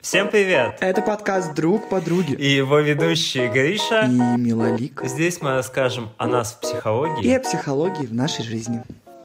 Всем 0.00 0.30
привет! 0.30 0.78
Это 0.80 1.02
подкаст 1.02 1.54
«Друг 1.54 1.90
подруги» 1.90 2.32
И 2.32 2.48
его 2.48 2.78
ведущие 2.78 3.50
Гриша 3.50 4.06
и 4.06 4.40
Милолик. 4.40 5.02
Здесь 5.04 5.42
мы 5.42 5.50
расскажем 5.50 6.08
о 6.16 6.26
нас 6.26 6.52
в 6.54 6.60
психологии 6.60 7.22
И 7.22 7.34
о 7.34 7.40
психологии 7.40 8.06
в 8.06 8.14
нашей 8.14 8.42
жизни. 8.42 8.82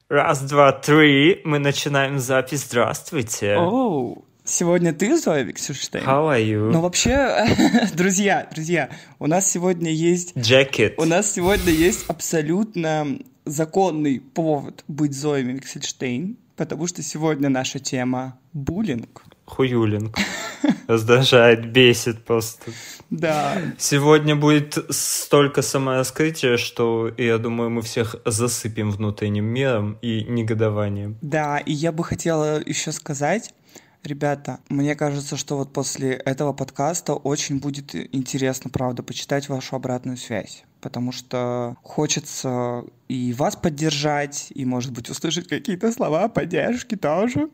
Раз, 0.10 0.42
два, 0.42 0.74
три, 0.74 1.40
мы 1.46 1.60
начинаем 1.60 2.20
запись. 2.20 2.66
Здравствуйте! 2.66 3.56
Оу, 3.56 4.26
сегодня 4.44 4.94
ты, 4.94 5.18
Зоя 5.18 5.44
Виксюштейн? 5.44 6.04
How 6.04 6.36
are 6.36 6.44
you? 6.44 6.70
Ну, 6.70 6.82
вообще, 6.82 7.48
друзья, 7.94 8.46
друзья, 8.54 8.90
у 9.18 9.28
нас 9.28 9.50
сегодня 9.50 9.92
есть... 9.92 10.38
Джекет. 10.38 11.00
У 11.00 11.06
нас 11.06 11.32
сегодня 11.32 11.72
есть 11.72 12.04
абсолютно 12.10 13.18
законный 13.46 14.20
повод 14.20 14.84
быть 14.90 15.14
Зоей 15.14 15.46
Виксельштейн, 15.46 16.36
потому 16.58 16.86
что 16.88 17.02
сегодня 17.02 17.48
наша 17.48 17.80
тема— 17.80 18.38
буллинг. 18.54 19.24
Хуюлинг. 19.46 20.18
Раздражает, 20.88 21.72
бесит 21.72 22.24
просто. 22.26 22.72
Да. 23.10 23.62
Сегодня 23.78 24.36
будет 24.36 24.78
столько 24.90 25.62
самораскрытия, 25.62 26.58
что, 26.58 27.12
я 27.18 27.38
думаю, 27.38 27.70
мы 27.70 27.82
всех 27.82 28.16
засыпем 28.26 28.92
внутренним 28.92 29.46
миром 29.46 29.98
и 30.02 30.24
негодованием. 30.24 31.18
Да, 31.22 31.60
и 31.60 31.72
я 31.72 31.92
бы 31.92 32.04
хотела 32.04 32.62
еще 32.66 32.92
сказать, 32.92 33.54
Ребята, 34.04 34.60
мне 34.70 34.94
кажется, 34.94 35.36
что 35.36 35.58
вот 35.58 35.74
после 35.74 36.14
этого 36.14 36.54
подкаста 36.54 37.16
очень 37.16 37.60
будет 37.60 37.96
интересно, 37.96 38.70
правда, 38.70 39.02
почитать 39.02 39.50
вашу 39.50 39.76
обратную 39.76 40.18
связь 40.18 40.64
потому 40.86 41.12
что 41.12 41.76
хочется 41.82 42.84
и 43.08 43.34
вас 43.34 43.56
поддержать, 43.56 44.52
и, 44.54 44.66
может 44.66 44.92
быть, 44.92 45.10
услышать 45.10 45.48
какие-то 45.48 45.92
слова 45.92 46.30
поддержки 46.30 46.96
тоже, 46.96 47.50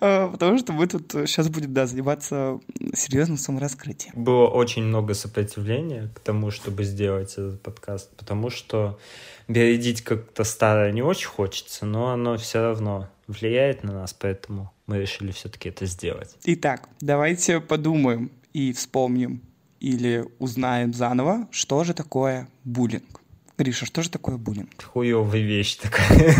а, 0.00 0.28
потому 0.32 0.58
что 0.58 0.72
мы 0.72 0.88
тут 0.88 1.12
сейчас 1.12 1.48
будем, 1.48 1.72
да, 1.72 1.86
заниматься 1.86 2.58
серьезным 2.92 3.38
самораскрытием. 3.38 4.14
Было 4.16 4.48
очень 4.48 4.82
много 4.82 5.14
сопротивления 5.14 6.10
к 6.12 6.18
тому, 6.18 6.50
чтобы 6.50 6.82
сделать 6.82 7.34
этот 7.34 7.62
подкаст, 7.62 8.10
потому 8.16 8.50
что 8.50 8.98
бередить 9.46 10.02
как-то 10.02 10.42
старое 10.42 10.90
не 10.90 11.02
очень 11.02 11.28
хочется, 11.28 11.86
но 11.86 12.08
оно 12.08 12.36
все 12.36 12.62
равно 12.62 13.08
влияет 13.28 13.84
на 13.84 13.92
нас, 13.92 14.12
поэтому 14.12 14.72
мы 14.88 14.98
решили 14.98 15.30
все-таки 15.30 15.68
это 15.68 15.86
сделать. 15.86 16.34
Итак, 16.42 16.88
давайте 17.00 17.60
подумаем 17.60 18.32
и 18.52 18.72
вспомним, 18.72 19.40
или 19.80 20.24
узнаем 20.38 20.94
заново, 20.94 21.48
что 21.50 21.84
же 21.84 21.94
такое 21.94 22.48
буллинг. 22.64 23.20
Гриша, 23.58 23.86
что 23.86 24.02
же 24.02 24.10
такое 24.10 24.36
буллинг? 24.36 24.82
Хуевая 24.82 25.40
вещь 25.40 25.76
такая. 25.76 26.34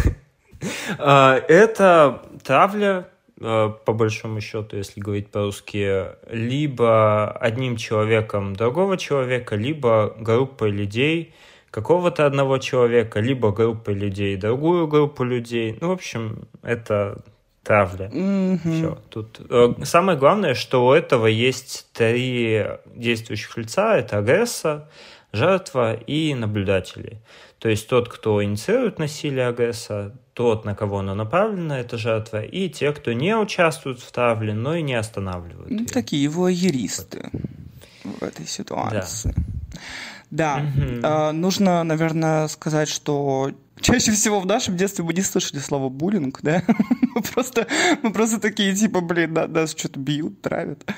А, 0.99 1.37
это 1.49 2.23
травля, 2.43 3.09
а, 3.41 3.69
по 3.69 3.93
большому 3.93 4.41
счету, 4.41 4.77
если 4.77 5.01
говорить 5.01 5.31
по-русски, 5.31 6.07
либо 6.31 7.31
одним 7.33 7.77
человеком 7.77 8.57
другого 8.57 8.97
человека, 8.97 9.55
либо 9.57 10.17
группой 10.19 10.71
людей 10.71 11.35
какого-то 11.71 12.25
одного 12.25 12.57
человека, 12.57 13.21
либо 13.21 13.53
группой 13.53 13.93
людей 13.93 14.37
другую 14.37 14.87
группу 14.87 15.25
людей. 15.25 15.77
Ну, 15.81 15.89
в 15.89 15.93
общем, 15.93 16.49
это 16.63 17.23
травля. 17.67 18.07
Mm-hmm. 18.07 18.79
Все. 18.79 18.99
Тут 19.11 19.41
э, 19.51 19.75
самое 19.85 20.17
главное, 20.17 20.55
что 20.55 20.87
у 20.87 20.93
этого 20.93 21.27
есть 21.27 21.89
три 21.93 22.65
действующих 22.95 23.57
лица: 23.57 23.97
это 23.97 24.19
агрессор, 24.19 24.89
жертва 25.33 25.95
и 25.95 26.35
наблюдатели. 26.35 27.21
То 27.59 27.69
есть 27.69 27.89
тот, 27.89 28.09
кто 28.09 28.43
инициирует 28.45 28.99
насилие 28.99 29.49
агрессора, 29.49 30.13
тот, 30.35 30.65
на 30.65 30.75
кого 30.75 30.99
оно 30.99 31.15
направлено, 31.15 31.79
это 31.79 31.97
жертва, 31.99 32.43
и 32.43 32.69
те, 32.69 32.93
кто 32.93 33.13
не 33.13 33.35
участвует 33.37 33.99
в 33.99 34.13
травле, 34.13 34.55
но 34.55 34.77
и 34.77 34.83
не 34.83 34.95
останавливают. 34.95 35.71
Ну, 35.71 35.87
такие 35.87 36.23
его 36.23 36.49
юристы 36.49 37.31
в 38.05 38.23
этой 38.23 38.47
ситуации. 38.47 39.35
Да, 39.35 39.81
да. 40.31 40.63
Угу. 40.77 41.33
нужно, 41.37 41.85
наверное, 41.85 42.49
сказать, 42.49 42.89
что 42.89 43.53
Чаще 43.81 44.13
всего 44.13 44.41
в 44.41 44.47
нашем 44.47 44.77
детстве 44.77 45.05
мы 45.05 45.13
не 45.13 45.21
слышали 45.21 45.61
слово 45.61 45.91
буллинг, 45.91 46.41
да? 46.43 46.63
мы, 47.15 47.23
просто, 47.23 47.67
мы 48.03 48.13
просто 48.13 48.41
такие, 48.41 48.75
типа, 48.75 49.01
блин, 49.03 49.35
да, 49.35 49.47
нас 49.47 49.75
что-то 49.77 50.01
бьют, 50.01 50.41
травят. 50.41 50.91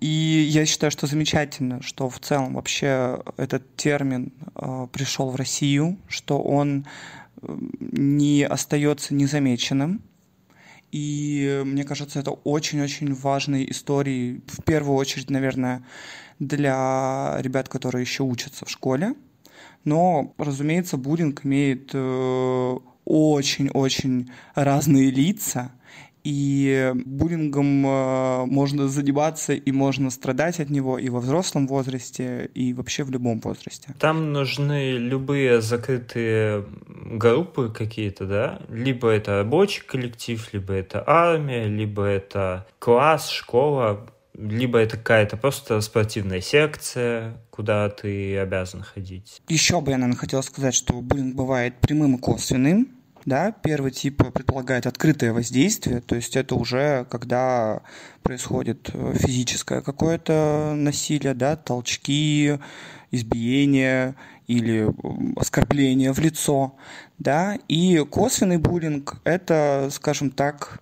И 0.00 0.46
я 0.48 0.64
считаю, 0.64 0.92
что 0.92 1.06
замечательно, 1.06 1.82
что 1.82 2.08
в 2.08 2.20
целом 2.20 2.54
вообще 2.54 3.20
этот 3.36 3.74
термин 3.76 4.32
э, 4.54 4.86
пришел 4.92 5.30
в 5.30 5.36
Россию, 5.36 5.98
что 6.08 6.40
он 6.40 6.86
э, 7.42 7.56
не 7.80 8.44
остается 8.44 9.14
незамеченным. 9.14 10.00
И 10.92 11.62
мне 11.64 11.84
кажется, 11.84 12.20
это 12.20 12.30
очень-очень 12.30 13.14
важные 13.14 13.68
истории, 13.70 14.42
в 14.46 14.62
первую 14.62 14.96
очередь, 14.96 15.30
наверное, 15.30 15.82
для 16.46 17.36
ребят, 17.40 17.68
которые 17.68 18.02
еще 18.02 18.24
учатся 18.24 18.64
в 18.64 18.70
школе, 18.70 19.14
но, 19.84 20.34
разумеется, 20.38 20.96
буллинг 20.96 21.44
имеет 21.44 21.90
э, 21.92 22.76
очень-очень 23.04 24.30
разные 24.54 25.10
лица, 25.10 25.72
и 26.24 26.92
буллингом 26.94 27.84
э, 27.84 28.44
можно 28.46 28.86
заниматься 28.86 29.54
и 29.54 29.72
можно 29.72 30.08
страдать 30.10 30.60
от 30.60 30.70
него 30.70 30.98
и 30.98 31.08
во 31.08 31.18
взрослом 31.18 31.66
возрасте, 31.66 32.48
и 32.54 32.72
вообще 32.74 33.02
в 33.02 33.10
любом 33.10 33.40
возрасте. 33.40 33.92
Там 33.98 34.32
нужны 34.32 34.92
любые 34.92 35.60
закрытые 35.60 36.64
группы 36.86 37.72
какие-то, 37.76 38.26
да? 38.26 38.62
Либо 38.68 39.08
это 39.08 39.38
рабочий 39.38 39.82
коллектив, 39.84 40.48
либо 40.52 40.74
это 40.74 41.02
армия, 41.04 41.66
либо 41.66 42.04
это 42.04 42.66
класс, 42.78 43.28
школа 43.28 44.06
либо 44.34 44.78
это 44.78 44.96
какая-то 44.96 45.36
просто 45.36 45.80
спортивная 45.80 46.40
секция, 46.40 47.36
куда 47.50 47.88
ты 47.90 48.38
обязан 48.38 48.82
ходить. 48.82 49.42
Еще 49.48 49.80
бы 49.80 49.90
я, 49.90 49.98
наверное, 49.98 50.18
хотел 50.18 50.42
сказать, 50.42 50.74
что 50.74 50.94
буллинг 51.00 51.34
бывает 51.34 51.78
прямым 51.80 52.16
и 52.16 52.18
косвенным. 52.18 52.88
Да, 53.24 53.52
первый 53.52 53.92
тип 53.92 54.16
предполагает 54.32 54.86
открытое 54.88 55.32
воздействие, 55.32 56.00
то 56.00 56.16
есть 56.16 56.34
это 56.34 56.56
уже 56.56 57.06
когда 57.08 57.82
происходит 58.24 58.90
э, 58.92 59.14
физическое 59.14 59.80
какое-то 59.80 60.74
насилие, 60.76 61.32
да, 61.32 61.54
толчки, 61.54 62.58
избиение 63.12 64.16
или 64.48 64.88
оскорбление 65.36 66.12
в 66.12 66.18
лицо, 66.18 66.74
да, 67.20 67.56
и 67.68 68.04
косвенный 68.10 68.56
буллинг– 68.56 69.20
это, 69.22 69.88
скажем 69.92 70.30
так, 70.30 70.80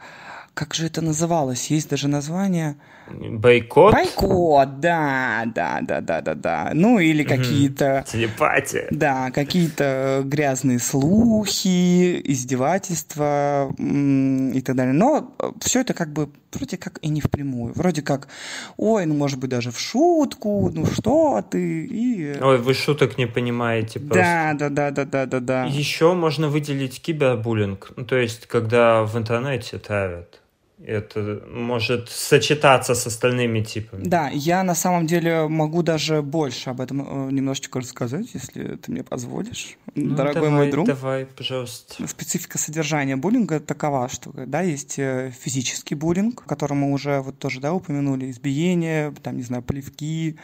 как 0.54 0.72
же 0.72 0.86
это 0.86 1.02
называлось? 1.02 1.70
Есть 1.70 1.90
даже 1.90 2.08
название– 2.08 2.76
Бойкот? 3.12 3.94
Бойкот, 3.94 4.80
да, 4.80 5.44
да, 5.46 5.80
да, 5.82 6.00
да, 6.00 6.20
да, 6.20 6.34
да. 6.34 6.70
Ну 6.74 6.98
или 6.98 7.24
какие-то... 7.24 8.04
Телепатия. 8.06 8.88
Да, 8.90 9.30
какие-то 9.30 10.22
грязные 10.24 10.78
слухи, 10.78 12.20
издевательства 12.30 13.72
и 13.78 14.60
так 14.60 14.76
далее. 14.76 14.94
Но 14.94 15.34
все 15.60 15.80
это 15.80 15.94
как 15.94 16.12
бы 16.12 16.30
вроде 16.52 16.76
как 16.76 16.98
и 17.02 17.08
не 17.08 17.20
впрямую. 17.20 17.72
Вроде 17.74 18.02
как, 18.02 18.28
ой, 18.76 19.06
ну 19.06 19.14
может 19.14 19.38
быть 19.38 19.50
даже 19.50 19.70
в 19.70 19.78
шутку, 19.78 20.70
ну 20.72 20.86
что 20.86 21.42
ты, 21.48 21.86
и... 21.86 22.36
Ой, 22.40 22.58
вы 22.58 22.74
шуток 22.74 23.18
не 23.18 23.26
понимаете 23.26 24.00
просто. 24.00 24.54
Да, 24.58 24.68
да, 24.68 24.68
да, 24.68 24.90
да, 24.90 25.04
да, 25.04 25.26
да, 25.26 25.40
да. 25.40 25.64
Еще 25.64 26.14
можно 26.14 26.48
выделить 26.48 27.00
кибербуллинг, 27.00 27.92
ну, 27.96 28.04
то 28.04 28.16
есть 28.16 28.46
когда 28.46 29.04
в 29.04 29.16
интернете 29.16 29.78
травят 29.78 30.40
это 30.84 31.42
может 31.50 32.08
сочетаться 32.08 32.94
с 32.94 33.06
остальными 33.06 33.62
типами. 33.62 34.04
Да, 34.04 34.30
я 34.30 34.62
на 34.62 34.74
самом 34.74 35.06
деле 35.06 35.46
могу 35.48 35.82
даже 35.82 36.22
больше 36.22 36.70
об 36.70 36.80
этом 36.80 37.28
э, 37.28 37.32
немножечко 37.32 37.80
рассказать, 37.80 38.28
если 38.32 38.76
ты 38.76 38.90
мне 38.90 39.02
позволишь, 39.02 39.76
ну, 39.94 40.14
дорогой 40.14 40.34
давай, 40.34 40.50
мой 40.50 40.70
друг. 40.70 40.86
Давай, 40.86 41.26
пожалуйста. 41.26 42.06
Специфика 42.06 42.58
содержания 42.58 43.16
буллинга 43.16 43.60
такова, 43.60 44.08
что 44.08 44.32
да, 44.34 44.62
есть 44.62 44.98
э, 44.98 45.32
физический 45.38 45.94
буллинг, 45.94 46.44
который 46.44 46.74
мы 46.74 46.92
уже 46.92 47.20
вот 47.20 47.38
тоже 47.38 47.60
да, 47.60 47.72
упомянули, 47.74 48.30
избиение, 48.30 49.12
там, 49.22 49.36
не 49.36 49.42
знаю, 49.42 49.62
плевки, 49.62 50.36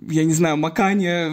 я 0.00 0.24
не 0.24 0.32
знаю, 0.32 0.56
макание 0.56 1.30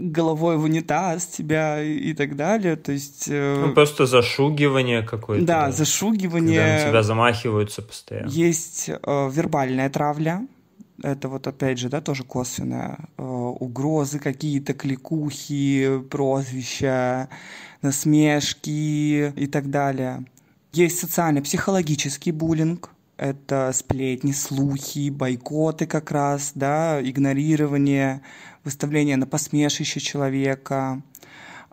головой 0.00 0.56
в 0.56 0.64
унитаз 0.64 1.26
тебя 1.26 1.82
и 1.82 2.12
так 2.14 2.36
далее. 2.36 2.76
То 2.76 2.92
есть... 2.92 3.26
Э, 3.28 3.64
ну, 3.66 3.74
просто 3.74 4.06
зашугивание 4.06 5.02
какое-то. 5.02 5.44
Да, 5.44 5.66
да, 5.66 5.72
зашугивание. 5.72 6.60
Когда 6.60 6.84
на 6.84 6.90
тебя 6.90 7.02
замахиваются 7.02 7.82
постоянно. 7.82 8.28
Есть 8.28 8.88
э, 8.88 9.30
вербальная 9.32 9.90
травля. 9.90 10.46
Это 11.02 11.28
вот 11.28 11.46
опять 11.46 11.78
же, 11.78 11.88
да, 11.88 12.00
тоже 12.00 12.24
косвенная. 12.24 12.98
Э, 13.16 13.22
угрозы 13.22 14.18
какие-то, 14.18 14.74
кликухи, 14.74 16.00
прозвища, 16.10 17.28
насмешки 17.82 19.30
и 19.30 19.46
так 19.46 19.70
далее. 19.70 20.24
Есть 20.72 20.98
социально-психологический 20.98 22.32
буллинг, 22.32 22.90
это 23.18 23.70
сплетни, 23.74 24.32
слухи, 24.32 25.10
бойкоты 25.10 25.86
как 25.86 26.10
раз, 26.10 26.52
да, 26.54 27.00
игнорирование, 27.02 28.22
выставление 28.64 29.16
на 29.16 29.26
посмешище 29.26 30.00
человека. 30.00 31.02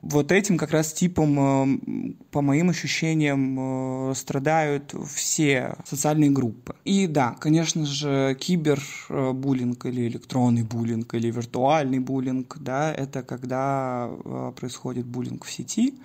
вот 0.05 0.31
этим 0.31 0.57
как 0.57 0.71
раз 0.71 0.93
типом, 0.93 2.15
по 2.29 2.41
моим 2.41 2.69
ощущениям, 2.69 4.13
страдают 4.15 4.93
все 5.11 5.75
социальные 5.83 6.29
группы. 6.29 6.75
И 6.85 7.07
да, 7.07 7.35
конечно 7.39 7.85
же, 7.87 8.37
кибербуллинг 8.39 9.85
или 9.87 10.07
электронный 10.07 10.61
буллинг 10.61 11.15
или 11.15 11.31
виртуальный 11.31 11.99
буллинг, 11.99 12.57
да, 12.59 12.93
это 12.93 13.23
когда 13.23 14.11
происходит 14.55 15.07
буллинг 15.07 15.43
в 15.43 15.51
сети, 15.51 15.95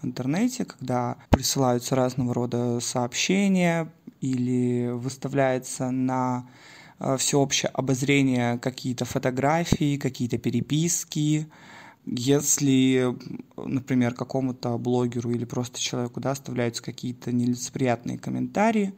в 0.00 0.06
интернете, 0.06 0.64
когда 0.64 1.18
присылаются 1.28 1.94
разного 1.94 2.32
рода 2.32 2.80
сообщения 2.80 3.92
или 4.20 4.88
выставляется 4.90 5.90
на 5.90 6.48
э, 6.98 7.16
всеобщее 7.16 7.70
обозрение 7.70 8.58
какие-то 8.58 9.04
фотографии, 9.04 9.96
какие-то 9.96 10.38
переписки. 10.38 11.48
Если, 12.06 13.14
например, 13.56 14.14
какому-то 14.14 14.78
блогеру 14.78 15.30
или 15.30 15.44
просто 15.44 15.80
человеку 15.80 16.20
да, 16.20 16.32
оставляются 16.32 16.82
какие-то 16.82 17.32
нелицеприятные 17.32 18.18
комментарии, 18.18 18.94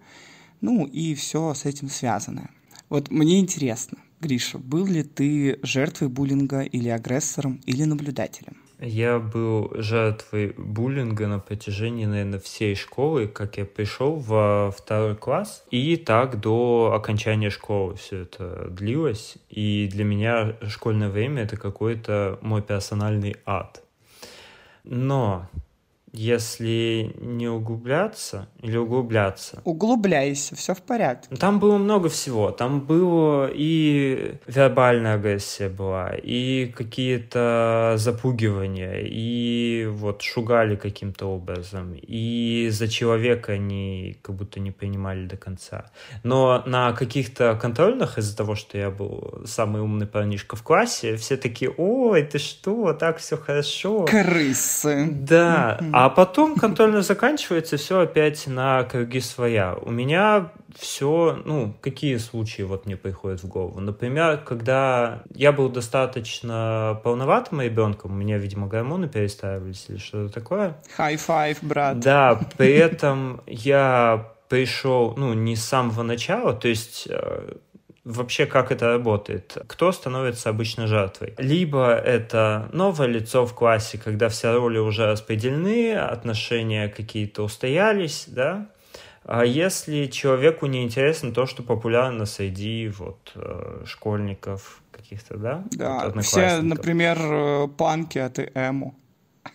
ну 0.60 0.86
и 0.86 1.14
все 1.14 1.54
с 1.54 1.64
этим 1.64 1.88
связано. 1.88 2.50
Вот 2.88 3.10
мне 3.10 3.40
интересно, 3.40 3.98
Гриша, 4.20 4.58
был 4.58 4.86
ли 4.86 5.02
ты 5.02 5.58
жертвой 5.62 6.08
буллинга 6.08 6.60
или 6.60 6.88
агрессором 6.88 7.60
или 7.66 7.84
наблюдателем? 7.84 8.61
Я 8.84 9.20
был 9.20 9.70
жертвой 9.74 10.54
буллинга 10.58 11.28
на 11.28 11.38
протяжении, 11.38 12.04
наверное, 12.04 12.40
всей 12.40 12.74
школы, 12.74 13.28
как 13.28 13.56
я 13.56 13.64
пришел 13.64 14.16
во 14.16 14.74
второй 14.76 15.14
класс, 15.14 15.64
и 15.70 15.96
так 15.96 16.40
до 16.40 16.92
окончания 16.92 17.50
школы 17.50 17.94
все 17.94 18.22
это 18.22 18.66
длилось. 18.70 19.36
И 19.50 19.88
для 19.88 20.02
меня 20.02 20.56
школьное 20.66 21.10
время— 21.10 21.42
это 21.44 21.56
какой-то 21.56 22.40
мой 22.42 22.60
персональный 22.60 23.36
ад. 23.46 23.84
Но 24.82 25.48
если 26.12 27.14
не 27.18 27.48
углубляться 27.48 28.48
или 28.60 28.76
углубляться. 28.76 29.62
Углубляйся, 29.64 30.54
все 30.54 30.74
в 30.74 30.82
порядке. 30.82 31.34
Там 31.36 31.58
было 31.58 31.78
много 31.78 32.08
всего. 32.08 32.50
Там 32.50 32.80
было 32.80 33.50
и 33.52 34.34
вербальная 34.46 35.14
агрессия 35.14 35.68
была, 35.68 36.12
и 36.14 36.66
какие-то 36.66 37.94
запугивания, 37.96 39.00
и 39.00 39.86
вот 39.90 40.22
шугали 40.22 40.76
каким-то 40.76 41.26
образом, 41.26 41.94
и 41.94 42.68
за 42.70 42.88
человека 42.88 43.52
они 43.52 44.18
как 44.22 44.36
будто 44.36 44.60
не 44.60 44.70
принимали 44.70 45.26
до 45.26 45.36
конца. 45.36 45.90
Но 46.22 46.62
на 46.66 46.92
каких-то 46.92 47.58
контрольных, 47.60 48.18
из-за 48.18 48.36
того, 48.36 48.54
что 48.54 48.76
я 48.76 48.90
был 48.90 49.42
самый 49.46 49.82
умный 49.82 50.06
парнишка 50.06 50.56
в 50.56 50.62
классе, 50.62 51.16
все 51.16 51.36
такие, 51.36 51.70
ой, 51.76 52.22
ты 52.22 52.38
что, 52.38 52.92
так 52.92 53.18
все 53.18 53.36
хорошо. 53.36 54.04
Крысы. 54.04 55.08
Да, 55.10 55.80
а 55.92 56.01
потом 56.08 56.56
контрольно 56.56 57.02
заканчивается, 57.02 57.76
все 57.76 58.00
опять 58.00 58.46
на 58.46 58.84
круги 58.84 59.20
своя. 59.20 59.74
У 59.74 59.90
меня 59.90 60.50
все, 60.74 61.40
ну, 61.44 61.74
какие 61.80 62.16
случаи 62.16 62.62
вот 62.62 62.86
мне 62.86 62.96
приходят 62.96 63.42
в 63.42 63.48
голову? 63.48 63.80
Например, 63.80 64.38
когда 64.38 65.22
я 65.34 65.52
был 65.52 65.68
достаточно 65.68 67.00
полноватым 67.04 67.60
ребенком, 67.60 68.12
у 68.12 68.14
меня, 68.14 68.38
видимо, 68.38 68.68
гормоны 68.68 69.08
перестраивались 69.08 69.86
или 69.88 69.98
что-то 69.98 70.32
такое. 70.32 70.76
High 70.98 71.20
five, 71.26 71.58
брат. 71.62 71.98
Да, 72.00 72.40
при 72.56 72.72
этом 72.72 73.42
я 73.46 74.32
пришел, 74.48 75.14
ну, 75.16 75.32
не 75.32 75.56
с 75.56 75.64
самого 75.64 76.02
начала, 76.02 76.52
то 76.52 76.68
есть 76.68 77.06
э, 77.08 77.54
вообще 78.04 78.46
как 78.46 78.72
это 78.72 78.88
работает? 78.88 79.56
Кто 79.66 79.92
становится 79.92 80.50
обычно 80.50 80.86
жертвой? 80.86 81.34
Либо 81.38 81.94
это 81.94 82.68
новое 82.72 83.06
лицо 83.06 83.46
в 83.46 83.54
классе, 83.54 83.98
когда 84.02 84.28
все 84.28 84.52
роли 84.52 84.78
уже 84.78 85.06
распределены, 85.06 85.94
отношения 85.94 86.88
какие-то 86.88 87.42
устоялись, 87.42 88.24
да? 88.26 88.68
А 89.24 89.44
если 89.44 90.06
человеку 90.06 90.66
не 90.66 90.82
интересно 90.82 91.32
то, 91.32 91.46
что 91.46 91.62
популярно 91.62 92.26
среди 92.26 92.88
вот 92.88 93.32
э, 93.36 93.84
школьников 93.86 94.82
каких-то, 94.90 95.36
да? 95.36 95.64
Да, 95.70 96.08
вот 96.08 96.24
все, 96.24 96.60
например, 96.60 97.18
э, 97.20 97.68
панки, 97.68 98.18
а 98.18 98.28
ты 98.28 98.50
эмо. 98.54 98.94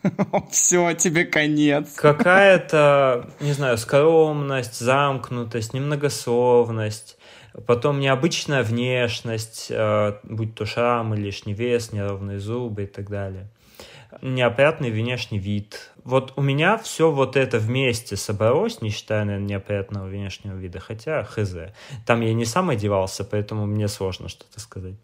Все, 0.52 0.94
тебе 0.94 1.26
конец. 1.26 1.94
Какая-то, 1.96 3.30
не 3.40 3.54
знаю, 3.54 3.78
скромность, 3.78 4.80
замкнутость, 4.80 5.74
немногословность, 5.74 7.17
Потом 7.66 8.00
необычная 8.00 8.64
внешность, 8.64 9.68
э, 9.70 10.14
будь 10.24 10.54
то 10.54 10.66
шрам, 10.66 11.14
лишний 11.14 11.54
вес, 11.54 11.92
неровные 11.92 12.40
зубы 12.40 12.84
и 12.84 12.88
так 12.88 13.10
далее. 13.10 13.48
Неопрятный 14.22 14.92
внешний 14.92 15.40
вид. 15.40 15.92
Вот 16.04 16.34
у 16.36 16.42
меня 16.42 16.78
все 16.78 17.12
вот 17.12 17.36
это 17.36 17.60
вместе 17.60 18.16
собралось, 18.16 18.82
не 18.82 18.90
считая, 18.90 19.26
наверное, 19.26 19.50
неопрятного 19.50 20.08
внешнего 20.08 20.56
вида, 20.56 20.80
хотя 20.80 21.24
хз. 21.24 21.56
Там 22.06 22.22
я 22.22 22.34
не 22.34 22.46
сам 22.46 22.70
одевался, 22.70 23.24
поэтому 23.24 23.66
мне 23.66 23.88
сложно 23.88 24.30
что-то 24.30 24.60
сказать. 24.60 24.96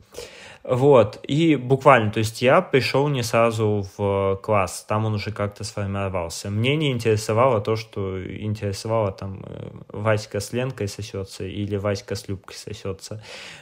Вот, 0.63 1.19
и 1.27 1.57
буквально, 1.57 2.09
то 2.09 2.19
есть 2.19 2.41
я 2.41 2.61
пришел 2.61 3.09
не 3.09 3.21
сразу 3.21 3.85
в 3.97 4.39
класс, 4.41 4.85
там 4.87 5.05
он 5.05 5.15
уже 5.15 5.31
как-то 5.31 5.65
сформировался. 5.65 6.49
Мне 6.49 6.77
не 6.77 6.89
интересовало 6.91 7.59
то, 7.59 7.75
что 7.75 8.17
интересовало 8.25 9.11
там 9.11 9.43
э, 9.45 9.71
Васька 9.89 10.39
с 10.39 10.53
Ленкой 10.53 10.87
сосется 10.87 11.43
или 11.43 11.75
Васька 11.75 12.15
с 12.15 12.29
Любкой 12.29 12.55
сосется. 12.55 13.21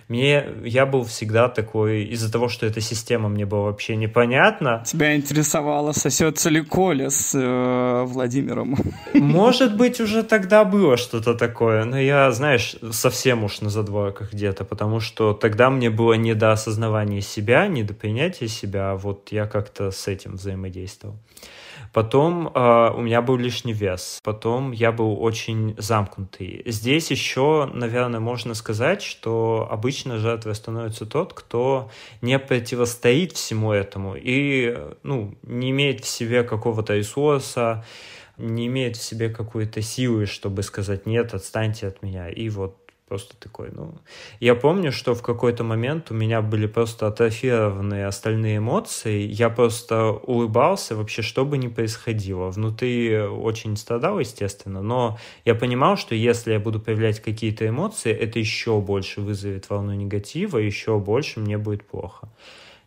Мне, 0.10 0.46
я 0.64 0.86
был 0.86 1.04
всегда 1.04 1.50
такой, 1.50 2.04
из-за 2.04 2.32
того, 2.32 2.50
что 2.50 2.68
эта 2.68 2.82
система 2.82 3.30
мне 3.30 3.48
была 3.48 3.64
вообще 3.64 3.96
непонятна. 3.96 4.84
Тебя 4.86 5.16
интересовало, 5.16 5.94
сосется 5.94 6.52
ли 6.52 6.62
Коля 6.62 7.10
с 7.10 7.34
э, 7.34 8.04
Владимиром? 8.06 8.78
Может 9.16 9.76
быть, 9.76 10.00
уже 10.00 10.22
тогда 10.22 10.64
было 10.66 10.98
что-то 10.98 11.34
такое, 11.34 11.84
но 11.84 12.00
я, 12.00 12.32
знаешь, 12.32 12.76
совсем 12.92 13.44
уж 13.44 13.62
на 13.62 13.72
задворках 13.72 14.34
где-то, 14.34 14.66
потому 14.66 15.00
что 15.00 15.34
тогда 15.34 15.72
мне 15.72 15.90
было 15.90 16.14
не 16.14 16.36
до 16.36 16.52
осознавания 16.52 16.91
осознавания 16.92 17.22
себя, 17.22 17.68
не 17.68 17.84
до 17.84 17.94
принятия 17.94 18.48
себя, 18.48 18.92
а 18.92 18.96
вот 18.96 19.32
я 19.32 19.48
как-то 19.48 19.92
с 19.92 20.08
этим 20.08 20.36
взаимодействовал. 20.36 21.18
Потом 21.94 22.48
э, 22.48 22.92
у 22.96 23.02
меня 23.02 23.22
был 23.22 23.38
лишний 23.38 23.74
вес. 23.74 24.20
Потом 24.24 24.72
я 24.72 24.92
был 24.92 25.22
очень 25.22 25.76
замкнутый. 25.78 26.64
Здесь 26.66 27.12
еще, 27.12 27.70
наверное, 27.74 28.20
можно 28.20 28.54
сказать, 28.54 29.02
что 29.02 29.68
обычно 29.70 30.18
жертвой 30.18 30.56
становится 30.56 31.06
тот, 31.06 31.34
кто 31.34 31.90
не 32.22 32.40
противостоит 32.40 33.34
всему 33.34 33.74
этому 33.74 34.16
и 34.16 34.78
ну, 35.04 35.36
не 35.44 35.72
имеет 35.72 36.04
в 36.04 36.08
себе 36.08 36.44
какого-то 36.44 36.96
ресурса, 36.96 37.84
не 38.38 38.68
имеет 38.68 38.96
в 38.96 39.04
себе 39.04 39.30
какой-то 39.30 39.82
силы, 39.82 40.26
чтобы 40.26 40.64
сказать 40.64 41.06
«нет, 41.06 41.34
отстаньте 41.34 41.88
от 41.88 42.02
меня». 42.02 42.30
И 42.30 42.50
вот 42.50 42.81
Просто 43.12 43.36
такой, 43.36 43.72
ну... 43.74 43.94
Я 44.40 44.56
помню, 44.56 44.94
что 44.94 45.16
в 45.16 45.22
какой-то 45.22 45.66
момент 45.66 46.12
у 46.12 46.14
меня 46.14 46.42
были 46.42 46.66
просто 46.66 47.08
атрофированные 47.08 48.06
остальные 48.06 48.60
эмоции. 48.60 49.28
Я 49.28 49.50
просто 49.50 50.12
улыбался 50.12 50.96
вообще, 50.96 51.22
что 51.22 51.44
бы 51.44 51.58
ни 51.58 51.68
происходило. 51.68 52.50
Внутри 52.50 53.18
очень 53.18 53.76
страдал, 53.76 54.20
естественно, 54.20 54.82
но 54.82 55.18
я 55.44 55.56
понимал, 55.56 55.98
что 55.98 56.16
если 56.16 56.54
я 56.54 56.60
буду 56.62 56.80
проявлять 56.80 57.20
какие-то 57.20 57.68
эмоции, 57.68 58.14
это 58.14 58.40
еще 58.40 58.80
больше 58.80 59.20
вызовет 59.20 59.70
волну 59.70 59.94
негатива, 59.94 60.58
еще 60.58 60.98
больше 60.98 61.42
мне 61.42 61.58
будет 61.58 61.84
плохо. 61.86 62.30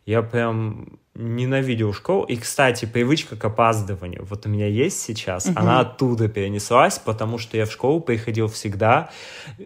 Я 0.07 0.23
прям 0.23 0.99
ненавидел 1.15 1.93
школу. 1.93 2.25
И, 2.25 2.37
кстати, 2.37 2.87
привычка 2.87 3.37
к 3.37 3.45
опаздыванию, 3.45 4.27
вот 4.29 4.47
у 4.47 4.49
меня 4.49 4.67
есть 4.67 5.01
сейчас, 5.01 5.47
угу. 5.47 5.55
она 5.57 5.81
оттуда 5.81 6.29
перенеслась, 6.29 6.99
потому 6.99 7.39
что 7.39 7.57
я 7.57 7.67
в 7.67 7.73
школу 7.73 8.01
приходил 8.01 8.49
всегда 8.49 9.11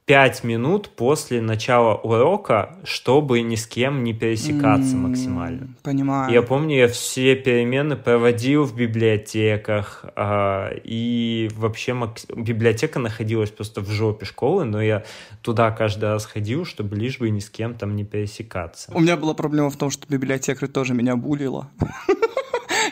пять 0.05 0.45
минут 0.45 0.91
после 0.91 1.41
начала 1.41 1.95
урока, 1.95 2.77
чтобы 2.85 3.41
ни 3.41 3.55
с 3.55 3.67
кем 3.67 4.05
не 4.05 4.13
пересекаться 4.13 4.95
mm, 4.95 4.99
максимально. 4.99 5.69
Понимаю. 5.83 6.33
Я 6.33 6.43
помню, 6.43 6.77
я 6.77 6.89
все 6.89 7.35
перемены 7.35 7.97
проводил 7.97 8.65
в 8.65 8.75
библиотеках, 8.77 10.05
а, 10.17 10.71
и 10.85 11.49
вообще 11.57 11.95
макс... 11.95 12.27
библиотека 12.27 12.99
находилась 12.99 13.51
просто 13.51 13.81
в 13.81 13.89
жопе 13.89 14.27
школы, 14.27 14.65
но 14.65 14.83
я 14.83 15.05
туда 15.43 15.71
каждый 15.71 16.11
раз 16.11 16.27
ходил, 16.27 16.67
чтобы 16.67 16.97
лишь 16.97 17.19
бы 17.19 17.31
ни 17.31 17.41
с 17.41 17.49
кем 17.49 17.75
там 17.75 17.97
не 17.97 18.05
пересекаться. 18.05 18.91
У 18.95 19.01
меня 19.01 19.17
была 19.17 19.33
проблема 19.33 19.71
в 19.71 19.77
том, 19.77 19.91
что 19.91 20.07
библиотекарь 20.09 20.69
тоже 20.69 20.93
меня 20.93 21.17
булил 21.17 21.38
булила. 21.39 21.67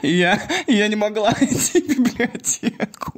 И 0.02 0.08
я, 0.08 0.40
я 0.66 0.88
не 0.88 0.96
могла 0.96 1.30
идти 1.40 1.80
в 1.80 1.88
библиотеку. 1.88 3.12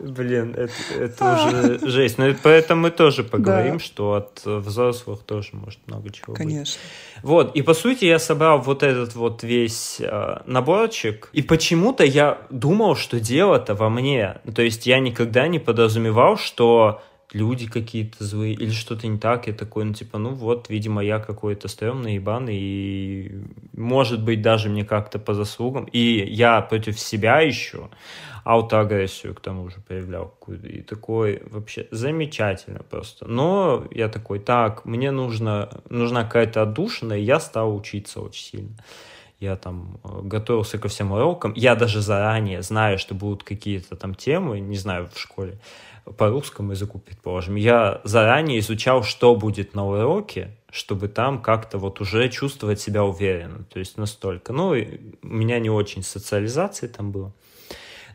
Блин, 0.00 0.54
это, 0.56 0.72
это 0.94 1.34
уже 1.34 1.88
жесть. 1.88 2.18
Но 2.18 2.32
поэтому 2.42 2.82
мы 2.82 2.90
тоже 2.90 3.24
поговорим, 3.24 3.78
да. 3.78 3.84
что 3.84 4.14
от 4.14 4.42
взрослых 4.44 5.22
тоже 5.24 5.50
может 5.52 5.80
много 5.86 6.10
чего 6.10 6.34
Конечно. 6.34 6.80
быть. 6.80 7.24
Вот, 7.24 7.56
и 7.56 7.62
по 7.62 7.74
сути 7.74 8.04
я 8.04 8.18
собрал 8.18 8.60
вот 8.60 8.82
этот 8.82 9.16
вот 9.16 9.42
весь 9.42 10.00
э, 10.00 10.36
наборчик, 10.46 11.28
и 11.32 11.42
почему-то 11.42 12.04
я 12.04 12.38
думал, 12.48 12.94
что 12.94 13.18
дело-то 13.18 13.74
во 13.74 13.90
мне. 13.90 14.36
То 14.54 14.62
есть 14.62 14.86
я 14.86 15.00
никогда 15.00 15.48
не 15.48 15.58
подразумевал, 15.58 16.36
что 16.36 17.02
люди 17.32 17.66
какие-то 17.66 18.24
злые 18.24 18.54
или 18.54 18.70
что-то 18.70 19.06
не 19.06 19.18
так. 19.18 19.46
Я 19.46 19.52
такой, 19.52 19.84
ну, 19.84 19.92
типа, 19.92 20.18
ну 20.18 20.30
вот, 20.30 20.68
видимо, 20.68 21.02
я 21.02 21.18
какой-то 21.18 21.68
стрёмный, 21.68 22.14
ебаный, 22.14 22.56
и 22.58 23.32
может 23.72 24.22
быть 24.22 24.42
даже 24.42 24.68
мне 24.68 24.84
как-то 24.84 25.18
по 25.18 25.34
заслугам. 25.34 25.84
И 25.84 26.24
я 26.28 26.60
против 26.60 26.98
себя 26.98 27.40
еще 27.40 27.90
аутоагрессию 28.44 29.34
к 29.34 29.40
тому 29.40 29.68
же 29.68 29.76
проявлял. 29.86 30.34
И 30.64 30.82
такой 30.82 31.42
вообще 31.50 31.86
замечательно 31.90 32.82
просто. 32.82 33.26
Но 33.26 33.86
я 33.90 34.08
такой, 34.08 34.38
так, 34.38 34.84
мне 34.84 35.10
нужно, 35.10 35.68
нужна 35.90 36.24
какая-то 36.24 36.62
отдушина, 36.62 37.12
и 37.12 37.22
я 37.22 37.40
стал 37.40 37.74
учиться 37.76 38.20
очень 38.20 38.44
сильно 38.44 38.76
я 39.40 39.56
там 39.56 40.00
э, 40.02 40.20
готовился 40.22 40.78
ко 40.78 40.88
всем 40.88 41.12
урокам, 41.12 41.52
я 41.54 41.76
даже 41.76 42.00
заранее 42.00 42.62
знаю, 42.62 42.98
что 42.98 43.14
будут 43.14 43.44
какие-то 43.44 43.96
там 43.96 44.14
темы, 44.14 44.60
не 44.60 44.76
знаю, 44.76 45.08
в 45.12 45.18
школе, 45.18 45.60
по 46.16 46.28
русскому 46.28 46.72
языку, 46.72 46.98
предположим, 46.98 47.56
я 47.56 48.00
заранее 48.04 48.60
изучал, 48.60 49.02
что 49.02 49.34
будет 49.34 49.74
на 49.74 49.86
уроке, 49.86 50.56
чтобы 50.70 51.08
там 51.08 51.42
как-то 51.42 51.78
вот 51.78 52.00
уже 52.00 52.28
чувствовать 52.28 52.80
себя 52.80 53.04
уверенно, 53.04 53.64
то 53.64 53.78
есть 53.78 53.96
настолько. 53.98 54.52
Ну, 54.52 54.68
у 54.68 55.26
меня 55.26 55.58
не 55.58 55.70
очень 55.70 56.02
социализации 56.02 56.86
там 56.86 57.10
было. 57.10 57.32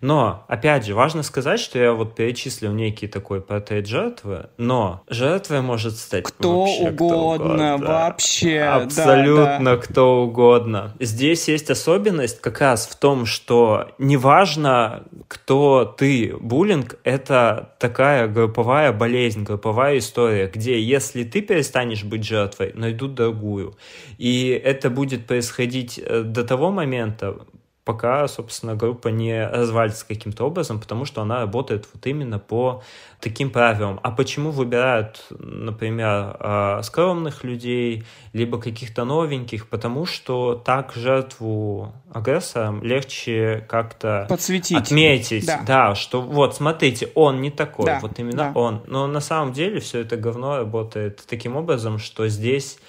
Но, 0.03 0.43
опять 0.49 0.85
же, 0.85 0.95
важно 0.95 1.23
сказать, 1.23 1.61
что 1.61 1.79
я 1.79 1.93
вот 1.93 2.13
перечислил 2.13 2.73
некий 2.73 3.07
такой 3.07 3.39
портрет 3.39 3.87
жертвы, 3.87 4.49
но 4.57 5.01
жертвой 5.07 5.61
может 5.61 5.95
стать 5.95 6.25
кто 6.25 6.65
вообще 6.65 6.89
угодно, 6.89 6.97
кто 6.97 7.15
угодно, 7.15 7.77
вообще. 7.77 8.59
Абсолютно 8.59 9.59
да, 9.59 9.75
да. 9.75 9.77
кто 9.77 10.23
угодно. 10.23 10.93
Здесь 10.99 11.47
есть 11.47 11.69
особенность 11.69 12.41
как 12.41 12.59
раз 12.59 12.85
в 12.85 12.97
том, 12.97 13.25
что 13.25 13.91
неважно, 13.97 15.03
кто 15.29 15.85
ты, 15.85 16.35
буллинг— 16.37 16.99
это 17.05 17.69
такая 17.79 18.27
групповая 18.27 18.91
болезнь, 18.91 19.43
групповая 19.43 19.99
история, 19.99 20.51
где 20.53 20.81
если 20.81 21.23
ты 21.23 21.41
перестанешь 21.41 22.03
быть 22.03 22.25
жертвой, 22.25 22.73
найдут 22.73 23.15
другую. 23.15 23.77
И 24.17 24.49
это 24.49 24.89
будет 24.89 25.27
происходить 25.27 25.97
э, 25.97 26.23
до 26.23 26.43
того 26.43 26.71
момента, 26.71 27.37
пока, 27.85 28.27
собственно, 28.27 28.75
группа 28.75 29.09
не 29.09 29.45
развалится 29.45 30.07
каким-то 30.07 30.45
образом, 30.45 30.79
потому 30.79 31.05
что 31.05 31.21
она 31.21 31.39
работает 31.39 31.87
вот 31.93 32.05
именно 32.07 32.39
по 32.39 32.81
таким 33.19 33.49
правилам. 33.49 33.99
А 34.03 34.11
почему 34.11 34.51
выбирают, 34.51 35.25
например, 35.29 36.37
а, 36.39 36.81
скромных 36.83 37.43
людей, 37.43 38.05
либо 38.31 38.59
каких-то 38.59 39.03
новеньких? 39.03 39.67
Потому 39.67 40.05
что 40.05 40.55
так 40.55 40.93
жертву 40.93 41.93
агрессорам 42.13 42.81
легче 42.83 43.65
как-то 43.67 44.27
Подсветить. 44.29 44.77
отметить. 44.77 45.45
Да. 45.45 45.63
да, 45.65 45.95
что 45.95 46.21
вот, 46.21 46.55
смотрите, 46.55 47.09
он 47.15 47.41
не 47.41 47.51
такой, 47.51 47.85
да, 47.85 47.99
вот 48.01 48.17
именно 48.19 48.51
да. 48.53 48.59
он. 48.59 48.81
Но 48.87 49.07
на 49.07 49.19
самом 49.19 49.51
деле 49.51 49.81
все 49.81 49.99
это 49.99 50.15
говно 50.15 50.57
работает 50.57 51.23
таким 51.27 51.57
образом, 51.57 51.99
что 51.99 52.29
здесь 52.29 52.79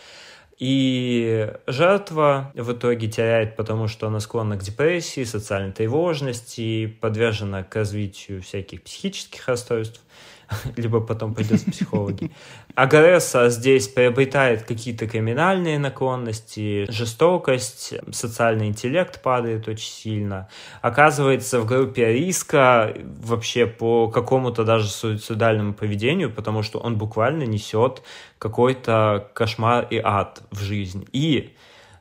и 0.59 1.53
жертва 1.67 2.53
в 2.55 2.73
итоге 2.73 3.09
теряет, 3.09 3.57
потому 3.57 3.89
что 3.89 4.07
она 4.07 4.21
склонна 4.21 4.57
к 4.57 4.63
депрессии, 4.63 5.25
социальной 5.25 5.73
тревожности, 5.73 6.87
подвержена 6.87 7.65
к 7.65 7.75
развитию 7.75 8.43
всяких 8.43 8.83
психических 8.83 9.47
расстройств. 9.49 10.01
либо 10.77 11.01
потом 11.01 11.35
пойдет 11.35 11.65
психологи. 11.65 12.31
Агресса 12.75 13.49
здесь 13.51 13.89
приобретает 13.89 14.63
какие-то 14.63 15.07
криминальные 15.07 15.79
наклонности, 15.79 16.91
жестокость, 16.91 17.95
социальный 18.13 18.69
интеллект 18.69 19.23
падает 19.23 19.69
очень 19.69 19.91
сильно. 19.91 20.49
Оказывается 20.83 21.61
в 21.61 21.67
группе 21.67 22.13
риска 22.13 22.95
вообще 23.23 23.67
по 23.67 24.09
какому-то 24.09 24.65
даже 24.65 24.89
суицидальному 24.89 25.75
поведению, 25.75 26.31
потому 26.31 26.63
что 26.63 26.79
он 26.79 26.97
буквально 26.97 27.45
несет 27.45 28.03
какой-то 28.39 29.31
кошмар 29.35 29.87
и 29.91 30.01
ад 30.03 30.43
в 30.51 30.61
жизнь. 30.61 31.07
И 31.13 31.55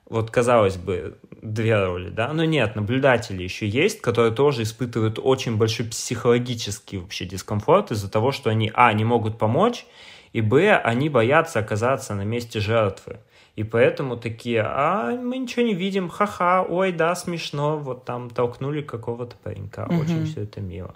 вот, 0.10 0.30
казалось 0.32 0.78
бы, 0.78 1.18
две 1.44 1.84
роли, 1.84 2.10
да, 2.10 2.34
но 2.34 2.46
нет, 2.46 2.76
наблюдатели 2.76 3.44
еще 3.44 3.68
есть, 3.68 4.02
которые 4.02 4.34
тоже 4.34 4.64
испытывают 4.64 5.20
очень 5.22 5.58
большой 5.58 5.88
психологический 5.88 6.98
вообще 6.98 7.26
дискомфорт 7.26 7.92
из-за 7.92 8.10
того, 8.10 8.32
что 8.32 8.50
они, 8.50 8.72
а, 8.74 8.94
не 8.94 9.04
могут 9.04 9.38
помочь, 9.38 9.86
и, 10.32 10.42
б, 10.42 10.76
они 10.76 11.10
боятся 11.10 11.60
оказаться 11.60 12.16
на 12.16 12.24
месте 12.24 12.60
жертвы. 12.60 13.20
И 13.56 13.64
поэтому 13.64 14.18
такие, 14.18 14.64
а 14.66 15.12
мы 15.16 15.38
ничего 15.38 15.64
не 15.64 15.76
видим, 15.76 16.10
ха-ха, 16.10 16.64
ой, 16.64 16.92
да, 16.92 17.14
смешно, 17.14 17.78
вот 17.78 18.04
там 18.04 18.32
толкнули 18.32 18.82
какого-то 18.82 19.36
паренька, 19.36 19.86
угу. 19.88 20.02
очень 20.02 20.26
все 20.26 20.42
это 20.42 20.60
мило. 20.60 20.96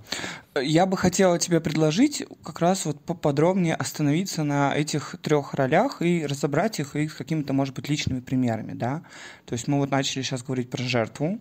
Я 0.59 0.87
бы 0.87 0.97
хотела 0.97 1.37
тебе 1.37 1.61
предложить 1.61 2.25
как 2.43 2.59
раз 2.59 2.85
вот 2.85 2.99
поподробнее 2.99 3.75
остановиться 3.75 4.43
на 4.43 4.75
этих 4.75 5.17
трех 5.21 5.53
ролях 5.53 6.01
и 6.01 6.25
разобрать 6.25 6.79
их 6.79 6.95
и 6.95 7.07
с 7.07 7.13
какими-то, 7.13 7.53
может 7.53 7.75
быть, 7.75 7.89
личными 7.89 8.21
примерами, 8.21 8.73
да. 8.73 9.03
То 9.45 9.53
есть 9.53 9.67
мы 9.67 9.77
вот 9.77 9.91
начали 9.91 10.23
сейчас 10.23 10.41
говорить 10.41 10.71
про 10.71 10.81
жертву, 10.81 11.39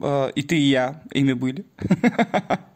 э, 0.00 0.30
и 0.34 0.42
ты, 0.42 0.56
и 0.56 0.68
я 0.68 1.00
ими 1.12 1.32
были. 1.32 1.64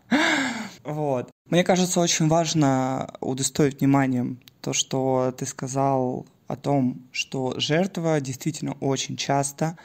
Вот. 0.82 1.30
Мне 1.48 1.62
кажется, 1.62 2.00
очень 2.00 2.26
важно 2.28 3.14
удостоить 3.20 3.80
вниманием 3.80 4.40
то, 4.60 4.72
что 4.72 5.32
ты 5.36 5.46
сказал 5.46 6.26
о 6.50 6.56
том, 6.56 7.08
что 7.12 7.54
жертва 7.58 8.20
действительно 8.20 8.72
очень 8.80 9.16
часто 9.16 9.76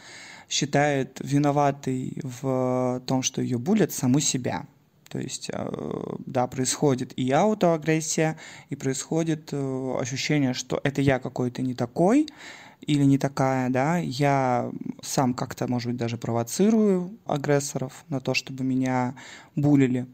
считает 0.50 1.19
виноватой 1.24 2.17
в 2.24 3.01
том, 3.05 3.22
что 3.22 3.41
ее 3.41 3.57
булят, 3.57 3.91
саму 3.91 4.19
себя. 4.19 4.65
То 5.10 5.19
есть, 5.19 5.50
э, 5.53 5.69
да, 6.25 6.48
происходит 6.48 7.13
и 7.17 7.31
аутоагрессия, 7.31 8.38
и 8.69 8.75
происходит 8.75 9.50
э, 9.51 9.98
ощущение, 10.00 10.53
что 10.53 10.81
это 10.84 11.01
я 11.01 11.19
какой-то 11.19 11.62
не 11.62 11.74
такой 11.74 12.27
или 12.81 13.03
не 13.03 13.17
такая, 13.17 13.69
да, 13.69 13.98
я 13.98 14.72
сам 15.01 15.34
как-то, 15.34 15.67
может 15.67 15.91
быть, 15.91 15.98
даже 15.98 16.17
провоцирую 16.17 17.17
агрессоров 17.25 18.03
на 18.10 18.19
то, 18.19 18.34
чтобы 18.34 18.63
меня 18.63 19.15
булили. 19.55 20.07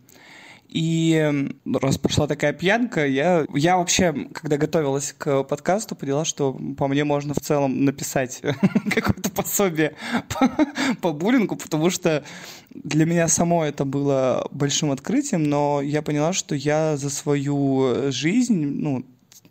И 0.72 1.51
раз 1.66 1.98
пошла 1.98 2.28
такая 2.28 2.54
пьянка, 2.54 3.06
я, 3.06 3.46
я 3.54 3.75
вообще, 3.75 4.30
когда 4.32 4.56
готовилась 4.56 5.13
к 5.18 5.44
подкасту, 5.44 5.98
поняла, 5.98 6.24
что 6.24 6.58
по 6.78 6.88
мне 6.88 7.04
можно 7.04 7.34
в 7.34 7.42
целом 7.42 7.84
написать 7.84 8.42
какое-то 8.90 9.30
пособие 9.32 9.96
по, 10.30 10.50
по 11.01 11.12
буллингу, 11.12 11.58
потому 11.58 11.90
что 11.90 12.24
для 12.70 13.06
меня 13.06 13.28
само 13.28 13.66
это 13.66 13.84
было 13.84 14.48
большим 14.51 14.92
открытием, 14.92 15.44
но 15.44 15.82
я 15.82 16.01
поняла, 16.01 16.32
что 16.32 16.56
я 16.56 16.96
за 16.96 17.10
свою 17.10 18.10
жизнь, 18.10 18.63
ну, 18.63 19.06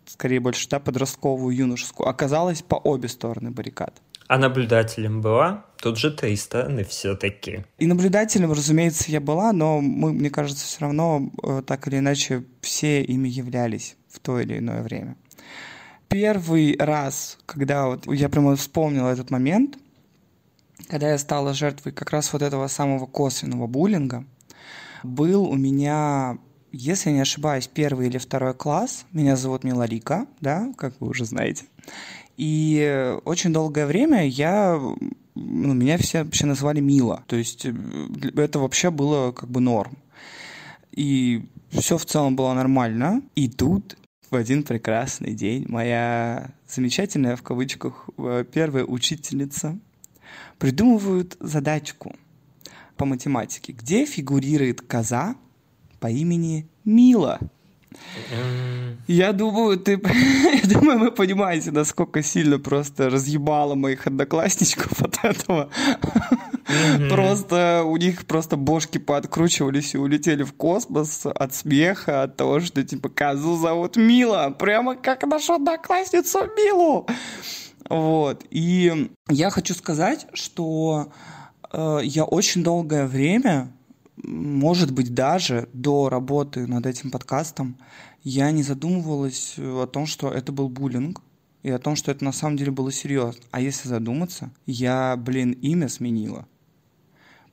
скорее 0.07 0.39
больше, 0.39 0.67
да, 0.69 0.79
подростковую, 0.79 1.55
юношескую, 1.55 2.09
оказалась 2.09 2.63
по 2.63 2.75
обе 2.75 3.07
стороны 3.07 3.51
баррикад. 3.51 4.01
А 4.27 4.39
наблюдателем 4.39 5.21
была? 5.21 5.65
Тут 5.81 5.97
же 5.97 6.11
три 6.11 6.35
стороны 6.35 6.83
все-таки. 6.83 7.65
И 7.79 7.87
наблюдателем, 7.87 8.51
разумеется, 8.51 9.11
я 9.11 9.19
была, 9.19 9.51
но 9.51 9.81
мы, 9.81 10.13
мне 10.13 10.29
кажется, 10.29 10.63
все 10.63 10.81
равно 10.81 11.31
э, 11.41 11.63
так 11.65 11.87
или 11.87 11.97
иначе 11.97 12.43
все 12.61 13.03
ими 13.03 13.27
являлись 13.27 13.95
в 14.07 14.19
то 14.19 14.39
или 14.39 14.59
иное 14.59 14.83
время. 14.83 15.15
Первый 16.07 16.75
раз, 16.77 17.39
когда 17.47 17.87
вот 17.87 18.05
я 18.05 18.29
прямо 18.29 18.55
вспомнил 18.55 19.07
этот 19.07 19.31
момент, 19.31 19.77
когда 20.87 21.09
я 21.09 21.17
стала 21.17 21.53
жертвой 21.53 21.93
как 21.93 22.11
раз 22.11 22.31
вот 22.31 22.43
этого 22.43 22.67
самого 22.67 23.07
косвенного 23.07 23.65
буллинга, 23.65 24.23
был 25.01 25.45
у 25.45 25.55
меня, 25.55 26.37
если 26.71 27.09
я 27.09 27.15
не 27.15 27.21
ошибаюсь, 27.21 27.67
первый 27.67 28.07
или 28.07 28.19
второй 28.19 28.53
класс. 28.53 29.05
Меня 29.13 29.35
зовут 29.35 29.63
Миларика, 29.63 30.27
да, 30.41 30.71
как 30.77 30.93
вы 30.99 31.07
уже 31.07 31.25
знаете. 31.25 31.65
И 32.37 33.17
очень 33.25 33.51
долгое 33.51 33.87
время 33.87 34.27
я 34.27 34.79
ну, 35.35 35.73
меня 35.73 35.97
все 35.97 36.23
вообще 36.23 36.45
называли 36.45 36.79
Мила. 36.79 37.23
То 37.27 37.35
есть 37.35 37.65
э, 37.65 37.73
это 38.35 38.59
вообще 38.59 38.91
было 38.91 39.31
как 39.31 39.49
бы 39.49 39.61
норм. 39.61 39.97
И 40.91 41.45
все 41.69 41.97
в 41.97 42.05
целом 42.05 42.35
было 42.35 42.53
нормально. 42.53 43.21
И 43.35 43.49
тут 43.49 43.97
в 44.29 44.35
один 44.35 44.63
прекрасный 44.63 45.33
день 45.33 45.65
моя 45.67 46.51
замечательная, 46.67 47.35
в 47.35 47.43
кавычках, 47.43 48.09
э, 48.17 48.45
первая 48.51 48.85
учительница 48.85 49.77
придумывают 50.57 51.37
задачку 51.39 52.15
по 52.97 53.05
математике, 53.05 53.73
где 53.73 54.05
фигурирует 54.05 54.81
коза 54.81 55.35
по 55.99 56.07
имени 56.07 56.67
Мила. 56.85 57.39
Я 59.07 59.33
думаю, 59.33 59.77
ты, 59.77 59.99
я 60.63 60.69
думаю, 60.69 60.99
вы 60.99 61.11
понимаете, 61.11 61.71
насколько 61.71 62.23
сильно 62.23 62.59
просто 62.59 63.09
разъебало 63.09 63.75
моих 63.75 64.07
одноклассничков 64.07 65.01
от 65.01 65.23
этого. 65.23 65.69
Просто 67.09 67.83
у 67.85 67.97
них 67.97 68.25
просто 68.25 68.55
бошки 68.55 68.97
пооткручивались 68.97 69.93
и 69.93 69.97
улетели 69.97 70.43
в 70.43 70.53
космос 70.53 71.25
от 71.25 71.53
смеха, 71.53 72.23
от 72.23 72.37
того, 72.37 72.59
что 72.59 72.83
типа 72.83 73.09
козу 73.09 73.57
зовут 73.57 73.97
Мила, 73.97 74.55
прямо 74.57 74.95
как 74.95 75.23
нашу 75.23 75.53
одноклассницу 75.53 76.39
Милу. 76.55 77.07
Вот. 77.89 78.45
И 78.51 79.11
я 79.29 79.49
хочу 79.49 79.73
сказать, 79.73 80.27
что 80.33 81.11
э, 81.73 81.99
я 82.03 82.23
очень 82.23 82.63
долгое 82.63 83.05
время 83.05 83.73
может 84.23 84.91
быть, 84.91 85.13
даже 85.13 85.69
до 85.73 86.09
работы 86.09 86.67
над 86.67 86.85
этим 86.85 87.11
подкастом, 87.11 87.77
я 88.23 88.51
не 88.51 88.63
задумывалась 88.63 89.55
о 89.57 89.87
том, 89.87 90.05
что 90.05 90.31
это 90.31 90.51
был 90.51 90.69
буллинг, 90.69 91.21
и 91.63 91.69
о 91.69 91.79
том, 91.79 91.95
что 91.95 92.11
это 92.11 92.23
на 92.23 92.31
самом 92.31 92.57
деле 92.57 92.71
было 92.71 92.91
серьезно. 92.91 93.41
А 93.51 93.61
если 93.61 93.87
задуматься, 93.87 94.51
я, 94.65 95.15
блин, 95.15 95.51
имя 95.51 95.89
сменила 95.89 96.47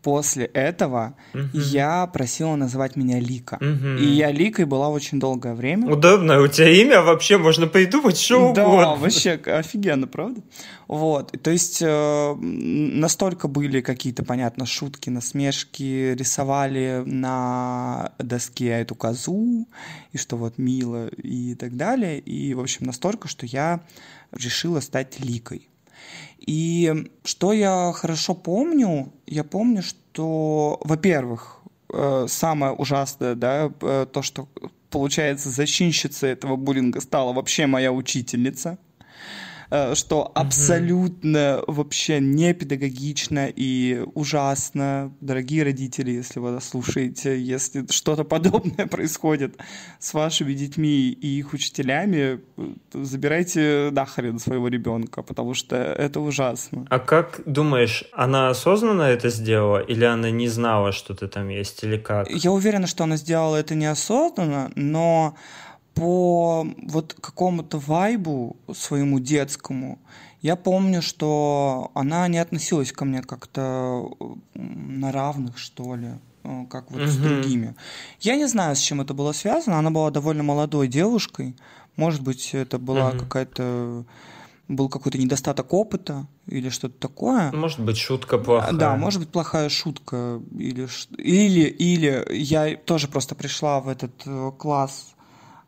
после 0.03 0.47
этого 0.47 1.15
угу. 1.35 1.49
я 1.53 2.07
просила 2.07 2.57
называть 2.57 2.97
меня 2.97 3.19
Лика. 3.19 3.59
Угу. 3.61 4.01
И 4.01 4.07
я 4.07 4.31
Ликой 4.31 4.65
была 4.65 4.89
очень 4.89 5.19
долгое 5.19 5.55
время. 5.55 5.91
Удобно, 5.93 6.41
у 6.41 6.49
тебя 6.49 6.69
имя 6.69 7.03
вообще 7.03 7.39
можно 7.39 7.67
придумать 7.67 8.19
что 8.19 8.53
да, 8.53 8.67
угодно. 8.67 8.85
Да, 8.85 8.95
вообще 8.97 9.33
офигенно, 9.33 10.07
правда? 10.07 10.41
Вот, 10.87 11.35
то 11.43 11.51
есть 11.51 11.83
э, 11.83 12.35
настолько 12.35 13.47
были 13.47 13.83
какие-то, 13.83 14.25
понятно, 14.25 14.65
шутки, 14.65 15.11
насмешки, 15.11 16.15
рисовали 16.15 17.03
на 17.05 18.13
доске 18.19 18.69
эту 18.69 18.95
козу, 18.95 19.69
и 20.13 20.19
что 20.19 20.37
вот 20.37 20.57
мило 20.57 21.09
и 21.09 21.55
так 21.55 21.77
далее. 21.77 22.19
И, 22.21 22.55
в 22.55 22.61
общем, 22.61 22.87
настолько, 22.87 23.29
что 23.29 23.45
я 23.45 23.81
решила 24.33 24.81
стать 24.81 25.21
Ликой. 25.21 25.69
И 26.39 27.11
что 27.25 27.53
я 27.53 27.93
хорошо 27.95 28.35
помню, 28.35 29.13
я 29.27 29.45
помню, 29.45 29.83
что, 29.83 30.81
во-первых, 30.85 31.61
э, 31.93 32.27
самое 32.29 32.73
ужасное, 32.73 33.35
да, 33.35 33.71
э, 33.81 34.07
то, 34.13 34.23
что 34.23 34.49
получается 34.91 35.51
зачинщица 35.51 36.27
этого 36.27 36.57
буллинга 36.57 37.01
стала 37.01 37.33
вообще 37.33 37.67
моя 37.67 37.93
учительница. 37.93 38.79
Э, 39.71 39.95
что 39.95 40.31
абсолютно 40.35 41.63
вообще 41.67 42.21
не 42.21 42.55
педагогично 42.55 43.49
и 43.55 44.03
ужасно. 44.15 45.13
Дорогие 45.21 45.63
родители, 45.63 46.11
если 46.11 46.41
вы 46.41 46.53
нас 46.53 46.69
слушаете, 46.69 47.39
если 47.39 47.87
что-то 47.91 48.25
подобное 48.25 48.87
происходит 48.91 49.57
с 49.99 50.15
вашими 50.15 50.55
детьми 50.55 51.11
и 51.11 51.39
их 51.39 51.53
учителями, 51.53 52.41
забирайте 52.93 53.91
нахрен 53.93 54.39
своего 54.39 54.69
ребенка, 54.69 55.23
потому 55.23 55.53
что 55.53 55.77
это 55.77 56.21
ужасно. 56.21 56.87
А 56.89 56.99
как 56.99 57.43
думаешь, 57.45 58.05
она 58.13 58.49
осознанно 58.49 59.03
это 59.03 59.29
сделала, 59.29 59.79
или 59.79 60.05
она 60.05 60.31
не 60.31 60.49
знала, 60.49 60.93
что 60.93 61.15
ты 61.15 61.29
там 61.29 61.49
есть, 61.49 61.85
или 61.85 61.99
как? 61.99 62.31
Я 62.31 62.53
уверена, 62.53 62.87
что 62.87 63.05
она 63.05 63.17
сделала 63.17 63.57
это 63.57 63.75
неосознанно, 63.75 64.71
но 64.77 65.37
по 65.99 66.67
вот 66.83 67.15
какому-то 67.21 67.79
вайбу 67.79 68.57
своему 68.73 69.19
детскому, 69.19 69.99
я 70.41 70.55
помню, 70.57 71.03
что 71.03 71.91
она 71.95 72.29
не 72.29 72.39
относилась 72.39 72.93
ко 72.93 73.05
мне 73.05 73.23
как-то 73.23 74.09
на 74.55 75.11
равных, 75.11 75.59
что 75.59 75.97
ли, 75.97 76.11
э, 76.45 76.65
как 76.71 76.91
вот 76.93 77.01
mm-hmm. 77.01 77.09
с 77.09 77.17
другими. 77.17 77.75
Я 78.21 78.37
не 78.37 78.47
знаю, 78.47 78.77
с 78.77 78.81
чем 78.81 79.01
это 79.01 79.15
было 79.15 79.33
связано. 79.33 79.79
Она 79.79 79.91
была 79.91 80.11
довольно 80.11 80.45
молодой 80.45 80.87
девушкой. 80.87 81.57
Может 81.97 82.23
быть, 82.23 82.55
это 82.55 82.79
была 82.79 83.11
mm-hmm. 83.11 83.19
какая-то 83.19 84.05
был 84.69 84.91
какой-то 84.91 85.17
недостаток 85.17 85.73
опыта 85.73 86.27
или 86.47 86.69
что-то 86.69 86.99
такое. 87.01 87.51
Может 87.53 87.81
быть, 87.81 87.97
шутка 87.97 88.37
плохая. 88.37 88.75
Да, 88.75 88.97
может 88.97 89.21
быть, 89.21 89.31
плохая 89.31 89.71
шутка. 89.71 90.41
Или, 90.53 90.87
или, 91.17 91.69
или 91.69 92.37
я 92.37 92.77
тоже 92.77 93.09
просто 93.09 93.35
пришла 93.35 93.81
в 93.81 93.89
этот 93.89 94.13
э, 94.27 94.53
класс 94.59 95.15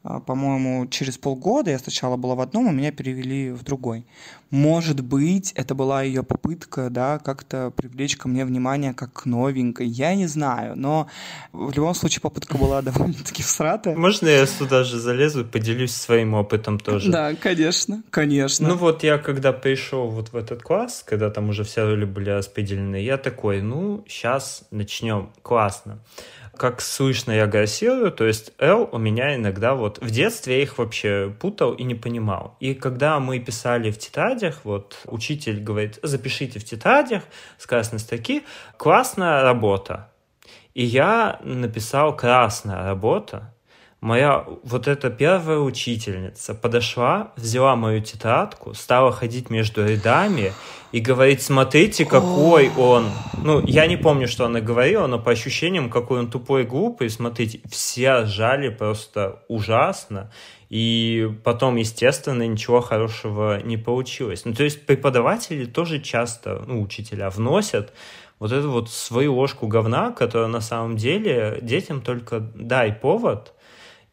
по-моему, 0.03 0.87
через 0.87 1.19
полгода 1.19 1.71
я 1.71 1.79
сначала 1.79 2.17
была 2.17 2.35
в 2.35 2.41
одном, 2.41 2.69
а 2.69 2.73
меня 2.73 2.91
перевели 2.91 3.51
в 3.51 3.63
другой. 3.63 4.07
Может 4.51 5.01
быть, 5.03 5.53
это 5.53 5.75
была 5.75 6.03
ее 6.03 6.23
попытка, 6.23 6.89
да, 6.89 7.19
как-то 7.19 7.71
привлечь 7.71 8.17
ко 8.17 8.27
мне 8.27 8.47
внимание 8.47 8.95
как 8.95 9.13
к 9.13 9.27
новенькой. 9.27 9.87
Я 9.87 10.15
не 10.15 10.27
знаю, 10.27 10.75
но 10.75 11.07
в 11.53 11.73
любом 11.73 11.95
случае 11.95 12.23
попытка 12.23 12.57
была 12.57 12.81
довольно-таки 12.83 13.43
всратая. 13.43 13.95
Можно 13.95 14.29
я 14.29 14.47
сюда 14.47 14.85
же 14.85 14.99
залезу 14.99 15.43
и 15.43 15.45
поделюсь 15.45 15.93
своим 15.93 16.33
опытом 16.33 16.81
тоже? 16.81 17.13
Да, 17.13 17.35
конечно, 17.35 18.03
конечно. 18.09 18.69
Ну 18.69 18.77
вот 18.77 19.05
я 19.05 19.19
когда 19.19 19.53
пришел 19.53 20.09
вот 20.09 20.33
в 20.33 20.37
этот 20.37 20.63
класс, 20.63 21.05
когда 21.07 21.29
там 21.29 21.51
уже 21.51 21.63
все 21.63 21.85
роли 21.85 22.07
были 22.07 22.31
распределены, 22.31 22.97
я 22.97 23.19
такой, 23.19 23.61
ну, 23.61 24.03
сейчас 24.09 24.63
начнем, 24.71 25.31
классно 25.43 25.99
как 26.57 26.81
слышно, 26.81 27.33
я 27.33 27.45
агрессирую, 27.45 28.13
то 28.13 28.27
есть 28.27 28.53
L 28.59 28.89
у 28.93 28.99
меня 28.99 29.35
иногда 29.35 29.75
вот... 29.75 29.99
В 29.99 30.11
детстве 30.11 30.59
я 30.59 30.63
их 30.63 30.79
вообще 30.79 31.35
путал 31.41 31.73
и 31.73 31.85
не 31.85 31.95
понимал. 31.95 32.57
И 32.61 32.75
когда 32.75 33.19
мы 33.21 33.39
писали 33.39 33.91
в 33.91 33.99
тетрадях, 33.99 34.61
вот 34.65 34.99
учитель 35.07 35.63
говорит, 35.63 35.99
запишите 36.03 36.59
в 36.59 36.65
тетрадях 36.65 37.23
с 37.59 37.67
красной 37.67 37.99
строки 37.99 38.45
«классная 38.77 39.43
работа». 39.43 40.11
И 40.75 40.85
я 40.85 41.41
написал 41.43 42.17
«красная 42.17 42.85
работа», 42.85 43.55
моя 44.01 44.47
вот 44.65 44.89
эта 44.89 45.11
первая 45.11 45.59
учительница 45.59 46.55
подошла, 46.55 47.33
взяла 47.37 47.77
мою 47.77 48.01
тетрадку, 48.01 48.75
стала 48.75 49.13
ходить 49.13 49.51
между 49.51 49.87
рядами 49.87 50.53
и 50.93 51.01
говорить, 51.01 51.43
смотрите, 51.43 52.05
какой 52.05 52.71
он. 52.77 53.11
Ну, 53.43 53.61
я 53.67 53.87
не 53.87 53.97
помню, 53.97 54.27
что 54.27 54.47
она 54.47 54.61
говорила, 54.61 55.07
но 55.07 55.19
по 55.19 55.31
ощущениям, 55.31 55.91
какой 55.91 56.21
он 56.21 56.31
тупой 56.31 56.63
и 56.63 56.67
глупый, 56.67 57.11
смотрите, 57.11 57.61
все 57.71 58.25
жали 58.25 58.71
просто 58.71 59.43
ужасно. 59.49 60.33
И 60.71 61.29
потом, 61.45 61.77
естественно, 61.77 62.47
ничего 62.47 62.81
хорошего 62.81 63.61
не 63.63 63.77
получилось. 63.77 64.45
Ну, 64.45 64.55
то 64.55 64.63
есть 64.63 64.87
преподаватели 64.87 65.65
тоже 65.65 66.01
часто, 66.01 66.63
ну, 66.67 66.81
учителя, 66.81 67.29
вносят 67.29 67.93
вот 68.39 68.53
эту 68.53 68.71
вот 68.71 68.89
свою 68.89 69.35
ложку 69.35 69.67
говна, 69.67 70.13
которая 70.13 70.49
на 70.49 70.61
самом 70.61 70.97
деле 70.97 71.59
детям 71.61 72.01
только 72.01 72.41
дай 72.41 72.93
повод– 72.93 73.53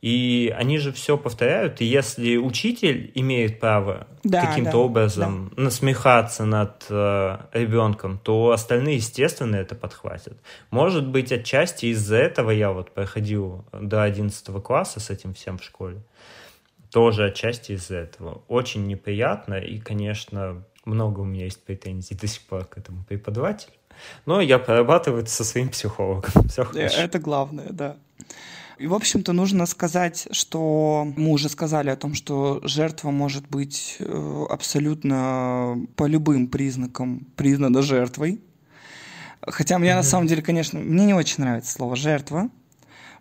и 0.02 0.54
они 0.56 0.78
же 0.78 0.92
все 0.92 1.18
повторяют, 1.18 1.82
и 1.82 1.86
если 1.86 2.38
учитель 2.38 3.12
имеет 3.16 3.60
право 3.60 4.08
да, 4.24 4.46
каким-то 4.46 4.74
да, 4.74 4.78
образом 4.78 5.52
да. 5.56 5.64
насмехаться 5.64 6.46
над 6.46 6.86
э, 6.90 7.38
ребенком, 7.54 8.20
то 8.20 8.52
остальные, 8.52 8.98
естественно, 8.98 9.56
это 9.56 9.74
подхватят. 9.74 10.38
Может 10.70 11.08
быть, 11.08 11.32
отчасти 11.32 11.88
из-за 11.88 12.18
этого 12.18 12.52
я 12.52 12.72
вот 12.72 12.92
проходил 12.92 13.66
до 13.74 14.04
11 14.04 14.64
класса 14.64 15.00
с 15.00 15.10
этим 15.10 15.34
всем 15.34 15.58
в 15.58 15.64
школе. 15.64 16.04
Тоже 16.92 17.26
отчасти 17.26 17.74
из-за 17.74 17.98
этого. 17.98 18.44
Очень 18.48 18.86
неприятно, 18.86 19.56
и, 19.56 19.80
конечно, 19.80 20.64
много 20.86 21.22
у 21.22 21.26
меня 21.26 21.46
есть 21.46 21.64
претензий 21.64 22.16
до 22.16 22.28
сих 22.28 22.44
пор 22.44 22.66
к 22.66 22.78
этому 22.78 23.04
преподавателю. 23.04 23.74
Но 24.28 24.42
я 24.42 24.60
прорабатываю 24.60 25.24
это 25.24 25.32
со 25.32 25.44
своим 25.44 25.70
психологом. 25.70 26.48
Все 26.50 26.68
э, 26.76 26.86
это 26.86 27.18
главное, 27.18 27.70
да. 27.72 27.98
И, 28.80 28.86
в 28.86 28.94
общем-то, 28.94 29.34
нужно 29.34 29.66
сказать, 29.66 30.28
что 30.32 31.12
мы 31.16 31.32
уже 31.32 31.50
сказали 31.50 31.90
о 31.90 31.96
том, 31.96 32.14
что 32.14 32.62
жертва 32.64 33.10
может 33.10 33.48
быть 33.50 33.96
э, 34.00 34.46
абсолютно 34.50 35.80
по 35.96 36.06
любым 36.06 36.48
признакам 36.48 37.28
признана 37.36 37.82
жертвой. 37.82 38.40
Хотя 39.42 39.80
мне 39.80 39.90
mm-hmm. 39.90 39.96
на 39.96 40.04
самом 40.04 40.28
деле, 40.28 40.42
конечно, 40.44 40.80
мне 40.80 41.06
не 41.06 41.14
очень 41.16 41.44
нравится 41.44 41.72
слово 41.72 41.96
жертва, 41.96 42.50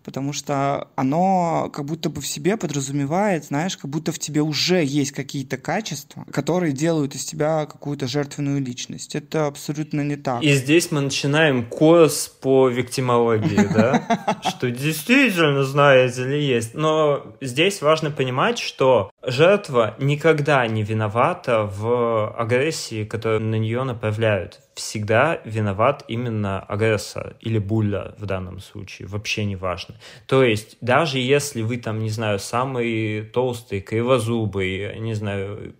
потому 0.07 0.33
что 0.33 0.87
оно 0.95 1.69
как 1.73 1.85
будто 1.85 2.09
бы 2.09 2.21
в 2.21 2.27
себе 2.27 2.57
подразумевает, 2.57 3.45
знаешь, 3.45 3.77
как 3.77 3.91
будто 3.91 4.13
в 4.13 4.21
тебе 4.21 4.41
уже 4.41 4.85
есть 4.85 5.11
какие-то 5.11 5.57
качества, 5.57 6.25
которые 6.31 6.73
делают 6.73 7.17
из 7.17 7.25
тебя 7.25 7.67
какую-то 7.67 8.07
жертвенную 8.07 8.63
личность. 8.63 9.17
Это 9.17 9.47
абсолютно 9.49 10.03
не 10.03 10.15
так. 10.15 10.45
И 10.45 10.53
здесь 10.53 10.93
мы 10.93 11.01
начинаем 11.01 11.67
курс 11.67 12.29
по 12.29 12.69
виктимологии, 12.69 13.69
да? 13.75 14.39
Что 14.49 14.71
действительно, 14.71 15.65
знаете 15.65 16.25
ли, 16.25 16.41
есть. 16.41 16.75
Но 16.75 17.35
здесь 17.41 17.83
важно 17.83 18.13
понимать, 18.13 18.59
что 18.59 19.11
жертва 19.27 19.95
никогда 19.99 20.67
не 20.67 20.83
виновата 20.83 21.65
в 21.65 22.35
агрессии, 22.37 23.05
которую 23.05 23.43
на 23.43 23.57
нее 23.57 23.83
направляют 23.83 24.61
всегда 24.75 25.41
виноват 25.45 26.05
именно 26.09 26.61
агрессор 26.61 27.37
или 27.41 27.59
буллер 27.59 28.15
в 28.19 28.27
данном 28.27 28.61
случае, 28.61 29.09
вообще 29.09 29.45
не 29.45 29.57
важно. 29.57 29.97
То 30.27 30.45
есть, 30.45 30.77
даже 30.81 31.19
если 31.19 31.63
вы 31.63 31.79
там, 31.79 31.99
не 31.99 32.11
знаю, 32.11 32.39
самый 32.39 33.23
толстый, 33.23 33.81
кривозубый, 33.81 34.99
не 34.99 35.15
знаю, 35.15 35.75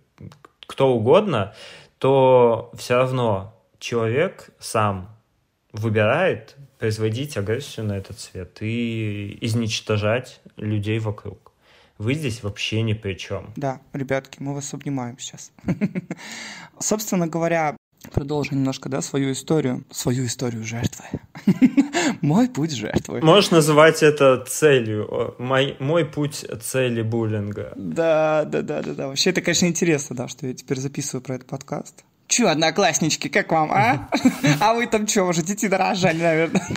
кто 0.65 0.89
угодно, 0.89 1.53
то 1.99 2.71
все 2.77 2.97
равно 2.97 3.53
человек 3.79 4.49
сам 4.59 5.15
выбирает 5.71 6.55
производить 6.79 7.37
агрессию 7.37 7.85
на 7.85 7.97
этот 7.97 8.19
цвет 8.19 8.61
и 8.61 9.37
изничтожать 9.41 10.41
людей 10.57 10.99
вокруг. 10.99 11.46
Вы 11.97 12.13
здесь 12.13 12.43
вообще 12.43 12.81
ни 12.81 12.93
при 12.93 13.13
чем. 13.13 13.53
Да, 13.55 13.81
ребятки, 13.93 14.37
мы 14.41 14.53
вас 14.53 14.73
обнимаем 14.73 15.17
сейчас. 15.17 15.51
Собственно 16.79 17.27
говоря, 17.27 17.75
продолжим 18.11 18.57
немножко, 18.59 18.89
да, 18.89 19.01
свою 19.01 19.31
историю, 19.31 19.83
свою 19.91 20.25
историю 20.25 20.63
жертвы. 20.63 21.05
мой 22.21 22.49
путь 22.49 22.71
жертвы. 22.71 23.21
Можешь 23.21 23.51
называть 23.51 24.03
это 24.03 24.45
целью, 24.47 25.35
мой, 25.39 25.75
мой 25.79 26.05
путь 26.05 26.45
цели 26.61 27.01
буллинга. 27.01 27.73
Да, 27.75 28.45
да, 28.45 28.61
да, 28.61 28.81
да, 28.81 28.93
да. 28.93 29.07
Вообще 29.07 29.31
это, 29.31 29.41
конечно, 29.41 29.65
интересно, 29.65 30.15
да, 30.15 30.27
что 30.27 30.47
я 30.47 30.53
теперь 30.53 30.79
записываю 30.79 31.23
про 31.23 31.35
этот 31.35 31.47
подкаст. 31.47 32.03
Че, 32.27 32.47
однокласснички, 32.47 33.29
как 33.29 33.51
вам, 33.51 33.71
а? 33.71 34.09
а 34.59 34.73
вы 34.73 34.85
там 34.87 35.07
что, 35.07 35.23
уже 35.23 35.43
дети 35.43 35.67
дорожали, 35.67 36.21
наверное? 36.21 36.67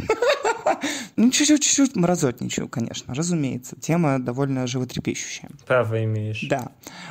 Ну, 1.17 1.31
чуть-чуть 1.31 1.97
мразотничаю, 1.97 2.69
конечно, 2.69 3.15
разумеется. 3.15 3.77
Тема 3.79 4.19
довольно 4.19 4.67
животрепещущая. 4.67 5.51
Право 5.67 6.03
имеешь. 6.05 6.47
Да. 6.49 6.69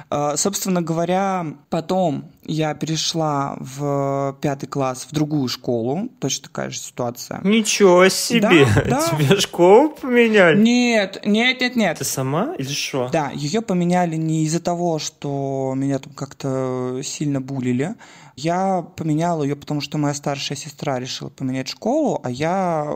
А, 0.10 0.36
собственно 0.36 0.82
говоря, 0.82 1.46
потом 1.70 2.26
я 2.44 2.74
перешла 2.74 3.56
в 3.60 4.36
пятый 4.42 4.66
класс 4.66 5.06
в 5.10 5.14
другую 5.14 5.48
школу. 5.48 6.10
Точно 6.20 6.48
такая 6.48 6.72
же 6.72 6.80
ситуация. 6.80 7.42
Ничего 7.44 8.10
себе! 8.10 8.66
Да, 8.76 8.84
да. 8.84 9.10
Тебе 9.12 9.40
школу 9.40 9.90
поменяли? 9.90 10.60
Нет, 10.60 11.22
нет, 11.26 11.62
нет, 11.62 11.76
нет. 11.76 11.98
Ты 12.00 12.06
сама 12.06 12.56
или 12.58 12.72
что? 12.72 13.10
Да, 13.12 13.32
ее 13.36 13.62
поменяли 13.62 14.16
не 14.16 14.46
из-за 14.46 14.60
того, 14.60 14.98
что 14.98 15.74
меня 15.76 16.00
там 16.00 16.14
как-то 16.14 17.02
сильно 17.04 17.42
булили, 17.42 17.96
я 18.36 18.82
поменяла 18.82 19.44
ее, 19.44 19.56
потому 19.56 19.82
что 19.82 19.98
моя 19.98 20.13
старшая 20.13 20.58
сестра 20.58 21.00
решила 21.00 21.30
поменять 21.30 21.68
школу, 21.68 22.20
а 22.24 22.30
я 22.30 22.96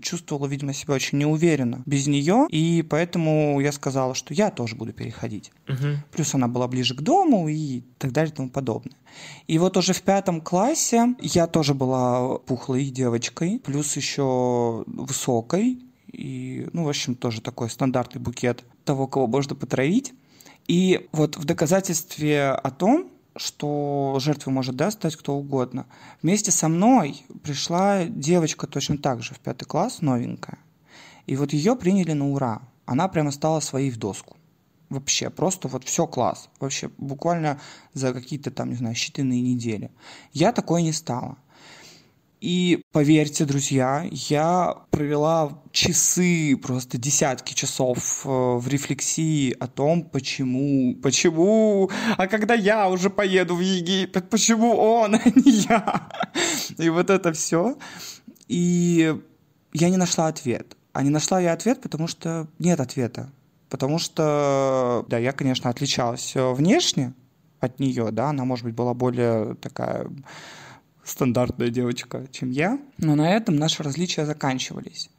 чувствовала, 0.00 0.46
видимо, 0.46 0.72
себя 0.72 0.94
очень 0.94 1.18
неуверенно 1.18 1.82
без 1.86 2.06
нее, 2.06 2.46
и 2.50 2.82
поэтому 2.82 3.60
я 3.60 3.72
сказала, 3.72 4.14
что 4.14 4.34
я 4.34 4.50
тоже 4.50 4.76
буду 4.76 4.92
переходить. 4.92 5.52
Угу. 5.68 5.86
Плюс 6.12 6.34
она 6.34 6.48
была 6.48 6.68
ближе 6.68 6.94
к 6.94 7.00
дому 7.00 7.48
и 7.48 7.82
так 7.98 8.12
далее 8.12 8.32
и 8.32 8.36
тому 8.36 8.50
подобное. 8.50 8.96
И 9.46 9.58
вот 9.58 9.76
уже 9.76 9.92
в 9.92 10.02
пятом 10.02 10.40
классе 10.40 11.14
я 11.20 11.46
тоже 11.46 11.74
была 11.74 12.38
пухлой 12.38 12.84
девочкой, 12.86 13.60
плюс 13.60 13.96
еще 13.96 14.84
высокой, 14.86 15.80
и, 16.12 16.68
ну, 16.72 16.84
в 16.84 16.88
общем, 16.88 17.14
тоже 17.14 17.40
такой 17.40 17.70
стандартный 17.70 18.20
букет 18.20 18.64
того, 18.84 19.06
кого 19.06 19.26
можно 19.26 19.54
потравить. 19.54 20.12
И 20.66 21.08
вот 21.12 21.36
в 21.36 21.44
доказательстве 21.44 22.50
о 22.50 22.70
том, 22.70 23.10
что 23.36 24.16
жертвой 24.20 24.52
может 24.52 24.76
да, 24.76 24.90
стать 24.90 25.16
кто 25.16 25.34
угодно. 25.34 25.86
Вместе 26.22 26.50
со 26.50 26.68
мной 26.68 27.24
пришла 27.42 28.04
девочка 28.04 28.66
точно 28.66 28.98
так 28.98 29.22
же 29.22 29.34
в 29.34 29.40
пятый 29.40 29.64
класс, 29.64 30.00
новенькая. 30.00 30.58
И 31.26 31.36
вот 31.36 31.52
ее 31.52 31.76
приняли 31.76 32.12
на 32.12 32.30
ура. 32.30 32.62
Она 32.86 33.08
прямо 33.08 33.30
стала 33.30 33.60
своей 33.60 33.90
в 33.90 33.98
доску. 33.98 34.36
Вообще, 34.88 35.30
просто 35.30 35.68
вот 35.68 35.84
все 35.84 36.06
класс. 36.08 36.48
Вообще, 36.58 36.90
буквально 36.98 37.60
за 37.94 38.12
какие-то 38.12 38.50
там, 38.50 38.70
не 38.70 38.76
знаю, 38.76 38.96
считанные 38.96 39.40
недели. 39.40 39.92
Я 40.32 40.52
такой 40.52 40.82
не 40.82 40.92
стала. 40.92 41.38
И 42.40 42.82
поверьте, 42.92 43.44
друзья, 43.44 44.06
я 44.10 44.74
провела 44.90 45.62
часы, 45.72 46.56
просто 46.56 46.96
десятки 46.96 47.52
часов 47.52 48.24
э, 48.24 48.28
в 48.28 48.66
рефлексии 48.66 49.54
о 49.60 49.66
том, 49.66 50.02
почему, 50.04 50.96
почему, 51.02 51.90
а 52.16 52.26
когда 52.28 52.54
я 52.54 52.88
уже 52.88 53.10
поеду 53.10 53.56
в 53.56 53.60
Египет, 53.60 54.30
почему 54.30 54.74
он, 54.74 55.14
а 55.16 55.20
не 55.34 55.50
я? 55.50 56.08
И 56.78 56.88
вот 56.88 57.10
это 57.10 57.34
все. 57.34 57.76
И 58.48 59.14
я 59.74 59.90
не 59.90 59.98
нашла 59.98 60.28
ответ. 60.28 60.78
А 60.94 61.02
не 61.02 61.10
нашла 61.10 61.40
я 61.40 61.52
ответ, 61.52 61.82
потому 61.82 62.08
что 62.08 62.48
нет 62.58 62.80
ответа. 62.80 63.30
Потому 63.68 63.98
что, 63.98 65.04
да, 65.08 65.18
я, 65.18 65.32
конечно, 65.32 65.68
отличалась 65.68 66.34
э, 66.34 66.52
внешне 66.54 67.12
от 67.60 67.78
нее, 67.80 68.10
да, 68.10 68.30
она, 68.30 68.46
может 68.46 68.64
быть, 68.64 68.74
была 68.74 68.94
более 68.94 69.56
такая 69.56 70.08
стандартная 71.04 71.70
девочка, 71.70 72.26
чем 72.30 72.50
я. 72.50 72.78
Но 72.98 73.14
на 73.14 73.30
этом 73.30 73.56
наши 73.56 73.82
различия 73.82 74.26
заканчивались. 74.26 75.10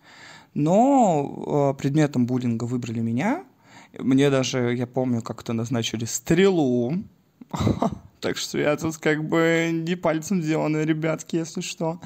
Но 0.53 1.73
э, 1.73 1.79
предметом 1.79 2.25
буллинга 2.25 2.65
выбрали 2.65 2.99
меня. 2.99 3.43
Мне 3.97 4.29
даже, 4.29 4.75
я 4.75 4.87
помню, 4.87 5.21
как-то 5.21 5.53
назначили 5.53 6.05
стрелу. 6.05 6.95
Так 8.21 8.37
что 8.37 8.59
я 8.59 8.77
тут 8.77 8.97
как 8.97 9.27
бы 9.27 9.71
не 9.73 9.95
пальцем 9.95 10.43
сделаны, 10.43 10.77
ребятки, 10.85 11.37
если 11.37 11.61
что. 11.61 11.99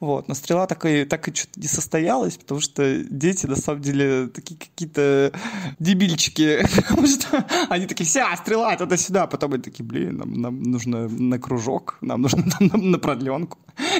Вот. 0.00 0.26
Но 0.26 0.34
стрела 0.34 0.66
так 0.66 0.86
и, 0.86 1.04
так 1.04 1.28
и 1.28 1.34
что-то 1.34 1.60
не 1.60 1.68
состоялась, 1.68 2.38
потому 2.38 2.60
что 2.60 3.04
дети, 3.04 3.44
на 3.46 3.56
самом 3.56 3.82
деле, 3.82 4.28
такие 4.28 4.58
какие-то 4.58 5.30
дебильчики. 5.78 6.66
Потому 6.76 7.06
что 7.06 7.46
они 7.68 7.86
такие, 7.86 8.06
вся, 8.06 8.34
стрела, 8.36 8.76
туда-сюда. 8.76 9.26
Потом 9.26 9.52
они 9.52 9.62
такие, 9.62 9.84
блин, 9.84 10.16
нам, 10.16 10.32
нам 10.40 10.62
нужно 10.62 11.06
на 11.08 11.38
кружок, 11.38 11.98
нам 12.00 12.22
нужно 12.22 12.44
на, 12.60 12.66
на, 12.72 12.82
на 12.82 12.98
продленку. 12.98 13.58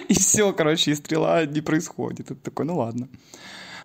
И 0.08 0.14
все, 0.14 0.52
короче, 0.54 0.92
и 0.92 0.94
стрела 0.94 1.44
не 1.44 1.60
происходит. 1.60 2.30
Это 2.30 2.40
такой, 2.40 2.64
ну 2.64 2.78
ладно. 2.78 3.08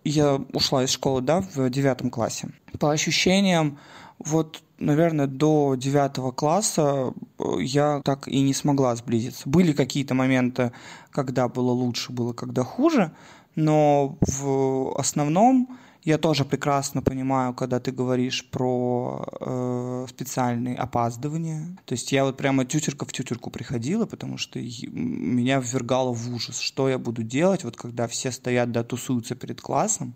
Я 0.05 0.35
ушла 0.53 0.83
из 0.83 0.89
школы, 0.89 1.21
да, 1.21 1.41
в 1.41 1.69
девятом 1.69 2.09
классе. 2.09 2.49
По 2.79 2.91
ощущениям, 2.91 3.77
вот, 4.25 4.63
наверное, 4.79 5.27
до 5.27 5.75
девятого 5.75 6.31
класса 6.31 7.13
э, 7.39 7.43
я 7.61 8.01
так 8.03 8.27
и 8.27 8.41
не 8.41 8.53
смогла 8.53 8.95
сблизиться. 8.95 9.49
Были 9.49 9.73
какие-то 9.73 10.13
моменты, 10.13 10.71
когда 11.11 11.47
было 11.47 11.71
лучше, 11.71 12.11
было 12.11 12.33
когда 12.33 12.63
хуже, 12.63 13.11
но 13.55 14.17
в 14.21 14.97
основном 14.97 15.77
я 16.03 16.17
тоже 16.17 16.43
прекрасно 16.43 17.01
понимаю, 17.01 17.53
когда 17.53 17.79
ты 17.79 17.91
говоришь 17.91 18.49
про 18.49 19.25
э, 19.39 20.05
специальные 20.09 20.75
опаздывания. 20.75 21.77
То 21.85 21.93
есть 21.93 22.11
я 22.11 22.25
вот 22.25 22.35
прямо 22.35 22.65
тютерка 22.65 23.05
в 23.05 23.13
тютерку 23.13 23.49
приходила, 23.49 24.05
потому 24.05 24.37
что 24.37 24.59
меня 24.59 25.59
ввергало 25.59 26.13
в 26.13 26.33
ужас, 26.33 26.59
что 26.59 26.89
я 26.89 26.97
буду 26.97 27.23
делать, 27.23 27.63
вот 27.63 27.77
когда 27.77 28.07
все 28.07 28.31
стоят, 28.31 28.71
да, 28.71 28.83
тусуются 28.83 29.35
перед 29.35 29.61
классом, 29.61 30.15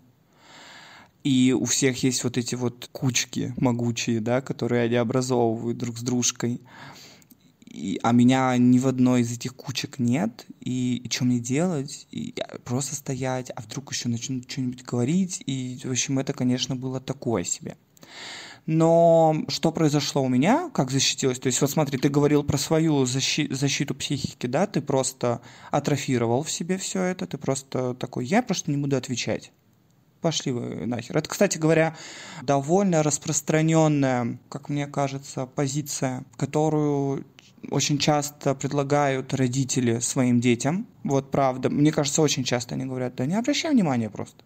и 1.28 1.52
у 1.52 1.66
всех 1.66 2.02
есть 2.04 2.24
вот 2.24 2.38
эти 2.38 2.54
вот 2.54 2.88
кучки 2.90 3.52
могучие, 3.58 4.18
да, 4.20 4.40
которые 4.40 4.84
они 4.84 4.94
образовывают 4.94 5.76
друг 5.76 5.98
с 5.98 6.00
дружкой. 6.00 6.62
И, 7.66 8.00
а 8.02 8.12
меня 8.12 8.56
ни 8.56 8.78
в 8.78 8.86
одной 8.86 9.20
из 9.20 9.30
этих 9.30 9.54
кучек 9.54 9.98
нет, 9.98 10.46
и, 10.58 10.96
и 10.96 11.10
что 11.10 11.26
мне 11.26 11.38
делать? 11.38 12.06
И 12.10 12.34
просто 12.64 12.94
стоять, 12.94 13.50
а 13.54 13.60
вдруг 13.60 13.92
еще 13.92 14.08
начнут 14.08 14.50
что-нибудь 14.50 14.82
говорить, 14.84 15.42
и, 15.44 15.78
в 15.84 15.90
общем, 15.90 16.18
это, 16.18 16.32
конечно, 16.32 16.76
было 16.76 16.98
такое 16.98 17.44
себе. 17.44 17.76
Но 18.64 19.44
что 19.48 19.70
произошло 19.70 20.22
у 20.22 20.28
меня, 20.30 20.70
как 20.70 20.90
защитилась? 20.90 21.38
То 21.38 21.48
есть, 21.48 21.60
вот 21.60 21.70
смотри, 21.70 21.98
ты 21.98 22.08
говорил 22.08 22.42
про 22.42 22.56
свою 22.56 23.04
защи- 23.04 23.52
защиту 23.52 23.94
психики, 23.94 24.46
да, 24.46 24.66
ты 24.66 24.80
просто 24.80 25.42
атрофировал 25.70 26.42
в 26.42 26.50
себе 26.50 26.78
все 26.78 27.02
это, 27.02 27.26
ты 27.26 27.36
просто 27.36 27.92
такой, 27.96 28.24
я 28.24 28.42
просто 28.42 28.70
не 28.70 28.78
буду 28.78 28.96
отвечать 28.96 29.52
пошли 30.20 30.52
вы 30.52 30.86
нахер. 30.86 31.16
Это, 31.16 31.28
кстати 31.28 31.58
говоря, 31.58 31.96
довольно 32.42 33.02
распространенная, 33.02 34.38
как 34.48 34.68
мне 34.68 34.86
кажется, 34.86 35.46
позиция, 35.46 36.24
которую 36.36 37.24
очень 37.70 37.98
часто 37.98 38.54
предлагают 38.54 39.34
родители 39.34 39.98
своим 39.98 40.40
детям. 40.40 40.86
Вот 41.04 41.30
правда. 41.30 41.70
Мне 41.70 41.92
кажется, 41.92 42.22
очень 42.22 42.44
часто 42.44 42.74
они 42.74 42.84
говорят, 42.84 43.16
да 43.16 43.26
не 43.26 43.34
обращай 43.34 43.72
внимания 43.72 44.10
просто. 44.10 44.44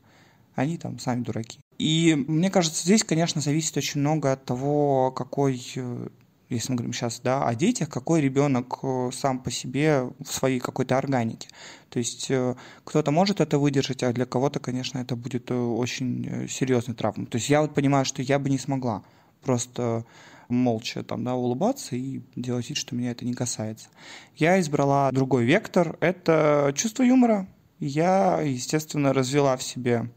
Они 0.55 0.77
там 0.77 0.99
сами 0.99 1.23
дураки. 1.23 1.61
И 1.79 2.15
мне 2.15 2.51
кажется, 2.51 2.83
здесь, 2.85 3.05
конечно, 3.05 3.41
зависит 3.41 3.77
очень 3.77 4.01
много 4.01 4.33
от 4.33 4.45
того, 4.45 5.11
какой 5.11 5.63
э, 5.77 6.09
если 6.57 6.73
мы 6.73 6.77
говорим 6.77 6.93
сейчас 6.93 7.21
да, 7.21 7.47
о 7.47 7.55
детях, 7.55 7.89
какой 7.89 8.21
ребенок 8.21 8.79
э, 8.83 9.11
сам 9.13 9.39
по 9.39 9.51
себе 9.51 10.11
в 10.21 10.33
своей 10.33 10.61
какой-то 10.61 10.97
органике. 10.99 11.49
То 11.89 11.99
есть 11.99 12.31
э, 12.31 12.55
кто-то 12.85 13.11
может 13.11 13.41
это 13.41 13.59
выдержать, 13.59 14.03
а 14.03 14.13
для 14.13 14.27
кого-то, 14.27 14.61
конечно, 14.61 14.99
это 14.99 15.17
будет 15.17 15.51
э, 15.51 15.55
очень 15.55 16.49
серьезной 16.49 16.97
травмой. 16.97 17.27
То 17.27 17.37
есть 17.37 17.49
я 17.49 17.63
вот 17.63 17.75
понимаю, 17.75 18.05
что 18.05 18.23
я 18.23 18.39
бы 18.39 18.51
не 18.51 18.59
смогла 18.59 19.03
просто 19.43 20.05
молча 20.49 21.03
там, 21.03 21.25
да, 21.25 21.35
улыбаться 21.35 21.97
и 21.97 22.21
делать 22.37 22.69
вид, 22.69 22.79
что 22.79 22.95
меня 22.95 23.11
это 23.11 23.25
не 23.25 23.35
касается. 23.35 23.89
Я 24.37 24.61
избрала 24.61 25.11
другой 25.11 25.45
вектор, 25.45 25.97
это 26.01 26.73
чувство 26.77 27.03
юмора. 27.03 27.49
Я, 27.81 28.41
естественно, 28.43 29.13
развела 29.13 29.57
в 29.57 29.63
себе 29.63 30.09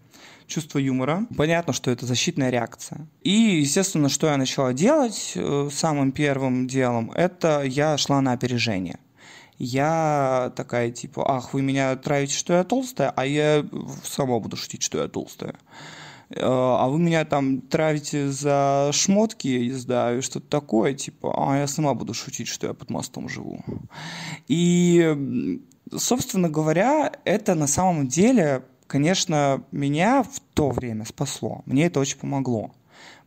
чувство 0.47 0.79
юмора. 0.79 1.25
Понятно, 1.36 1.73
что 1.73 1.91
это 1.91 2.05
защитная 2.05 2.49
реакция. 2.49 3.08
И, 3.21 3.31
естественно, 3.31 4.10
что 4.10 4.27
я 4.27 4.38
начала 4.38 4.73
делать 4.73 5.34
э, 5.36 5.69
самым 5.71 6.12
первым 6.12 6.67
делом, 6.67 7.12
это 7.12 7.63
я 7.63 7.97
шла 7.97 8.21
на 8.21 8.34
опережение. 8.34 8.99
Я 9.58 10.51
такая, 10.55 10.91
типа, 10.91 11.23
ах, 11.38 11.53
вы 11.53 11.62
меня 11.62 11.95
травите, 11.95 12.36
что 12.36 12.53
я 12.53 12.63
толстая, 12.63 13.12
а 13.15 13.25
я 13.25 13.65
сама 14.03 14.39
буду 14.39 14.58
шутить, 14.58 14.84
что 14.84 14.97
я 15.01 15.08
толстая 15.08 15.55
э, 16.29 16.41
а 16.41 16.88
вы 16.89 16.99
меня 16.99 17.23
там 17.23 17.62
травите 17.62 18.29
за 18.31 18.89
шмотки, 18.91 19.47
не 19.47 19.71
знаю, 19.71 20.21
что-то 20.21 20.47
такое, 20.49 20.93
типа, 20.93 21.34
а 21.38 21.58
я 21.58 21.67
сама 21.67 21.93
буду 21.93 22.13
шутить, 22.13 22.47
что 22.47 22.67
я 22.67 22.73
под 22.73 22.89
мостом 22.89 23.29
живу. 23.29 23.63
И, 24.49 25.62
собственно 25.95 26.49
говоря, 26.49 27.13
это 27.23 27.55
на 27.55 27.67
самом 27.67 28.08
деле 28.08 28.63
конечно, 28.88 29.63
меня 29.71 30.24
в 30.24 30.39
то 30.54 30.69
время 30.69 31.06
спасло. 31.06 31.62
Мне 31.65 31.86
это 31.86 32.00
очень 32.00 32.17
помогло. 32.17 32.71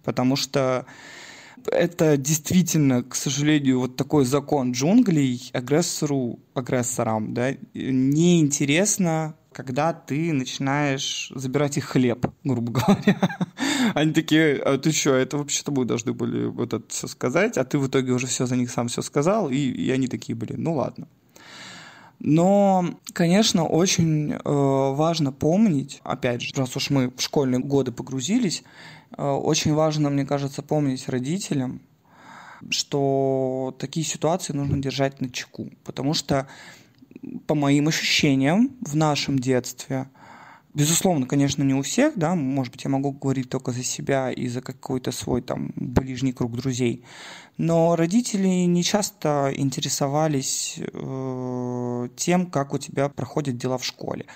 Потому 0.04 0.36
что 0.36 0.86
это 1.66 2.16
действительно, 2.16 3.02
к 3.02 3.14
сожалению, 3.14 3.80
вот 3.80 3.96
такой 3.96 4.24
закон 4.24 4.72
джунглей 4.72 5.50
агрессору, 5.52 6.38
агрессорам, 6.54 7.34
да, 7.34 7.54
неинтересно, 7.74 9.34
когда 9.52 9.92
ты 9.92 10.32
начинаешь 10.32 11.32
забирать 11.34 11.76
их 11.78 11.84
хлеб, 11.86 12.26
грубо 12.44 12.72
говоря. 12.80 13.18
Они 13.94 14.12
такие, 14.12 14.56
а 14.56 14.78
ты 14.78 14.92
что, 14.92 15.14
это 15.14 15.38
вообще-то 15.38 15.72
мы 15.72 15.84
должны 15.84 16.12
были 16.12 16.46
вот 16.46 16.72
это 16.72 16.84
все 16.88 17.08
сказать, 17.08 17.58
а 17.58 17.64
ты 17.64 17.78
в 17.78 17.88
итоге 17.88 18.12
уже 18.12 18.26
все 18.26 18.46
за 18.46 18.56
них 18.56 18.70
сам 18.70 18.88
все 18.88 19.02
сказал, 19.02 19.50
и, 19.50 19.56
и 19.56 19.90
они 19.90 20.06
такие, 20.06 20.36
блин, 20.36 20.62
ну 20.62 20.74
ладно. 20.74 21.08
Но, 22.20 22.84
конечно, 23.12 23.64
очень 23.64 24.32
э, 24.32 24.38
важно 24.44 25.30
помнить, 25.30 26.00
опять 26.02 26.42
же, 26.42 26.52
раз 26.56 26.76
уж 26.76 26.90
мы 26.90 27.10
в 27.10 27.20
школьные 27.20 27.60
годы 27.60 27.92
погрузились, 27.92 28.64
э, 29.16 29.22
очень 29.22 29.72
важно, 29.72 30.10
мне 30.10 30.26
кажется, 30.26 30.62
помнить 30.62 31.08
родителям, 31.08 31.80
что 32.70 33.76
такие 33.78 34.04
ситуации 34.04 34.52
нужно 34.52 34.82
держать 34.82 35.20
на 35.20 35.30
чеку. 35.30 35.70
Потому 35.84 36.12
что, 36.12 36.48
по 37.46 37.54
моим 37.54 37.86
ощущениям, 37.86 38.76
в 38.80 38.96
нашем 38.96 39.38
детстве 39.38 40.08
Безусловно, 40.74 41.26
конечно, 41.26 41.62
не 41.64 41.74
у 41.74 41.82
всех, 41.82 42.16
да, 42.16 42.34
может 42.34 42.72
быть, 42.72 42.84
я 42.84 42.90
могу 42.90 43.10
говорить 43.10 43.48
только 43.48 43.72
за 43.72 43.82
себя 43.82 44.30
и 44.30 44.46
за 44.46 44.60
какой-то 44.60 45.10
свой 45.12 45.42
там 45.42 45.72
ближний 45.74 46.32
круг 46.32 46.56
друзей, 46.56 47.04
но 47.58 47.94
родители 47.96 48.48
не 48.48 48.82
часто 48.82 49.52
интересовались 49.54 50.78
э, 50.78 52.08
тем, 52.16 52.46
как 52.46 52.72
у 52.72 52.78
тебя 52.78 53.08
проходят 53.08 53.58
дела 53.58 53.76
в 53.76 53.84
школе. 53.84 54.26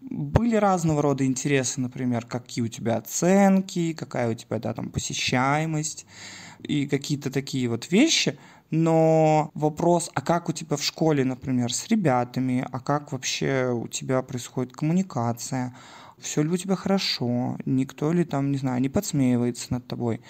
Были 0.00 0.56
разного 0.56 1.02
рода 1.02 1.26
интересы, 1.26 1.80
например, 1.80 2.24
какие 2.24 2.64
у 2.64 2.68
тебя 2.68 2.96
оценки, 2.96 3.92
какая 3.92 4.30
у 4.30 4.34
тебя, 4.34 4.58
да, 4.58 4.72
там, 4.72 4.88
посещаемость 4.88 6.06
и 6.62 6.86
какие-то 6.86 7.30
такие 7.30 7.68
вот 7.68 7.90
вещи– 7.90 8.38
но 8.70 9.50
вопрос, 9.54 10.10
а 10.14 10.20
как 10.20 10.48
у 10.48 10.52
тебя 10.52 10.76
в 10.76 10.82
школе, 10.82 11.24
например, 11.24 11.72
с 11.72 11.88
ребятами, 11.88 12.66
а 12.70 12.80
как 12.80 13.12
вообще 13.12 13.70
у 13.72 13.88
тебя 13.88 14.20
происходит 14.20 14.74
коммуникация, 14.74 15.74
все 16.18 16.42
ли 16.42 16.50
у 16.50 16.56
тебя 16.56 16.76
хорошо, 16.76 17.56
никто 17.64 18.12
ли 18.12 18.24
там, 18.24 18.50
не 18.52 18.58
знаю, 18.58 18.82
не 18.82 18.90
подсмеивается 18.90 19.72
над 19.72 19.86
тобой. 19.86 20.20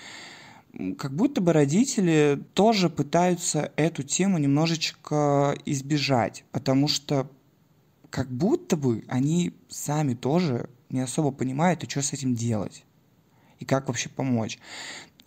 Как 0.97 1.13
будто 1.13 1.41
бы 1.41 1.53
родители 1.53 2.41
тоже 2.55 2.89
пытаются 2.89 3.73
эту 3.77 4.05
тему 4.05 4.39
немножечко 4.39 5.57
избежать, 5.65 6.45
потому 6.53 6.87
что 6.87 7.29
как 8.11 8.31
будто 8.31 8.77
бы 8.77 9.05
они 9.09 9.55
сами 9.69 10.15
тоже 10.15 10.71
не 10.89 11.01
особо 11.01 11.33
понимают, 11.33 11.83
и 11.83 11.89
что 11.89 12.01
с 12.01 12.13
этим 12.13 12.35
делать 12.35 12.85
и 13.59 13.65
как 13.65 13.89
вообще 13.89 14.09
помочь. 14.09 14.59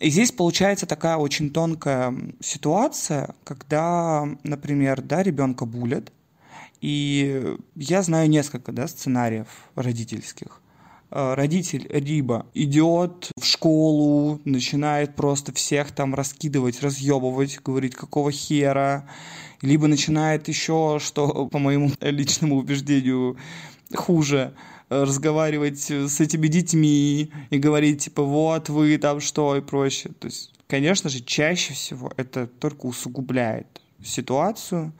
И 0.00 0.08
здесь 0.08 0.32
получается 0.32 0.86
такая 0.86 1.16
очень 1.16 1.50
тонкая 1.50 2.14
ситуация, 2.40 3.34
когда, 3.44 4.26
например, 4.42 5.02
да, 5.02 5.22
ребенка 5.22 5.66
булят, 5.66 6.12
и 6.80 7.56
я 7.76 8.02
знаю 8.02 8.28
несколько 8.30 8.72
да, 8.72 8.88
сценариев 8.88 9.48
родительских. 9.74 10.61
Э, 11.14 11.34
родитель 11.34 11.86
либо 11.90 12.46
идет 12.54 13.30
в 13.38 13.44
школу, 13.44 14.40
начинает 14.46 15.14
просто 15.14 15.52
всех 15.52 15.92
там 15.92 16.14
раскидывать, 16.14 16.80
разъебывать, 16.80 17.60
говорить, 17.62 17.94
какого 17.94 18.32
хера, 18.32 19.06
либо 19.60 19.88
начинает 19.88 20.48
еще, 20.48 20.98
что, 21.00 21.46
по 21.48 21.58
моему 21.58 21.90
личному 22.00 22.56
убеждению, 22.56 23.36
хуже, 23.94 24.54
разговаривать 24.88 25.90
с 25.90 26.20
этими 26.20 26.46
детьми 26.48 27.30
и 27.50 27.58
говорить, 27.58 28.04
типа, 28.04 28.22
вот 28.22 28.70
вы 28.70 28.96
там 28.96 29.20
что? 29.20 29.56
и 29.56 29.60
прочее. 29.60 30.14
То 30.18 30.26
есть, 30.26 30.50
конечно 30.66 31.10
же, 31.10 31.20
чаще 31.20 31.74
всего 31.74 32.10
это 32.16 32.46
только 32.46 32.86
усугубляет 32.86 33.66
ситуацию, 34.02 34.94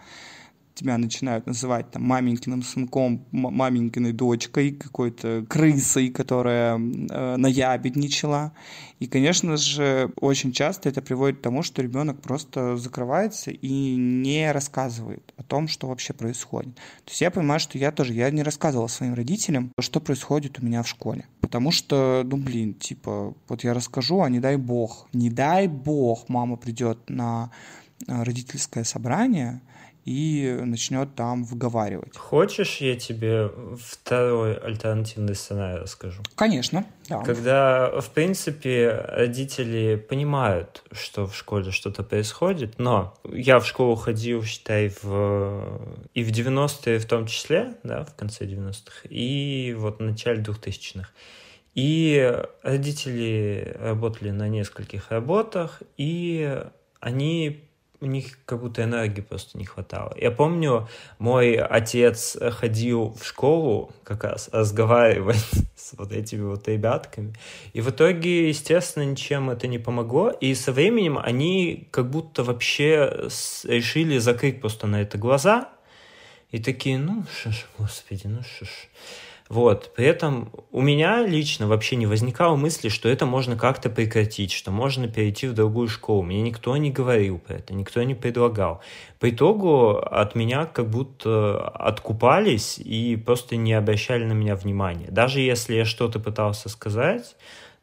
тебя 0.75 0.99
начинают 0.99 1.47
называть 1.47 1.91
там 1.91 2.03
маменькиным 2.03 2.63
сынком, 2.63 3.27
маменькиной 3.31 4.13
дочкой, 4.13 4.73
какой-то 4.73 5.45
крысой, 5.49 6.11
которая 6.11 6.77
э, 6.77 7.37
наябедничала. 7.37 8.53
И, 8.99 9.07
конечно 9.07 9.57
же, 9.57 10.13
очень 10.21 10.53
часто 10.53 10.89
это 10.89 11.03
приводит 11.03 11.39
к 11.39 11.43
тому, 11.43 11.63
что 11.63 11.83
ребенок 11.83 12.21
просто 12.21 12.77
закрывается 12.77 13.51
и 13.51 13.97
не 13.97 14.51
рассказывает 14.53 15.33
о 15.37 15.43
том, 15.43 15.69
что 15.69 15.89
вообще 15.89 16.13
происходит. 16.13 16.75
То 16.77 17.11
есть 17.11 17.21
я 17.21 17.31
понимаю, 17.31 17.61
что 17.61 17.79
я 17.79 17.91
тоже, 17.91 18.13
я 18.15 18.31
не 18.31 18.43
рассказывала 18.43 18.87
своим 18.87 19.15
родителям, 19.15 19.73
что 19.79 20.01
происходит 20.01 20.59
у 20.61 20.65
меня 20.65 20.83
в 20.83 20.89
школе. 20.89 21.27
Потому 21.41 21.71
что, 21.71 22.23
ну, 22.25 22.37
блин, 22.37 22.75
типа, 22.75 23.35
вот 23.49 23.65
я 23.65 23.75
расскажу, 23.75 24.23
а 24.23 24.31
не 24.31 24.41
дай 24.41 24.57
бог, 24.57 25.09
не 25.13 25.31
дай 25.31 25.67
бог 25.67 26.29
мама 26.29 26.57
придет 26.57 27.11
на 27.11 27.51
э, 28.07 28.23
родительское 28.23 28.85
собрание, 28.85 29.61
и 30.05 30.59
начнет 30.63 31.15
там 31.15 31.45
выговаривать. 31.45 32.17
Хочешь, 32.17 32.79
я 32.79 32.97
тебе 32.97 33.51
второй 33.81 34.57
альтернативный 34.57 35.35
сценарий 35.35 35.81
расскажу? 35.81 36.23
Конечно, 36.35 36.85
да. 37.09 37.23
Когда, 37.23 38.01
в 38.01 38.11
принципе, 38.11 38.91
родители 39.09 39.97
понимают, 39.97 40.83
что 40.91 41.27
в 41.27 41.37
школе 41.37 41.71
что-то 41.71 42.03
происходит, 42.03 42.79
но 42.79 43.15
я 43.25 43.61
в 43.61 43.67
школу 43.67 43.95
ходил, 43.95 44.43
считай, 44.43 44.93
в... 45.03 45.97
и 46.15 46.25
в 46.25 46.31
90-е 46.31 46.99
в 46.99 47.07
том 47.07 47.27
числе, 47.27 47.75
да, 47.85 48.05
в 48.05 48.15
конце 48.15 48.45
90-х, 48.45 49.09
и 49.09 49.75
вот 49.79 49.99
в 49.99 50.03
начале 50.03 50.43
2000-х. 50.43 51.09
И 51.75 52.39
родители 52.63 53.77
работали 53.81 54.31
на 54.31 54.49
нескольких 54.49 55.11
работах, 55.11 55.83
и 55.97 56.61
они 57.01 57.72
у 58.03 58.07
них 58.07 58.39
как 58.45 58.61
будто 58.61 58.83
энергии 58.83 59.21
просто 59.21 59.57
не 59.57 59.65
хватало. 59.65 60.13
Я 60.21 60.33
помню, 60.33 60.89
мой 61.19 61.55
отец 61.55 62.37
ходил 62.51 63.17
в 63.19 63.25
школу 63.25 63.93
как 64.03 64.25
раз 64.25 64.51
разговаривать 64.53 65.45
с 65.77 65.93
вот 65.97 66.13
этими 66.13 66.43
вот 66.43 66.67
ребятками. 66.67 67.33
И 67.73 67.81
в 67.81 67.91
итоге, 67.91 68.49
естественно, 68.49 69.05
ничем 69.05 69.51
это 69.51 69.69
не 69.69 69.79
помогло. 69.79 70.31
И 70.31 70.55
со 70.55 70.73
временем 70.73 71.17
они 71.17 71.89
как 71.93 72.11
будто 72.11 72.43
вообще 72.43 73.29
решили 73.65 74.19
закрыть 74.19 74.61
просто 74.61 74.89
на 74.89 75.01
это 75.01 75.17
глаза. 75.17 75.69
И 76.51 76.59
такие, 76.59 76.99
ну, 76.99 77.25
что 77.33 77.53
ж, 77.53 77.67
господи, 77.79 78.27
ну 78.27 78.43
что 78.43 78.65
ж. 78.65 78.69
Вот. 79.53 79.93
При 79.95 80.07
этом 80.07 80.51
у 80.71 80.81
меня 80.81 81.27
лично 81.27 81.67
вообще 81.67 81.97
не 81.97 82.07
возникало 82.07 82.57
мысли, 82.57 82.89
что 82.89 83.11
это 83.11 83.27
можно 83.27 83.55
как-то 83.55 83.91
прекратить, 83.91 84.51
что 84.51 84.71
можно 84.71 85.09
перейти 85.09 85.47
в 85.47 85.53
другую 85.53 85.89
школу. 85.89 86.23
Мне 86.23 86.41
никто 86.41 86.75
не 86.79 86.91
говорил 86.91 87.39
про 87.39 87.57
это, 87.57 87.75
никто 87.75 88.03
не 88.03 88.15
предлагал. 88.15 88.81
По 89.21 89.29
итогу 89.29 89.99
от 89.99 90.35
меня 90.35 90.65
как 90.65 90.89
будто 90.89 91.69
откупались 91.69 92.79
и 92.79 93.15
просто 93.17 93.57
не 93.57 93.75
обращали 93.75 94.25
на 94.25 94.33
меня 94.33 94.57
внимания. 94.57 95.09
Даже 95.11 95.41
если 95.41 95.75
я 95.75 95.85
что-то 95.85 96.19
пытался 96.19 96.71
сказать, 96.71 97.37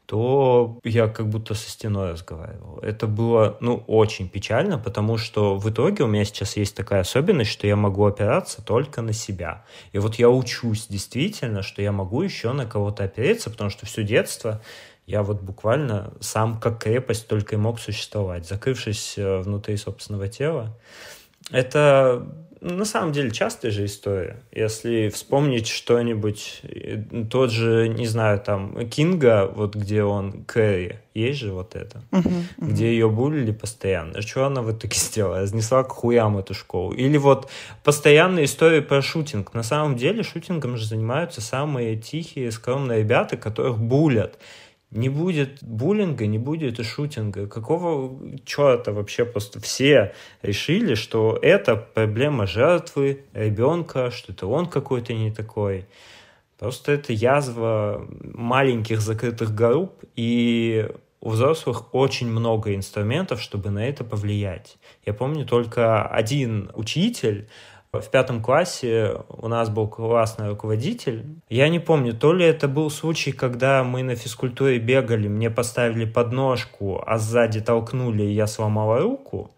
то 0.10 0.80
я 0.84 1.08
как 1.08 1.30
будто 1.30 1.54
со 1.54 1.70
стеной 1.70 2.14
разговаривал. 2.14 2.80
Это 2.80 3.06
было, 3.06 3.58
ну, 3.60 3.84
очень 3.86 4.28
печально, 4.28 4.80
потому 4.80 5.18
что 5.20 5.56
в 5.56 5.70
итоге 5.70 6.04
у 6.04 6.08
меня 6.08 6.26
сейчас 6.26 6.58
есть 6.58 6.76
такая 6.76 7.02
особенность, 7.02 7.52
что 7.52 7.68
я 7.68 7.76
могу 7.76 8.08
опираться 8.08 8.66
только 8.66 9.04
на 9.04 9.14
себя. 9.14 9.66
И 9.92 10.00
вот 10.00 10.16
я 10.16 10.28
учусь 10.32 10.88
действительно, 10.88 11.62
что 11.62 11.84
я 11.84 11.92
могу 11.92 12.24
еще 12.24 12.54
на 12.54 12.66
кого-то 12.66 13.04
опереться, 13.04 13.52
потому 13.52 13.70
что 13.70 13.86
все 13.86 14.02
детство 14.04 14.64
я 15.06 15.22
вот 15.22 15.44
буквально 15.44 16.12
сам 16.22 16.60
как 16.60 16.82
крепость 16.82 17.28
только 17.28 17.54
и 17.54 17.60
мог 17.60 17.80
существовать, 17.80 18.48
закрывшись 18.48 19.14
э, 19.16 19.42
внутри 19.42 19.78
собственного 19.78 20.28
тела. 20.28 20.76
Это 21.52 22.28
на 22.62 22.86
самом 22.86 23.12
деле 23.14 23.32
частая 23.32 23.72
же 23.72 23.86
история. 23.86 24.42
Если 24.52 25.10
вспомнить 25.10 25.68
что-нибудь, 25.68 26.62
тот 27.30 27.52
же, 27.52 27.88
не 27.88 28.06
знаю, 28.06 28.40
там, 28.40 28.88
Кинга, 28.90 29.50
вот 29.54 29.76
где 29.76 30.04
он 30.04 30.44
Кэрри, 30.44 31.00
есть 31.14 31.40
же 31.40 31.52
вот 31.54 31.76
это, 31.76 32.04
uh-huh, 32.12 32.24
uh-huh. 32.24 32.44
где 32.60 32.92
ее 32.92 33.10
булили 33.10 33.52
постоянно. 33.52 34.22
Что 34.22 34.46
она 34.46 34.62
в 34.62 34.72
итоге 34.72 34.96
сделала? 34.98 35.42
Разнесла 35.42 35.84
к 35.84 35.92
хуям 35.92 36.38
эту 36.38 36.54
школу. 36.54 36.92
Или 36.94 37.18
вот 37.18 37.50
постоянные 37.84 38.46
истории 38.46 38.82
про 38.82 39.02
шутинг. 39.02 39.54
На 39.54 39.64
самом 39.64 39.96
деле 39.96 40.24
шутингом 40.24 40.78
же 40.78 40.86
занимаются 40.86 41.42
самые 41.42 41.96
тихие, 41.98 42.52
скромные 42.52 43.00
ребята, 43.00 43.38
которых 43.38 43.80
булят. 43.80 44.38
Не 44.92 45.10
будет 45.10 45.64
буллинга, 45.64 46.26
не 46.26 46.40
будет 46.40 46.80
и 46.80 46.84
шутинга. 46.84 47.48
Какого 47.48 48.20
черта 48.44 48.92
вообще 48.92 49.24
просто 49.24 49.60
все 49.60 50.14
решили, 50.42 50.96
что 50.96 51.38
это 51.42 51.76
проблема 51.76 52.48
жертвы, 52.48 53.24
ребенка, 53.34 54.10
что 54.10 54.32
это 54.34 54.48
он 54.48 54.66
какой-то 54.66 55.14
не 55.14 55.32
такой. 55.32 55.86
Просто 56.58 56.92
это 56.92 57.14
язва 57.14 58.08
маленьких 58.34 59.00
закрытых 59.00 59.54
групп, 59.54 60.04
и 60.16 60.90
у 61.22 61.30
взрослых 61.30 61.94
очень 61.94 62.28
много 62.28 62.74
инструментов, 62.74 63.42
чтобы 63.42 63.70
на 63.70 63.88
это 63.88 64.04
повлиять. 64.04 64.78
Я 65.06 65.14
помню 65.14 65.46
только 65.46 66.06
один 66.08 66.72
учитель, 66.74 67.48
в 67.92 68.10
пятом 68.12 68.42
классе 68.42 69.16
у 69.30 69.48
нас 69.48 69.70
был 69.70 69.88
классный 69.88 70.50
руководитель. 70.50 71.26
Я 71.50 71.70
не 71.70 71.80
помню, 71.80 72.14
то 72.14 72.34
ли 72.34 72.46
это 72.46 72.68
был 72.68 72.92
случай, 72.92 73.32
когда 73.32 73.84
мы 73.84 74.04
на 74.04 74.16
физкультуре 74.16 74.78
бегали, 74.78 75.28
мне 75.28 75.50
поставили 75.50 76.06
подножку, 76.06 77.02
а 77.06 77.18
сзади 77.18 77.62
толкнули, 77.62 78.24
и 78.24 78.34
я 78.34 78.46
сломала 78.46 79.00
руку. 79.00 79.52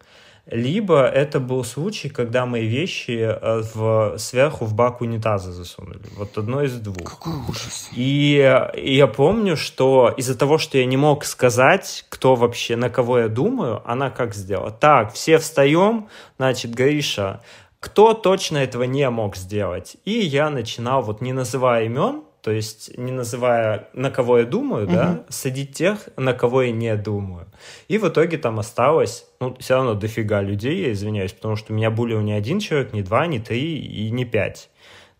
Либо 0.48 1.06
это 1.06 1.40
был 1.40 1.64
случай, 1.64 2.10
когда 2.10 2.46
мои 2.46 2.66
вещи 2.68 3.20
э, 3.22 3.62
в, 3.74 4.18
сверху 4.18 4.66
в 4.66 4.74
бак 4.74 5.00
унитаза 5.02 5.52
засунули. 5.52 6.02
Вот 6.18 6.38
одно 6.38 6.64
из 6.64 6.74
двух. 6.80 7.04
Какой 7.04 7.34
ужас. 7.48 7.90
И, 7.96 8.38
и 8.76 8.96
я 8.96 9.08
помню, 9.08 9.56
что 9.56 10.14
из-за 10.18 10.38
того, 10.38 10.58
что 10.58 10.78
я 10.78 10.86
не 10.86 10.98
мог 10.98 11.26
сказать, 11.26 12.06
кто 12.10 12.36
вообще, 12.36 12.76
на 12.76 12.90
кого 12.90 13.20
я 13.20 13.28
думаю, 13.28 13.82
она 13.86 14.10
как 14.10 14.34
сделала? 14.34 14.72
Так, 14.72 15.14
все 15.14 15.38
встаем, 15.38 16.10
значит, 16.38 16.74
Гриша, 16.74 17.42
кто 17.82 18.14
точно 18.14 18.60
этого 18.60 18.84
не 18.84 19.10
мог 19.10 19.36
сделать. 19.36 19.98
И 20.06 20.12
я 20.12 20.50
начинал, 20.50 21.02
вот 21.02 21.20
не 21.20 21.34
называя 21.34 21.86
имен, 21.86 22.22
то 22.42 22.52
есть 22.52 22.98
не 22.98 23.12
называя, 23.12 23.90
на 23.94 24.12
кого 24.12 24.40
я 24.40 24.46
думаю, 24.46 24.86
угу. 24.86 24.94
да, 24.94 25.24
садить 25.30 25.74
тех, 25.74 26.10
на 26.16 26.34
кого 26.34 26.62
я 26.62 26.72
не 26.72 26.96
думаю. 26.96 27.48
И 27.88 27.98
в 27.98 28.08
итоге 28.08 28.38
там 28.38 28.60
осталось, 28.60 29.26
ну, 29.40 29.56
все 29.60 29.76
равно 29.76 29.96
дофига 29.96 30.42
людей, 30.42 30.86
я 30.86 30.92
извиняюсь, 30.92 31.34
потому 31.34 31.56
что 31.56 31.74
у 31.74 31.76
меня 31.76 31.92
булил 31.92 32.22
не 32.22 32.34
один 32.34 32.60
человек, 32.60 32.94
не 32.94 33.02
два, 33.02 33.26
не 33.26 33.40
три 33.40 33.80
и 33.80 34.10
не 34.12 34.26
пять. 34.26 34.70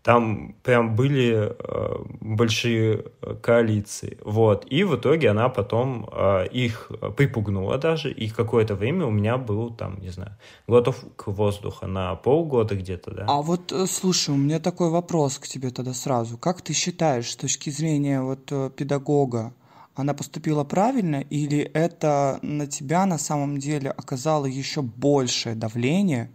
Там 0.02 0.56
прям 0.64 0.96
были 0.96 1.52
э, 1.56 2.04
большие 2.20 3.04
э, 3.20 3.34
коалиции. 3.40 4.18
Вот. 4.24 4.66
И 4.68 4.82
в 4.82 4.96
итоге 4.96 5.30
она 5.30 5.48
потом 5.48 6.08
э, 6.10 6.48
их 6.48 6.90
припугнула 7.16 7.78
даже. 7.78 8.10
И 8.10 8.28
какое-то 8.28 8.74
время 8.74 9.06
у 9.06 9.10
меня 9.10 9.36
был 9.36 9.70
там, 9.70 10.00
не 10.00 10.10
знаю, 10.10 10.36
готов 10.66 10.96
к 11.16 11.28
воздуха 11.28 11.86
на 11.86 12.16
полгода 12.16 12.74
где-то, 12.74 13.10
да. 13.12 13.26
А 13.28 13.42
вот, 13.42 13.70
э, 13.70 13.86
слушай, 13.86 14.30
у 14.34 14.38
меня 14.38 14.58
такой 14.58 14.90
вопрос 14.90 15.38
к 15.38 15.46
тебе 15.46 15.70
тогда 15.70 15.94
сразу. 15.94 16.36
Как 16.36 16.62
ты 16.62 16.72
считаешь, 16.72 17.30
с 17.30 17.36
точки 17.36 17.70
зрения 17.70 18.22
вот 18.22 18.50
э, 18.50 18.70
педагога, 18.76 19.54
она 19.94 20.14
поступила 20.14 20.64
правильно 20.64 21.20
или 21.20 21.58
это 21.58 22.38
на 22.42 22.66
тебя 22.66 23.06
на 23.06 23.18
самом 23.18 23.58
деле 23.58 23.90
оказало 23.90 24.46
еще 24.46 24.82
большее 24.82 25.54
давление, 25.54 26.30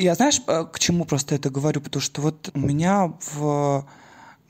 я 0.00 0.14
знаешь, 0.14 0.40
э, 0.46 0.64
к 0.72 0.78
чему 0.78 1.04
просто 1.04 1.34
это 1.34 1.50
говорю? 1.50 1.80
Потому 1.80 2.00
что 2.00 2.22
вот 2.22 2.50
у 2.54 2.58
меня 2.58 3.12
в 3.32 3.86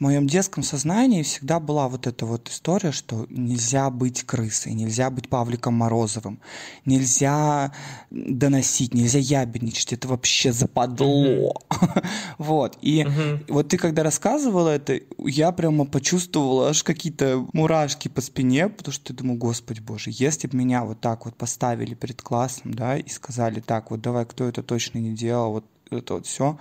в 0.01 0.03
моем 0.03 0.27
детском 0.27 0.63
сознании 0.63 1.23
всегда 1.23 1.61
была 1.61 1.87
вот 1.87 2.07
эта 2.07 2.25
вот 2.25 2.49
история, 2.49 2.91
что 2.91 3.27
нельзя 3.29 3.91
быть 3.91 4.23
крысой, 4.23 4.73
нельзя 4.73 5.11
быть 5.11 5.29
Павликом 5.29 5.75
Морозовым, 5.75 6.41
нельзя 6.87 7.75
доносить, 8.11 8.95
нельзя 8.95 9.19
ябедничать, 9.19 9.93
это 9.93 10.09
вообще 10.09 10.53
западло. 10.53 11.55
Вот, 12.39 12.79
и 12.81 13.07
вот 13.49 13.69
ты 13.69 13.77
когда 13.77 14.03
рассказывала 14.03 14.71
это, 14.71 14.99
я 15.19 15.53
прямо 15.53 15.85
почувствовала 15.85 16.71
аж 16.71 16.83
какие-то 16.83 17.47
мурашки 17.53 18.09
по 18.09 18.23
спине, 18.23 18.71
потому 18.71 18.95
что 18.95 19.13
я 19.13 19.19
думаю, 19.19 19.39
Господи 19.39 19.81
Боже, 19.81 20.11
если 20.11 20.49
бы 20.49 20.57
меня 20.57 20.85
вот 20.85 21.01
так 21.01 21.27
вот 21.27 21.37
поставили 21.37 21.95
перед 21.95 22.23
классом, 22.23 22.73
да, 22.73 22.97
и 22.97 23.09
сказали, 23.11 23.61
так, 23.61 23.91
вот 23.91 24.01
давай, 24.01 24.25
кто 24.25 24.49
это 24.49 24.63
точно 24.63 24.99
не 24.99 25.13
делал, 25.13 25.53
вот 25.53 25.65
это 25.91 26.15
вот 26.15 26.27
все, 26.27 26.59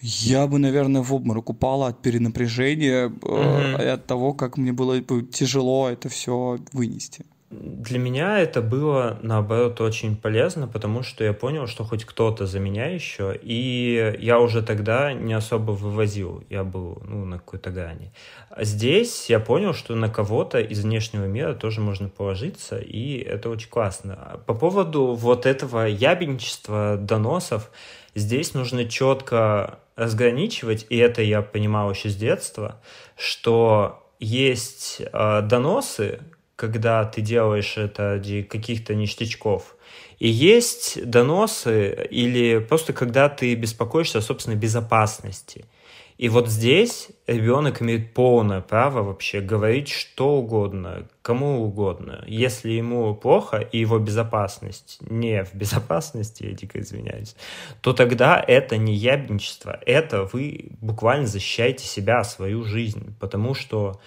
я 0.00 0.46
бы, 0.46 0.58
наверное, 0.58 1.02
в 1.02 1.12
обморок 1.12 1.50
упала 1.50 1.88
от 1.88 2.02
перенапряжения 2.02 3.08
mm-hmm. 3.08 3.84
и 3.84 3.86
от 3.86 4.06
того, 4.06 4.32
как 4.34 4.56
мне 4.56 4.72
было 4.72 5.00
тяжело 5.00 5.88
это 5.88 6.08
все 6.08 6.58
вынести. 6.72 7.24
Для 7.50 7.98
меня 7.98 8.40
это 8.40 8.60
было, 8.60 9.18
наоборот, 9.22 9.80
очень 9.80 10.16
полезно, 10.16 10.68
потому 10.68 11.02
что 11.02 11.24
я 11.24 11.32
понял, 11.32 11.66
что 11.66 11.82
хоть 11.82 12.04
кто-то 12.04 12.46
за 12.46 12.60
меня 12.60 12.88
еще, 12.88 13.34
и 13.40 14.16
я 14.20 14.38
уже 14.38 14.62
тогда 14.62 15.14
не 15.14 15.32
особо 15.32 15.70
вывозил, 15.70 16.44
я 16.50 16.62
был 16.62 17.00
ну, 17.06 17.24
на 17.24 17.38
какой-то 17.38 17.70
грани. 17.70 18.12
А 18.50 18.64
здесь 18.64 19.30
я 19.30 19.40
понял, 19.40 19.72
что 19.72 19.94
на 19.94 20.10
кого-то 20.10 20.60
из 20.60 20.84
внешнего 20.84 21.24
мира 21.24 21.54
тоже 21.54 21.80
можно 21.80 22.10
положиться, 22.10 22.78
и 22.78 23.16
это 23.16 23.48
очень 23.48 23.70
классно. 23.70 24.40
По 24.44 24.52
поводу 24.52 25.14
вот 25.14 25.46
этого 25.46 25.86
ябенчества, 25.86 26.98
доносов, 27.00 27.70
здесь 28.14 28.52
нужно 28.52 28.84
четко 28.84 29.78
разграничивать, 29.98 30.86
и 30.88 30.96
это 30.96 31.22
я 31.22 31.42
понимал 31.42 31.90
еще 31.90 32.08
с 32.08 32.16
детства, 32.16 32.80
что 33.16 34.08
есть 34.20 35.00
э, 35.00 35.42
доносы, 35.42 36.20
когда 36.56 37.04
ты 37.04 37.20
делаешь 37.20 37.76
это 37.76 38.14
ради 38.14 38.42
каких-то 38.42 38.94
ништячков, 38.94 39.76
и 40.18 40.28
есть 40.28 41.04
доносы 41.04 42.06
или 42.10 42.58
просто 42.58 42.92
когда 42.92 43.28
ты 43.28 43.54
беспокоишься 43.54 44.18
о 44.18 44.22
собственной 44.22 44.56
безопасности– 44.56 45.66
и 46.18 46.28
вот 46.28 46.48
здесь 46.48 47.10
ребенок 47.28 47.80
имеет 47.80 48.12
полное 48.12 48.60
право 48.60 49.04
вообще 49.04 49.40
говорить 49.40 49.88
что 49.88 50.38
угодно, 50.38 51.08
кому 51.22 51.62
угодно. 51.62 52.24
Если 52.26 52.72
ему 52.72 53.14
плохо 53.14 53.58
и 53.58 53.78
его 53.78 54.00
безопасность 54.00 54.98
не 55.00 55.44
в 55.44 55.54
безопасности, 55.54 56.42
я 56.42 56.52
дико 56.52 56.80
извиняюсь, 56.80 57.36
то 57.80 57.92
тогда 57.92 58.44
это 58.44 58.76
не 58.76 58.96
ябничество, 58.96 59.78
это 59.86 60.24
вы 60.24 60.72
буквально 60.80 61.28
защищаете 61.28 61.86
себя, 61.86 62.24
свою 62.24 62.64
жизнь. 62.64 63.14
Потому 63.20 63.54
что 63.54 64.00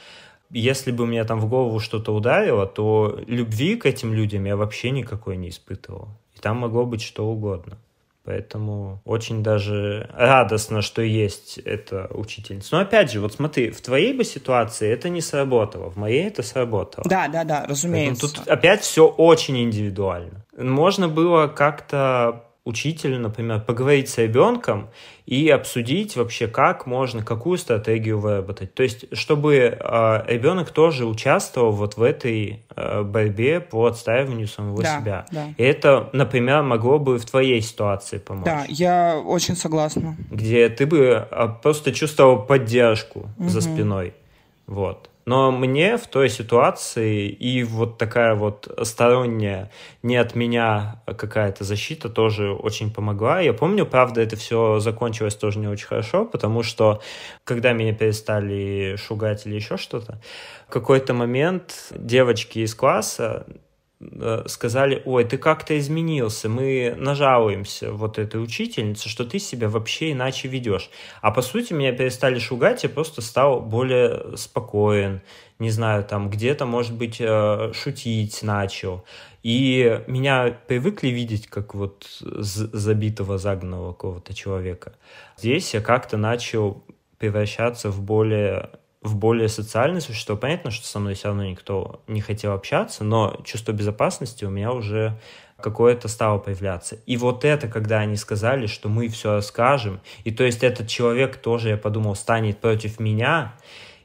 если 0.50 0.91
бы 0.91 1.06
мне 1.06 1.24
там 1.24 1.39
в 1.39 1.47
голову 1.47 1.80
что-то 1.80 2.13
ударило, 2.13 2.67
то 2.67 3.21
любви 3.26 3.78
к 3.78 3.86
этим 3.86 4.13
людям 4.13 4.43
я 4.43 4.58
вообще 4.58 4.91
никакой 4.91 5.38
не 5.38 5.47
испытывал. 5.47 6.10
И 6.36 6.39
там 6.41 6.58
могло 6.58 6.86
быть 6.86 7.02
что 7.02 7.26
угодно. 7.26 7.78
Поэтому 8.24 9.02
очень 9.04 9.42
даже 9.42 10.10
радостно, 10.14 10.82
что 10.84 11.02
есть 11.02 11.58
эта 11.58 12.08
учительница. 12.12 12.76
Но 12.76 12.82
опять 12.82 13.12
же, 13.12 13.20
вот 13.20 13.34
смотри, 13.34 13.72
в 13.72 13.82
твоей 13.82 14.14
бы 14.14 14.24
ситуации 14.24 14.90
это 14.92 15.10
не 15.10 15.22
сработало, 15.22 15.90
в 15.90 15.96
моей 15.98 16.28
это 16.28 16.44
сработало. 16.44 17.04
Да, 17.10 17.28
да, 17.28 17.44
да, 17.44 17.66
разумеется. 17.68 18.22
Поэтому 18.22 18.46
тут 18.46 18.48
опять 18.48 18.82
все 18.82 19.08
очень 19.08 19.58
индивидуально. 19.64 20.46
Можно 20.56 21.08
было 21.08 21.48
как-то 21.48 22.46
учителю, 22.63 23.19
например, 23.19 23.62
поговорить 23.62 24.10
с 24.10 24.19
ребенком 24.19 24.89
и 25.26 25.50
обсудить 25.50 26.15
вообще, 26.15 26.47
как 26.47 26.86
можно, 26.86 27.24
какую 27.24 27.58
стратегию 27.58 28.19
выработать. 28.19 28.76
То 28.76 28.84
есть, 28.84 29.06
чтобы 29.17 29.56
э, 29.56 30.24
ребенок 30.28 30.69
тоже 30.69 31.06
участвовал 31.06 31.71
вот 31.71 31.97
в 31.97 32.04
этой 32.04 32.63
э, 32.76 33.02
борьбе 33.02 33.62
по 33.62 33.88
отстаиванию 33.88 34.47
самого 34.47 34.84
да, 34.84 35.00
себя. 35.00 35.26
Да. 35.32 35.47
И 35.58 35.63
это, 35.63 36.10
например, 36.13 36.62
могло 36.62 37.00
бы 37.00 37.17
в 37.17 37.26
твоей 37.26 37.62
ситуации 37.62 38.19
помочь. 38.19 38.45
Да, 38.45 38.65
я 38.67 39.17
очень 39.17 39.56
согласна. 39.56 40.15
Где 40.30 40.69
ты 40.69 40.86
бы 40.86 41.28
просто 41.63 41.91
чувствовал 41.91 42.43
поддержку 42.43 43.30
угу. 43.39 43.50
за 43.50 43.62
спиной. 43.62 44.13
Вот. 44.67 45.11
Но 45.26 45.52
мне 45.52 45.98
в 45.98 46.08
той 46.08 46.30
ситуации 46.30 47.30
и 47.30 47.64
вот 47.64 47.98
такая 47.98 48.36
вот 48.36 48.68
сторонняя, 48.84 49.72
не 50.04 50.18
от 50.18 50.36
меня 50.36 51.02
какая-то 51.06 51.64
защита 51.64 52.10
тоже 52.10 52.52
очень 52.52 52.92
помогла. 52.92 53.40
Я 53.40 53.54
помню, 53.54 53.86
правда, 53.86 54.22
это 54.22 54.36
все 54.36 54.80
закончилось 54.80 55.36
тоже 55.36 55.60
не 55.60 55.68
очень 55.68 55.88
хорошо, 55.88 56.26
потому 56.26 56.64
что 56.64 57.02
когда 57.44 57.74
меня 57.74 57.94
перестали 57.94 58.96
шугать 58.96 59.46
или 59.46 59.56
еще 59.56 59.78
что-то, 59.78 60.22
в 60.68 60.72
какой-то 60.72 61.14
момент 61.14 61.92
девочки 61.92 62.60
из 62.60 62.74
класса 62.74 63.46
сказали, 64.48 65.02
ой, 65.06 65.26
ты 65.26 65.38
как-то 65.38 65.78
изменился, 65.78 66.50
мы 66.50 66.96
нажалуемся 66.98 67.92
вот 67.92 68.18
этой 68.18 68.44
учительнице, 68.44 69.10
что 69.10 69.26
ты 69.26 69.40
себя 69.40 69.70
вообще 69.70 70.12
иначе 70.12 70.48
ведешь. 70.48 70.90
А 71.22 71.32
по 71.32 71.42
сути 71.42 71.74
меня 71.74 71.92
перестали 71.92 72.40
шугать, 72.40 72.84
я 72.84 72.90
просто 72.90 73.22
стал 73.22 73.62
более 73.62 74.38
спокоен, 74.38 75.22
не 75.60 75.70
знаю, 75.70 76.04
там 76.04 76.30
где-то, 76.30 76.66
может 76.66 76.94
быть, 76.94 77.18
э, 77.20 77.72
шутить 77.74 78.42
начал. 78.42 79.04
И 79.44 80.02
меня 80.08 80.58
привыкли 80.68 81.10
видеть 81.10 81.48
как 81.48 81.76
вот 81.76 82.08
забитого, 82.20 83.38
загнанного 83.38 83.94
какого-то 83.94 84.34
человека. 84.34 84.94
Здесь 85.38 85.74
я 85.74 85.82
как-то 85.82 86.18
начал 86.18 86.84
превращаться 87.18 87.90
в 87.92 88.02
более 88.02 88.72
в 89.02 89.16
более 89.16 89.50
социальное 89.50 90.02
существо. 90.02 90.36
Понятно, 90.36 90.72
что 90.72 90.86
со 90.86 91.00
мной 91.00 91.16
все 91.16 91.30
равно 91.30 91.44
никто 91.44 92.02
не 92.08 92.22
хотел 92.22 92.54
общаться, 92.54 93.04
но 93.04 93.40
чувство 93.44 93.72
безопасности 93.72 94.46
у 94.46 94.50
меня 94.50 94.72
уже 94.72 95.20
какое-то 95.62 96.08
стало 96.08 96.40
появляться. 96.40 96.98
И 97.06 97.18
вот 97.18 97.46
это, 97.46 97.68
когда 97.68 98.00
они 98.00 98.16
сказали, 98.16 98.68
что 98.68 98.90
мы 98.90 99.08
все 99.08 99.36
расскажем, 99.36 100.02
и 100.24 100.32
то 100.32 100.44
есть 100.44 100.64
этот 100.64 100.88
человек 100.88 101.38
тоже, 101.38 101.70
я 101.70 101.78
подумал, 101.78 102.16
станет 102.16 102.60
против 102.60 103.00
меня, 103.00 103.54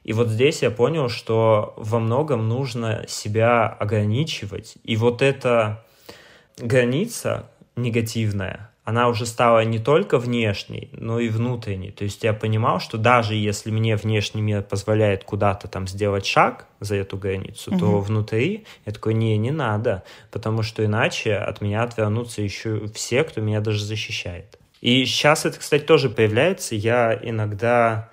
и 0.05 0.13
вот 0.13 0.29
здесь 0.29 0.63
я 0.63 0.71
понял, 0.71 1.09
что 1.09 1.75
во 1.77 1.99
многом 1.99 2.49
нужно 2.49 3.05
себя 3.09 3.67
ограничивать. 3.67 4.77
И 4.85 4.97
вот 4.97 5.21
эта 5.21 5.85
граница 6.59 7.51
негативная, 7.75 8.66
она 8.87 9.09
уже 9.09 9.27
стала 9.27 9.65
не 9.65 9.81
только 9.81 10.17
внешней, 10.17 10.91
но 10.93 11.19
и 11.19 11.29
внутренней. 11.29 11.91
То 11.91 12.05
есть 12.05 12.23
я 12.23 12.33
понимал, 12.33 12.79
что 12.79 12.99
даже 12.99 13.35
если 13.35 13.73
мне 13.73 13.97
внешний 13.97 14.41
мир 14.41 14.63
позволяет 14.63 15.25
куда-то 15.25 15.67
там 15.67 15.89
сделать 15.89 16.25
шаг 16.25 16.69
за 16.79 16.95
эту 16.95 17.17
границу, 17.17 17.73
угу. 17.73 17.81
то 17.81 18.01
внутри 18.01 18.65
я 18.87 18.93
такой, 18.93 19.15
не, 19.15 19.37
не 19.39 19.51
надо, 19.51 20.05
потому 20.31 20.63
что 20.63 20.85
иначе 20.85 21.35
от 21.35 21.61
меня 21.61 21.83
отвернутся 21.83 22.43
еще 22.43 22.87
все, 22.95 23.25
кто 23.25 23.41
меня 23.41 23.61
даже 23.61 23.85
защищает. 23.85 24.57
И 24.81 25.05
сейчас 25.05 25.45
это, 25.45 25.59
кстати, 25.59 25.83
тоже 25.83 26.09
появляется. 26.09 26.77
Я 26.77 27.19
иногда 27.21 28.11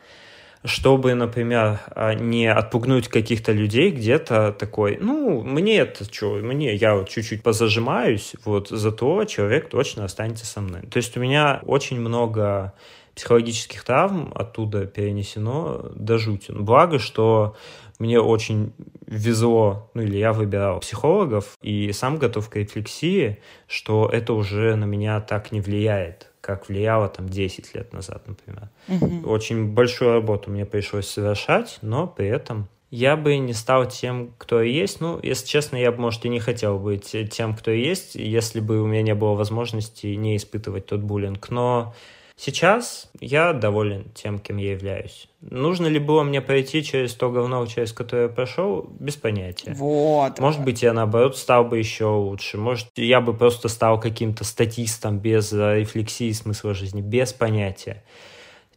чтобы, 0.65 1.13
например, 1.13 1.81
а, 1.87 2.13
не 2.13 2.47
отпугнуть 2.47 3.09
каких-то 3.09 3.51
людей, 3.51 3.91
где-то 3.91 4.53
такой, 4.57 4.97
ну, 4.99 5.41
мне 5.41 5.77
это 5.77 6.05
что, 6.05 6.35
мне, 6.35 6.73
я 6.75 6.95
вот 6.95 7.09
чуть-чуть 7.09 7.43
позажимаюсь, 7.43 8.33
вот, 8.45 8.69
зато 8.69 9.25
человек 9.25 9.69
точно 9.69 10.05
останется 10.05 10.45
со 10.45 10.61
мной. 10.61 10.83
То 10.83 10.97
есть 10.97 11.17
у 11.17 11.19
меня 11.19 11.61
очень 11.65 11.99
много 11.99 12.73
психологических 13.15 13.83
травм 13.83 14.31
оттуда 14.33 14.85
перенесено 14.85 15.91
до 15.95 16.17
жути. 16.17 16.51
Благо, 16.51 16.97
что 16.97 17.55
мне 17.99 18.19
очень 18.19 18.73
везло, 19.05 19.91
ну 19.93 20.01
или 20.01 20.17
я 20.17 20.33
выбирал 20.33 20.79
психологов 20.79 21.57
и 21.61 21.91
сам 21.91 22.17
готов 22.17 22.49
к 22.49 22.55
рефлексии, 22.55 23.39
что 23.67 24.09
это 24.11 24.33
уже 24.33 24.75
на 24.75 24.85
меня 24.85 25.21
так 25.21 25.51
не 25.51 25.61
влияет 25.61 26.32
как 26.43 26.67
влияло 26.67 27.07
там 27.07 27.29
10 27.29 27.73
лет 27.73 27.93
назад, 27.93 28.27
например. 28.27 28.67
Угу. 28.89 29.29
Очень 29.29 29.67
большую 29.73 30.11
работу 30.11 30.51
мне 30.51 30.65
пришлось 30.65 31.07
совершать, 31.07 31.77
но 31.81 32.05
при 32.05 32.27
этом 32.27 32.67
я 32.91 33.15
бы 33.15 33.37
не 33.37 33.53
стал 33.53 33.87
тем, 33.87 34.33
кто 34.37 34.61
есть. 34.61 34.99
Ну, 34.99 35.21
если 35.23 35.47
честно, 35.47 35.77
я 35.77 35.93
бы, 35.93 36.01
может, 36.01 36.25
и 36.25 36.29
не 36.29 36.41
хотел 36.41 36.79
быть 36.79 37.15
тем, 37.31 37.55
кто 37.55 37.71
есть, 37.71 38.15
если 38.15 38.59
бы 38.59 38.81
у 38.81 38.85
меня 38.85 39.01
не 39.03 39.15
было 39.15 39.35
возможности 39.35 40.07
не 40.07 40.35
испытывать 40.35 40.87
тот 40.87 40.99
буллинг. 40.99 41.49
Но 41.49 41.95
сейчас 42.35 43.09
я 43.19 43.53
доволен 43.53 44.11
тем, 44.13 44.39
кем 44.39 44.57
я 44.57 44.71
являюсь. 44.71 45.27
Нужно 45.41 45.87
ли 45.87 45.99
было 45.99 46.23
мне 46.23 46.41
пройти 46.41 46.83
через 46.83 47.13
то 47.13 47.29
говно, 47.29 47.65
через 47.65 47.93
которое 47.93 48.23
я 48.23 48.29
прошел, 48.29 48.89
без 48.99 49.15
понятия. 49.15 49.73
Вот. 49.73 50.39
Может 50.39 50.63
быть, 50.63 50.81
я, 50.83 50.93
наоборот, 50.93 51.37
стал 51.37 51.65
бы 51.65 51.77
еще 51.77 52.05
лучше. 52.05 52.57
Может, 52.57 52.87
я 52.95 53.21
бы 53.21 53.33
просто 53.33 53.67
стал 53.67 53.99
каким-то 53.99 54.43
статистом 54.43 55.19
без 55.19 55.51
рефлексии 55.51 56.31
смысла 56.31 56.73
жизни, 56.73 57.01
без 57.01 57.33
понятия. 57.33 58.03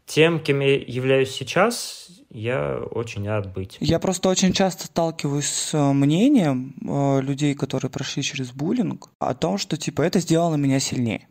Тем, 0.07 0.39
кем 0.39 0.61
я 0.61 0.77
являюсь 0.77 1.31
сейчас, 1.31 2.07
я 2.31 2.79
очень 2.91 3.27
рад 3.27 3.53
быть. 3.53 3.77
Я 3.81 3.99
просто 3.99 4.29
очень 4.29 4.53
часто 4.53 4.87
сталкиваюсь 4.87 5.49
с 5.49 5.75
э, 5.75 5.93
мнением 5.93 6.75
э, 6.87 7.21
людей, 7.23 7.55
которые 7.55 7.91
прошли 7.91 8.23
через 8.23 8.53
буллинг, 8.53 9.11
о 9.19 9.35
том, 9.35 9.59
что 9.59 9.77
типа 9.77 10.03
это 10.03 10.21
сделало 10.21 10.57
меня 10.57 10.79
сильнее. 10.81 11.29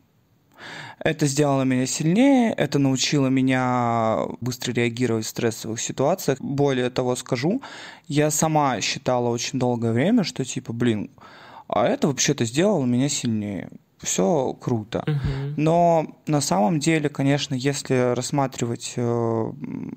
Это 0.98 1.26
сделало 1.26 1.62
меня 1.62 1.86
сильнее, 1.86 2.52
это 2.52 2.78
научило 2.78 3.28
меня 3.28 4.26
быстро 4.40 4.72
реагировать 4.72 5.26
в 5.26 5.28
стрессовых 5.28 5.80
ситуациях. 5.80 6.40
Более 6.40 6.90
того 6.90 7.16
скажу, 7.16 7.62
я 8.08 8.30
сама 8.30 8.80
считала 8.80 9.28
очень 9.28 9.58
долгое 9.58 9.92
время, 9.92 10.24
что 10.24 10.44
типа, 10.44 10.72
блин, 10.72 11.10
а 11.68 11.86
это 11.86 12.08
вообще-то 12.08 12.44
сделало 12.44 12.84
меня 12.84 13.08
сильнее 13.08 13.70
все 14.02 14.52
круто. 14.60 15.04
Угу. 15.06 15.54
Но 15.56 16.16
на 16.26 16.40
самом 16.40 16.78
деле, 16.78 17.08
конечно, 17.08 17.54
если 17.54 18.14
рассматривать 18.14 18.94
э, 18.96 19.52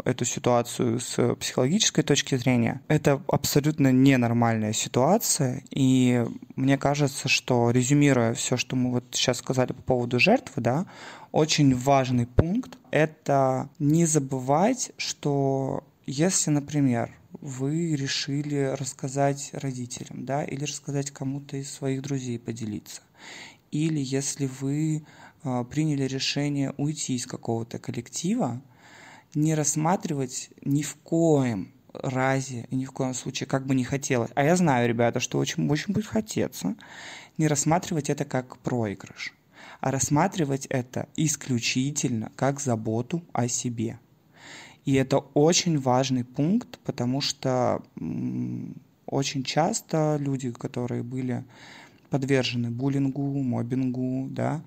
эту 0.05 0.25
ситуацию 0.25 0.99
с 0.99 1.35
психологической 1.35 2.03
точки 2.03 2.35
зрения, 2.35 2.81
это 2.87 3.21
абсолютно 3.27 3.91
ненормальная 3.91 4.73
ситуация. 4.73 5.63
И 5.71 6.25
мне 6.55 6.77
кажется, 6.77 7.27
что 7.27 7.71
резюмируя 7.71 8.33
все, 8.33 8.57
что 8.57 8.75
мы 8.75 8.91
вот 8.91 9.03
сейчас 9.11 9.37
сказали 9.37 9.73
по 9.73 9.81
поводу 9.81 10.19
жертвы, 10.19 10.61
да, 10.61 10.85
очень 11.31 11.75
важный 11.75 12.25
пункт— 12.25 12.77
это 12.91 13.69
не 13.77 14.05
забывать, 14.05 14.91
что 14.97 15.83
если, 16.05 16.49
например, 16.49 17.11
вы 17.41 17.95
решили 17.95 18.75
рассказать 18.79 19.51
родителям, 19.53 20.25
да, 20.25 20.43
или 20.43 20.63
рассказать 20.63 21.11
кому-то 21.11 21.57
из 21.57 21.71
своих 21.71 22.01
друзей, 22.01 22.39
поделиться, 22.39 23.01
или 23.71 23.99
если 23.99 24.47
вы 24.47 25.05
а, 25.43 25.63
приняли 25.63 26.03
решение 26.03 26.73
уйти 26.77 27.15
из 27.15 27.25
какого-то 27.25 27.79
коллектива, 27.79 28.61
не 29.35 29.55
рассматривать 29.55 30.49
ни 30.63 30.81
в 30.81 30.95
коем 30.95 31.71
разе 31.93 32.67
и 32.69 32.75
ни 32.75 32.85
в 32.85 32.91
коем 32.91 33.13
случае, 33.13 33.47
как 33.47 33.65
бы 33.65 33.75
не 33.75 33.83
хотелось, 33.83 34.31
а 34.35 34.43
я 34.43 34.55
знаю, 34.55 34.87
ребята, 34.87 35.19
что 35.19 35.37
очень, 35.37 35.69
очень 35.69 35.93
будет 35.93 36.05
хотеться, 36.05 36.75
не 37.37 37.47
рассматривать 37.47 38.09
это 38.09 38.25
как 38.25 38.57
проигрыш, 38.57 39.33
а 39.79 39.91
рассматривать 39.91 40.65
это 40.67 41.07
исключительно 41.15 42.31
как 42.35 42.59
заботу 42.59 43.23
о 43.33 43.47
себе. 43.47 43.99
И 44.85 44.93
это 44.93 45.19
очень 45.19 45.77
важный 45.77 46.23
пункт, 46.23 46.79
потому 46.79 47.21
что 47.21 47.83
очень 49.05 49.43
часто 49.43 50.17
люди, 50.19 50.51
которые 50.51 51.03
были 51.03 51.45
подвержены 52.09 52.69
буллингу, 52.71 53.41
мобингу, 53.41 54.27
да, 54.29 54.63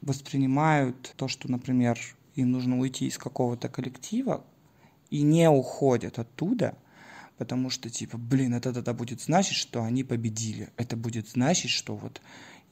воспринимают 0.00 1.14
то, 1.16 1.28
что, 1.28 1.50
например, 1.50 1.98
им 2.34 2.52
нужно 2.52 2.78
уйти 2.78 3.06
из 3.06 3.18
какого-то 3.18 3.68
коллектива, 3.68 4.44
и 5.10 5.22
не 5.22 5.50
уходят 5.50 6.18
оттуда, 6.18 6.76
потому 7.36 7.70
что, 7.70 7.90
типа, 7.90 8.16
блин, 8.16 8.54
это 8.54 8.72
тогда 8.72 8.92
будет 8.92 9.20
значить, 9.20 9.56
что 9.56 9.82
они 9.82 10.04
победили. 10.04 10.68
Это 10.76 10.96
будет 10.96 11.28
значить, 11.28 11.70
что 11.70 11.96
вот 11.96 12.20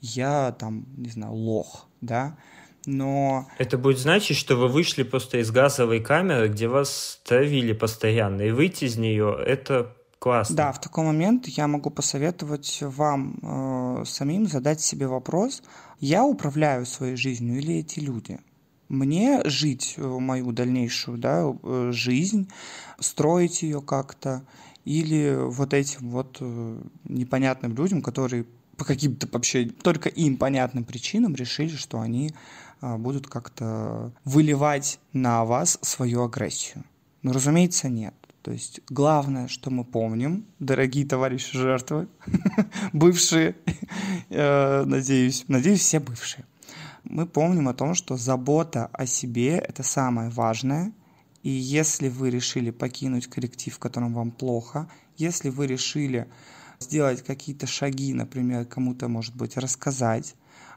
я 0.01 0.53
там, 0.53 0.87
не 0.97 1.09
знаю, 1.09 1.33
лох, 1.33 1.89
да, 2.01 2.39
но... 2.87 3.49
Это 3.59 3.77
будет 3.77 3.99
значить, 3.99 4.37
что 4.37 4.57
вы 4.57 4.69
вышли 4.69 5.03
просто 5.03 5.39
из 5.39 5.51
газовой 5.51 6.01
камеры, 6.01 6.49
где 6.49 6.69
вас 6.69 7.21
травили 7.25 7.73
постоянно, 7.73 8.43
и 8.43 8.51
выйти 8.51 8.85
из 8.85 8.97
нее— 8.97 9.37
это 9.47 9.97
Классно. 10.19 10.57
Да, 10.57 10.73
в 10.73 10.81
такой 10.81 11.05
момент 11.05 11.47
я 11.47 11.69
могу 11.69 11.91
посоветовать 11.91 12.79
вам 12.83 13.39
э, 13.41 14.05
самим 14.05 14.49
задать 14.49 14.81
себе 14.81 15.07
вопрос, 15.07 15.63
я 16.01 16.25
управляю 16.25 16.87
своей 16.87 17.17
жизнью 17.17 17.59
или 17.59 17.77
эти 17.77 18.01
люди? 18.01 18.41
Мне 18.89 19.43
жить 19.45 19.95
э, 19.97 20.03
мою 20.03 20.53
дальнейшую 20.53 21.19
да, 21.19 21.45
э, 21.63 21.91
жизнь, 21.93 22.49
строить 22.99 23.63
ее 23.63 23.83
как-то, 23.83 24.45
или 24.85 25.37
вот 25.39 25.75
этим 25.75 26.11
вот 26.11 26.39
э, 26.41 26.83
непонятным 27.05 27.75
людям, 27.75 28.01
которые 28.01 28.47
по 28.77 28.85
каким-то 28.85 29.29
вообще 29.31 29.67
только 29.67 30.09
им 30.09 30.37
понятным 30.37 30.85
причинам 30.85 31.35
решили, 31.35 31.75
что 31.75 32.01
они 32.01 32.33
будут 32.81 33.27
как-то 33.27 34.13
выливать 34.25 35.01
на 35.13 35.45
вас 35.45 35.81
свою 35.83 36.23
агрессию. 36.23 36.85
Но, 37.23 37.33
разумеется, 37.33 37.89
нет. 37.89 38.15
То 38.49 38.53
есть 38.53 38.81
главное, 38.89 39.47
что 39.47 39.69
мы 39.71 39.85
помним, 39.85 40.47
дорогие 40.59 41.05
товарищи 41.05 41.55
жертвы, 41.55 42.09
бывшие, 42.95 43.57
э, 44.31 44.85
надеюсь, 44.87 45.45
надеюсь, 45.49 45.81
все 45.81 46.01
бывшие, 46.01 46.47
мы 47.05 47.27
помним 47.27 47.69
о 47.69 47.75
том, 47.75 47.95
что 47.95 48.17
забота 48.17 48.87
о 48.87 49.05
себе– 49.05 49.59
это 49.69 49.83
самое 49.83 50.31
важное, 50.31 50.95
и 51.43 51.51
если 51.51 52.09
вы 52.09 52.31
решили 52.31 52.71
покинуть 52.71 53.27
коллектив, 53.27 53.75
в 53.75 53.79
котором 53.79 54.15
вам 54.15 54.31
плохо, 54.31 54.91
если 55.19 55.51
вы 55.51 55.67
решили 55.67 56.27
сделать 56.81 57.23
какие-то 57.23 57.67
шаги, 57.67 58.15
например, 58.15 58.65
кому-то, 58.65 59.09
может 59.09 59.37
быть, 59.37 59.59
рассказать 59.59 60.35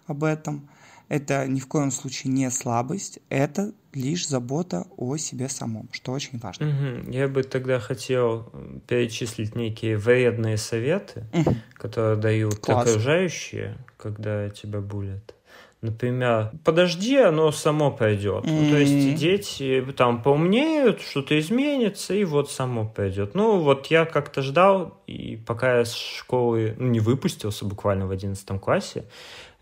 об 0.07 0.25
этом– 0.25 0.67
это 1.11 1.45
ни 1.45 1.59
в 1.59 1.67
коем 1.67 1.91
случае 1.91 2.31
не 2.31 2.49
слабость, 2.49 3.19
это 3.27 3.73
лишь 3.93 4.25
забота 4.25 4.85
о 4.95 5.17
себе 5.17 5.49
самом, 5.49 5.89
что 5.91 6.13
очень 6.13 6.39
важно. 6.39 6.69
Угу. 6.69 7.11
Я 7.11 7.27
бы 7.27 7.43
тогда 7.43 7.79
хотел 7.79 8.49
перечислить 8.87 9.53
некие 9.53 9.97
вредные 9.97 10.55
советы, 10.55 11.25
угу. 11.33 11.53
которые 11.73 12.15
дают 12.15 12.59
Класс. 12.59 12.87
окружающие, 12.87 13.77
когда 13.97 14.49
тебя 14.49 14.79
булят. 14.79 15.35
Например, 15.81 16.51
подожди, 16.63 17.17
оно 17.17 17.51
само 17.51 17.89
пойдет. 17.89 18.45
Mm-hmm. 18.45 18.61
Ну, 18.61 18.69
то 18.69 18.77
есть 18.77 19.15
дети 19.15 19.83
там 19.97 20.21
поумнеют, 20.21 21.01
что-то 21.01 21.39
изменится, 21.39 22.13
и 22.13 22.23
вот 22.23 22.51
само 22.51 22.87
пойдет. 22.87 23.33
Ну, 23.33 23.59
вот 23.59 23.87
я 23.87 24.05
как-то 24.05 24.43
ждал, 24.43 25.01
и 25.07 25.37
пока 25.37 25.79
я 25.79 25.85
с 25.85 25.95
школы 25.95 26.75
ну, 26.77 26.87
не 26.87 26.99
выпустился 26.99 27.65
буквально 27.65 28.05
в 28.05 28.11
одиннадцатом 28.11 28.59
классе, 28.59 29.05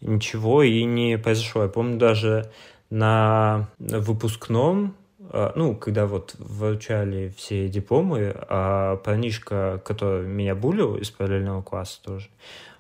ничего 0.02 0.62
и 0.62 0.84
не 0.84 1.18
произошло. 1.18 1.64
Я 1.64 1.70
помню 1.70 1.98
даже 1.98 2.52
на 2.90 3.70
выпускном, 3.78 4.96
а, 5.32 5.54
ну, 5.56 5.76
когда 5.76 6.06
вот 6.06 6.36
вручали 6.38 7.34
все 7.38 7.70
дипломы, 7.70 8.36
а 8.50 8.98
парнишка, 8.98 9.82
который 9.86 10.28
меня 10.28 10.56
булил 10.56 10.96
из 10.96 11.12
параллельного 11.12 11.62
класса 11.62 12.02
тоже, 12.04 12.28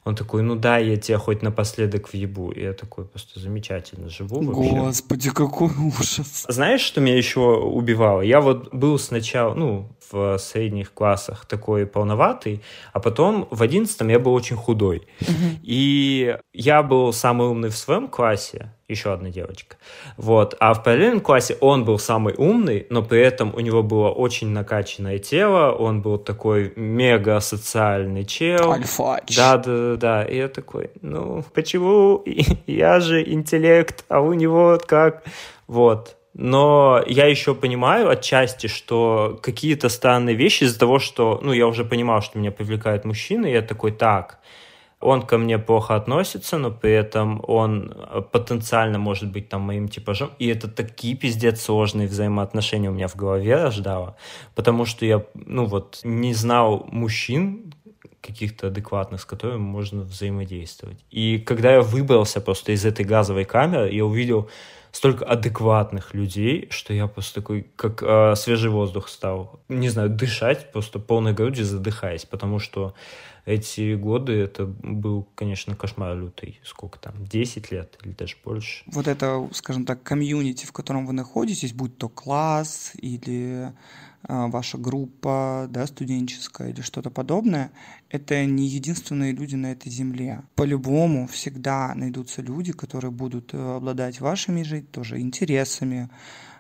он 0.10 0.16
такой, 0.16 0.42
ну 0.42 0.56
да, 0.56 0.78
я 0.78 0.98
тебя 0.98 1.18
хоть 1.18 1.42
напоследок 1.42 2.12
въебу. 2.12 2.52
И 2.52 2.62
я 2.62 2.74
такой, 2.74 3.06
просто 3.06 3.40
замечательно 3.40 4.10
живу 4.10 4.42
вообще. 4.42 4.76
Господи, 4.76 5.30
какой 5.32 5.70
ужас. 5.70 6.46
Знаешь, 6.50 6.82
что 6.82 7.00
меня 7.00 7.16
еще 7.16 7.40
убивало? 7.40 8.22
Я 8.22 8.42
вот 8.42 8.74
был 8.74 9.00
сначала, 9.00 9.54
ну, 9.54 9.90
в 10.12 10.38
средних 10.38 10.94
классах 10.94 11.46
такой 11.46 11.86
полноватый, 11.86 12.62
а 12.94 13.00
потом 13.00 13.48
в 13.52 13.62
одиннадцатом 13.62 14.10
я 14.10 14.20
был 14.20 14.34
очень 14.34 14.56
худой. 14.56 15.08
Угу. 15.22 15.60
И 15.64 16.38
я 16.54 16.84
был 16.84 17.14
самый 17.14 17.48
умный 17.48 17.70
в 17.70 17.76
своем 17.76 18.08
классе, 18.08 18.72
еще 18.88 19.14
одна 19.14 19.30
девочка. 19.30 19.78
Вот. 20.18 20.56
А 20.60 20.74
в 20.74 20.84
параллельном 20.84 21.22
классе 21.22 21.58
он 21.62 21.86
был 21.86 22.00
самый 22.00 22.34
умный, 22.38 22.88
но 22.90 23.04
при 23.04 23.22
этом 23.22 23.54
у 23.56 23.60
него 23.60 23.84
было 23.84 24.10
очень 24.10 24.50
накачанное 24.50 25.20
тело, 25.20 25.72
он 25.72 26.02
был 26.02 26.18
такой 26.18 26.74
мега 26.76 27.40
социальный 27.40 28.26
чел. 28.26 28.72
Альфач. 28.72 29.36
Да, 29.36 29.58
да, 29.58 29.96
да, 29.96 29.96
да. 29.96 30.24
И 30.24 30.38
я 30.38 30.48
такой, 30.48 30.92
ну, 31.02 31.44
почему 31.54 32.24
я 32.68 33.00
же 33.00 33.24
интеллект, 33.24 34.06
а 34.10 34.22
у 34.22 34.34
него 34.34 34.80
как? 34.86 35.24
Вот. 35.68 36.19
Но 36.34 37.04
я 37.08 37.26
еще 37.26 37.56
понимаю 37.56 38.10
отчасти, 38.10 38.68
что 38.68 39.40
какие-то 39.42 39.90
странные 39.90 40.36
вещи 40.36 40.64
из-за 40.66 40.80
того, 40.80 41.00
что, 41.00 41.40
ну, 41.44 41.52
я 41.52 41.68
уже 41.68 41.84
понимал, 41.84 42.22
что 42.22 42.38
меня 42.40 42.52
привлекают 42.52 43.04
мужчины, 43.04 43.48
я 43.48 43.62
такой, 43.62 43.92
так, 43.92 44.40
он 45.00 45.22
ко 45.22 45.38
мне 45.38 45.58
плохо 45.58 45.96
относится, 45.96 46.58
но 46.58 46.72
при 46.72 46.92
этом 46.92 47.42
он 47.48 47.96
потенциально 48.32 49.00
может 49.00 49.32
быть 49.32 49.48
там 49.48 49.62
моим 49.62 49.88
типажом. 49.88 50.32
И 50.40 50.48
это 50.48 50.68
такие 50.68 51.16
пиздец 51.16 51.62
сложные 51.62 52.08
взаимоотношения 52.08 52.90
у 52.90 52.94
меня 52.94 53.08
в 53.08 53.16
голове 53.16 53.56
рождало, 53.56 54.18
потому 54.56 54.86
что 54.86 55.06
я, 55.06 55.24
ну 55.34 55.66
вот, 55.66 56.02
не 56.04 56.34
знал 56.34 56.86
мужчин, 56.92 57.74
каких-то 58.22 58.68
адекватных, 58.68 59.22
с 59.22 59.26
которыми 59.26 59.60
можно 59.60 60.02
взаимодействовать. 60.02 61.00
И 61.10 61.40
когда 61.40 61.76
я 61.76 61.82
выбрался 61.82 62.42
просто 62.42 62.74
из 62.74 62.86
этой 62.86 63.06
газовой 63.06 63.46
камеры, 63.46 63.92
я 63.94 64.06
увидел 64.06 64.50
столько 64.92 65.26
адекватных 65.26 66.14
людей, 66.14 66.68
что 66.72 66.94
я 66.94 67.08
просто 67.08 67.42
такой, 67.42 67.68
как 67.76 68.04
э, 68.04 68.36
свежий 68.36 68.70
воздух 68.70 69.08
стал. 69.08 69.60
Не 69.70 69.90
знаю, 69.90 70.10
дышать 70.10 70.72
просто 70.72 71.00
полной 71.00 71.34
грудью 71.34 71.66
задыхаясь, 71.66 72.26
потому 72.26 72.60
что 72.60 72.94
эти 73.46 73.96
годы 73.96 74.34
это 74.34 74.66
был, 74.66 75.28
конечно, 75.36 75.76
кошмар 75.76 76.16
лютый. 76.16 76.60
Сколько 76.64 77.00
там, 77.00 77.14
10 77.26 77.72
лет 77.72 77.98
или 78.04 78.12
даже 78.12 78.36
больше. 78.44 78.84
Вот 78.86 79.08
это, 79.08 79.50
скажем 79.54 79.86
так, 79.86 80.04
комьюнити, 80.04 80.66
в 80.66 80.72
котором 80.72 81.06
вы 81.06 81.14
находитесь, 81.14 81.74
будь 81.74 81.98
то 81.98 82.10
класс 82.10 82.92
или 82.96 83.74
ваша 84.28 84.78
группа 84.78 85.68
да, 85.70 85.88
студенческая 85.88 86.70
или 86.70 86.82
что-то 86.82 87.10
подобное, 87.10 87.72
это 88.10 88.44
не 88.46 88.68
единственные 88.68 89.32
люди 89.32 89.56
на 89.56 89.72
этой 89.72 89.90
земле. 89.90 90.42
По-любому 90.56 91.28
всегда 91.28 91.94
найдутся 91.96 92.42
люди, 92.42 92.72
которые 92.74 93.12
будут 93.12 93.54
э, 93.54 93.76
обладать 93.76 94.20
вашими 94.20 94.64
же 94.64 94.82
тоже 94.82 95.20
интересами, 95.20 96.10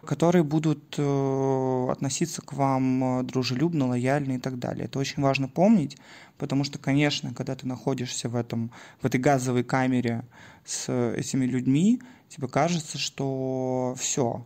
которые 0.05 0.43
будут 0.43 0.95
э, 0.97 1.87
относиться 1.91 2.41
к 2.41 2.53
вам 2.53 3.19
э, 3.19 3.23
дружелюбно, 3.23 3.87
лояльно 3.87 4.33
и 4.33 4.39
так 4.39 4.59
далее. 4.59 4.85
Это 4.85 4.99
очень 4.99 5.21
важно 5.23 5.47
помнить, 5.47 5.97
потому 6.37 6.63
что, 6.63 6.79
конечно, 6.79 7.33
когда 7.33 7.55
ты 7.55 7.67
находишься 7.67 8.29
в, 8.29 8.35
этом, 8.35 8.71
в 9.01 9.05
этой 9.05 9.19
газовой 9.19 9.63
камере 9.63 10.23
с 10.65 10.91
этими 10.91 11.45
людьми, 11.45 12.01
тебе 12.29 12.47
кажется, 12.47 12.97
что 12.97 13.95
все, 13.97 14.45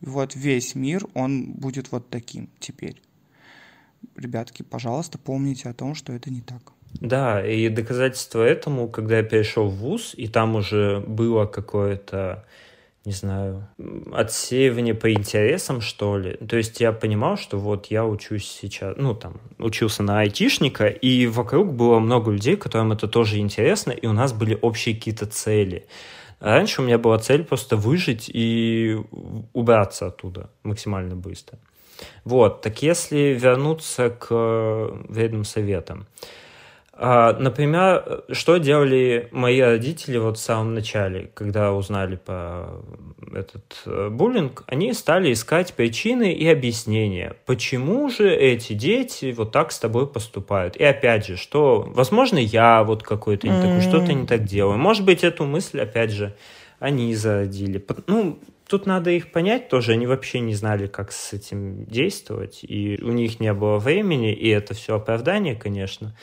вот 0.00 0.34
весь 0.34 0.74
мир, 0.74 1.06
он 1.14 1.52
будет 1.52 1.92
вот 1.92 2.08
таким 2.10 2.48
теперь. 2.60 3.00
Ребятки, 4.16 4.62
пожалуйста, 4.62 5.18
помните 5.18 5.68
о 5.68 5.74
том, 5.74 5.94
что 5.94 6.12
это 6.12 6.30
не 6.30 6.40
так. 6.40 6.72
Да, 7.00 7.44
и 7.46 7.68
доказательство 7.68 8.42
этому, 8.42 8.88
когда 8.88 9.18
я 9.18 9.22
перешел 9.22 9.68
в 9.68 9.76
ВУЗ, 9.76 10.14
и 10.16 10.26
там 10.28 10.56
уже 10.56 11.00
было 11.00 11.46
какое-то, 11.46 12.46
не 13.04 13.12
знаю, 13.12 13.68
отсеивание 14.12 14.94
по 14.94 15.12
интересам, 15.12 15.80
что 15.80 16.16
ли. 16.16 16.34
То 16.36 16.56
есть 16.56 16.80
я 16.80 16.92
понимал, 16.92 17.36
что 17.36 17.58
вот 17.58 17.86
я 17.86 18.06
учусь 18.06 18.46
сейчас, 18.46 18.94
ну, 18.96 19.14
там, 19.14 19.40
учился 19.58 20.02
на 20.02 20.20
айтишника, 20.20 20.86
и 20.86 21.26
вокруг 21.26 21.74
было 21.74 21.98
много 21.98 22.30
людей, 22.30 22.56
которым 22.56 22.92
это 22.92 23.06
тоже 23.06 23.38
интересно, 23.38 23.92
и 23.92 24.06
у 24.06 24.12
нас 24.12 24.32
были 24.32 24.58
общие 24.60 24.94
какие-то 24.94 25.26
цели. 25.26 25.86
Раньше 26.40 26.82
у 26.82 26.84
меня 26.84 26.98
была 26.98 27.18
цель 27.18 27.44
просто 27.44 27.76
выжить 27.76 28.30
и 28.32 28.96
убраться 29.52 30.06
оттуда 30.06 30.50
максимально 30.62 31.16
быстро. 31.16 31.58
Вот, 32.24 32.60
так 32.60 32.82
если 32.82 33.36
вернуться 33.38 34.10
к 34.10 34.28
вредным 35.08 35.44
советам. 35.44 36.06
А, 37.00 37.32
например, 37.38 38.24
что 38.32 38.56
делали 38.56 39.28
мои 39.30 39.60
родители 39.60 40.18
вот 40.18 40.36
в 40.36 40.40
самом 40.40 40.74
начале, 40.74 41.30
когда 41.32 41.72
узнали 41.72 42.16
про 42.16 42.82
этот 43.32 43.82
э, 43.86 44.08
буллинг? 44.10 44.64
Они 44.66 44.92
стали 44.92 45.32
искать 45.32 45.74
причины 45.74 46.32
и 46.32 46.48
объяснения, 46.48 47.36
почему 47.46 48.10
же 48.10 48.34
эти 48.34 48.72
дети 48.72 49.32
вот 49.36 49.52
так 49.52 49.70
с 49.70 49.78
тобой 49.78 50.08
поступают. 50.08 50.74
И 50.74 50.82
опять 50.82 51.24
же, 51.24 51.36
что, 51.36 51.84
возможно, 51.86 52.38
я 52.38 52.82
вот 52.82 53.04
какой-то 53.04 53.48
не 53.48 53.62
такой, 53.62 53.80
что-то 53.80 54.12
не 54.12 54.26
так 54.26 54.42
делаю. 54.42 54.76
Может 54.76 55.04
быть, 55.04 55.22
эту 55.22 55.44
мысль, 55.44 55.80
опять 55.80 56.10
же, 56.10 56.34
они 56.80 57.14
зародили. 57.14 57.84
Ну, 58.08 58.40
тут 58.66 58.86
надо 58.86 59.10
их 59.10 59.30
понять 59.30 59.68
тоже. 59.68 59.92
Они 59.92 60.08
вообще 60.08 60.40
не 60.40 60.54
знали, 60.54 60.88
как 60.88 61.12
с 61.12 61.32
этим 61.32 61.84
действовать. 61.84 62.60
И 62.62 62.98
у 63.00 63.12
них 63.12 63.38
не 63.38 63.52
было 63.52 63.78
времени, 63.78 64.32
и 64.32 64.48
это 64.48 64.74
все 64.74 64.96
оправдание, 64.96 65.54
конечно. 65.54 66.16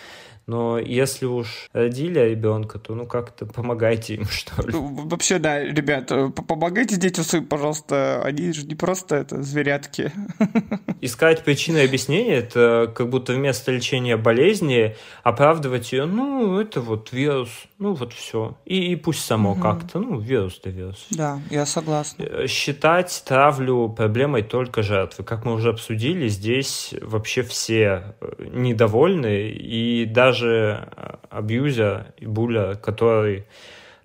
Но 0.48 0.78
если 0.78 1.26
уж 1.26 1.70
родили 1.74 2.20
ребенка, 2.20 2.78
то 2.78 2.93
ну 2.93 3.06
как-то 3.06 3.46
помогайте 3.46 4.16
им, 4.16 4.26
что 4.30 4.62
ли. 4.62 4.74
Ну, 4.74 5.08
вообще, 5.08 5.39
да, 5.39 5.60
ребят, 5.64 6.12
э, 6.12 6.30
помогайте 6.30 6.98
детям 6.98 7.24
своим, 7.24 7.46
пожалуйста. 7.46 8.22
Они 8.24 8.52
же 8.54 8.66
не 8.66 8.76
просто 8.76 9.16
это 9.16 9.41
зверятки. 9.41 10.12
Искать 11.02 11.43
причины 11.43 11.80
объяснения, 11.80 12.36
это 12.36 12.91
как 12.96 13.10
будто 13.10 13.34
вместо 13.34 13.72
лечения 13.72 14.18
болезни 14.18 14.96
оправдывать 15.24 15.91
ее, 15.91 16.06
ну, 16.06 16.60
это 16.60 16.82
вот 16.82 17.12
вирус, 17.12 17.50
ну, 17.80 17.93
вот 17.93 18.14
все. 18.14 18.58
И, 18.66 18.91
и 18.91 18.96
пусть 18.96 19.26
само 19.26 19.52
угу. 19.52 19.62
как-то, 19.62 20.00
ну, 20.00 20.20
вирус-то 20.20 20.70
вирус. 20.70 21.08
Да, 21.10 21.39
я 21.50 21.66
согласна. 21.66 22.24
Э, 22.24 22.48
считать 22.48 23.24
травлю 23.28 23.89
проблемой 23.89 24.43
только 24.43 24.84
жертвы. 24.84 25.24
Как 25.24 25.43
мы 25.46 25.54
уже 25.54 25.70
обсудили, 25.70 26.28
здесь 26.28 26.93
вообще 27.02 27.41
все 27.41 28.16
э, 28.22 28.50
недовольны, 28.54 29.50
и 29.50 30.06
даже 30.06 30.34
даже 30.36 30.89
э, 30.95 31.15
абьюзер 31.29 32.13
и 32.17 32.25
буля, 32.25 32.75
который 32.75 33.45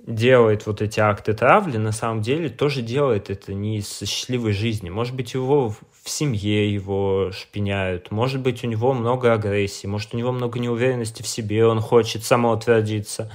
делает 0.07 0.67
вот 0.67 0.81
эти 0.81 1.01
акты 1.01 1.35
травли, 1.35 1.77
на 1.77 1.93
самом 1.93 2.23
деле 2.23 2.49
тоже 2.49 2.83
делает 2.83 3.31
это 3.31 3.53
не 3.53 3.79
из 3.79 3.99
счастливой 3.99 4.53
жизни. 4.53 4.91
Может 4.91 5.15
быть, 5.15 5.35
его 5.35 5.71
в 5.71 6.09
семье 6.09 6.73
его 6.73 7.31
шпиняют, 7.33 8.11
может 8.11 8.41
быть, 8.41 8.65
у 8.65 8.67
него 8.67 8.95
много 8.95 9.33
агрессии, 9.33 9.87
может, 9.87 10.15
у 10.15 10.17
него 10.17 10.33
много 10.33 10.59
неуверенности 10.59 11.23
в 11.23 11.27
себе, 11.27 11.67
он 11.67 11.81
хочет 11.81 12.25
самоутвердиться. 12.25 13.31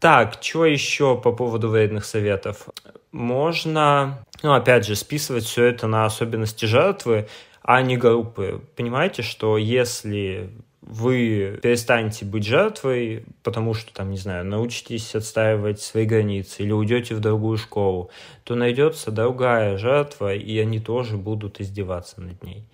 Так, 0.00 0.38
что 0.40 0.64
еще 0.64 1.16
по 1.16 1.32
поводу 1.32 1.68
вредных 1.68 2.04
советов? 2.04 2.68
Можно, 3.12 4.24
ну, 4.42 4.54
опять 4.54 4.86
же, 4.86 4.96
списывать 4.96 5.44
все 5.44 5.66
это 5.66 5.86
на 5.86 6.06
особенности 6.06 6.64
жертвы, 6.64 7.28
а 7.62 7.82
не 7.82 7.96
группы. 7.96 8.62
Понимаете, 8.76 9.22
что 9.22 9.58
если 9.58 10.50
вы 10.90 11.60
перестанете 11.62 12.24
быть 12.24 12.44
жертвой, 12.44 13.24
потому 13.44 13.74
что, 13.74 13.94
там, 13.94 14.10
не 14.10 14.16
знаю, 14.16 14.44
научитесь 14.44 15.14
отстаивать 15.14 15.80
свои 15.80 16.04
границы 16.04 16.62
или 16.62 16.72
уйдете 16.72 17.14
в 17.14 17.20
другую 17.20 17.58
школу, 17.58 18.10
то 18.42 18.56
найдется 18.56 19.12
другая 19.12 19.78
жертва, 19.78 20.34
и 20.34 20.58
они 20.58 20.80
тоже 20.80 21.16
будут 21.16 21.60
издеваться 21.60 22.20
над 22.20 22.42
ней. 22.42 22.68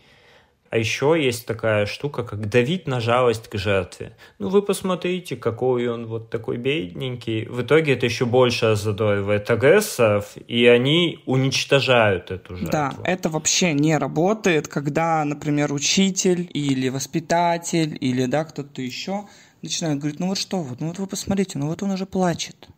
А 0.76 0.78
еще 0.78 1.16
есть 1.18 1.46
такая 1.46 1.86
штука, 1.86 2.22
как 2.22 2.50
давить 2.50 2.86
на 2.86 3.00
жалость 3.00 3.48
к 3.48 3.56
жертве. 3.56 4.14
Ну, 4.38 4.50
вы 4.50 4.60
посмотрите, 4.60 5.34
какой 5.34 5.88
он 5.88 6.04
вот 6.06 6.28
такой 6.28 6.58
бедненький. 6.58 7.46
В 7.46 7.62
итоге 7.62 7.94
это 7.94 8.04
еще 8.04 8.26
больше 8.26 8.76
задоривает 8.76 9.50
агрессоров, 9.50 10.34
и 10.46 10.66
они 10.66 11.22
уничтожают 11.24 12.30
эту 12.30 12.56
жертву. 12.56 12.72
Да, 12.72 12.92
это 13.04 13.30
вообще 13.30 13.72
не 13.72 13.96
работает, 13.96 14.68
когда, 14.68 15.24
например, 15.24 15.72
учитель 15.72 16.46
или 16.52 16.90
воспитатель 16.90 17.96
или 17.98 18.26
да, 18.26 18.44
кто-то 18.44 18.82
еще 18.82 19.24
начинает 19.62 19.98
говорить, 19.98 20.20
ну 20.20 20.26
вот 20.26 20.36
что, 20.36 20.58
вот, 20.58 20.80
ну 20.80 20.88
вот 20.88 20.98
вы 20.98 21.06
посмотрите, 21.06 21.56
ну 21.56 21.68
вот 21.68 21.82
он 21.82 21.92
уже 21.92 22.04
плачет. 22.04 22.68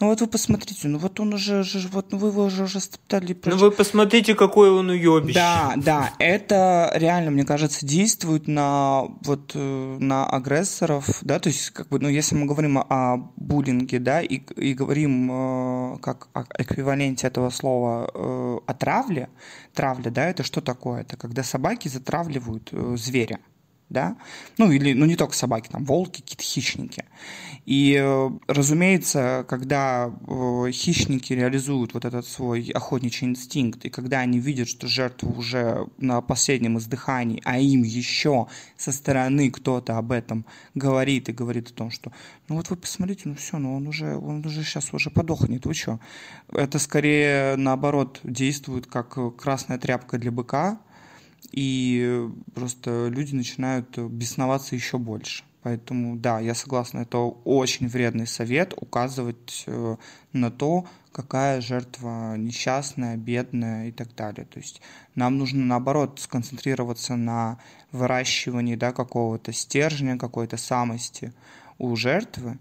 Ну 0.00 0.06
вот 0.06 0.20
вы 0.20 0.26
посмотрите, 0.26 0.88
ну 0.88 0.98
вот 0.98 1.18
он 1.20 1.34
уже, 1.34 1.64
вот 1.90 2.12
ну 2.12 2.18
вы 2.18 2.28
его 2.28 2.44
уже, 2.44 2.64
уже 2.64 2.80
стоптали. 2.80 3.36
Ну 3.44 3.56
вы 3.56 3.70
посмотрите, 3.70 4.34
какой 4.34 4.70
он 4.70 4.90
уебище. 4.90 5.34
Да, 5.34 5.72
да, 5.76 6.10
это 6.18 6.92
реально, 6.94 7.30
мне 7.30 7.44
кажется, 7.44 7.84
действует 7.84 8.46
на 8.46 9.02
вот 9.22 9.52
э, 9.54 9.96
на 9.98 10.26
агрессоров, 10.26 11.18
да, 11.22 11.38
то 11.40 11.48
есть 11.48 11.70
как 11.70 11.88
бы, 11.88 11.98
ну 11.98 12.08
если 12.08 12.36
мы 12.36 12.46
говорим 12.46 12.78
о 12.78 13.16
буллинге, 13.36 13.98
да, 13.98 14.22
и, 14.22 14.36
и 14.36 14.74
говорим 14.74 15.30
э, 15.30 15.98
как 15.98 16.28
о 16.32 16.44
эквиваленте 16.58 17.26
этого 17.26 17.50
слова 17.50 18.10
э, 18.14 18.58
о 18.66 18.74
травле, 18.74 19.28
травля, 19.74 20.10
да, 20.10 20.26
это 20.26 20.44
что 20.44 20.60
такое? 20.60 21.00
Это 21.00 21.16
когда 21.16 21.42
собаки 21.42 21.88
затравливают 21.88 22.68
э, 22.72 22.96
зверя 22.96 23.40
да, 23.90 24.16
ну 24.58 24.70
или, 24.70 24.92
ну 24.92 25.06
не 25.06 25.16
только 25.16 25.34
собаки, 25.34 25.68
там 25.68 25.84
волки, 25.84 26.20
какие-то 26.20 26.42
хищники. 26.42 27.04
И, 27.64 27.98
э, 28.00 28.30
разумеется, 28.46 29.44
когда 29.48 30.10
э, 30.26 30.70
хищники 30.72 31.32
реализуют 31.32 31.94
вот 31.94 32.04
этот 32.04 32.26
свой 32.26 32.70
охотничий 32.74 33.26
инстинкт, 33.26 33.84
и 33.84 33.90
когда 33.90 34.20
они 34.20 34.38
видят, 34.38 34.68
что 34.68 34.86
жертва 34.86 35.28
уже 35.28 35.86
на 35.98 36.20
последнем 36.20 36.78
издыхании, 36.78 37.42
а 37.44 37.58
им 37.58 37.82
еще 37.82 38.46
со 38.76 38.92
стороны 38.92 39.50
кто-то 39.50 39.98
об 39.98 40.12
этом 40.12 40.44
говорит 40.74 41.28
и 41.28 41.32
говорит 41.32 41.70
о 41.70 41.74
том, 41.74 41.90
что 41.90 42.12
ну 42.48 42.56
вот 42.56 42.70
вы 42.70 42.76
посмотрите, 42.76 43.22
ну 43.26 43.34
все, 43.34 43.58
ну 43.58 43.76
он 43.76 43.86
уже, 43.86 44.16
он 44.16 44.44
уже 44.46 44.64
сейчас 44.64 44.92
уже 44.94 45.10
подохнет, 45.10 45.66
вы 45.66 45.74
что? 45.74 46.00
Это 46.52 46.78
скорее 46.78 47.56
наоборот 47.56 48.20
действует 48.22 48.86
как 48.86 49.36
красная 49.36 49.78
тряпка 49.78 50.18
для 50.18 50.30
быка, 50.30 50.80
и 51.52 52.28
просто 52.54 53.08
люди 53.08 53.34
начинают 53.34 53.98
бесноваться 53.98 54.74
еще 54.74 54.98
больше. 54.98 55.44
Поэтому, 55.62 56.16
да, 56.16 56.38
я 56.38 56.54
согласна, 56.54 57.00
это 57.00 57.18
очень 57.18 57.88
вредный 57.88 58.26
совет 58.26 58.74
указывать 58.76 59.64
э, 59.66 59.96
на 60.32 60.50
то, 60.50 60.86
какая 61.12 61.60
жертва 61.60 62.36
несчастная, 62.36 63.16
бедная 63.16 63.88
и 63.88 63.90
так 63.92 64.14
далее. 64.14 64.46
То 64.46 64.60
есть 64.60 64.80
нам 65.16 65.36
нужно, 65.36 65.64
наоборот, 65.64 66.20
сконцентрироваться 66.20 67.16
на 67.16 67.58
выращивании 67.90 68.76
да, 68.76 68.92
какого-то 68.92 69.52
стержня, 69.52 70.16
какой-то 70.16 70.56
самости 70.56 71.32
у 71.78 71.94
жертвы, 71.96 72.58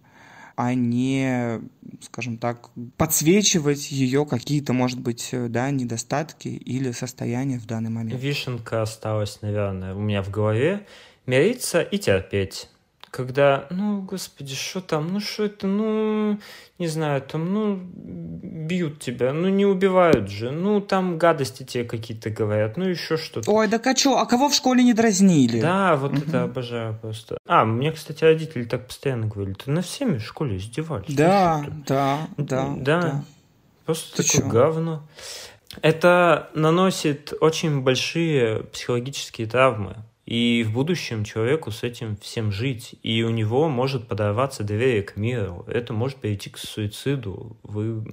а 0.58 0.74
не, 0.74 1.62
скажем 2.02 2.38
так, 2.38 2.72
подсвечивать 2.98 3.92
ее 3.92 4.26
какие-то, 4.26 4.74
может 4.74 5.00
быть, 5.00 5.30
да, 5.32 5.70
недостатки 5.70 6.48
или 6.48 6.92
состояния 6.92 7.60
в 7.60 7.68
данный 7.68 7.92
момент. 7.92 8.20
Вишенка 8.20 8.82
осталась, 8.82 9.42
наверное, 9.42 9.94
у 9.94 10.00
меня 10.00 10.24
в 10.24 10.32
голове. 10.32 10.86
Мириться 11.28 11.82
и 11.82 11.98
терпеть 12.00 12.70
когда, 13.12 13.68
ну, 13.70 14.02
господи, 14.02 14.56
что 14.56 14.82
там, 14.82 15.14
ну, 15.14 15.20
что 15.20 15.46
это, 15.46 15.68
ну, 15.68 16.40
не 16.80 16.88
знаю, 16.88 17.22
там, 17.22 17.54
ну, 17.54 17.80
бьют 17.82 19.00
тебя, 19.00 19.34
ну, 19.34 19.50
не 19.50 19.66
убивают 19.66 20.30
же, 20.30 20.52
ну, 20.52 20.82
там 20.82 21.18
гадости 21.18 21.64
тебе 21.64 21.84
какие-то 21.84 22.30
говорят, 22.30 22.78
ну, 22.78 22.86
еще 22.88 23.18
что-то. 23.18 23.50
Ой, 23.52 23.68
да 23.68 23.80
что, 23.96 24.18
а 24.18 24.26
кого 24.26 24.50
в 24.50 24.54
школе 24.54 24.84
не 24.84 24.94
дразнили? 24.94 25.60
Да, 25.62 25.96
вот 25.96 26.14
угу. 26.14 26.22
это 26.28 26.44
обожаю 26.44 26.98
просто. 27.00 27.38
А, 27.48 27.66
мне, 27.66 27.92
кстати, 27.92 28.24
родители 28.24 28.64
так 28.66 28.88
постоянно 28.88 29.28
говорили, 29.28 29.54
ты 29.54 29.72
на 29.72 29.82
всеми 29.82 30.18
в 30.18 30.24
школе 30.24 30.58
издевались. 30.58 31.14
Да, 31.16 31.66
да, 31.88 32.28
да, 32.38 32.76
да, 32.78 33.02
да. 33.02 33.24
Просто 33.86 34.18
ты 34.18 34.24
такое 34.24 34.42
чё? 34.42 34.50
говно. 34.50 35.08
Это 35.82 36.50
наносит 36.54 37.34
очень 37.40 37.82
большие 37.82 38.64
психологические 38.64 39.48
травмы. 39.48 39.96
И 40.28 40.66
в 40.68 40.74
будущем 40.74 41.24
человеку 41.24 41.72
с 41.72 41.84
этим 41.84 42.18
всем 42.18 42.52
жить. 42.52 42.96
И 43.02 43.24
у 43.24 43.30
него 43.30 43.70
может 43.70 44.08
подорваться 44.10 44.64
доверие 44.64 45.02
к 45.02 45.16
миру. 45.16 45.66
Это 45.68 45.94
может 45.94 46.18
перейти 46.18 46.50
к 46.50 46.58
суициду. 46.58 47.56
Вы... 47.64 48.04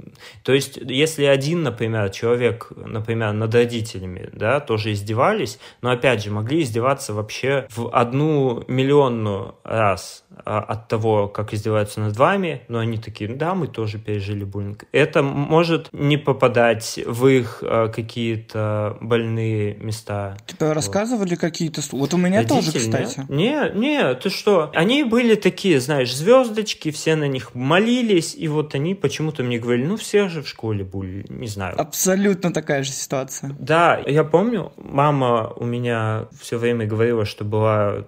То 0.45 0.53
есть, 0.53 0.77
если 0.77 1.25
один, 1.25 1.65
например, 1.65 2.09
человек, 2.11 2.71
например, 2.77 3.33
над 3.33 3.53
родителями, 3.53 4.31
да, 4.33 4.61
тоже 4.61 4.93
издевались, 4.93 5.59
но 5.83 5.91
опять 5.91 6.23
же, 6.23 6.31
могли 6.31 6.63
издеваться 6.63 7.13
вообще 7.15 7.67
в 7.75 7.89
одну 7.89 8.65
миллионную 8.69 9.57
раз 9.65 10.25
а, 10.45 10.61
от 10.61 10.89
того, 10.89 11.29
как 11.29 11.53
издеваются 11.53 12.01
над 12.01 12.17
вами, 12.17 12.63
но 12.69 12.79
они 12.79 12.99
такие, 12.99 13.35
да, 13.35 13.55
мы 13.55 13.67
тоже 13.67 13.99
пережили 13.99 14.45
буллинг. 14.45 14.85
Это 14.93 15.23
может 15.23 15.89
не 15.93 16.17
попадать 16.17 17.01
в 17.05 17.27
их 17.27 17.59
а, 17.63 17.89
какие-то 17.89 18.97
больные 19.01 19.75
места. 19.75 20.37
Тебе 20.47 20.69
вот. 20.69 20.75
рассказывали 20.75 21.35
какие-то 21.35 21.83
вот 22.05 22.15
у 22.15 22.17
меня 22.19 22.43
Родители, 22.43 22.61
тоже, 22.61 22.79
кстати. 22.79 23.27
Не, 23.29 23.71
не, 23.75 24.15
ты 24.15 24.29
что? 24.29 24.71
Они 24.75 25.05
были 25.05 25.37
такие, 25.37 25.81
знаешь, 25.81 26.15
звездочки, 26.15 26.91
все 26.91 27.17
на 27.17 27.27
них 27.27 27.55
молились, 27.55 28.35
и 28.35 28.47
вот 28.47 28.75
они 28.75 28.95
почему-то 28.95 29.43
мне 29.43 29.59
говорили, 29.59 29.87
ну 29.87 29.97
все 29.97 30.29
же 30.29 30.43
в 30.43 30.49
школе 30.49 30.85
были, 30.85 31.25
не 31.31 31.47
знаю. 31.47 31.81
Абсолютно 31.81 32.53
такая 32.53 32.83
же 32.83 32.93
ситуация. 32.93 33.57
Да, 33.59 33.99
я 34.07 34.23
помню, 34.25 34.73
мама 34.77 35.51
у 35.57 35.65
меня 35.65 36.29
все 36.39 36.59
время 36.59 36.87
говорила, 36.87 37.25
что 37.25 37.45
была 37.45 38.05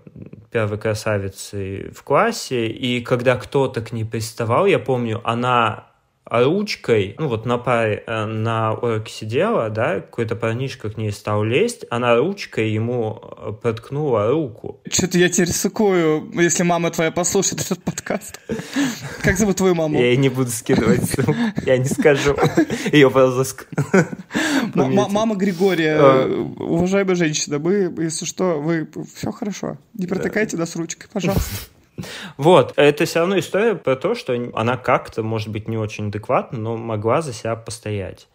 первой 0.51 0.79
красавицей 0.79 1.91
в 1.91 2.03
классе, 2.03 2.67
и 2.67 3.01
когда 3.01 3.37
кто-то 3.37 3.81
к 3.81 3.93
ней 3.93 4.05
приставал, 4.05 4.67
я 4.67 4.79
помню, 4.79 5.21
она 5.25 5.86
ручкой, 6.29 7.15
ну 7.19 7.29
вот 7.29 7.47
на 7.47 7.59
паре, 7.59 8.03
э, 8.07 8.25
на 8.25 8.75
уроке 8.75 9.13
сидела, 9.13 9.71
да, 9.71 10.01
какой-то 10.01 10.37
парнишка 10.37 10.91
к 10.91 10.97
ней 10.97 11.13
стал 11.13 11.45
лезть, 11.45 11.85
она 11.91 12.17
ручкой 12.17 12.71
ему 12.71 13.21
э, 13.23 13.53
проткнула 13.53 14.31
руку. 14.31 14.81
Что-то 14.91 15.19
я 15.19 15.29
теперь 15.29 15.53
сыкую, 15.53 16.31
если 16.35 16.63
мама 16.63 16.91
твоя 16.91 17.11
послушает 17.11 17.61
этот 17.63 17.83
подкаст. 17.83 18.41
Как 19.23 19.37
зовут 19.37 19.57
твою 19.57 19.75
маму? 19.75 19.99
Я 19.99 20.07
ей 20.07 20.17
не 20.17 20.29
буду 20.29 20.51
скидывать 20.51 21.17
я 21.65 21.79
не 21.79 21.85
скажу. 21.85 22.37
Ее 22.93 23.09
розыск. 23.09 23.67
Мама 24.75 25.35
Григория, 25.37 25.97
а. 25.99 26.55
уважаемая 26.59 27.17
женщина, 27.17 27.59
мы, 27.59 27.93
если 27.99 28.25
что, 28.25 28.61
вы 28.61 28.89
все 29.15 29.33
хорошо. 29.33 29.79
Не 29.95 30.07
протыкайте 30.07 30.57
нас 30.57 30.77
ручкой, 30.77 31.09
пожалуйста. 31.13 31.76
Вот, 32.37 32.73
это 32.77 33.05
все 33.05 33.21
равно 33.21 33.39
история 33.39 33.75
про 33.75 33.97
то, 33.97 34.15
что 34.15 34.35
она 34.55 34.77
как-то, 34.77 35.23
может 35.23 35.49
быть, 35.49 35.69
не 35.69 35.79
очень 35.79 36.09
адекватна, 36.09 36.59
но 36.59 36.77
могла 36.77 37.23
за 37.23 37.33
себя 37.33 37.57
постоять. 37.57 38.29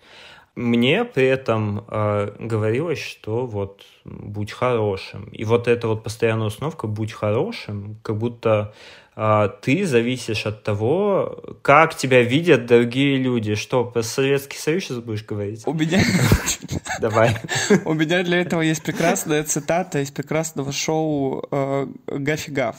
Мне 0.56 1.06
при 1.06 1.28
этом 1.28 1.86
э, 1.88 2.36
говорилось, 2.40 3.00
что 3.00 3.46
вот 3.46 3.84
будь 4.04 4.52
хорошим. 4.52 5.30
И 5.32 5.46
вот 5.46 5.70
эта 5.70 5.88
вот 5.88 6.04
постоянная 6.04 6.48
установка 6.48 6.88
«будь 6.88 7.14
хорошим», 7.14 7.98
как 8.04 8.18
будто 8.18 8.74
э, 9.16 9.50
ты 9.62 9.86
зависишь 9.86 10.46
от 10.46 10.64
того, 10.64 11.42
как 11.62 11.96
тебя 11.96 12.22
видят 12.22 12.66
другие 12.66 13.16
люди. 13.16 13.56
Что, 13.56 13.86
про 13.86 14.04
Советский 14.04 14.58
Союз 14.58 14.84
сейчас 14.84 14.98
будешь 14.98 15.24
говорить? 15.24 15.64
У 15.66 15.74
меня... 15.74 16.04
Давай. 17.00 17.38
У 17.86 17.94
меня 17.94 18.22
для 18.22 18.42
этого 18.42 18.60
есть 18.60 18.84
прекрасная 18.84 19.46
цитата 19.46 20.00
из 20.00 20.12
прекрасного 20.12 20.74
шоу 20.74 21.48
э, 21.50 21.88
«Гафи 22.08 22.50
Гаф» 22.50 22.76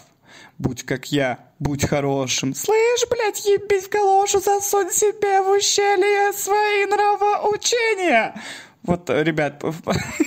будь 0.63 0.85
как 0.85 1.11
я, 1.13 1.39
будь 1.59 1.87
хорошим. 1.87 2.55
Слышь, 2.55 3.05
блядь, 3.11 3.45
ебись 3.45 3.89
в 3.89 4.45
засунь 4.45 4.91
себе 4.91 5.43
в 5.43 5.51
ущелье 5.51 6.33
свои 6.33 6.87
нравоучения. 6.87 8.41
Вот, 8.85 9.11
ребят, 9.11 9.63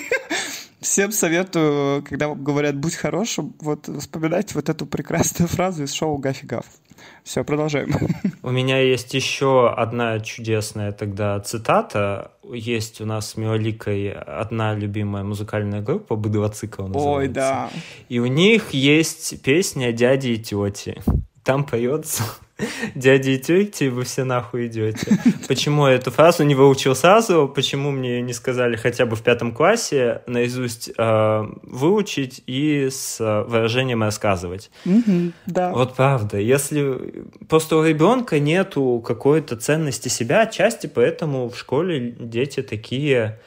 всем 0.82 1.12
советую, 1.12 2.04
когда 2.04 2.34
говорят 2.34 2.76
«будь 2.76 2.96
хорошим», 2.96 3.56
вот 3.60 3.88
вспоминайте 4.00 4.56
вот 4.56 4.70
эту 4.70 4.86
прекрасную 4.86 5.48
фразу 5.48 5.84
из 5.84 5.94
шоу 5.94 6.18
«Гафи 6.18 6.46
Гаф». 6.46 6.66
Все, 7.24 7.44
продолжаем. 7.44 7.92
У 8.44 8.52
меня 8.52 8.80
есть 8.80 9.14
еще 9.14 9.70
одна 9.70 10.20
чудесная 10.20 10.92
тогда 10.92 11.40
цитата. 11.40 12.32
Есть 12.54 13.02
у 13.02 13.06
нас 13.06 13.32
с 13.32 13.38
Миоликой 13.38 14.12
одна 14.12 14.76
любимая 14.76 15.24
музыкальная 15.24 15.82
группа, 15.82 16.16
Быдвацикл 16.16 16.84
называется. 16.84 17.10
Ой, 17.10 17.28
да. 17.28 17.70
И 18.10 18.20
у 18.20 18.28
них 18.28 18.72
есть 18.72 19.42
песня 19.42 19.92
«Дяди 19.92 20.30
и 20.30 20.38
тети». 20.38 21.02
Там 21.44 21.64
поется 21.64 22.24
дяди 22.96 23.32
и 23.32 23.38
тети, 23.38 23.86
вы 23.86 24.04
все 24.04 24.24
нахуй 24.24 24.68
идете. 24.68 25.20
Почему 25.48 25.88
я 25.88 25.96
эту 25.96 26.12
фразу 26.12 26.44
не 26.44 26.56
выучил 26.56 26.96
сразу, 26.96 27.52
почему 27.54 27.92
мне 27.92 28.22
не 28.22 28.34
сказали 28.34 28.76
хотя 28.76 29.06
бы 29.06 29.16
в 29.16 29.22
пятом 29.22 29.52
классе 29.54 30.22
наизусть 30.28 30.92
э, 30.98 31.44
выучить 31.64 32.44
и 32.48 32.90
с 32.90 33.20
выражением 33.48 34.04
рассказывать. 34.04 34.72
Mm-hmm, 34.86 35.34
да. 35.48 35.72
Вот 35.72 35.96
правда, 35.96 36.38
если 36.38 37.26
просто 37.50 37.78
у 37.78 37.84
ребенка 37.84 38.40
нету 38.40 39.04
какой-то 39.06 39.58
ценности 39.58 40.08
себя, 40.08 40.42
отчасти 40.42 40.88
поэтому 40.88 41.50
в 41.50 41.58
школе 41.58 42.16
дети 42.18 42.62
такие 42.62 43.40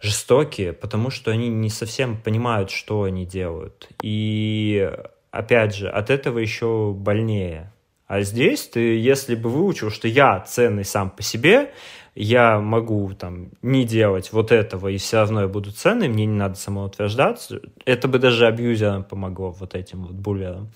жестокие, 0.00 0.72
потому 0.72 1.10
что 1.10 1.30
они 1.30 1.48
не 1.48 1.70
совсем 1.70 2.16
понимают, 2.16 2.70
что 2.70 3.04
они 3.04 3.26
делают. 3.26 3.88
И 4.02 4.90
опять 5.30 5.74
же, 5.74 5.88
от 5.88 6.10
этого 6.10 6.38
еще 6.38 6.92
больнее. 6.92 7.72
А 8.10 8.22
здесь 8.22 8.66
ты, 8.66 8.98
если 8.98 9.36
бы 9.36 9.48
выучил, 9.48 9.88
что 9.88 10.08
я 10.08 10.40
ценный 10.40 10.84
сам 10.84 11.10
по 11.10 11.22
себе, 11.22 11.70
я 12.16 12.58
могу 12.58 13.12
там 13.14 13.50
не 13.62 13.84
делать 13.84 14.32
вот 14.32 14.50
этого, 14.50 14.88
и 14.88 14.96
все 14.96 15.18
равно 15.18 15.42
я 15.42 15.46
буду 15.46 15.70
ценный, 15.70 16.08
мне 16.08 16.26
не 16.26 16.34
надо 16.34 16.56
самоутверждаться. 16.56 17.60
Это 17.84 18.08
бы 18.08 18.18
даже 18.18 18.48
абьюзерам 18.48 19.04
помогло, 19.04 19.52
вот 19.52 19.76
этим 19.76 20.06
вот 20.06 20.16
буллерам. 20.16 20.72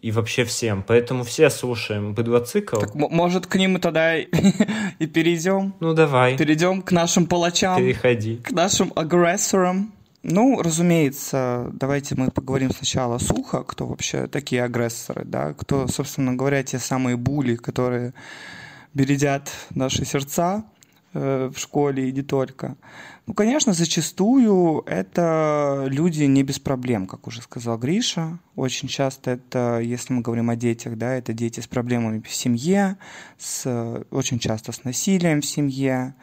И 0.00 0.10
вообще 0.10 0.42
всем. 0.42 0.82
Поэтому 0.84 1.22
все 1.22 1.50
слушаем 1.50 2.14
B2 2.14 2.80
Так, 2.80 2.96
может, 2.96 3.46
к 3.46 3.54
ним 3.54 3.74
мы 3.74 3.78
тогда 3.78 4.16
и 4.18 4.26
перейдем? 5.06 5.74
Ну, 5.78 5.94
давай. 5.94 6.36
Перейдем 6.36 6.82
к 6.82 6.90
нашим 6.90 7.26
палачам. 7.26 7.78
Переходи. 7.78 8.38
К 8.38 8.50
нашим 8.50 8.92
агрессорам. 8.96 9.92
Ну, 10.22 10.62
разумеется, 10.62 11.70
давайте 11.72 12.14
мы 12.14 12.30
поговорим 12.30 12.70
сначала 12.70 13.18
сухо, 13.18 13.64
кто 13.64 13.86
вообще 13.86 14.28
такие 14.28 14.62
агрессоры, 14.62 15.24
да, 15.24 15.52
кто, 15.52 15.88
собственно 15.88 16.34
говоря, 16.34 16.62
те 16.62 16.78
самые 16.78 17.16
були, 17.16 17.56
которые 17.56 18.14
бередят 18.94 19.50
наши 19.70 20.04
сердца 20.04 20.64
э, 21.12 21.50
в 21.52 21.58
школе 21.58 22.08
и 22.08 22.12
не 22.12 22.22
только. 22.22 22.76
Ну, 23.26 23.34
конечно, 23.34 23.72
зачастую 23.72 24.84
это 24.86 25.86
люди 25.88 26.22
не 26.22 26.44
без 26.44 26.60
проблем, 26.60 27.08
как 27.08 27.26
уже 27.26 27.42
сказал 27.42 27.76
Гриша. 27.76 28.38
Очень 28.54 28.86
часто 28.86 29.32
это, 29.32 29.80
если 29.80 30.12
мы 30.12 30.22
говорим 30.22 30.50
о 30.50 30.56
детях, 30.56 30.96
да, 30.96 31.14
это 31.14 31.32
дети 31.32 31.58
с 31.58 31.66
проблемами 31.66 32.20
в 32.20 32.32
семье, 32.32 32.96
с, 33.38 34.04
очень 34.12 34.38
часто 34.38 34.70
с 34.70 34.84
насилием 34.84 35.40
в 35.40 35.46
семье 35.46 36.14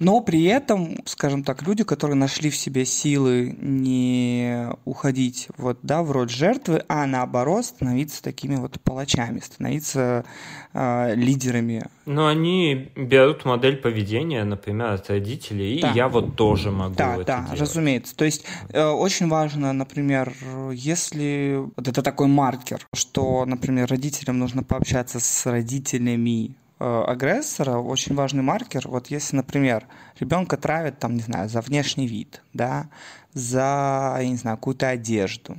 но 0.00 0.22
при 0.22 0.44
этом, 0.44 0.96
скажем 1.04 1.44
так, 1.44 1.62
люди, 1.62 1.84
которые 1.84 2.16
нашли 2.16 2.48
в 2.48 2.56
себе 2.56 2.86
силы 2.86 3.54
не 3.60 4.66
уходить 4.86 5.48
вот, 5.58 5.78
да, 5.82 6.02
в 6.02 6.10
роль 6.10 6.30
жертвы, 6.30 6.82
а 6.88 7.06
наоборот 7.06 7.66
становиться 7.66 8.22
такими 8.22 8.56
вот 8.56 8.80
палачами, 8.80 9.40
становиться 9.40 10.24
э, 10.72 11.14
лидерами. 11.14 11.86
Но 12.06 12.26
они 12.26 12.90
берут 12.96 13.44
модель 13.44 13.76
поведения, 13.76 14.42
например, 14.44 14.92
от 14.92 15.10
родителей, 15.10 15.76
и 15.76 15.82
да. 15.82 15.92
я 15.92 16.08
вот 16.08 16.34
тоже 16.34 16.70
могу 16.70 16.94
да, 16.94 17.16
это 17.16 17.24
да, 17.24 17.44
делать. 17.44 17.60
разумеется. 17.60 18.16
То 18.16 18.24
есть 18.24 18.46
э, 18.70 18.82
очень 18.82 19.28
важно, 19.28 19.74
например, 19.74 20.32
если 20.72 21.62
вот 21.76 21.88
это 21.88 22.02
такой 22.02 22.26
маркер, 22.26 22.86
что, 22.94 23.44
например, 23.44 23.90
родителям 23.90 24.38
нужно 24.38 24.62
пообщаться 24.62 25.20
с 25.20 25.44
родителями 25.44 26.56
агрессора 26.80 27.76
очень 27.76 28.14
важный 28.14 28.42
маркер. 28.42 28.88
Вот 28.88 29.08
если, 29.08 29.36
например, 29.36 29.86
ребенка 30.18 30.56
травят, 30.56 30.98
там, 30.98 31.14
не 31.14 31.20
знаю, 31.20 31.48
за 31.48 31.60
внешний 31.60 32.06
вид, 32.06 32.42
да, 32.54 32.88
за, 33.34 34.18
не 34.22 34.36
знаю, 34.36 34.56
какую-то 34.56 34.88
одежду. 34.88 35.56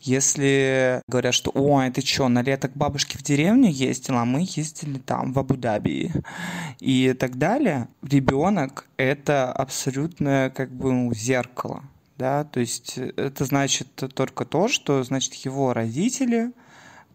Если 0.00 1.02
говорят, 1.06 1.34
что, 1.34 1.50
ой, 1.54 1.90
ты 1.90 2.00
что, 2.00 2.28
на 2.28 2.42
лето 2.42 2.68
к 2.68 2.76
бабушке 2.76 3.18
в 3.18 3.22
деревню 3.22 3.70
ездила, 3.70 4.22
а 4.22 4.24
мы 4.24 4.40
ездили 4.40 4.98
там, 4.98 5.32
в 5.32 5.38
Абу-Даби 5.38 6.12
и 6.80 7.12
так 7.12 7.36
далее, 7.36 7.88
ребенок— 8.02 8.86
это 8.96 9.52
абсолютное 9.52 10.50
как 10.50 10.70
бы 10.72 10.92
ну, 10.92 11.14
зеркало, 11.14 11.84
да, 12.16 12.44
то 12.44 12.60
есть 12.60 12.96
это 12.98 13.44
значит 13.44 13.88
только 14.14 14.44
то, 14.44 14.68
что, 14.68 15.02
значит, 15.04 15.34
его 15.34 15.74
родители— 15.74 16.52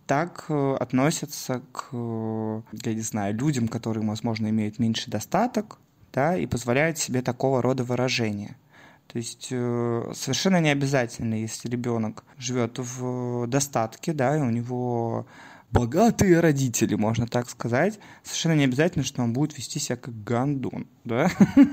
так 0.10 0.46
э, 0.50 0.76
относятся 0.80 1.62
к, 1.72 1.94
я 1.94 2.94
не 2.96 3.02
знаю, 3.02 3.36
людям, 3.36 3.68
которые, 3.68 4.04
возможно, 4.08 4.50
имеют 4.50 4.80
меньший 4.80 5.12
достаток, 5.12 5.78
да, 6.12 6.36
и 6.36 6.48
позволяют 6.48 6.98
себе 6.98 7.22
такого 7.22 7.62
рода 7.62 7.84
выражения. 7.84 8.58
То 9.06 9.20
есть 9.20 9.50
э, 9.52 10.12
совершенно 10.16 10.60
не 10.62 10.70
обязательно, 10.70 11.36
если 11.36 11.70
ребенок 11.70 12.24
живет 12.40 12.80
в 12.80 13.46
достатке, 13.46 14.14
да, 14.14 14.36
и 14.36 14.42
у 14.42 14.50
него 14.50 15.28
богатые 15.70 16.40
родители, 16.40 16.96
можно 16.96 17.28
так 17.28 17.48
сказать, 17.48 18.00
совершенно 18.24 18.56
не 18.56 18.64
обязательно, 18.64 19.06
что 19.06 19.22
он 19.22 19.32
будет 19.32 19.56
вести 19.60 19.78
себя 19.78 19.98
как 19.98 20.24
гандон, 20.24 20.88
да. 21.06 21.30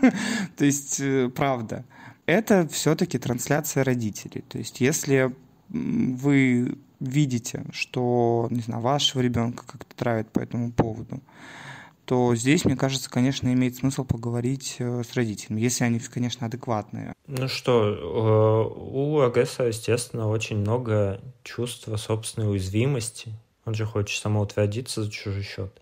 То 0.58 0.66
есть, 0.66 1.00
э, 1.00 1.30
правда, 1.34 1.86
это 2.26 2.68
все-таки 2.68 3.18
трансляция 3.18 3.82
родителей. 3.82 4.44
То 4.46 4.58
есть, 4.58 4.82
если 4.82 5.34
вы 5.68 6.78
видите, 7.00 7.64
что, 7.72 8.48
не 8.50 8.60
знаю, 8.60 8.82
вашего 8.82 9.20
ребенка 9.20 9.64
как-то 9.66 9.94
травят 9.96 10.30
по 10.30 10.40
этому 10.40 10.72
поводу, 10.72 11.20
то 12.04 12.34
здесь, 12.36 12.64
мне 12.64 12.76
кажется, 12.76 13.10
конечно, 13.10 13.52
имеет 13.52 13.76
смысл 13.76 14.04
поговорить 14.04 14.76
э, 14.78 15.02
с 15.02 15.14
родителями, 15.14 15.60
если 15.60 15.82
они, 15.82 15.98
конечно, 15.98 16.46
адекватные. 16.46 17.14
Ну 17.26 17.48
что, 17.48 17.82
э, 17.84 18.80
у 18.80 19.20
агрессора, 19.20 19.68
естественно, 19.68 20.28
очень 20.28 20.58
много 20.58 21.20
чувства 21.42 21.96
собственной 21.96 22.48
уязвимости. 22.48 23.32
Он 23.64 23.74
же 23.74 23.84
хочет 23.84 24.22
самоутвердиться 24.22 25.02
за 25.02 25.10
чужой 25.10 25.42
счет. 25.42 25.80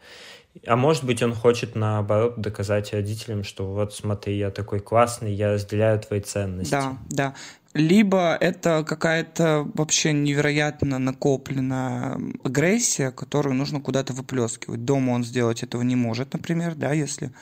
А 0.66 0.76
может 0.76 1.04
быть, 1.04 1.22
он 1.22 1.34
хочет, 1.34 1.74
наоборот, 1.74 2.40
доказать 2.40 2.94
родителям, 2.94 3.44
что 3.44 3.66
вот, 3.66 3.92
смотри, 3.92 4.38
я 4.38 4.50
такой 4.50 4.80
классный, 4.80 5.34
я 5.34 5.52
разделяю 5.52 6.00
твои 6.00 6.20
ценности. 6.20 6.70
Да, 6.70 6.98
да 7.10 7.34
либо 7.74 8.36
это 8.40 8.84
какая-то 8.84 9.68
вообще 9.74 10.12
невероятно 10.12 10.98
накопленная 10.98 12.18
агрессия, 12.44 13.10
которую 13.10 13.56
нужно 13.56 13.80
куда-то 13.80 14.12
выплескивать. 14.12 14.84
Дома 14.84 15.10
он 15.10 15.24
сделать 15.24 15.62
этого 15.64 15.82
не 15.82 15.96
может, 15.96 16.32
например, 16.32 16.76
да, 16.76 16.92
если 16.92 17.32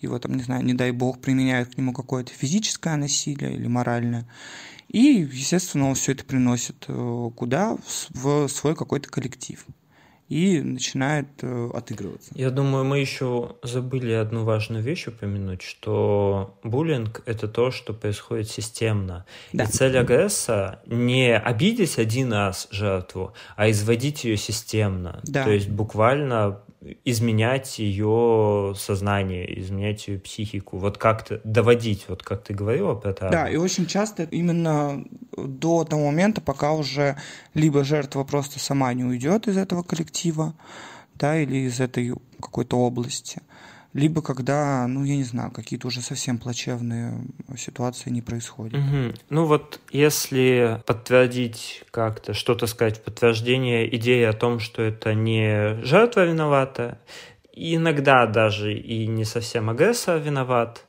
его 0.00 0.18
там, 0.18 0.34
не 0.34 0.42
знаю, 0.42 0.64
не 0.64 0.74
дай 0.74 0.90
бог, 0.90 1.20
применяют 1.20 1.74
к 1.74 1.78
нему 1.78 1.92
какое-то 1.92 2.32
физическое 2.32 2.96
насилие 2.96 3.54
или 3.54 3.66
моральное. 3.66 4.26
И, 4.88 5.28
естественно, 5.30 5.88
он 5.88 5.94
все 5.94 6.12
это 6.12 6.24
приносит 6.24 6.84
э, 6.88 7.30
куда? 7.36 7.76
В 8.10 8.48
свой 8.48 8.74
какой-то 8.74 9.08
коллектив 9.08 9.64
и 10.28 10.60
начинает 10.60 11.28
э, 11.42 11.70
отыгрываться. 11.74 12.30
Я 12.34 12.50
думаю, 12.50 12.84
мы 12.84 12.98
еще 12.98 13.56
забыли 13.62 14.12
одну 14.12 14.44
важную 14.44 14.82
вещь 14.82 15.06
упомянуть, 15.06 15.62
что 15.62 16.58
буллинг— 16.62 17.22
это 17.26 17.46
то, 17.46 17.70
что 17.70 17.92
происходит 17.92 18.48
системно. 18.48 19.26
Да. 19.52 19.64
И 19.64 19.66
цель 19.66 19.98
агрессора 19.98 20.80
не 20.86 21.36
обидеть 21.36 21.98
один 21.98 22.32
раз 22.32 22.68
жертву, 22.70 23.34
а 23.56 23.70
изводить 23.70 24.24
ее 24.24 24.36
системно. 24.36 25.20
Да. 25.24 25.44
То 25.44 25.50
есть 25.50 25.68
буквально 25.68 26.60
изменять 27.04 27.78
ее 27.78 28.74
сознание, 28.76 29.60
изменять 29.60 30.08
ее 30.08 30.18
психику, 30.18 30.78
вот 30.78 30.98
как-то 30.98 31.40
доводить, 31.44 32.06
вот 32.08 32.22
как 32.22 32.42
ты 32.42 32.54
говорила 32.54 32.94
про 32.94 33.10
это. 33.10 33.28
Да, 33.30 33.48
и 33.48 33.56
очень 33.56 33.86
часто 33.86 34.24
именно 34.24 35.04
до 35.36 35.84
того 35.84 36.06
момента, 36.06 36.40
пока 36.40 36.72
уже 36.72 37.16
либо 37.54 37.84
жертва 37.84 38.24
просто 38.24 38.58
сама 38.58 38.92
не 38.94 39.04
уйдет 39.04 39.48
из 39.48 39.56
этого 39.56 39.82
коллектива, 39.82 40.54
да, 41.14 41.38
или 41.40 41.66
из 41.66 41.80
этой 41.80 42.14
какой-то 42.40 42.78
области, 42.78 43.40
либо 43.94 44.22
когда, 44.22 44.86
ну, 44.88 45.04
я 45.04 45.16
не 45.16 45.22
знаю, 45.22 45.52
какие-то 45.52 45.86
уже 45.86 46.02
совсем 46.02 46.38
плачевные 46.38 47.24
ситуации 47.56 48.10
не 48.10 48.22
происходят. 48.22 48.74
Угу. 48.74 49.14
Ну 49.30 49.46
вот, 49.46 49.80
если 49.90 50.82
подтвердить 50.84 51.84
как-то, 51.92 52.34
что-то 52.34 52.66
сказать 52.66 52.98
в 52.98 53.02
подтверждение 53.02 53.94
идеи 53.96 54.24
о 54.24 54.32
том, 54.32 54.58
что 54.58 54.82
это 54.82 55.14
не 55.14 55.80
жертва 55.84 56.26
виновата, 56.26 56.98
иногда 57.52 58.26
даже 58.26 58.74
и 58.74 59.06
не 59.06 59.24
совсем 59.24 59.70
агрессор 59.70 60.18
виноват, 60.18 60.84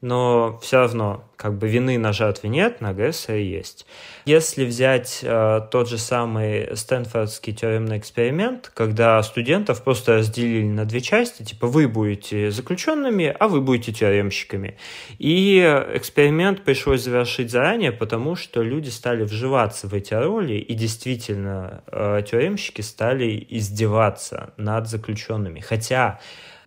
но 0.00 0.58
все 0.62 0.78
равно 0.78 1.24
как 1.36 1.56
бы 1.56 1.68
вины 1.68 1.98
на 1.98 2.12
жертве 2.12 2.50
нет, 2.50 2.82
на 2.82 2.90
агрессоре 2.90 3.50
есть. 3.50 3.86
Если 4.26 4.66
взять 4.66 5.20
э, 5.22 5.62
тот 5.70 5.88
же 5.88 5.96
самый 5.96 6.76
Стэнфордский 6.76 7.54
тюремный 7.54 7.96
эксперимент, 7.96 8.70
когда 8.74 9.22
студентов 9.22 9.82
просто 9.82 10.16
разделили 10.16 10.66
на 10.66 10.84
две 10.84 11.00
части, 11.00 11.42
типа 11.42 11.66
вы 11.66 11.88
будете 11.88 12.50
заключенными, 12.50 13.34
а 13.38 13.48
вы 13.48 13.62
будете 13.62 13.92
тюремщиками. 13.92 14.76
И 15.18 15.60
эксперимент 15.94 16.62
пришлось 16.62 17.02
завершить 17.02 17.50
заранее, 17.50 17.92
потому 17.92 18.36
что 18.36 18.62
люди 18.62 18.90
стали 18.90 19.22
вживаться 19.22 19.86
в 19.86 19.94
эти 19.94 20.12
роли, 20.12 20.54
и 20.54 20.74
действительно 20.74 21.82
э, 21.86 22.22
тюремщики 22.30 22.82
стали 22.82 23.46
издеваться 23.48 24.52
над 24.58 24.88
заключенными. 24.88 25.60
Хотя 25.60 26.20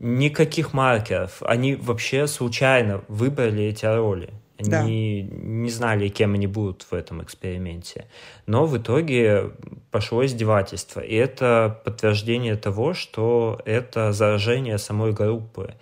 никаких 0.04 0.74
маркеров. 0.74 1.42
Они 1.42 1.76
вообще 1.76 2.28
случайно 2.28 3.02
выбрали 3.08 3.64
эти 3.64 3.86
роли. 3.86 4.30
Они 4.60 4.70
да. 4.70 4.84
не 4.84 5.70
знали, 5.70 6.10
кем 6.10 6.34
они 6.34 6.46
будут 6.46 6.84
в 6.84 6.94
этом 6.94 7.24
эксперименте. 7.24 8.08
Но 8.46 8.66
в 8.66 8.78
итоге 8.78 9.52
пошло 9.92 10.26
издевательство. 10.26 11.00
И 11.00 11.16
это 11.16 11.82
подтверждение 11.86 12.56
того, 12.56 12.94
что 12.94 13.60
это 13.66 14.12
заражение 14.12 14.78
самой 14.78 15.14
группы. 15.14 15.74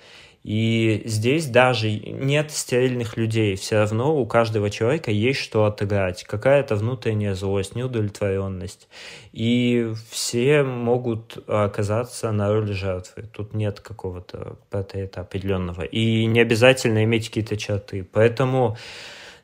И 0.44 1.04
здесь 1.06 1.46
даже 1.46 1.92
нет 1.92 2.52
стерильных 2.52 3.16
людей. 3.16 3.56
Все 3.56 3.78
равно 3.78 4.20
у 4.20 4.26
каждого 4.26 4.72
человека 4.72 5.12
есть 5.12 5.40
что 5.40 5.66
отыграть. 5.66 6.24
Какая-то 6.24 6.76
внутренняя 6.76 7.36
злость, 7.36 7.76
неудовлетворенность. 7.76 8.88
И 9.34 9.94
все 10.10 10.64
могут 10.64 11.38
оказаться 11.48 12.32
на 12.32 12.52
роли 12.52 12.74
жертвы. 12.74 13.24
Тут 13.32 13.54
нет 13.54 13.82
какого-то 13.82 14.58
портрета 14.72 15.22
определенного. 15.22 15.84
И 15.84 16.26
не 16.26 16.40
обязательно 16.40 17.04
иметь 17.04 17.28
какие-то 17.28 17.56
черты. 17.56 18.04
Поэтому 18.12 18.78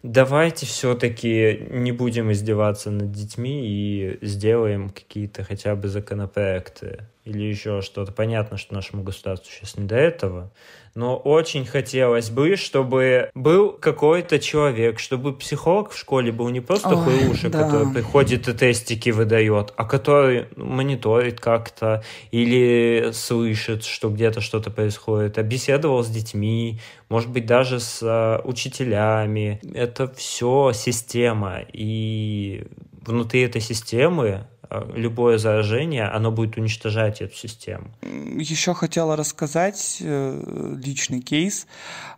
давайте 0.02 0.66
все-таки 0.66 1.68
не 1.70 1.92
будем 1.92 2.32
издеваться 2.32 2.90
над 2.90 3.12
детьми 3.12 3.68
и 3.68 4.18
сделаем 4.26 4.90
какие-то 4.90 5.44
хотя 5.44 5.76
бы 5.76 5.90
законопроекты 5.90 7.06
или 7.28 7.44
еще 7.44 7.82
что-то. 7.82 8.12
Понятно, 8.12 8.58
что 8.58 8.74
нашему 8.74 9.04
государству 9.04 9.52
сейчас 9.52 9.78
не 9.78 9.86
до 9.86 9.96
этого, 9.96 10.52
но 10.96 11.18
очень 11.18 11.66
хотелось 11.66 12.30
бы, 12.30 12.56
чтобы 12.56 13.30
был 13.36 13.72
какой-то 13.72 14.40
человек, 14.40 15.00
чтобы 15.00 15.34
психолог 15.34 15.92
в 15.92 15.98
школе 15.98 16.32
был 16.32 16.50
не 16.50 16.62
просто 16.62 16.90
Ой, 16.90 17.04
хуйлуша, 17.04 17.50
да. 17.50 17.64
который 17.64 17.94
приходит 17.94 18.48
и 18.48 18.54
тестики 18.54 19.10
выдает, 19.10 19.74
а 19.76 19.86
который 19.86 20.48
мониторит 20.56 21.40
как-то 21.40 22.04
или 22.32 23.12
слышит, 23.14 23.84
что 23.84 24.10
где-то 24.10 24.42
что-то 24.42 24.72
происходит, 24.72 25.38
а 25.38 25.44
беседовал 25.44 26.04
с 26.04 26.08
детьми, 26.08 26.80
может 27.10 27.30
быть, 27.30 27.46
даже 27.46 27.80
с 27.80 28.00
а, 28.02 28.42
учителями. 28.44 29.60
Это 29.74 30.08
все 30.08 30.72
система, 30.74 31.60
и 31.72 32.66
внутри 33.06 33.42
этой 33.42 33.62
системы 33.62 34.48
любое 34.94 35.38
заражение, 35.38 36.06
оно 36.06 36.32
будет 36.32 36.58
уничтожать 36.58 37.22
эту 37.22 37.36
систему. 37.36 37.92
Еще 38.02 38.74
хотела 38.74 39.16
рассказать 39.16 39.98
э, 40.02 40.76
личный 40.84 41.22
кейс 41.22 41.68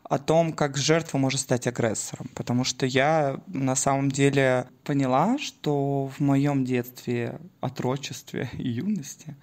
о 0.03 0.17
том, 0.17 0.53
как 0.53 0.77
жертва 0.77 1.17
может 1.17 1.39
стать 1.39 1.67
агрессором, 1.67 2.29
потому 2.35 2.63
что 2.63 2.85
я 2.85 3.39
на 3.47 3.75
самом 3.75 4.09
деле 4.11 4.67
поняла, 4.83 5.37
что 5.37 6.07
в 6.07 6.19
моем 6.19 6.65
детстве, 6.65 7.39
отрочестве 7.61 8.49
и 8.57 8.67
юности 8.67 9.35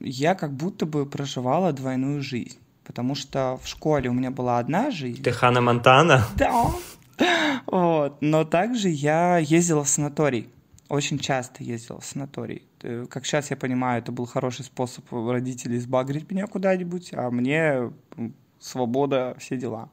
я 0.00 0.34
как 0.34 0.52
будто 0.52 0.86
бы 0.86 1.06
проживала 1.06 1.72
двойную 1.72 2.22
жизнь, 2.22 2.58
потому 2.84 3.14
что 3.14 3.58
в 3.62 3.68
школе 3.68 4.10
у 4.10 4.12
меня 4.12 4.30
была 4.30 4.58
одна 4.58 4.90
жизнь. 4.90 5.22
Ты 5.22 5.32
Хана 5.32 5.60
Монтана? 5.60 6.26
Да. 6.36 6.66
Вот. 7.66 8.18
Но 8.20 8.44
также 8.44 8.88
я 8.88 9.38
ездила 9.38 9.82
в 9.82 9.88
санаторий 9.88 10.48
очень 10.88 11.18
часто 11.18 11.62
ездил 11.62 12.00
в 12.00 12.04
санаторий. 12.04 12.62
Э, 12.82 13.06
как 13.08 13.26
сейчас 13.26 13.50
я 13.50 13.56
понимаю, 13.56 14.02
это 14.02 14.12
был 14.12 14.26
хороший 14.26 14.64
способ 14.64 15.04
родителей 15.12 15.78
сбагрить 15.78 16.30
меня 16.30 16.46
куда-нибудь, 16.46 17.10
а 17.12 17.30
мне 17.30 17.92
свобода, 18.58 19.36
все 19.38 19.56
дела. 19.56 19.90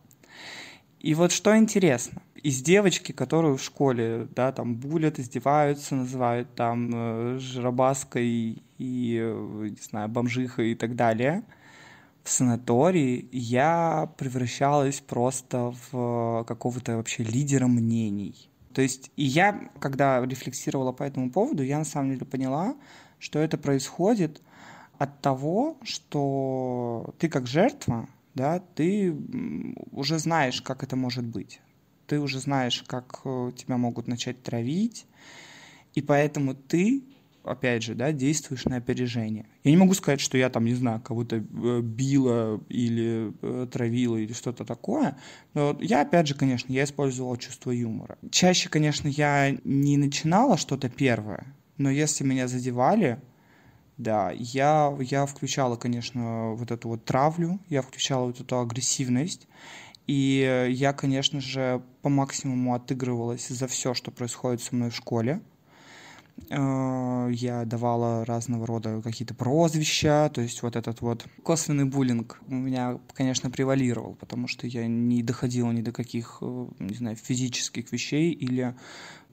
И 1.00 1.14
вот 1.14 1.32
что 1.32 1.56
интересно, 1.56 2.22
из 2.42 2.62
девочки, 2.62 3.12
которую 3.12 3.58
в 3.58 3.62
школе, 3.62 4.28
да, 4.36 4.52
там 4.52 4.76
булят, 4.76 5.20
издеваются, 5.20 5.96
называют 5.96 6.56
там 6.56 6.92
э, 6.94 7.40
жиробаской 7.40 8.64
и, 8.78 9.20
э, 9.22 9.68
не 9.70 9.82
знаю, 9.82 10.10
бомжихой 10.10 10.72
и 10.72 10.76
так 10.76 10.96
далее, 10.96 11.44
в 12.24 12.30
санатории 12.30 13.30
я 13.32 14.10
превращалась 14.18 15.00
просто 15.00 15.76
в 15.92 16.44
какого-то 16.48 16.98
вообще 16.98 17.24
лидера 17.24 17.68
мнений 17.68 18.50
то 18.76 18.82
есть 18.82 19.10
и 19.16 19.24
я, 19.24 19.70
когда 19.80 20.22
рефлексировала 20.26 20.92
по 20.92 21.04
этому 21.04 21.32
поводу, 21.32 21.64
я 21.64 21.78
на 21.78 21.86
самом 21.86 22.12
деле 22.12 22.26
поняла, 22.26 22.76
что 23.20 23.40
это 23.40 23.58
происходит 23.58 24.42
от 24.98 25.22
того, 25.22 25.78
что 25.82 27.16
ты 27.18 27.30
как 27.30 27.48
жертва, 27.48 28.10
да, 28.34 28.60
ты 28.60 29.16
уже 29.92 30.20
знаешь, 30.20 30.62
как 30.62 30.84
это 30.84 30.98
может 30.98 31.24
быть. 31.24 31.62
Ты 32.06 32.20
уже 32.20 32.42
знаешь, 32.42 32.84
как 32.86 33.22
э, 33.24 33.54
тебя 33.56 33.78
могут 33.78 34.10
начать 34.10 34.44
травить, 34.44 35.06
и 35.94 36.02
поэтому 36.02 36.54
ты 36.54 37.02
опять 37.46 37.84
же, 37.84 37.96
да, 37.96 38.12
действуешь 38.12 38.66
на 38.66 38.78
опережение. 38.78 39.46
Я 39.64 39.72
не 39.72 39.78
могу 39.78 39.94
сказать, 39.94 40.20
что 40.20 40.38
я 40.38 40.50
там, 40.50 40.66
не 40.66 40.74
знаю, 40.74 41.02
кого-то 41.02 41.38
э, 41.38 41.82
била 41.82 42.62
или 42.70 43.34
э, 43.42 43.68
травила 43.72 44.18
или 44.18 44.34
что-то 44.34 44.66
такое, 44.66 45.18
но 45.54 45.78
я, 45.80 46.02
опять 46.02 46.28
же, 46.28 46.36
конечно, 46.36 46.72
я 46.72 46.84
использовала 46.84 47.38
чувство 47.38 47.72
юмора. 47.72 48.18
Чаще, 48.32 48.70
конечно, 48.70 49.08
я 49.08 49.56
не 49.64 49.98
начинала 49.98 50.58
что-то 50.58 50.90
первое, 50.90 51.46
но 51.78 51.90
если 51.90 52.24
меня 52.24 52.48
задевали, 52.48 53.22
да, 53.98 54.32
я, 54.32 54.96
я 55.00 55.26
включала, 55.26 55.78
конечно, 55.78 56.54
вот 56.54 56.72
эту 56.72 56.90
вот 56.90 57.06
травлю, 57.06 57.60
я 57.70 57.82
включала 57.82 58.26
вот 58.26 58.42
эту 58.42 58.60
агрессивность, 58.60 59.48
и 60.08 60.68
я, 60.70 60.94
конечно 60.94 61.42
же, 61.42 61.82
по 62.02 62.10
максимуму 62.10 62.76
отыгрывалась 62.76 63.48
за 63.48 63.68
все, 63.68 63.94
что 63.94 64.12
происходит 64.12 64.62
со 64.62 64.76
мной 64.76 64.90
в 64.90 64.96
школе. 64.96 65.42
Э, 66.50 67.30
я 67.32 67.66
давала 67.66 68.26
разного 68.26 68.68
рода 68.68 69.02
какие-то 69.02 69.34
прозвища, 69.34 70.30
то 70.30 70.42
есть 70.42 70.62
вот 70.64 70.76
этот 70.76 71.02
вот 71.02 71.26
косвенный 71.44 71.86
буллинг 71.86 72.40
у 72.48 72.56
меня, 72.56 73.00
конечно, 73.14 73.50
превалировал, 73.50 74.16
потому 74.16 74.48
что 74.48 74.68
я 74.68 74.86
не 74.88 75.24
доходила 75.24 75.72
ни 75.72 75.82
до 75.82 75.92
каких, 75.92 76.40
э, 76.42 76.68
не 76.80 76.96
знаю, 76.96 77.16
физических 77.16 77.92
вещей 77.92 78.32
или 78.32 78.76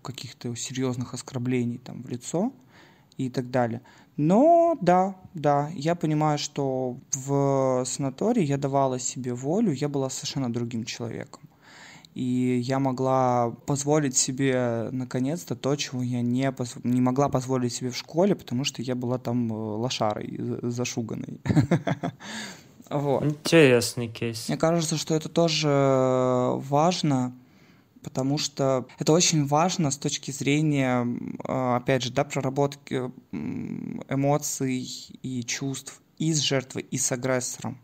каких-то 0.01 0.55
серьезных 0.57 1.15
оскорблений 1.15 1.79
там 1.79 2.03
в 2.03 2.09
лицо 2.09 2.53
и 3.17 3.29
так 3.31 3.51
далее. 3.51 3.83
Но 4.17 4.77
да, 4.81 5.17
да, 5.35 5.71
я 5.75 5.95
понимаю, 5.95 6.39
что 6.39 6.99
в 7.13 7.85
санатории 7.87 8.45
я 8.45 8.59
давала 8.59 8.99
себе 8.99 9.35
волю, 9.35 9.73
я 9.73 9.89
была 9.89 10.11
совершенно 10.11 10.53
другим 10.53 10.85
человеком. 10.85 11.43
И 12.15 12.61
я 12.63 12.79
могла 12.79 13.51
позволить 13.67 14.17
себе 14.17 14.89
наконец-то 14.93 15.57
то, 15.57 15.75
чего 15.77 16.03
я 16.03 16.21
не, 16.21 16.53
поз... 16.53 16.75
не 16.85 17.01
могла 17.01 17.29
позволить 17.29 17.73
себе 17.73 17.91
в 17.91 17.97
школе, 17.97 18.35
потому 18.35 18.65
что 18.65 18.83
я 18.83 18.95
была 18.95 19.19
там 19.19 19.51
э, 19.51 19.55
лошарой 19.55 20.39
зашуганной. 20.63 21.41
Вот. 22.91 23.25
Интересный 23.25 24.09
кейс. 24.09 24.49
Мне 24.49 24.59
кажется, 24.59 24.99
что 24.99 25.15
это 25.15 25.31
тоже 25.31 25.67
важно, 26.69 27.35
потому 28.03 28.37
что 28.37 28.87
это 28.99 29.13
очень 29.13 29.47
важно 29.47 29.91
с 29.91 29.97
точки 29.97 30.31
зрения, 30.31 31.07
а, 31.45 31.77
опять 31.77 32.03
же, 32.03 32.13
да, 32.13 32.25
проработки 32.25 33.11
эмоций 33.33 34.83
и 35.23 35.43
чувств 35.45 36.03
и 36.19 36.33
с 36.33 36.41
жертвой, 36.41 36.83
и 36.91 36.99
с 36.99 37.11
агрессором. 37.13 37.79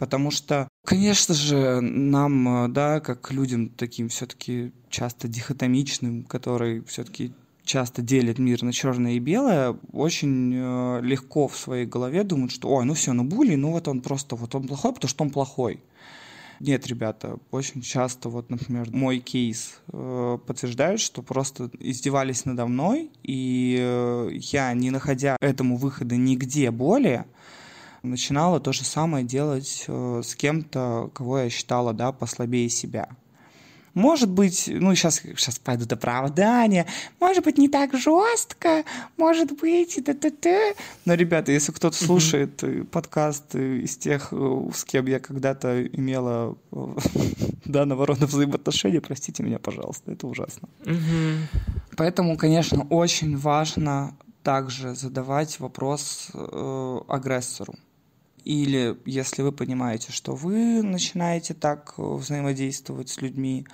Потому 0.00 0.30
что, 0.30 0.66
конечно 0.86 1.34
же, 1.34 1.82
нам, 1.82 2.72
да, 2.72 3.00
как 3.00 3.30
людям 3.32 3.68
таким 3.68 4.08
все-таки 4.08 4.72
часто 4.88 5.28
дихотомичным, 5.28 6.24
который 6.24 6.82
все-таки 6.84 7.34
часто 7.64 8.00
делит 8.00 8.38
мир 8.38 8.62
на 8.62 8.72
черное 8.72 9.12
и 9.12 9.18
белое, 9.18 9.76
очень 9.92 10.54
э, 10.54 11.00
легко 11.02 11.48
в 11.48 11.56
своей 11.58 11.84
голове 11.84 12.24
думать, 12.24 12.50
что, 12.50 12.70
ой, 12.70 12.86
ну 12.86 12.94
все, 12.94 13.12
ну 13.12 13.24
були, 13.24 13.56
ну 13.56 13.72
вот 13.72 13.88
он 13.88 14.00
просто, 14.00 14.36
вот 14.36 14.54
он 14.54 14.68
плохой, 14.68 14.94
потому 14.94 15.10
что 15.10 15.22
он 15.22 15.30
плохой. 15.30 15.82
Нет, 16.60 16.86
ребята, 16.86 17.36
очень 17.50 17.82
часто, 17.82 18.30
вот, 18.30 18.48
например, 18.48 18.88
мой 18.92 19.18
кейс 19.18 19.80
э, 19.92 20.38
подтверждает, 20.46 21.00
что 21.00 21.20
просто 21.20 21.70
издевались 21.78 22.46
надо 22.46 22.64
мной, 22.66 23.10
и 23.22 23.76
э, 23.78 24.30
я, 24.32 24.72
не 24.72 24.90
находя 24.90 25.36
этому 25.42 25.76
выхода 25.76 26.16
нигде 26.16 26.70
более, 26.70 27.26
начинала 28.02 28.60
то 28.60 28.72
же 28.72 28.84
самое 28.84 29.24
делать 29.24 29.84
э, 29.88 30.22
с 30.24 30.34
кем-то, 30.34 31.10
кого 31.14 31.40
я 31.40 31.50
считала, 31.50 31.92
да, 31.92 32.12
послабее 32.12 32.68
себя. 32.68 33.08
Может 33.94 34.30
быть, 34.30 34.70
ну, 34.72 34.94
сейчас, 34.94 35.20
сейчас 35.20 35.58
пойдут 35.58 35.92
оправдания, 35.92 36.86
может 37.18 37.44
быть, 37.44 37.58
не 37.58 37.68
так 37.68 37.92
жестко, 37.92 38.84
может 39.16 39.52
быть, 39.58 39.98
и 39.98 40.00
т-т-т. 40.00 40.74
Но, 41.04 41.14
ребята, 41.14 41.50
если 41.50 41.72
кто-то 41.72 41.96
слушает 41.96 42.62
mm-hmm. 42.62 42.84
подкаст 42.84 43.54
из 43.54 43.96
тех, 43.96 44.28
э, 44.30 44.70
с 44.72 44.84
кем 44.84 45.06
я 45.06 45.18
когда-то 45.18 45.84
имела 45.86 46.56
данного 47.64 48.06
рода 48.06 48.26
взаимоотношения, 48.26 49.00
простите 49.00 49.42
меня, 49.42 49.58
пожалуйста, 49.58 50.12
это 50.12 50.26
ужасно. 50.26 50.68
Mm-hmm. 50.84 51.38
Поэтому, 51.96 52.36
конечно, 52.36 52.86
очень 52.90 53.36
важно 53.36 54.16
также 54.42 54.94
задавать 54.94 55.58
вопрос 55.58 56.28
э, 56.32 56.98
агрессору. 57.08 57.74
Или 58.44 58.98
если 59.04 59.42
вы 59.42 59.52
понимаете, 59.52 60.12
что 60.12 60.34
вы 60.34 60.82
начинаете 60.82 61.54
так 61.54 61.94
э, 61.98 62.02
взаимодействовать 62.02 63.08
с 63.08 63.20
людьми, 63.20 63.66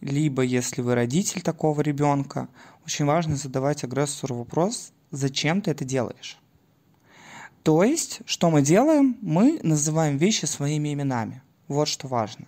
либо 0.00 0.42
если 0.42 0.82
вы 0.82 0.94
родитель 0.94 1.42
такого 1.42 1.80
ребенка, 1.80 2.48
очень 2.86 3.04
важно 3.04 3.36
задавать 3.36 3.84
агрессору 3.84 4.36
вопрос, 4.36 4.92
зачем 5.10 5.60
ты 5.62 5.70
это 5.70 5.84
делаешь. 5.84 6.38
То 7.62 7.82
есть, 7.82 8.20
что 8.26 8.50
мы 8.50 8.62
делаем? 8.62 9.16
Мы 9.22 9.58
называем 9.62 10.18
вещи 10.18 10.44
своими 10.44 10.92
именами. 10.92 11.42
Вот 11.66 11.88
что 11.88 12.08
важно 12.08 12.46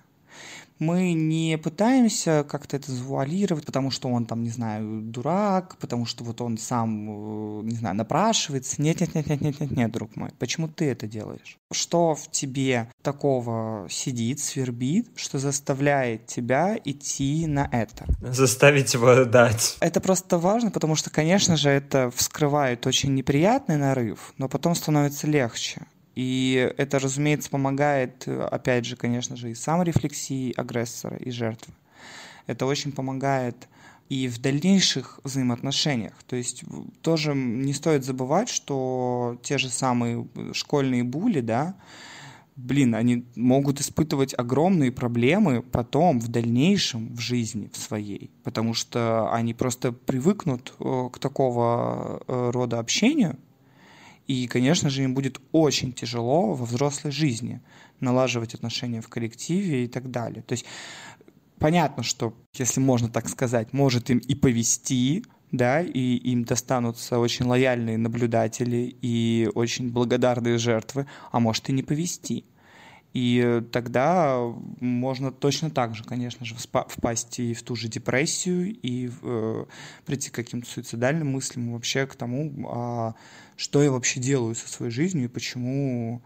мы 0.78 1.12
не 1.12 1.58
пытаемся 1.58 2.44
как-то 2.48 2.76
это 2.76 2.92
завуалировать, 2.92 3.64
потому 3.64 3.90
что 3.90 4.08
он 4.08 4.26
там, 4.26 4.42
не 4.42 4.50
знаю, 4.50 5.02
дурак, 5.02 5.76
потому 5.78 6.06
что 6.06 6.24
вот 6.24 6.40
он 6.40 6.58
сам, 6.58 7.60
э, 7.60 7.62
не 7.64 7.76
знаю, 7.76 7.96
напрашивается. 7.96 8.80
Нет, 8.82 9.00
нет, 9.00 9.14
нет, 9.14 9.26
нет, 9.26 9.40
нет, 9.40 9.60
нет, 9.60 9.70
нет, 9.70 9.92
друг 9.92 10.16
мой. 10.16 10.30
Почему 10.38 10.68
ты 10.68 10.86
это 10.86 11.06
делаешь? 11.06 11.58
Что 11.72 12.14
в 12.14 12.30
тебе 12.30 12.88
такого 13.02 13.86
сидит, 13.90 14.40
свербит, 14.40 15.08
что 15.16 15.38
заставляет 15.38 16.26
тебя 16.26 16.78
идти 16.84 17.46
на 17.46 17.68
это? 17.72 18.04
Заставить 18.20 18.94
его 18.94 19.24
дать. 19.24 19.76
Это 19.80 20.00
просто 20.00 20.38
важно, 20.38 20.70
потому 20.70 20.94
что, 20.94 21.10
конечно 21.10 21.56
же, 21.56 21.70
это 21.70 22.10
вскрывает 22.14 22.86
очень 22.86 23.14
неприятный 23.14 23.76
нарыв, 23.76 24.34
но 24.38 24.48
потом 24.48 24.74
становится 24.74 25.26
легче. 25.26 25.86
И 26.16 26.72
это, 26.78 26.98
разумеется, 26.98 27.50
помогает, 27.50 28.26
опять 28.26 28.86
же, 28.86 28.96
конечно 28.96 29.36
же, 29.36 29.50
и 29.50 29.54
саморефлексии 29.54 30.52
агрессора, 30.56 31.16
и 31.18 31.30
жертвы. 31.30 31.74
Это 32.46 32.66
очень 32.66 32.90
помогает 32.90 33.68
и 34.08 34.28
в 34.28 34.40
дальнейших 34.40 35.20
взаимоотношениях. 35.24 36.14
То 36.26 36.36
есть 36.36 36.64
тоже 37.02 37.34
не 37.34 37.72
стоит 37.74 38.04
забывать, 38.04 38.48
что 38.48 39.38
те 39.42 39.58
же 39.58 39.68
самые 39.68 40.26
школьные 40.52 41.04
були, 41.04 41.40
да, 41.40 41.74
блин, 42.56 42.94
они 42.94 43.26
могут 43.34 43.80
испытывать 43.80 44.34
огромные 44.36 44.92
проблемы 44.92 45.60
потом, 45.60 46.18
в 46.18 46.28
дальнейшем, 46.28 47.14
в 47.14 47.20
жизни 47.20 47.68
в 47.72 47.76
своей, 47.76 48.30
потому 48.44 48.74
что 48.74 49.32
они 49.32 49.52
просто 49.52 49.92
привыкнут 49.92 50.72
э, 50.80 51.08
к 51.12 51.18
такого 51.18 52.22
э, 52.26 52.50
рода 52.52 52.78
общению, 52.78 53.36
и, 54.26 54.46
конечно 54.46 54.90
же, 54.90 55.04
им 55.04 55.14
будет 55.14 55.40
очень 55.52 55.92
тяжело 55.92 56.52
во 56.52 56.64
взрослой 56.64 57.12
жизни 57.12 57.60
налаживать 58.00 58.54
отношения 58.54 59.00
в 59.00 59.08
коллективе 59.08 59.84
и 59.84 59.88
так 59.88 60.10
далее. 60.10 60.42
То 60.42 60.52
есть 60.52 60.66
понятно, 61.58 62.02
что, 62.02 62.34
если 62.54 62.80
можно 62.80 63.08
так 63.08 63.28
сказать, 63.28 63.72
может 63.72 64.10
им 64.10 64.18
и 64.18 64.34
повести, 64.34 65.24
да, 65.52 65.80
и 65.80 66.16
им 66.16 66.44
достанутся 66.44 67.18
очень 67.18 67.46
лояльные 67.46 67.98
наблюдатели 67.98 68.96
и 69.00 69.48
очень 69.54 69.90
благодарные 69.90 70.58
жертвы, 70.58 71.06
а 71.30 71.40
может 71.40 71.68
и 71.68 71.72
не 71.72 71.82
повести. 71.82 72.44
И 73.12 73.62
тогда 73.72 74.38
можно 74.78 75.32
точно 75.32 75.70
так 75.70 75.94
же, 75.94 76.04
конечно 76.04 76.44
же, 76.44 76.54
впасть 76.54 77.38
и 77.38 77.54
в 77.54 77.62
ту 77.62 77.74
же 77.74 77.88
депрессию, 77.88 78.78
и 78.82 79.10
э, 79.22 79.64
прийти 80.04 80.28
к 80.28 80.34
каким-то 80.34 80.68
суицидальным 80.68 81.32
мыслям, 81.32 81.72
вообще 81.72 82.06
к 82.06 82.14
тому, 82.14 82.52
а, 82.68 83.14
что 83.56 83.82
я 83.82 83.90
вообще 83.90 84.20
делаю 84.20 84.54
со 84.54 84.68
своей 84.68 84.92
жизнью 84.92 85.24
и 85.24 85.28
почему, 85.28 86.22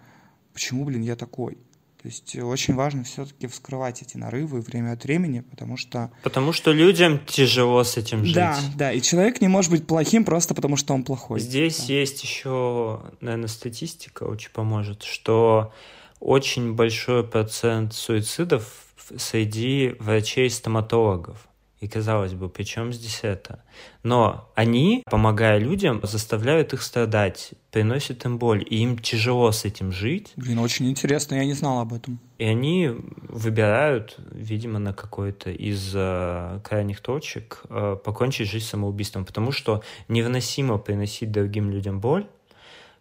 почему, 0.52 0.84
блин, 0.84 1.02
я 1.02 1.16
такой. 1.16 1.58
То 2.02 2.08
есть 2.08 2.34
очень 2.36 2.74
важно 2.74 3.04
все-таки 3.04 3.46
вскрывать 3.46 4.00
эти 4.00 4.16
нарывы 4.16 4.62
время 4.62 4.92
от 4.92 5.04
времени, 5.04 5.40
потому 5.40 5.76
что... 5.76 6.10
Потому 6.22 6.52
что 6.54 6.72
людям 6.72 7.20
тяжело 7.26 7.84
с 7.84 7.98
этим 7.98 8.24
жить. 8.24 8.34
Да, 8.34 8.58
да, 8.74 8.92
и 8.92 9.02
человек 9.02 9.42
не 9.42 9.48
может 9.48 9.70
быть 9.70 9.86
плохим 9.86 10.24
просто 10.24 10.54
потому, 10.54 10.76
что 10.76 10.94
он 10.94 11.04
плохой. 11.04 11.40
Здесь 11.40 11.86
да. 11.86 11.92
есть 11.92 12.22
еще, 12.22 13.02
наверное, 13.20 13.48
статистика 13.48 14.22
очень 14.22 14.50
поможет, 14.50 15.02
что 15.02 15.74
очень 16.20 16.72
большой 16.72 17.22
процент 17.22 17.92
суицидов 17.92 18.86
среди 19.18 19.94
врачей-стоматологов. 19.98 21.49
И 21.80 21.88
казалось 21.88 22.34
бы, 22.34 22.50
при 22.50 22.64
чем 22.64 22.92
здесь 22.92 23.20
это? 23.22 23.64
Но 24.02 24.50
они, 24.54 25.02
помогая 25.10 25.58
людям, 25.58 26.00
заставляют 26.02 26.74
их 26.74 26.82
страдать, 26.82 27.52
приносят 27.70 28.26
им 28.26 28.38
боль, 28.38 28.62
и 28.68 28.82
им 28.82 28.98
тяжело 28.98 29.50
с 29.50 29.64
этим 29.64 29.90
жить. 29.90 30.32
Блин, 30.36 30.58
очень 30.58 30.90
интересно, 30.90 31.36
я 31.36 31.44
не 31.46 31.54
знал 31.54 31.80
об 31.80 31.94
этом. 31.94 32.20
И 32.36 32.44
они 32.44 32.90
выбирают, 33.28 34.16
видимо, 34.30 34.78
на 34.78 34.92
какой-то 34.92 35.50
из 35.50 35.92
э, 35.94 36.60
крайних 36.62 37.00
точек 37.00 37.62
э, 37.70 37.96
покончить 38.04 38.50
жизнь 38.50 38.66
самоубийством, 38.66 39.24
потому 39.24 39.50
что 39.50 39.82
невыносимо 40.08 40.76
приносить 40.76 41.32
другим 41.32 41.70
людям 41.70 41.98
боль, 41.98 42.26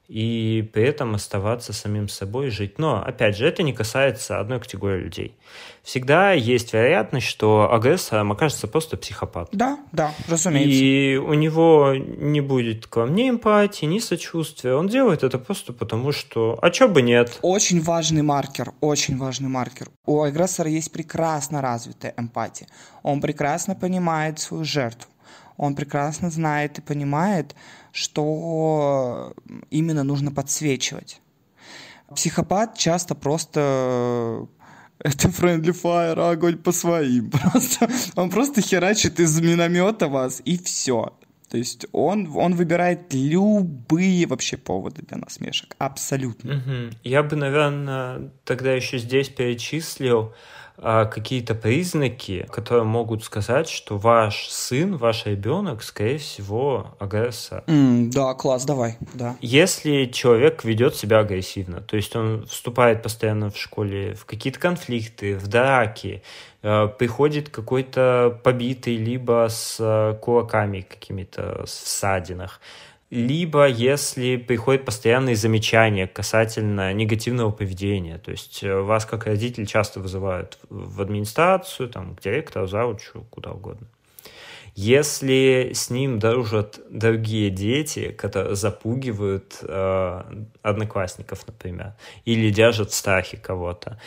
и 0.10 0.68
при 0.74 0.84
этом 0.86 1.14
оставаться 1.14 1.72
самим 1.72 2.10
собой 2.10 2.48
и 2.48 2.50
жить. 2.50 2.80
Но, 2.80 3.02
опять 3.02 3.38
же, 3.38 3.48
это 3.48 3.62
не 3.62 3.74
касается 3.74 4.40
одной 4.40 4.60
категории 4.60 5.04
людей. 5.04 5.38
Всегда 5.84 6.32
есть 6.32 6.74
вероятность, 6.74 7.28
что 7.28 7.72
агрессором 7.72 8.32
окажется 8.32 8.68
просто 8.68 8.98
психопат. 8.98 9.50
Да, 9.52 9.78
да, 9.92 10.12
разумеется. 10.28 10.84
И 10.84 11.16
у 11.18 11.36
него 11.36 11.94
не 11.96 12.42
будет 12.42 12.88
к 12.88 12.96
вам 12.98 13.14
ни 13.14 13.30
эмпатии, 13.30 13.86
ни 13.86 14.00
сочувствия. 14.00 14.74
Он 14.74 14.88
делает 14.88 15.24
это 15.24 15.38
просто 15.38 15.74
потому, 15.74 16.12
что... 16.12 16.58
А 16.60 16.72
чё 16.72 16.88
бы 16.88 17.04
нет? 17.04 17.38
Очень 17.44 17.80
важный 17.80 18.24
маркер, 18.24 18.74
очень 18.82 19.16
важный 19.16 19.50
маркер. 19.50 19.90
У 20.08 20.24
агрессора 20.24 20.72
есть 20.72 20.92
прекрасно 20.92 21.62
развитая 21.62 22.16
эмпатия. 22.18 22.68
Он 23.04 23.22
прекрасно 23.22 23.76
понимает 23.76 24.40
свою 24.40 24.66
жертву. 24.66 25.08
Он 25.60 25.76
прекрасно 25.76 26.30
знает 26.30 26.80
и 26.80 26.82
понимает, 26.82 27.54
что 27.92 29.34
именно 29.70 30.04
нужно 30.04 30.32
подсвечивать. 30.32 31.22
Психопат 32.16 32.78
часто 32.78 33.14
просто 33.14 34.48
это 35.00 35.28
friendly 35.28 35.74
fire, 35.74 36.32
огонь 36.32 36.58
по 36.58 36.72
своим. 36.72 37.30
Просто, 37.52 37.90
он 38.16 38.30
просто 38.30 38.62
херачит 38.62 39.20
из 39.20 39.40
миномета 39.42 40.08
вас, 40.08 40.42
и 40.46 40.58
все. 40.58 41.14
То 41.50 41.58
есть 41.58 41.88
он, 41.92 42.32
он 42.38 42.56
выбирает 42.56 43.14
любые 43.14 44.28
вообще 44.28 44.56
поводы 44.56 45.02
для 45.02 45.18
насмешек. 45.18 45.76
Абсолютно. 45.78 46.56
Угу. 46.56 46.98
Я 47.04 47.22
бы, 47.24 47.36
наверное, 47.36 48.32
тогда 48.46 48.72
еще 48.72 48.98
здесь 48.98 49.28
перечислил 49.28 50.34
какие-то 50.82 51.56
признаки, 51.56 52.48
которые 52.52 52.86
могут 52.86 53.24
сказать, 53.24 53.68
что 53.70 53.98
ваш 53.98 54.48
сын, 54.50 54.96
ваш 54.98 55.26
ребенок, 55.26 55.84
скорее 55.84 56.18
всего, 56.18 56.96
агрессор. 57.00 57.64
Mm, 57.68 58.10
да, 58.12 58.34
класс, 58.34 58.66
давай, 58.66 58.98
да. 59.14 59.36
Если 59.42 60.06
человек 60.06 60.64
ведет 60.64 60.96
себя 60.96 61.20
агрессивно, 61.20 61.82
то 61.82 61.96
есть 61.96 62.16
он 62.16 62.46
вступает 62.46 63.04
постоянно 63.04 63.50
в 63.50 63.58
школе 63.58 64.14
в 64.16 64.26
какие-то 64.26 64.60
конфликты, 64.60 65.36
в 65.36 65.48
драки, 65.48 66.24
э, 66.62 66.88
приходит 66.98 67.50
какой-то 67.50 68.40
побитый, 68.44 68.96
либо 68.98 69.48
с 69.50 69.78
э, 69.80 70.18
кулаками 70.22 70.82
какими-то 70.82 71.64
в 71.66 71.70
ссадинах, 71.70 72.62
либо 73.10 73.68
если 73.68 74.38
приходят 74.38 74.86
постоянные 74.86 75.36
замечания 75.36 76.08
касательно 76.08 76.94
негативного 76.94 77.52
поведения. 77.52 78.20
То 78.20 78.32
есть 78.32 78.64
э, 78.64 78.80
вас 78.82 79.06
как 79.06 79.26
родитель 79.26 79.66
часто 79.66 80.00
вызывают 80.00 80.60
в 80.70 81.02
администрацию, 81.02 81.90
там, 81.90 82.16
к 82.16 82.22
директору, 82.22 82.68
заучу, 82.68 83.26
куда 83.32 83.52
угодно. 83.52 83.88
Если 84.76 85.72
с 85.74 85.90
ним 85.90 86.20
дружат 86.20 86.80
другие 86.90 87.50
дети, 87.50 88.12
которые 88.12 88.56
запугивают 88.56 89.58
э, 89.64 90.22
одноклассников, 90.62 91.46
например, 91.48 91.94
или 92.26 92.52
держат 92.52 92.92
в 92.92 92.94
страхе 92.94 93.38
кого-то, 93.38 94.00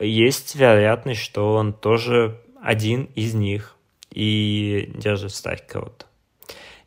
есть 0.00 0.56
вероятность, 0.56 1.20
что 1.20 1.54
он 1.54 1.74
тоже 1.74 2.40
один 2.62 3.04
из 3.14 3.34
них 3.34 3.76
и 4.10 4.90
держит 4.96 5.32
в 5.32 5.36
страхе 5.36 5.64
кого-то 5.68 6.06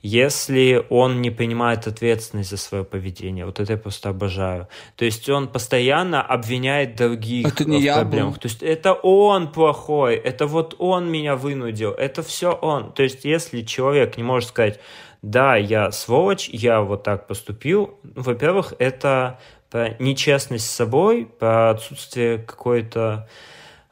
если 0.02 0.86
он 0.89 1.22
не 1.22 1.30
принимает 1.30 1.88
ответственность 1.88 2.50
за 2.50 2.58
свое 2.58 2.84
поведение. 2.84 3.45
Вот 3.45 3.60
это 3.60 3.74
я 3.74 3.78
просто 3.78 4.10
обожаю. 4.10 4.68
То 4.95 5.06
есть 5.06 5.28
он 5.30 5.47
постоянно 5.47 6.22
обвиняет 6.22 6.95
других 6.95 7.47
это 7.47 7.66
не 7.66 7.80
в 7.80 7.82
я 7.82 7.95
проблемах. 7.97 8.36
Был. 8.36 8.39
То 8.39 8.47
есть 8.47 8.64
это 8.64 8.93
он 8.93 9.52
плохой, 9.52 10.16
это 10.16 10.47
вот 10.47 10.76
он 10.80 11.12
меня 11.12 11.36
вынудил, 11.36 11.91
это 11.91 12.24
все 12.24 12.52
он. 12.52 12.93
То 12.93 13.04
есть 13.04 13.26
если 13.26 13.62
человек 13.62 14.16
не 14.18 14.24
может 14.24 14.50
сказать, 14.50 14.80
да, 15.22 15.58
я 15.58 15.91
сволочь, 15.91 16.47
я 16.47 16.82
вот 16.82 17.04
так 17.04 17.28
поступил, 17.28 18.00
ну, 18.04 18.22
во-первых, 18.22 18.74
это 18.80 19.39
про 19.70 19.95
нечестность 20.00 20.66
с 20.66 20.72
собой, 20.72 21.26
про 21.26 21.72
отсутствие 21.72 22.38
какой-то 22.38 23.28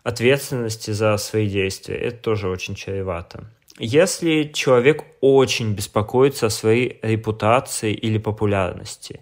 ответственности 0.04 0.92
за 0.92 1.18
свои 1.18 1.50
действия. 1.50 1.98
Это 1.98 2.18
тоже 2.18 2.48
очень 2.48 2.76
чревато. 2.76 3.44
Если 3.80 4.52
человек 4.54 5.04
очень 5.22 5.74
беспокоится 5.74 6.48
о 6.48 6.50
своей 6.50 7.00
репутации 7.02 7.94
или 7.94 8.18
популярности, 8.18 9.22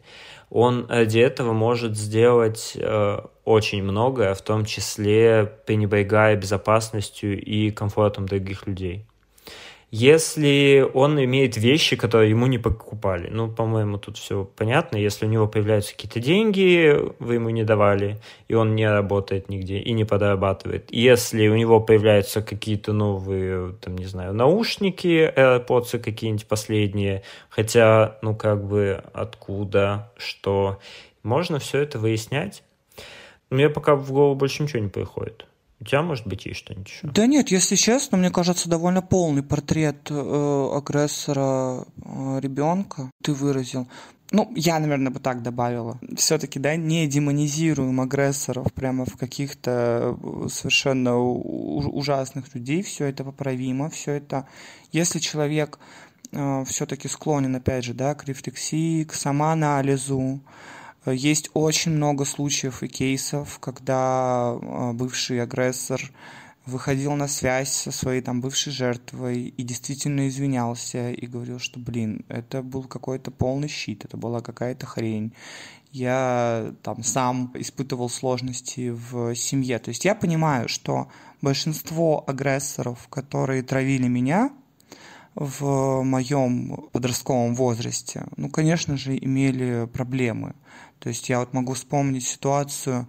он 0.50 0.86
ради 0.88 1.20
этого 1.20 1.52
может 1.52 1.98
сделать 1.98 2.74
э, 2.76 3.20
очень 3.44 3.84
многое, 3.84 4.34
в 4.34 4.42
том 4.42 4.64
числе 4.64 5.46
пренебрегая 5.66 6.38
безопасностью 6.38 7.42
и 7.42 7.72
комфортом 7.72 8.28
других 8.28 8.66
людей 8.66 9.06
если 9.98 10.86
он 10.94 11.24
имеет 11.24 11.56
вещи, 11.56 11.96
которые 11.96 12.32
ему 12.32 12.48
не 12.48 12.58
покупали. 12.58 13.30
Ну, 13.30 13.50
по-моему, 13.50 13.98
тут 13.98 14.18
все 14.18 14.44
понятно. 14.44 14.98
Если 14.98 15.26
у 15.26 15.30
него 15.30 15.48
появляются 15.48 15.94
какие-то 15.94 16.20
деньги, 16.20 16.94
вы 17.20 17.36
ему 17.36 17.50
не 17.50 17.64
давали, 17.64 18.20
и 18.50 18.56
он 18.56 18.76
не 18.76 18.90
работает 18.90 19.48
нигде 19.48 19.78
и 19.78 19.94
не 19.94 20.04
подрабатывает. 20.04 20.92
Если 20.92 21.48
у 21.48 21.56
него 21.56 21.80
появляются 21.80 22.42
какие-то 22.42 22.92
новые, 22.92 23.74
там, 23.82 23.98
не 23.98 24.04
знаю, 24.06 24.34
наушники, 24.34 25.32
AirPods 25.34 26.00
какие-нибудь 26.00 26.46
последние, 26.46 27.24
хотя, 27.48 28.18
ну, 28.22 28.36
как 28.36 28.68
бы, 28.68 29.02
откуда, 29.14 30.12
что, 30.18 30.78
можно 31.24 31.58
все 31.60 31.80
это 31.80 32.00
выяснять. 32.00 32.64
Мне 33.50 33.70
пока 33.70 33.96
в 33.96 34.12
голову 34.12 34.36
больше 34.36 34.62
ничего 34.62 34.84
не 34.84 34.90
приходит. 34.90 35.46
У 35.86 35.88
тебя, 35.88 36.02
может 36.02 36.26
быть, 36.26 36.48
есть 36.48 36.62
что-нибудь 36.62 36.90
еще? 36.90 37.08
Да 37.08 37.28
нет, 37.28 37.52
если 37.52 37.76
честно, 37.76 38.18
мне 38.18 38.32
кажется, 38.32 38.68
довольно 38.68 39.04
полный 39.04 39.44
портрет 39.44 40.10
э, 40.10 40.70
агрессора 40.76 41.86
э, 42.04 42.40
ребенка 42.42 43.12
ты 43.22 43.34
выразил. 43.34 43.88
Ну, 44.32 44.52
я, 44.56 44.80
наверное, 44.80 45.12
бы 45.12 45.20
так 45.20 45.44
добавила. 45.44 46.00
Все-таки, 46.18 46.58
да, 46.58 46.76
не 46.76 47.06
демонизируем 47.06 48.02
агрессоров 48.02 48.74
прямо 48.74 49.06
в 49.06 49.16
каких-то 49.16 50.18
э, 50.24 50.48
совершенно 50.50 51.20
ужасных 51.20 52.56
людей. 52.56 52.82
Все 52.82 53.06
это 53.06 53.24
поправимо, 53.24 53.92
все 53.92 54.14
это... 54.14 54.48
Если 54.92 55.20
человек 55.20 55.78
э, 56.32 56.64
все-таки 56.66 57.08
склонен, 57.08 57.56
опять 57.56 57.84
же, 57.84 57.94
да, 57.94 58.16
к 58.16 58.26
рефлексии, 58.26 59.04
к 59.04 59.14
самоанализу, 59.14 60.42
есть 61.12 61.50
очень 61.54 61.92
много 61.92 62.26
случаев 62.26 62.84
и 62.84 62.88
кейсов, 62.88 63.60
когда 63.60 64.58
а, 64.62 64.94
бывший 64.94 65.42
агрессор 65.42 66.02
выходил 66.66 67.14
на 67.14 67.28
связь 67.28 67.72
со 67.72 67.92
своей 67.92 68.22
там 68.22 68.42
бывшей 68.42 68.74
жертвой 68.74 69.54
и 69.56 69.64
действительно 69.64 70.28
извинялся 70.28 71.12
и 71.12 71.26
говорил, 71.28 71.60
что, 71.60 71.80
блин, 71.80 72.26
это 72.28 72.64
был 72.64 72.84
какой-то 72.84 73.32
полный 73.32 73.68
щит, 73.68 74.06
это 74.06 74.18
была 74.18 74.42
какая-то 74.42 74.86
хрень. 74.86 75.34
Я 75.92 76.74
там 76.82 77.04
сам 77.04 77.52
испытывал 77.56 78.10
сложности 78.10 78.90
в 78.90 79.36
семье. 79.36 79.80
То 79.80 79.90
есть 79.90 80.04
я 80.04 80.16
понимаю, 80.16 80.68
что 80.68 81.08
большинство 81.42 82.24
агрессоров, 82.28 83.08
которые 83.10 83.64
травили 83.64 84.08
меня 84.08 84.52
в 85.36 86.02
моем 86.04 86.90
подростковом 86.92 87.56
возрасте, 87.56 88.26
ну, 88.36 88.50
конечно 88.50 88.98
же, 88.98 89.18
имели 89.18 89.86
проблемы. 89.86 90.56
То 91.06 91.10
есть 91.10 91.30
я 91.30 91.40
вот 91.40 91.54
могу 91.54 91.76
вспомнить 91.76 92.26
ситуацию, 92.26 93.08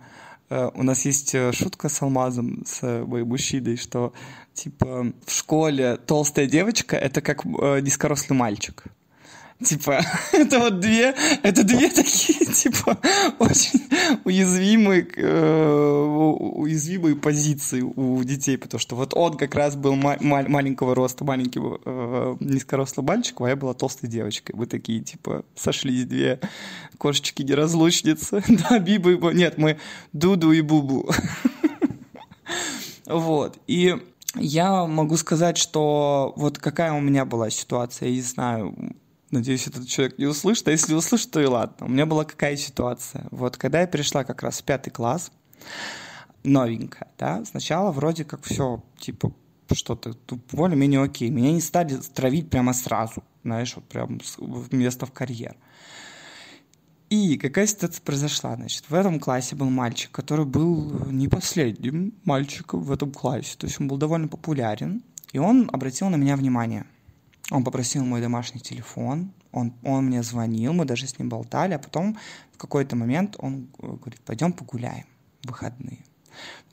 э, 0.51 0.71
у 0.75 0.83
нас 0.83 1.07
есть 1.07 1.35
э, 1.35 1.51
шутка 1.53 1.89
с 1.89 2.03
Алмазом, 2.03 2.63
с 2.67 2.83
моим 2.83 3.29
мужчиной, 3.29 3.79
что 3.79 4.13
типа 4.53 5.15
в 5.25 5.33
школе 5.33 5.97
толстая 5.97 6.47
девочка— 6.47 6.95
это 6.99 7.23
как 7.23 7.47
э, 7.47 7.81
низкорослый 7.81 8.39
мальчик. 8.39 8.85
Типа, 9.65 10.03
это 10.33 10.59
вот 10.59 10.81
две, 10.81 11.15
это 11.43 11.65
две 11.65 11.89
такие, 11.89 12.45
типа, 12.53 12.99
очень 13.39 13.81
уязвимые, 14.25 15.09
э, 15.17 16.15
уязвимые 16.57 17.17
позиции 17.17 17.81
у 17.81 18.23
детей, 18.23 18.59
потому 18.59 18.79
что 18.81 18.97
вот 18.97 19.15
он 19.15 19.37
как 19.39 19.55
раз 19.55 19.75
был 19.75 19.95
ма- 19.97 20.19
маленького 20.21 20.95
роста, 20.95 21.25
маленький 21.25 21.61
э, 21.63 22.37
низкорослый 22.41 23.07
мальчик, 23.07 23.41
а 23.41 23.49
я 23.49 23.57
была 23.57 23.73
толстой 23.73 24.11
девочкой. 24.11 24.55
Мы 24.57 24.67
такие, 24.67 25.01
типа, 25.01 25.45
сошлись 25.55 26.05
две 26.05 26.39
кошечки-неразлучницы. 26.99 28.45
да, 28.69 28.79
Биба 28.79 29.31
и 29.31 29.35
Нет, 29.35 29.57
мы 29.57 29.79
Дуду 30.13 30.53
и 30.53 30.61
Бубу. 30.61 31.09
вот, 33.07 33.59
и 33.67 33.97
я 34.35 34.87
могу 34.87 35.17
сказать, 35.17 35.57
что 35.57 36.35
вот 36.37 36.59
какая 36.59 36.93
у 36.93 37.01
меня 37.01 37.25
была 37.25 37.49
ситуация, 37.49 38.09
я 38.09 38.15
не 38.17 38.21
знаю, 38.21 38.75
Надеюсь, 39.31 39.67
этот 39.67 39.89
человек 39.89 40.19
не 40.19 40.27
услышит. 40.27 40.69
А 40.69 40.71
если 40.71 40.95
услышит, 40.95 41.31
то 41.31 41.41
и 41.41 41.47
ладно. 41.47 41.87
У 41.87 41.89
меня 41.89 42.07
была 42.07 42.25
какая 42.25 42.57
ситуация. 42.57 43.27
Вот 43.31 43.57
когда 43.57 43.81
я 43.81 43.87
перешла 43.87 44.25
как 44.25 44.43
раз 44.43 44.61
в 44.61 44.65
пятый 44.65 44.91
класс, 44.91 45.33
новенькая, 46.45 47.09
да, 47.19 47.45
сначала 47.45 47.91
вроде 47.91 48.25
как 48.25 48.45
все, 48.45 48.83
типа, 48.99 49.33
что-то 49.73 50.15
более-менее 50.53 51.03
окей. 51.03 51.31
Меня 51.31 51.51
не 51.51 51.61
стали 51.61 51.97
травить 52.15 52.51
прямо 52.51 52.73
сразу, 52.73 53.25
знаешь, 53.43 53.75
вот 53.75 53.85
прям 53.87 54.21
место 54.71 55.07
в 55.07 55.13
карьер. 55.13 55.57
И 57.11 57.37
какая 57.37 57.67
ситуация 57.67 58.03
произошла? 58.03 58.55
Значит, 58.55 58.85
в 58.89 58.95
этом 58.95 59.19
классе 59.19 59.57
был 59.57 59.71
мальчик, 59.71 60.11
который 60.13 60.45
был 60.45 61.07
не 61.11 61.27
последним 61.29 62.15
мальчиком 62.25 62.81
в 62.81 62.93
этом 62.93 63.13
классе. 63.13 63.57
То 63.59 63.67
есть 63.67 63.81
он 63.81 63.89
был 63.89 63.97
довольно 63.97 64.29
популярен, 64.29 65.03
и 65.33 65.39
он 65.39 65.69
обратил 65.73 66.09
на 66.11 66.17
меня 66.17 66.37
внимание– 66.37 66.87
Он 67.51 67.65
попросил 67.65 68.05
мой 68.05 68.21
домашний 68.21 68.61
телефон, 68.61 69.33
он, 69.53 69.73
он 69.83 70.07
мне 70.07 70.23
звонил, 70.23 70.73
мы 70.73 70.85
даже 70.85 71.07
с 71.07 71.19
ним 71.19 71.29
болтали, 71.29 71.75
а 71.75 71.79
потом 71.79 72.19
в 72.53 72.59
какой-то 72.59 72.97
момент 72.97 73.37
он 73.39 73.69
говорит, 73.79 74.21
пойдем 74.25 74.53
погуляем 74.53 75.07
в 75.43 75.49
выходные. 75.49 76.05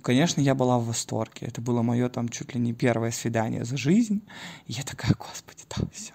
Конечно, 0.02 0.42
я 0.42 0.54
была 0.54 0.78
в 0.80 0.86
восторге. 0.86 1.48
Это 1.48 1.62
было 1.62 1.82
мое 1.82 2.10
там 2.10 2.28
чуть 2.28 2.54
ли 2.54 2.60
не 2.60 2.74
первое 2.74 3.12
свидание 3.12 3.64
за 3.64 3.78
жизнь. 3.78 4.22
И 4.68 4.74
я 4.74 4.84
такая, 4.84 5.14
господи, 5.18 5.64
да, 5.70 5.88
все. 5.94 6.14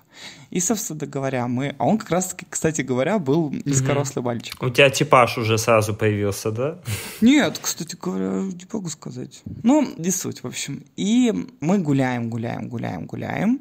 И, 0.50 0.60
собственно 0.60 1.06
говоря, 1.06 1.46
мы... 1.48 1.74
А 1.78 1.86
он 1.86 1.96
как 1.96 2.10
раз, 2.10 2.36
кстати 2.50 2.82
говоря, 2.82 3.18
был 3.18 3.50
низкорослый 3.64 4.22
мальчик. 4.24 4.62
У 4.62 4.70
тебя 4.70 4.90
типаж 4.90 5.38
уже 5.38 5.56
сразу 5.56 5.94
появился, 5.94 6.50
да? 6.50 6.78
Нет, 7.20 7.58
кстати 7.62 7.96
говоря, 7.96 8.42
не 8.42 8.66
могу 8.70 8.88
сказать. 8.88 9.42
Ну, 9.62 9.94
не 9.96 10.10
суть, 10.10 10.42
в 10.42 10.46
общем. 10.46 10.84
И 10.96 11.32
мы 11.60 11.78
гуляем, 11.78 12.28
гуляем, 12.28 12.68
гуляем, 12.68 13.06
гуляем. 13.06 13.60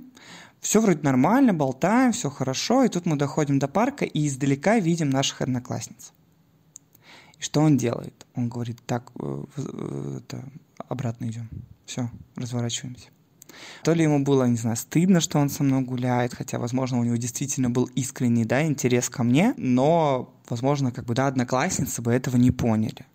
Все 0.68 0.82
вроде 0.82 1.00
нормально, 1.02 1.54
болтаем, 1.54 2.12
все 2.12 2.30
хорошо. 2.30 2.84
И 2.84 2.90
тут 2.90 3.06
мы 3.06 3.16
доходим 3.16 3.58
до 3.58 3.70
парка 3.70 4.04
и 4.04 4.28
издалека 4.28 4.80
видим 4.80 5.10
наших 5.10 5.42
одноклассниц. 5.42 6.12
И 7.40 7.42
что 7.42 7.62
он 7.62 7.78
делает? 7.78 8.26
Он 8.36 8.50
говорит, 8.50 8.82
так, 8.86 9.10
э, 9.18 9.46
э, 9.56 10.18
это, 10.18 10.44
обратно 10.90 11.28
идем. 11.28 11.50
Все, 11.86 12.10
разворачиваемся. 12.36 13.08
То 13.82 13.94
ли 13.94 14.04
ему 14.04 14.26
было, 14.26 14.44
не 14.44 14.58
знаю, 14.58 14.76
стыдно, 14.76 15.22
что 15.22 15.40
он 15.40 15.50
со 15.50 15.64
мной 15.64 15.84
гуляет, 15.84 16.34
хотя, 16.34 16.60
возможно, 16.60 17.00
у 17.00 17.06
него 17.06 17.16
действительно 17.16 17.70
был 17.70 17.86
искренний, 17.96 18.44
да, 18.44 18.66
интерес 18.66 19.10
ко 19.10 19.24
мне, 19.24 19.54
но, 19.56 20.36
возможно, 20.50 20.92
как 20.92 21.06
бы, 21.06 21.14
да, 21.14 21.28
одноклассницы 21.28 22.02
бы 22.02 22.12
этого 22.12 22.36
не 22.36 22.52
поняли. 22.52 23.06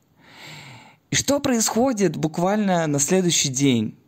И 1.10 1.16
что 1.16 1.38
происходит 1.38 2.16
буквально 2.16 2.86
на 2.86 2.98
следующий 2.98 3.50
день? 3.50 3.98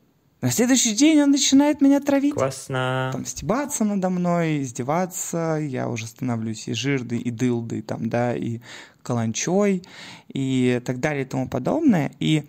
На 0.44 0.50
следующий 0.50 0.94
день 0.94 1.22
он 1.22 1.30
начинает 1.30 1.80
меня 1.80 2.00
травить. 2.00 2.34
Классно. 2.34 3.08
Там 3.12 3.24
стебаться 3.24 3.82
надо 3.82 4.10
мной, 4.10 4.60
издеваться. 4.60 5.58
Я 5.58 5.88
уже 5.88 6.06
становлюсь 6.06 6.68
и 6.68 6.74
жирдой, 6.74 7.18
и 7.18 7.30
дылдой, 7.30 7.80
там, 7.80 8.10
да, 8.10 8.36
и 8.36 8.60
каланчой, 9.02 9.82
и 10.28 10.82
так 10.84 11.00
далее 11.00 11.22
и 11.22 11.26
тому 11.26 11.48
подобное. 11.48 12.12
И 12.20 12.44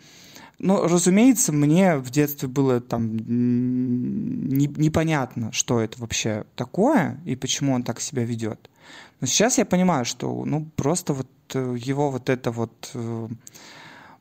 ну, 0.59 0.85
разумеется, 0.85 1.53
мне 1.53 1.95
в 1.95 2.09
детстве 2.09 2.49
было 2.49 2.81
там 2.81 3.15
не, 3.15 4.67
непонятно, 4.67 5.53
что 5.53 5.79
это 5.79 5.97
вообще 6.01 6.43
такое 6.57 7.21
и 7.23 7.37
почему 7.37 7.73
он 7.75 7.83
так 7.83 8.01
себя 8.01 8.25
ведет. 8.25 8.69
Но 9.21 9.27
сейчас 9.27 9.57
я 9.57 9.63
понимаю, 9.65 10.03
что 10.03 10.43
ну 10.43 10.67
просто 10.75 11.13
вот 11.13 11.27
его 11.53 12.11
вот 12.11 12.29
это 12.29 12.51
вот 12.51 12.91
э, 12.93 13.29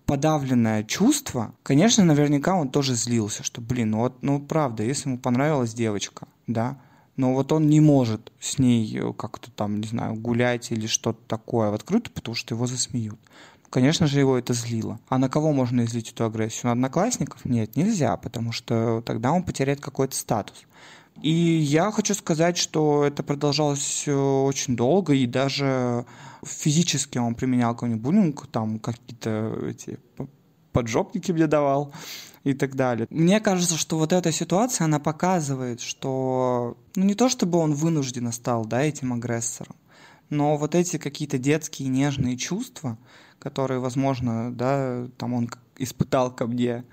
подавленное 0.06 0.84
чувство, 0.84 1.54
конечно, 1.62 2.04
наверняка 2.04 2.54
он 2.54 2.68
тоже 2.68 2.94
злился, 2.94 3.42
что, 3.42 3.60
блин, 3.60 3.92
ну 3.92 3.98
вот, 3.98 4.22
ну 4.22 4.40
правда, 4.40 4.82
если 4.82 5.08
ему 5.08 5.18
понравилась 5.18 5.74
девочка, 5.74 6.26
да, 6.46 6.78
но 7.16 7.32
вот 7.32 7.52
он 7.52 7.68
не 7.68 7.80
может 7.80 8.32
с 8.40 8.58
ней 8.58 8.98
э, 8.98 9.12
как-то 9.12 9.50
там, 9.50 9.80
не 9.80 9.86
знаю, 9.86 10.14
гулять 10.14 10.72
или 10.72 10.86
что-то 10.86 11.20
такое 11.28 11.70
в 11.70 11.74
открытую, 11.74 12.12
потому 12.12 12.34
что 12.34 12.54
его 12.54 12.66
засмеют. 12.66 13.18
Конечно 13.70 14.06
же, 14.06 14.20
его 14.20 14.38
это 14.38 14.52
злило. 14.52 15.00
А 15.08 15.18
на 15.18 15.28
кого 15.28 15.52
можно 15.52 15.84
излить 15.84 16.12
эту 16.12 16.24
агрессию? 16.24 16.66
На 16.66 16.72
одноклассников? 16.72 17.44
Нет, 17.44 17.76
нельзя, 17.76 18.16
потому 18.16 18.52
что 18.52 19.02
тогда 19.04 19.32
он 19.32 19.42
потеряет 19.42 19.80
какой-то 19.80 20.14
статус. 20.16 20.64
И 21.22 21.30
я 21.30 21.90
хочу 21.90 22.14
сказать, 22.14 22.56
что 22.56 23.04
это 23.04 23.22
продолжалось 23.22 24.04
э, 24.06 24.14
очень 24.14 24.76
долго, 24.76 25.14
и 25.14 25.26
даже 25.26 26.06
физически 26.44 27.18
он 27.18 27.34
применял 27.34 27.74
ко 27.74 27.86
мне 27.86 27.96
буллинг, 27.96 28.46
там 28.48 28.78
какие-то 28.78 29.56
эти 29.66 29.98
поджопники 30.72 31.32
мне 31.32 31.46
давал 31.46 31.92
и 32.42 32.52
так 32.52 32.74
далее. 32.74 33.06
Мне 33.10 33.40
кажется, 33.40 33.78
что 33.78 33.96
вот 33.96 34.12
эта 34.12 34.32
ситуация, 34.32 34.84
она 34.84 34.98
показывает, 34.98 35.80
что 35.80 36.76
ну, 36.96 37.04
не 37.04 37.14
то 37.14 37.28
чтобы 37.28 37.58
он 37.58 37.74
вынужденно 37.74 38.32
стал 38.32 38.66
да, 38.66 38.82
этим 38.82 39.12
агрессором, 39.12 39.76
но 40.30 40.56
вот 40.56 40.74
эти 40.74 40.98
какие-то 40.98 41.38
детские 41.38 41.88
нежные 41.88 42.36
чувства, 42.36 42.98
которые, 43.38 43.80
возможно, 43.80 44.52
да, 44.52 45.06
там 45.16 45.32
он 45.32 45.50
испытал 45.78 46.34
ко 46.34 46.46
мне, 46.46 46.84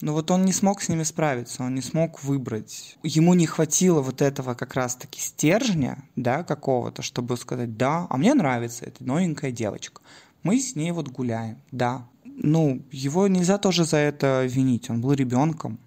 но 0.00 0.12
вот 0.12 0.30
он 0.30 0.44
не 0.44 0.52
смог 0.52 0.82
с 0.82 0.88
ними 0.88 1.02
справиться, 1.02 1.62
он 1.62 1.74
не 1.74 1.80
смог 1.80 2.22
выбрать. 2.24 2.98
Ему 3.02 3.34
не 3.34 3.46
хватило 3.46 4.00
вот 4.00 4.22
этого 4.22 4.54
как 4.54 4.74
раз-таки 4.74 5.20
стержня, 5.20 6.04
да, 6.16 6.42
какого-то, 6.42 7.02
чтобы 7.02 7.36
сказать, 7.36 7.76
да, 7.76 8.06
а 8.10 8.16
мне 8.16 8.34
нравится 8.34 8.84
эта 8.84 9.04
новенькая 9.04 9.52
девочка. 9.52 10.02
Мы 10.42 10.58
с 10.58 10.76
ней 10.76 10.90
вот 10.90 11.08
гуляем, 11.08 11.58
да. 11.70 12.06
Ну, 12.24 12.82
его 12.90 13.28
нельзя 13.28 13.58
тоже 13.58 13.84
за 13.84 13.98
это 13.98 14.44
винить, 14.46 14.90
он 14.90 15.00
был 15.00 15.12
ребенком. 15.12 15.78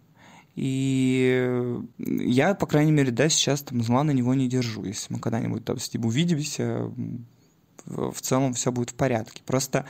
И 0.55 1.79
я, 1.99 2.55
по 2.55 2.65
крайней 2.65 2.91
мере, 2.91 3.11
да, 3.11 3.29
сейчас 3.29 3.61
там 3.61 3.83
зла 3.83 4.03
на 4.03 4.09
него 4.09 4.33
не 4.33 4.47
держу. 4.47 4.83
Если 4.85 5.13
мы 5.13 5.19
когда-нибудь 5.19 5.63
там 5.63 5.77
с 5.77 5.93
ним 5.93 6.05
увидимся, 6.05 6.91
в 7.85 8.19
целом 8.21 8.53
все 8.53 8.71
будет 8.71 8.89
в 8.89 8.95
порядке. 8.95 9.43
Просто 9.45 9.85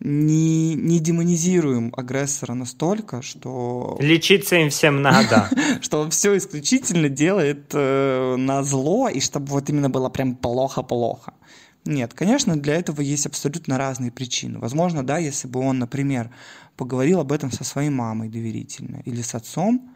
не, 0.00 0.74
не 0.74 1.00
демонизируем 1.00 1.92
агрессора 1.96 2.54
настолько, 2.54 3.20
что... 3.22 3.96
Лечиться 4.00 4.56
им 4.56 4.70
всем 4.70 5.02
надо. 5.02 5.48
что 5.80 6.00
он 6.00 6.10
все 6.10 6.36
исключительно 6.36 7.08
делает 7.08 7.70
э, 7.72 8.36
на 8.36 8.62
зло, 8.62 9.08
и 9.08 9.20
чтобы 9.20 9.46
вот 9.48 9.68
именно 9.68 9.90
было 9.90 10.08
прям 10.08 10.36
плохо-плохо. 10.36 11.34
Нет, 11.84 12.14
конечно, 12.14 12.56
для 12.56 12.76
этого 12.76 13.00
есть 13.00 13.26
абсолютно 13.26 13.78
разные 13.78 14.12
причины. 14.12 14.58
Возможно, 14.58 15.04
да, 15.04 15.18
если 15.18 15.48
бы 15.48 15.60
он, 15.60 15.78
например, 15.78 16.30
поговорил 16.76 17.20
об 17.20 17.32
этом 17.32 17.50
со 17.50 17.64
своей 17.64 17.90
мамой 17.90 18.28
доверительно 18.28 19.02
или 19.04 19.22
с 19.22 19.34
отцом, 19.34 19.94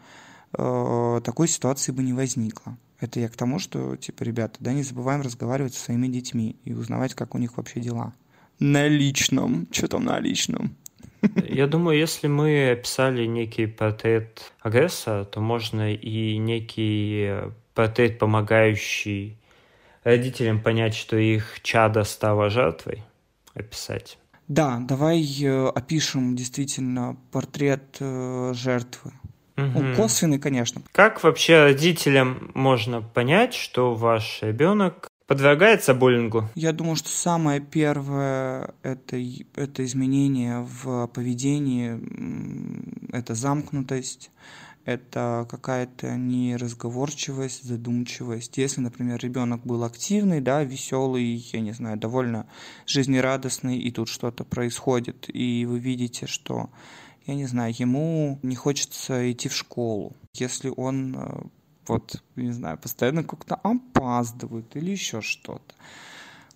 э, 0.57 1.21
такой 1.23 1.47
ситуации 1.47 1.93
бы 1.93 2.03
не 2.03 2.13
возникло. 2.13 2.77
Это 2.99 3.21
я 3.21 3.29
к 3.29 3.37
тому, 3.37 3.59
что, 3.59 3.97
типа, 3.97 4.23
ребята, 4.23 4.57
да, 4.61 4.73
не 4.73 4.83
забываем 4.83 5.23
разговаривать 5.23 5.75
со 5.75 5.85
своими 5.85 6.09
детьми 6.09 6.57
и 6.65 6.73
узнавать, 6.73 7.15
как 7.15 7.35
у 7.35 7.39
них 7.39 7.57
вообще 7.57 7.81
дела 7.81 8.15
на 8.63 8.89
личном. 8.89 9.67
Что 9.73 9.89
там 9.89 10.05
на 10.05 10.21
личном? 10.21 10.77
Я 11.49 11.67
думаю, 11.67 11.99
если 11.99 12.29
мы 12.29 12.71
описали 12.71 13.27
некий 13.27 13.67
портрет 13.67 14.53
агрессора, 14.61 15.25
то 15.25 15.41
можно 15.41 15.93
и 15.93 16.37
некий 16.39 17.51
портрет, 17.75 18.19
помогающий 18.19 19.37
родителям 20.05 20.61
понять, 20.61 20.95
что 20.95 21.17
их 21.17 21.61
чадо 21.63 22.05
стало 22.05 22.51
жертвой, 22.51 23.03
описать. 23.55 24.19
Да, 24.49 24.79
давай 24.81 25.23
э, 25.43 25.67
опишем 25.69 26.35
действительно 26.37 27.17
портрет 27.31 27.97
э, 28.01 28.53
жертвы. 28.55 29.13
Угу. 29.57 29.67
Ну, 29.67 29.95
косвенный, 29.95 30.39
конечно. 30.39 30.83
Как 30.93 31.23
вообще 31.23 31.63
родителям 31.63 32.51
можно 32.55 33.01
понять, 33.01 33.55
что 33.55 33.95
ваш 33.95 34.43
ребенок 34.43 35.12
подвергается 35.27 35.95
буллингу? 35.95 36.49
Я 36.55 36.73
думаю, 36.73 36.97
что 36.97 37.09
самое 37.09 37.61
первое 37.61 38.75
это, 38.83 39.17
это 39.55 39.85
изменение 39.85 40.67
в 40.83 41.07
поведении, 41.09 42.01
это 43.13 43.35
замкнутость, 43.35 44.31
это 44.85 45.47
какая-то 45.49 46.17
неразговорчивость, 46.17 47.65
задумчивость. 47.65 48.59
Если, 48.59 48.81
например, 48.81 49.21
ребенок 49.21 49.65
был 49.65 49.85
активный, 49.85 50.41
да, 50.41 50.65
веселый, 50.65 51.25
я 51.53 51.61
не 51.61 51.73
знаю, 51.73 51.97
довольно 51.99 52.47
жизнерадостный, 52.87 53.79
и 53.79 53.91
тут 53.91 54.09
что-то 54.09 54.45
происходит, 54.45 55.27
и 55.33 55.67
вы 55.67 55.79
видите, 55.79 56.27
что, 56.27 56.71
я 57.27 57.35
не 57.35 57.47
знаю, 57.47 57.73
ему 57.77 58.41
не 58.43 58.57
хочется 58.57 59.31
идти 59.31 59.49
в 59.49 59.55
школу. 59.55 60.17
Если 60.35 60.73
он 60.77 61.17
э, 61.17 61.43
вот, 61.87 62.23
не 62.37 62.53
знаю, 62.53 62.79
постоянно 62.79 63.25
как-то 63.25 63.57
опаздывают 63.57 64.77
или 64.77 64.91
еще 64.91 65.21
что-то. 65.21 65.75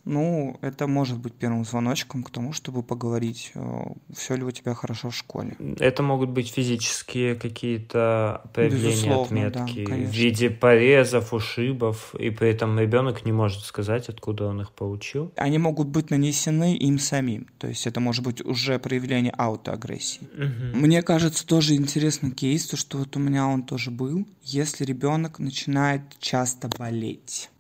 Ну, 0.06 0.56
это 0.62 0.86
может 0.86 1.18
быть 1.18 1.34
первым 1.34 1.64
звоночком 1.64 2.22
к 2.22 2.30
тому, 2.30 2.52
чтобы 2.52 2.84
поговорить, 2.84 3.50
э, 3.54 3.84
все 4.14 4.36
ли 4.36 4.44
у 4.44 4.52
тебя 4.52 4.72
хорошо 4.72 5.10
в 5.10 5.16
школе. 5.16 5.56
Это 5.80 6.04
могут 6.04 6.30
быть 6.30 6.48
физические 6.48 7.34
какие-то 7.34 8.42
проявления, 8.54 8.90
Безусловно, 8.90 9.46
отметки 9.48 9.84
да, 9.84 9.94
в 9.96 9.98
виде 9.98 10.48
порезов, 10.48 11.34
ушибов, 11.34 12.14
и 12.14 12.30
при 12.30 12.50
этом 12.50 12.78
ребенок 12.78 13.24
не 13.24 13.32
может 13.32 13.64
сказать, 13.64 14.08
откуда 14.08 14.46
он 14.46 14.60
их 14.60 14.70
получил. 14.70 15.32
Они 15.34 15.58
могут 15.58 15.88
быть 15.88 16.10
нанесены 16.10 16.76
им 16.76 17.00
самим, 17.00 17.48
то 17.58 17.66
есть 17.66 17.88
это 17.88 17.98
может 17.98 18.24
быть 18.24 18.40
уже 18.44 18.78
проявление 18.78 19.32
аутоагрессии. 19.36 20.28
Угу. 20.34 20.86
Мне 20.86 21.02
кажется, 21.02 21.44
тоже 21.44 21.74
интересный 21.74 22.30
кейс, 22.30 22.66
то 22.66 22.76
что 22.76 22.98
вот 22.98 23.16
у 23.16 23.18
меня 23.18 23.48
он 23.48 23.64
тоже 23.64 23.90
был, 23.90 24.24
если 24.44 24.84
ребенок 24.84 25.40
начинает 25.40 26.02
часто 26.20 26.68
болеть. 26.68 27.50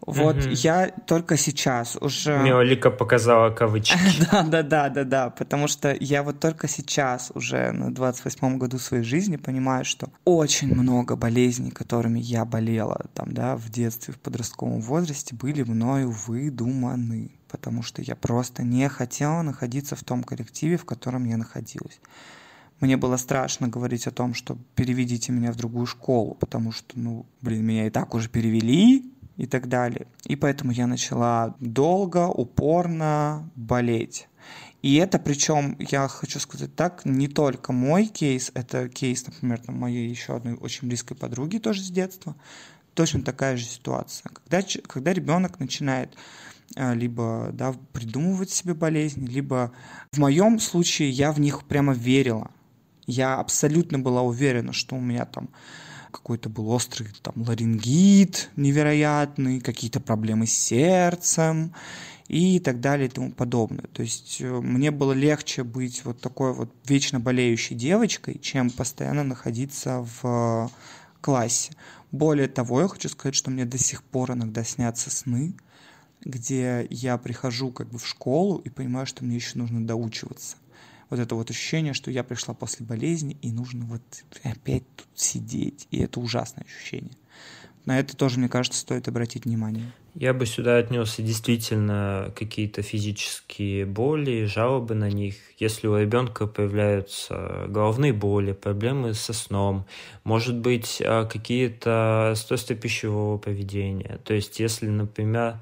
Вот 0.00 0.36
угу. 0.36 0.48
я 0.50 0.88
только 1.06 1.36
сейчас 1.36 1.96
уже... 2.00 2.38
Мелика 2.38 2.90
показала 2.90 3.50
кавычки. 3.50 3.98
да, 4.30 4.42
да, 4.42 4.62
да, 4.62 4.88
да, 4.88 5.04
да, 5.04 5.30
потому 5.30 5.68
что 5.68 5.94
я 5.98 6.22
вот 6.22 6.40
только 6.40 6.68
сейчас 6.68 7.30
уже 7.34 7.72
на 7.72 7.90
28-м 7.90 8.58
году 8.58 8.78
своей 8.78 9.02
жизни 9.02 9.36
понимаю, 9.36 9.84
что 9.84 10.08
очень 10.24 10.74
много 10.74 11.16
болезней, 11.16 11.70
которыми 11.70 12.20
я 12.20 12.44
болела 12.44 13.06
там, 13.12 13.32
да, 13.32 13.56
в 13.56 13.68
детстве, 13.70 14.14
в 14.14 14.18
подростковом 14.18 14.80
возрасте, 14.80 15.34
были 15.34 15.62
мною 15.62 16.10
выдуманы, 16.10 17.32
потому 17.48 17.82
что 17.82 18.00
я 18.00 18.14
просто 18.14 18.62
не 18.62 18.88
хотела 18.88 19.42
находиться 19.42 19.96
в 19.96 20.04
том 20.04 20.22
коллективе, 20.22 20.76
в 20.76 20.84
котором 20.84 21.24
я 21.24 21.36
находилась. 21.36 22.00
Мне 22.80 22.96
было 22.96 23.16
страшно 23.16 23.66
говорить 23.66 24.06
о 24.06 24.12
том, 24.12 24.34
что 24.34 24.56
переведите 24.76 25.32
меня 25.32 25.52
в 25.52 25.56
другую 25.56 25.86
школу, 25.86 26.34
потому 26.34 26.70
что, 26.70 26.98
ну, 26.98 27.26
блин, 27.40 27.64
меня 27.64 27.88
и 27.88 27.90
так 27.90 28.14
уже 28.14 28.28
перевели 28.28 29.12
и 29.38 29.46
так 29.46 29.68
далее. 29.68 30.06
И 30.26 30.36
поэтому 30.36 30.72
я 30.72 30.86
начала 30.86 31.56
долго, 31.60 32.26
упорно 32.26 33.50
болеть. 33.54 34.28
И 34.82 34.96
это, 34.96 35.18
причем, 35.18 35.76
я 35.78 36.06
хочу 36.08 36.38
сказать 36.38 36.74
так, 36.76 37.04
не 37.04 37.28
только 37.28 37.72
мой 37.72 38.06
кейс, 38.06 38.50
это 38.54 38.88
кейс, 38.88 39.26
например, 39.26 39.60
там, 39.60 39.76
моей 39.76 40.08
еще 40.08 40.36
одной 40.36 40.54
очень 40.54 40.88
близкой 40.88 41.16
подруги 41.16 41.58
тоже 41.58 41.82
с 41.82 41.90
детства. 41.90 42.36
Точно 42.94 43.22
такая 43.22 43.56
же 43.56 43.64
ситуация. 43.64 44.30
Когда, 44.30 44.60
когда 44.86 45.12
ребенок 45.12 45.60
начинает 45.60 46.16
а, 46.76 46.94
либо 46.94 47.50
да, 47.52 47.74
придумывать 47.92 48.50
себе 48.50 48.74
болезни, 48.74 49.26
либо 49.26 49.72
в 50.12 50.18
моем 50.18 50.58
случае 50.58 51.10
я 51.10 51.32
в 51.32 51.40
них 51.40 51.64
прямо 51.64 51.92
верила. 51.92 52.50
Я 53.06 53.36
абсолютно 53.36 53.98
была 53.98 54.22
уверена, 54.22 54.72
что 54.72 54.96
у 54.96 55.00
меня 55.00 55.24
там 55.24 55.48
какой-то 56.10 56.48
был 56.48 56.70
острый 56.70 57.08
там 57.22 57.34
ларингит 57.36 58.50
невероятный, 58.56 59.60
какие-то 59.60 60.00
проблемы 60.00 60.46
с 60.46 60.52
сердцем 60.52 61.74
и 62.28 62.60
так 62.60 62.80
далее 62.80 63.08
и 63.08 63.10
тому 63.10 63.32
подобное. 63.32 63.86
То 63.92 64.02
есть 64.02 64.38
э, 64.40 64.50
мне 64.50 64.90
было 64.90 65.12
легче 65.12 65.64
быть 65.64 66.04
вот 66.04 66.20
такой 66.20 66.52
вот 66.52 66.70
вечно 66.86 67.20
болеющей 67.20 67.74
девочкой, 67.74 68.38
чем 68.38 68.70
постоянно 68.70 69.24
находиться 69.24 70.06
в 70.22 70.70
классе. 71.20 71.72
Более 72.12 72.48
того, 72.48 72.80
я 72.82 72.88
хочу 72.88 73.08
сказать, 73.08 73.34
что 73.34 73.50
мне 73.50 73.64
до 73.64 73.78
сих 73.78 74.02
пор 74.02 74.32
иногда 74.32 74.64
снятся 74.64 75.10
сны, 75.10 75.54
где 76.24 76.86
я 76.90 77.16
прихожу 77.18 77.70
как 77.70 77.88
бы 77.88 77.98
в 77.98 78.06
школу 78.06 78.58
и 78.58 78.68
понимаю, 78.68 79.06
что 79.06 79.24
мне 79.24 79.36
еще 79.36 79.58
нужно 79.58 79.86
доучиваться. 79.86 80.56
Вот 81.10 81.18
это 81.18 81.34
вот 81.34 81.50
ощущение, 81.50 81.94
что 81.94 82.10
я 82.10 82.22
пришла 82.22 82.54
после 82.54 82.84
болезни 82.84 83.36
и 83.42 83.50
нужно 83.50 83.84
вот 83.86 84.02
опять 84.42 84.84
тут 84.96 85.08
сидеть. 85.14 85.86
И 85.90 85.98
это 85.98 86.20
ужасное 86.20 86.64
ощущение. 86.64 87.12
На 87.86 87.98
это 87.98 88.14
тоже, 88.16 88.38
мне 88.38 88.50
кажется, 88.50 88.78
стоит 88.80 89.08
обратить 89.08 89.46
внимание. 89.46 89.90
Я 90.14 90.34
бы 90.34 90.44
сюда 90.46 90.76
отнес 90.78 91.14
действительно 91.16 92.32
какие-то 92.36 92.82
физические 92.82 93.86
боли, 93.86 94.44
жалобы 94.44 94.94
на 94.94 95.08
них. 95.08 95.36
Если 95.58 95.86
у 95.86 95.96
ребенка 95.96 96.46
появляются 96.46 97.66
головные 97.68 98.12
боли, 98.12 98.52
проблемы 98.52 99.14
со 99.14 99.32
сном, 99.32 99.86
может 100.24 100.56
быть, 100.56 101.00
а, 101.02 101.24
какие-то 101.24 102.30
расстройства 102.30 102.74
пищевого 102.74 103.38
поведения. 103.38 104.18
То 104.24 104.34
есть, 104.34 104.60
если, 104.60 104.88
например, 104.88 105.60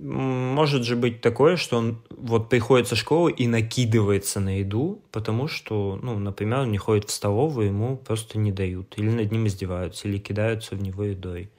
может 0.00 0.84
же 0.84 0.96
быть 0.96 1.20
такое, 1.20 1.56
что 1.56 1.76
он 1.76 2.02
вот 2.10 2.48
приходит 2.48 2.88
со 2.88 2.96
школы 2.96 3.32
и 3.32 3.46
накидывается 3.46 4.40
на 4.40 4.58
еду, 4.58 5.02
потому 5.10 5.48
что, 5.48 5.98
ну, 6.02 6.18
например, 6.18 6.60
он 6.60 6.70
не 6.70 6.78
ходит 6.78 7.08
в 7.08 7.12
столовую, 7.12 7.68
ему 7.68 7.96
просто 7.96 8.38
не 8.38 8.52
дают, 8.52 8.94
или 8.96 9.10
над 9.10 9.32
ним 9.32 9.46
издеваются, 9.46 10.08
или 10.08 10.18
кидаются 10.18 10.76
в 10.76 10.82
него 10.82 11.04
едой. 11.04 11.50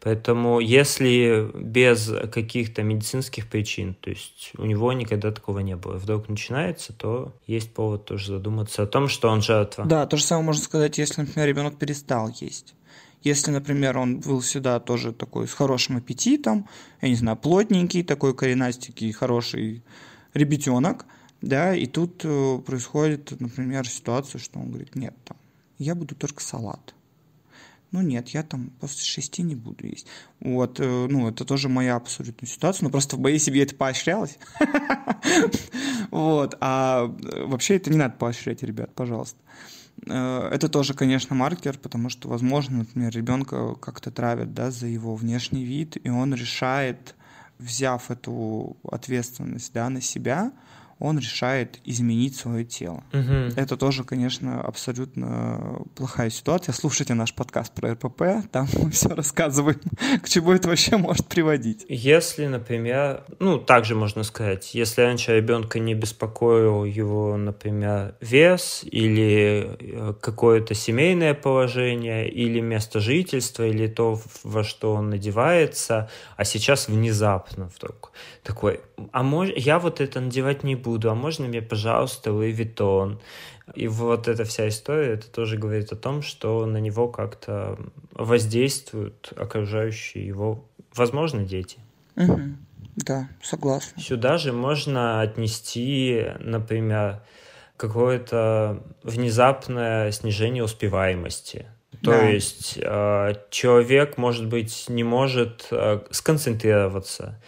Поэтому 0.00 0.60
если 0.60 1.50
без 1.54 2.12
каких-то 2.32 2.82
медицинских 2.82 3.48
причин, 3.48 3.94
то 3.94 4.10
есть 4.10 4.52
у 4.56 4.64
него 4.64 4.92
никогда 4.92 5.32
такого 5.32 5.58
не 5.58 5.74
было, 5.74 5.94
вдруг 5.94 6.28
начинается, 6.28 6.92
то 6.92 7.34
есть 7.46 7.74
повод 7.74 8.04
тоже 8.04 8.28
задуматься 8.28 8.84
о 8.84 8.86
том, 8.86 9.08
что 9.08 9.28
он 9.28 9.42
жертва. 9.42 9.84
Да, 9.86 10.06
то 10.06 10.16
же 10.16 10.22
самое 10.22 10.46
можно 10.46 10.62
сказать, 10.62 10.98
если, 10.98 11.22
например, 11.22 11.48
ребенок 11.48 11.78
перестал 11.78 12.30
есть. 12.40 12.74
Если, 13.28 13.50
например, 13.50 13.98
он 13.98 14.20
был 14.20 14.40
всегда 14.40 14.80
тоже 14.80 15.12
такой 15.12 15.46
с 15.46 15.52
хорошим 15.52 15.98
аппетитом, 15.98 16.66
я 17.02 17.08
не 17.10 17.14
знаю, 17.14 17.36
плотненький, 17.36 18.02
такой 18.02 18.34
коренастенький, 18.34 19.12
хороший 19.12 19.82
ребятенок, 20.32 21.04
да, 21.42 21.74
и 21.74 21.84
тут 21.86 22.22
э, 22.24 22.58
происходит, 22.64 23.38
например, 23.38 23.86
ситуация, 23.86 24.38
что 24.38 24.58
он 24.58 24.70
говорит, 24.70 24.96
нет, 24.96 25.14
там, 25.24 25.36
я 25.78 25.94
буду 25.94 26.14
только 26.14 26.42
салат. 26.42 26.94
Ну 27.90 28.00
нет, 28.00 28.28
я 28.30 28.42
там 28.42 28.70
после 28.80 29.04
шести 29.04 29.42
не 29.42 29.54
буду 29.54 29.86
есть. 29.86 30.06
Вот, 30.40 30.80
э, 30.80 31.06
ну, 31.10 31.28
это 31.28 31.44
тоже 31.44 31.68
моя 31.68 31.96
абсолютная 31.96 32.48
ситуация, 32.48 32.84
но 32.84 32.90
просто 32.90 33.16
в 33.16 33.20
моей 33.20 33.38
семье 33.38 33.64
это 33.64 33.74
поощрялось. 33.74 34.38
Вот, 36.10 36.56
а 36.60 37.04
э, 37.04 37.44
вообще 37.44 37.76
это 37.76 37.90
не 37.90 37.98
надо 37.98 38.14
поощрять, 38.16 38.62
ребят, 38.62 38.94
пожалуйста. 38.94 39.36
Э, 40.06 40.48
это 40.52 40.68
тоже, 40.68 40.94
конечно, 40.94 41.34
маркер, 41.34 41.78
потому 41.78 42.08
что, 42.08 42.28
возможно, 42.28 42.78
например, 42.78 43.12
ребенка 43.14 43.74
как-то 43.74 44.10
травят 44.10 44.54
да, 44.54 44.70
за 44.70 44.86
его 44.86 45.14
внешний 45.14 45.64
вид, 45.64 45.96
и 46.02 46.08
он 46.08 46.34
решает, 46.34 47.14
взяв 47.58 48.10
эту 48.10 48.76
ответственность 48.84 49.72
да, 49.72 49.88
на 49.90 50.00
себя, 50.00 50.52
он 50.98 51.18
решает 51.18 51.78
изменить 51.84 52.36
свое 52.36 52.64
тело. 52.64 53.04
Угу. 53.12 53.54
Это 53.56 53.76
тоже, 53.76 54.04
конечно, 54.04 54.60
абсолютно 54.60 55.82
плохая 55.94 56.30
ситуация. 56.30 56.72
Слушайте 56.72 57.14
наш 57.14 57.34
подкаст 57.34 57.72
про 57.72 57.92
РПП, 57.92 58.50
там 58.50 58.66
мы 58.74 58.90
все 58.90 59.08
рассказываем, 59.10 59.80
к 60.22 60.28
чему 60.28 60.52
это 60.52 60.68
вообще 60.68 60.96
может 60.96 61.26
приводить. 61.26 61.86
Если, 61.88 62.46
например, 62.46 63.24
ну, 63.38 63.58
также 63.58 63.94
можно 63.94 64.24
сказать, 64.24 64.74
если 64.74 65.02
раньше 65.02 65.36
ребенка 65.36 65.78
не 65.78 65.94
беспокоил 65.94 66.84
его, 66.84 67.36
например, 67.36 68.16
вес 68.20 68.84
или 68.84 69.76
э, 69.78 70.14
какое-то 70.20 70.74
семейное 70.74 71.34
положение, 71.34 72.28
или 72.28 72.60
место 72.60 73.00
жительства, 73.00 73.64
или 73.66 73.86
то, 73.86 74.20
во 74.42 74.64
что 74.64 74.94
он 74.94 75.10
надевается, 75.10 76.10
а 76.36 76.44
сейчас 76.44 76.88
внезапно 76.88 77.70
вдруг 77.76 78.12
такой, 78.42 78.80
а 79.12 79.22
мож... 79.22 79.50
я 79.54 79.78
вот 79.78 80.00
это 80.00 80.20
надевать 80.20 80.64
не 80.64 80.74
буду, 80.74 80.87
а 80.96 81.14
можно 81.14 81.46
мне, 81.46 81.62
пожалуйста, 81.62 82.32
Луи 82.32 82.52
Виттон? 82.52 83.20
И 83.74 83.86
вот 83.88 84.28
эта 84.28 84.44
вся 84.44 84.68
история, 84.68 85.12
это 85.12 85.30
тоже 85.30 85.58
говорит 85.58 85.92
о 85.92 85.96
том, 85.96 86.22
что 86.22 86.64
на 86.66 86.78
него 86.78 87.08
как-то 87.08 87.78
воздействуют 88.12 89.32
окружающие 89.36 90.26
его, 90.26 90.64
возможно, 90.94 91.44
дети. 91.44 91.78
Угу. 92.16 92.40
Да, 92.96 93.28
согласен. 93.42 93.92
Сюда 93.98 94.38
же 94.38 94.52
можно 94.52 95.20
отнести, 95.20 96.26
например, 96.40 97.20
какое-то 97.76 98.82
внезапное 99.02 100.10
снижение 100.10 100.64
успеваемости. 100.64 101.66
То 102.02 102.12
да. 102.12 102.28
есть 102.28 102.78
э, 102.80 103.34
человек, 103.50 104.18
может 104.18 104.46
быть, 104.46 104.86
не 104.88 105.04
может 105.04 105.66
э, 105.70 106.00
сконцентрироваться, 106.10 107.40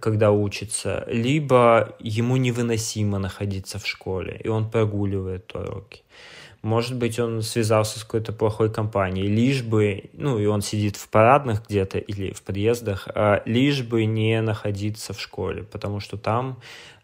когда 0.00 0.30
учится, 0.30 1.04
либо 1.06 1.94
ему 1.98 2.36
невыносимо 2.36 3.18
находиться 3.18 3.78
в 3.78 3.86
школе, 3.86 4.40
и 4.42 4.48
он 4.48 4.70
прогуливает 4.70 5.54
уроки. 5.54 6.02
Может 6.62 6.96
быть, 6.96 7.18
он 7.20 7.42
связался 7.42 8.00
с 8.00 8.04
какой-то 8.04 8.32
плохой 8.32 8.72
компанией, 8.72 9.28
лишь 9.28 9.62
бы, 9.62 10.10
ну, 10.14 10.38
и 10.38 10.46
он 10.46 10.62
сидит 10.62 10.96
в 10.96 11.08
парадных 11.08 11.66
где-то 11.68 11.98
или 11.98 12.32
в 12.32 12.42
подъездах, 12.42 13.06
а, 13.14 13.42
лишь 13.44 13.82
бы 13.82 14.04
не 14.04 14.40
находиться 14.40 15.12
в 15.12 15.20
школе, 15.20 15.62
потому 15.62 16.00
что 16.00 16.16
там 16.16 16.58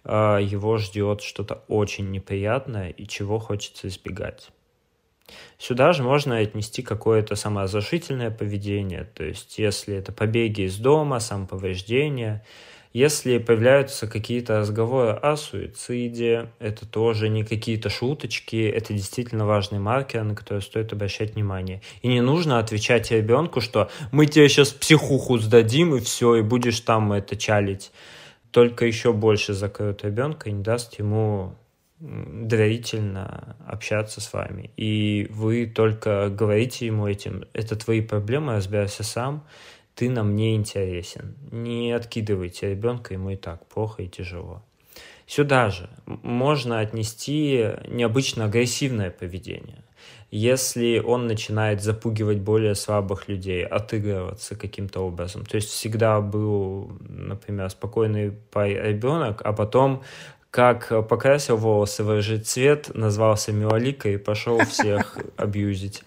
а, 0.04 0.38
его 0.38 0.78
ждет 0.78 1.22
что-то 1.22 1.62
очень 1.68 2.10
неприятное 2.10 2.90
и 2.90 3.06
чего 3.06 3.38
хочется 3.38 3.86
избегать. 3.86 4.50
Сюда 5.58 5.92
же 5.92 6.02
можно 6.02 6.38
отнести 6.38 6.82
какое-то 6.82 7.36
саморазрушительное 7.36 8.30
поведение, 8.30 9.04
то 9.14 9.24
есть 9.24 9.58
если 9.58 9.94
это 9.94 10.12
побеги 10.12 10.62
из 10.62 10.76
дома, 10.76 11.20
самоповреждение, 11.20 12.42
если 12.92 13.38
появляются 13.38 14.06
какие-то 14.06 14.58
разговоры 14.58 15.12
о 15.12 15.36
суициде, 15.36 16.50
это 16.58 16.86
тоже 16.86 17.30
не 17.30 17.42
какие-то 17.42 17.88
шуточки, 17.88 18.68
это 18.68 18.92
действительно 18.92 19.46
важный 19.46 19.78
маркер, 19.78 20.24
на 20.24 20.34
который 20.34 20.60
стоит 20.60 20.92
обращать 20.92 21.34
внимание. 21.34 21.80
И 22.02 22.08
не 22.08 22.20
нужно 22.20 22.58
отвечать 22.58 23.10
ребенку, 23.10 23.62
что 23.62 23.90
мы 24.10 24.26
тебе 24.26 24.46
сейчас 24.50 24.72
психуху 24.72 25.38
сдадим, 25.38 25.94
и 25.94 26.00
все, 26.00 26.36
и 26.36 26.42
будешь 26.42 26.80
там 26.80 27.14
это 27.14 27.34
чалить. 27.34 27.92
Только 28.50 28.84
еще 28.84 29.14
больше 29.14 29.54
закроет 29.54 30.04
ребенка 30.04 30.50
и 30.50 30.52
не 30.52 30.62
даст 30.62 30.98
ему 30.98 31.56
доверительно 32.02 33.56
общаться 33.66 34.20
с 34.20 34.32
вами. 34.32 34.70
И 34.76 35.28
вы 35.30 35.66
только 35.66 36.28
говорите 36.30 36.86
ему 36.86 37.06
этим, 37.06 37.44
это 37.52 37.76
твои 37.76 38.00
проблемы, 38.00 38.56
разбирайся 38.56 39.04
сам, 39.04 39.46
ты 39.94 40.10
нам 40.10 40.34
не 40.34 40.56
интересен. 40.56 41.36
Не 41.52 41.92
откидывайте 41.92 42.70
ребенка, 42.70 43.14
ему 43.14 43.30
и 43.30 43.36
так 43.36 43.66
плохо 43.66 44.02
и 44.02 44.08
тяжело. 44.08 44.62
Сюда 45.26 45.70
же 45.70 45.88
можно 46.06 46.80
отнести 46.80 47.68
необычно 47.86 48.46
агрессивное 48.46 49.10
поведение. 49.10 49.84
Если 50.32 50.98
он 50.98 51.26
начинает 51.26 51.82
запугивать 51.82 52.40
более 52.40 52.74
слабых 52.74 53.28
людей, 53.28 53.64
отыгрываться 53.64 54.56
каким-то 54.56 55.00
образом. 55.00 55.44
То 55.44 55.56
есть 55.56 55.68
всегда 55.68 56.20
был, 56.20 56.90
например, 57.00 57.70
спокойный 57.70 58.32
ребенок, 58.54 59.42
а 59.44 59.52
потом 59.52 60.02
как 60.52 61.08
покрасил 61.08 61.56
волосы 61.56 62.04
в 62.04 62.10
рыжий 62.10 62.38
цвет, 62.38 62.94
назвался 62.94 63.52
Милолика 63.52 64.10
и 64.10 64.18
пошел 64.18 64.58
всех 64.60 65.16
абьюзить. 65.38 66.04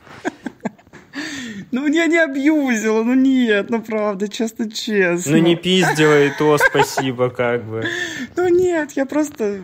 Ну, 1.72 1.88
я 1.88 2.06
не 2.06 2.20
абьюзила, 2.20 3.04
ну 3.04 3.16
нет, 3.16 3.72
ну 3.72 3.82
правда, 3.82 4.28
честно-честно. 4.28 5.32
Ну 5.32 5.38
не 5.40 5.56
пиздила 5.56 6.24
и 6.24 6.30
то 6.38 6.60
спасибо, 6.60 7.32
как 7.32 7.66
бы. 7.66 7.86
Ну 8.38 8.48
нет, 8.48 8.92
я 8.92 9.08
просто... 9.08 9.62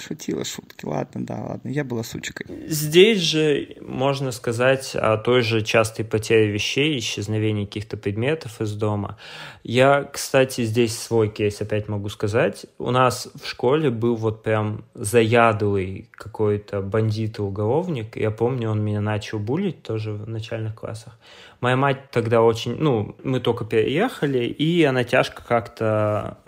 шутила 0.00 0.44
шутки. 0.44 0.84
Ладно, 0.84 1.24
да, 1.24 1.42
ладно, 1.42 1.68
я 1.68 1.84
была 1.84 2.02
сучкой. 2.02 2.46
Здесь 2.68 3.20
же 3.20 3.76
можно 3.80 4.32
сказать 4.32 4.94
о 4.94 5.16
той 5.16 5.42
же 5.42 5.62
частой 5.62 6.04
потере 6.04 6.50
вещей, 6.50 6.98
исчезновении 6.98 7.64
каких-то 7.64 7.96
предметов 7.96 8.60
из 8.60 8.72
дома. 8.72 9.18
Я, 9.62 10.04
кстати, 10.04 10.64
здесь 10.64 10.98
свой 10.98 11.28
кейс 11.28 11.60
опять 11.60 11.88
могу 11.88 12.08
сказать. 12.08 12.66
У 12.78 12.90
нас 12.90 13.28
в 13.40 13.46
школе 13.46 13.90
был 13.90 14.16
вот 14.16 14.42
прям 14.42 14.84
заядлый 14.94 16.08
какой-то 16.12 16.82
бандит-уголовник. 16.82 18.16
Я 18.16 18.30
помню, 18.30 18.70
он 18.70 18.82
меня 18.82 19.00
начал 19.00 19.38
булить 19.38 19.82
тоже 19.82 20.12
в 20.12 20.28
начальных 20.28 20.74
классах. 20.74 21.18
Моя 21.60 21.76
мать 21.76 22.10
тогда 22.10 22.42
очень, 22.42 22.76
ну, 22.76 23.16
мы 23.22 23.40
только 23.40 23.64
переехали, 23.64 24.44
и 24.44 24.84
она 24.84 25.04
тяжко 25.04 25.42
как-то 25.42 26.38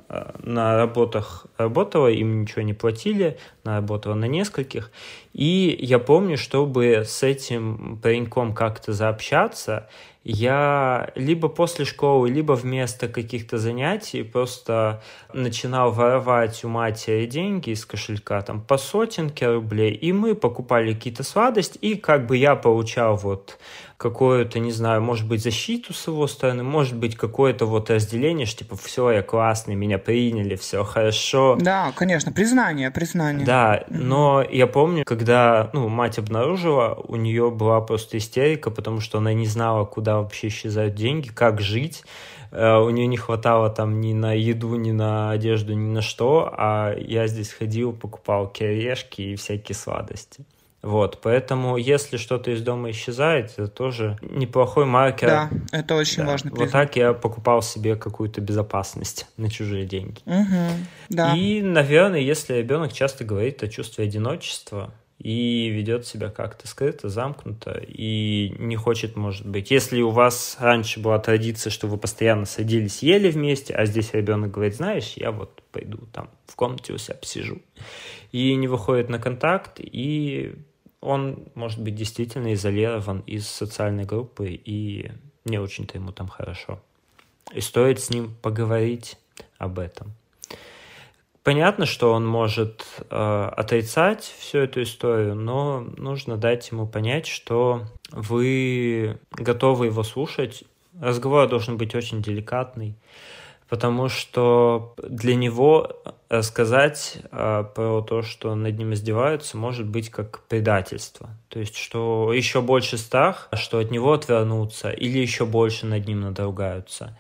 на 0.43 0.77
работах 0.77 1.47
работала, 1.59 2.09
им 2.09 2.43
ничего 2.43 2.63
не 2.63 2.73
платили, 2.73 3.39
она 3.65 3.77
работала 3.77 4.15
на 4.15 4.25
нескольких. 4.25 4.91
И 5.35 5.77
я 5.81 5.99
помню, 5.99 6.39
чтобы 6.39 7.05
с 7.07 7.23
этим 7.23 7.99
пареньком 8.03 8.55
как-то 8.55 8.93
заобщаться, 8.93 9.89
я 10.25 11.11
либо 11.15 11.49
после 11.49 11.85
школы, 11.85 12.29
либо 12.29 12.53
вместо 12.53 13.09
каких-то 13.09 13.57
занятий 13.57 14.23
просто 14.23 15.03
начинал 15.33 15.91
воровать 15.91 16.65
у 16.65 16.69
матери 16.69 17.25
деньги 17.27 17.71
из 17.71 17.87
кошелька, 17.87 18.43
там, 18.43 18.61
по 18.61 18.77
сотенке 18.77 19.47
рублей, 19.47 19.93
и 19.93 20.13
мы 20.13 20.35
покупали 20.35 20.93
какие-то 20.93 21.23
сладости, 21.23 21.79
и 21.79 21.95
как 21.95 22.27
бы 22.27 22.37
я 22.37 22.57
получал 22.57 23.17
вот 23.17 23.59
какую-то, 23.99 24.61
не 24.61 24.71
знаю, 24.71 25.03
может 25.03 25.27
быть, 25.27 25.43
защиту 25.43 25.93
с 25.93 26.07
его 26.07 26.29
стороны, 26.29 26.63
может 26.63 26.97
быть, 26.97 27.17
какое-то 27.17 27.67
вот 27.67 27.91
разделение, 27.91 28.47
что 28.47 28.61
типа, 28.61 28.77
все, 28.77 29.11
я 29.11 29.23
классный, 29.23 29.75
меня 29.75 29.99
приняли, 29.99 30.55
все 30.55 30.85
хорошо. 30.85 31.59
Да, 31.61 31.93
конечно, 31.97 32.31
признание, 32.31 32.93
признание. 32.93 33.45
Да, 33.45 33.85
но 33.91 34.41
я 34.49 34.69
помню, 34.69 35.05
когда, 35.05 35.71
ну, 35.73 35.89
мать 35.89 36.19
обнаружила, 36.19 36.95
у 37.09 37.17
нее 37.17 37.51
была 37.51 37.81
просто 37.81 38.19
истерика, 38.19 38.71
потому 38.71 39.01
что 39.01 39.19
она 39.19 39.33
не 39.33 39.47
знала, 39.47 39.85
куда 39.85 40.19
вообще 40.19 40.47
исчезают 40.47 40.95
деньги, 40.95 41.29
как 41.29 41.61
жить, 41.61 42.05
э, 42.53 42.77
у 42.77 42.91
нее 42.91 43.09
не 43.09 43.17
хватало 43.17 43.69
там 43.69 44.01
ни 44.01 44.13
на 44.13 44.33
еду, 44.33 44.77
ни 44.77 44.93
на 44.93 45.33
одежду, 45.33 45.75
ни 45.75 45.91
на 45.91 46.03
что, 46.03 46.55
а 46.57 46.95
я 46.97 47.27
здесь 47.27 47.51
ходил, 47.51 47.93
покупал 47.93 48.47
кирешки 48.47 49.23
и 49.23 49.37
всякие 49.37 49.75
сладости. 49.75 50.45
Вот, 50.81 51.19
поэтому 51.21 51.77
если 51.77 52.17
что-то 52.17 52.53
из 52.53 52.63
дома 52.63 52.91
исчезает, 52.93 53.53
это 53.53 53.67
тоже 53.67 54.17
неплохой 54.23 54.85
маркер. 54.85 55.29
Да, 55.29 55.51
это 55.73 55.97
очень 55.97 56.23
да. 56.23 56.27
важно. 56.27 56.53
Вот 56.55 56.71
так 56.71 56.95
я 56.95 57.15
покупал 57.15 57.63
себе 57.63 57.97
какую-то 57.97 58.41
безопасность 58.41 59.27
на 59.37 59.51
чужие 59.51 59.87
деньги. 59.87 60.21
Угу, 60.25 60.87
да. 61.09 61.37
И, 61.37 61.63
наверное, 61.63 62.21
если 62.21 62.55
ребенок 62.55 62.93
часто 62.93 63.25
говорит 63.25 63.63
о 63.63 63.69
чувстве 63.69 64.05
одиночества, 64.05 64.93
и 65.19 65.69
ведет 65.69 66.07
себя 66.07 66.31
как-то 66.31 66.69
скрыто, 66.69 67.09
замкнуто, 67.09 67.83
и 67.87 68.55
не 68.59 68.77
хочет, 68.77 69.17
может 69.17 69.47
быть. 69.47 69.71
Если 69.71 70.01
у 70.01 70.11
вас 70.11 70.57
раньше 70.61 71.01
была 71.01 71.19
традиция, 71.19 71.71
что 71.71 71.89
вы 71.89 71.99
постоянно 71.99 72.47
садились, 72.47 73.03
ели 73.03 73.29
вместе, 73.29 73.75
а 73.75 73.85
здесь 73.85 74.15
ребенок 74.15 74.53
говорит, 74.53 74.77
знаешь, 74.77 75.15
я 75.17 75.33
вот 75.33 75.61
пойду 75.73 75.99
там 76.13 76.31
в 76.47 76.55
комнате 76.55 76.93
у 76.93 76.99
себя 76.99 77.17
посижу, 77.17 77.61
и 78.31 78.55
не 78.55 78.69
выходит 78.69 79.09
на 79.09 79.19
контакт, 79.19 79.81
и 79.81 80.55
он, 81.01 81.49
может 81.55 81.81
быть, 81.81 81.95
действительно 81.95 82.53
изолирован 82.55 83.21
из 83.21 83.49
социальной 83.49 84.05
группы, 84.05 84.49
и 84.51 85.11
не 85.45 85.59
очень-то 85.59 85.97
ему 85.97 86.13
там 86.13 86.29
хорошо. 86.29 86.81
И 87.53 87.61
стоит 87.61 88.01
с 88.01 88.11
ним 88.11 88.35
поговорить 88.43 89.17
об 89.59 89.79
этом. 89.79 90.13
Понятно, 91.43 91.87
что 91.87 92.13
он 92.13 92.27
может 92.27 92.85
э, 93.09 93.51
отрицать 93.57 94.23
всю 94.39 94.59
эту 94.59 94.83
историю, 94.83 95.35
но 95.35 95.81
нужно 95.97 96.37
дать 96.37 96.71
ему 96.71 96.87
понять, 96.87 97.27
что 97.27 97.87
вы 98.11 99.19
готовы 99.31 99.87
его 99.87 100.03
слушать. 100.03 100.65
Разговор 101.01 101.49
должен 101.49 101.79
быть 101.79 101.95
очень 101.95 102.21
деликатный 102.21 102.97
потому 103.69 104.09
что 104.09 104.95
для 104.97 105.35
него 105.35 106.03
рассказать 106.29 107.19
э, 107.31 107.65
про 107.75 108.03
то, 108.03 108.23
что 108.23 108.55
над 108.55 108.77
ним 108.77 108.95
издеваются, 108.95 109.57
может 109.57 109.87
быть 109.87 110.11
как 110.11 110.43
предательство. 110.45 111.31
То 111.49 111.61
есть, 111.61 111.77
что 111.77 112.33
еще 112.33 112.61
больше 112.61 112.99
страх, 112.99 113.49
что 113.55 113.79
от 113.79 113.91
него 113.91 114.13
отвернутся, 114.13 114.91
или 114.91 115.19
еще 115.19 115.47
больше 115.47 115.87
над 115.87 116.07
ним 116.07 116.21
надругаются. 116.21 117.17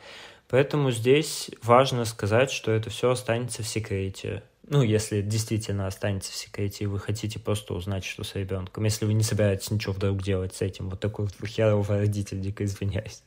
Поэтому 0.48 0.90
здесь 0.90 1.50
важно 1.62 2.04
сказать, 2.04 2.50
что 2.50 2.70
это 2.72 2.90
все 2.90 3.10
останется 3.10 3.62
в 3.62 3.68
секрете. 3.68 4.42
Ну, 4.70 4.82
если 4.82 5.22
действительно 5.22 5.86
останется 5.86 6.32
в 6.32 6.36
секрете, 6.36 6.84
и 6.84 6.86
вы 6.86 6.98
хотите 6.98 7.38
просто 7.38 7.72
узнать, 7.74 8.04
что 8.04 8.24
с 8.24 8.34
ребенком. 8.34 8.84
Если 8.84 9.06
вы 9.06 9.14
не 9.14 9.22
собираетесь 9.22 9.70
ничего 9.70 9.94
вдруг 9.94 10.22
делать 10.22 10.54
с 10.54 10.60
этим. 10.60 10.90
Вот 10.90 11.00
такой 11.00 11.26
вот 11.26 11.48
херовый 11.48 12.00
родитель, 12.00 12.40
дико 12.40 12.64
извиняюсь. 12.64 13.22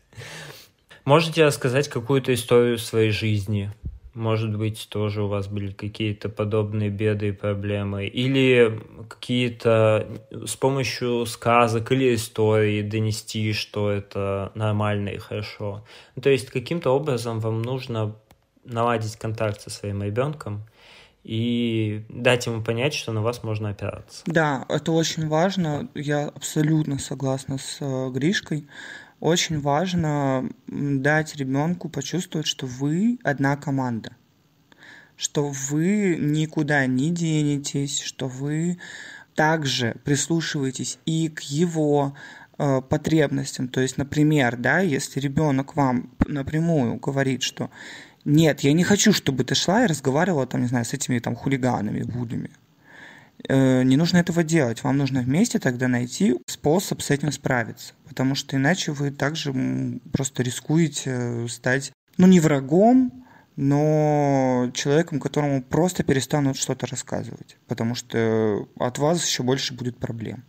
Можете 1.06 1.46
рассказать 1.46 1.88
какую-то 1.88 2.34
историю 2.34 2.78
своей 2.78 3.12
жизни? 3.12 3.72
Может 4.14 4.58
быть, 4.58 4.88
тоже 4.90 5.24
у 5.24 5.28
вас 5.28 5.48
были 5.48 5.72
какие-то 5.72 6.28
подобные 6.28 6.90
беды 6.90 7.30
и 7.30 7.32
проблемы? 7.32 8.08
Или 8.08 8.82
какие-то 9.08 10.08
с 10.32 10.56
помощью 10.58 11.26
сказок 11.26 11.92
или 11.92 12.14
истории 12.16 12.82
донести, 12.82 13.54
что 13.54 13.90
это 13.90 14.52
нормально 14.54 15.10
и 15.10 15.18
хорошо? 15.18 15.86
Ну, 16.16 16.22
то 16.22 16.30
есть 16.30 16.50
каким-то 16.50 16.92
образом 16.92 17.40
вам 17.40 17.62
нужно 17.62 18.16
наладить 18.66 19.16
контакт 19.16 19.62
со 19.62 19.70
своим 19.70 20.04
ребенком 20.04 20.66
и 21.24 22.04
дать 22.10 22.48
ему 22.48 22.64
понять, 22.64 22.94
что 22.94 23.12
на 23.12 23.22
вас 23.22 23.44
можно 23.44 23.70
опираться. 23.70 24.24
Да, 24.26 24.66
это 24.70 24.92
очень 24.92 25.28
важно. 25.28 25.88
Я 25.94 26.28
абсолютно 26.28 26.98
согласна 26.98 27.58
с 27.58 27.78
э, 27.80 28.10
Гришкой 28.10 28.68
очень 29.22 29.62
важно 29.62 30.50
дать 30.68 31.36
ребенку 31.36 31.88
почувствовать, 31.88 32.48
что 32.48 32.66
вы 32.66 33.20
одна 33.24 33.56
команда, 33.56 34.18
что 35.16 35.50
вы 35.70 36.18
никуда 36.20 36.86
не 36.88 37.12
денетесь, 37.12 38.02
что 38.02 38.28
вы 38.28 38.80
также 39.36 39.96
прислушиваетесь 40.04 40.98
и 41.06 41.30
к 41.30 41.42
его 41.42 42.16
э, 42.58 42.82
потребностям. 42.82 43.68
То 43.70 43.80
есть, 43.80 43.98
например, 43.98 44.58
да, 44.58 44.80
если 44.80 45.20
ребенок 45.20 45.76
вам 45.76 46.10
напрямую 46.28 46.96
говорит, 46.96 47.44
что 47.44 47.70
нет, 48.26 48.62
я 48.62 48.74
не 48.74 48.84
хочу, 48.84 49.14
чтобы 49.14 49.44
ты 49.44 49.56
шла 49.56 49.84
и 49.84 49.88
разговаривала 49.88 50.48
там, 50.48 50.62
не 50.62 50.68
знаю, 50.68 50.86
с 50.86 50.94
этими 50.94 51.20
там 51.20 51.36
хулиганами, 51.36 52.04
булями. 52.04 52.52
Э, 53.48 53.84
не 53.84 53.98
нужно 53.98 54.18
этого 54.18 54.44
делать. 54.44 54.84
Вам 54.84 54.98
нужно 54.98 55.22
вместе 55.22 55.60
тогда 55.60 55.88
найти 55.88 56.38
способ 56.48 57.02
с 57.02 57.10
этим 57.10 57.32
справиться 57.32 57.94
потому 58.12 58.36
что 58.36 58.58
иначе 58.58 58.92
вы 58.92 59.10
также 59.10 59.54
просто 60.12 60.44
рискуете 60.44 61.48
стать, 61.48 61.94
ну, 62.18 62.28
не 62.28 62.42
врагом, 62.42 63.26
но 63.56 64.70
человеком, 64.74 65.22
которому 65.22 65.64
просто 65.64 66.04
перестанут 66.04 66.58
что-то 66.58 66.88
рассказывать, 66.88 67.56
потому 67.70 67.96
что 67.96 68.68
от 68.78 68.98
вас 68.98 69.26
еще 69.26 69.44
больше 69.44 69.74
будет 69.74 69.98
проблем. 69.98 70.44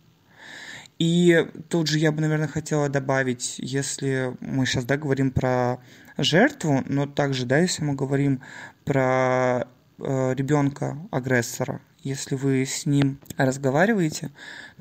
И 0.99 1.47
тут 1.69 1.87
же 1.87 1.99
я 1.99 2.11
бы, 2.11 2.19
наверное, 2.19 2.49
хотела 2.49 2.89
добавить, 2.89 3.55
если 3.59 4.35
мы 4.41 4.65
сейчас, 4.65 4.83
да, 4.83 4.97
говорим 4.97 5.31
про 5.31 5.77
жертву, 6.17 6.83
но 6.85 7.05
также, 7.05 7.45
да, 7.45 7.59
если 7.59 7.81
мы 7.85 7.95
говорим 7.95 8.41
про 8.83 9.67
э, 9.99 10.33
ребенка 10.35 10.97
агрессора, 11.11 11.79
если 12.03 12.35
вы 12.35 12.65
с 12.65 12.85
ним 12.85 13.19
разговариваете, 13.37 14.31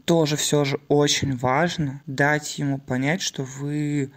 тоже 0.05 0.36
все 0.36 0.65
же 0.65 0.81
очень 0.89 1.36
важно 1.36 2.03
дать 2.07 2.59
ему 2.59 2.78
понять, 2.78 3.23
что 3.23 3.44
вы 3.44 4.11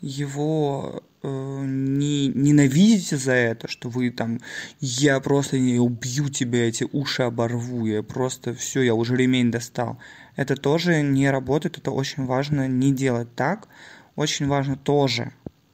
его 0.00 1.02
э, 1.22 1.62
не 1.64 2.28
ненавидите 2.28 3.16
за 3.16 3.32
это, 3.32 3.68
что 3.68 3.88
вы 3.88 4.10
там, 4.10 4.40
я 4.80 5.18
просто 5.20 5.58
не 5.58 5.78
убью 5.78 6.28
тебя, 6.28 6.68
эти 6.68 6.86
уши 6.92 7.22
оборву, 7.22 7.86
я 7.86 8.02
просто 8.02 8.54
все, 8.54 8.82
я 8.82 8.94
уже 8.94 9.16
ремень 9.16 9.50
достал. 9.50 9.98
Это 10.36 10.56
тоже 10.56 11.02
не 11.02 11.30
работает, 11.30 11.78
это 11.78 11.90
очень 11.90 12.26
важно 12.26 12.68
не 12.68 12.92
делать 12.92 13.34
так. 13.34 13.68
Очень 14.14 14.46
важно 14.46 14.76
тоже, 14.76 15.32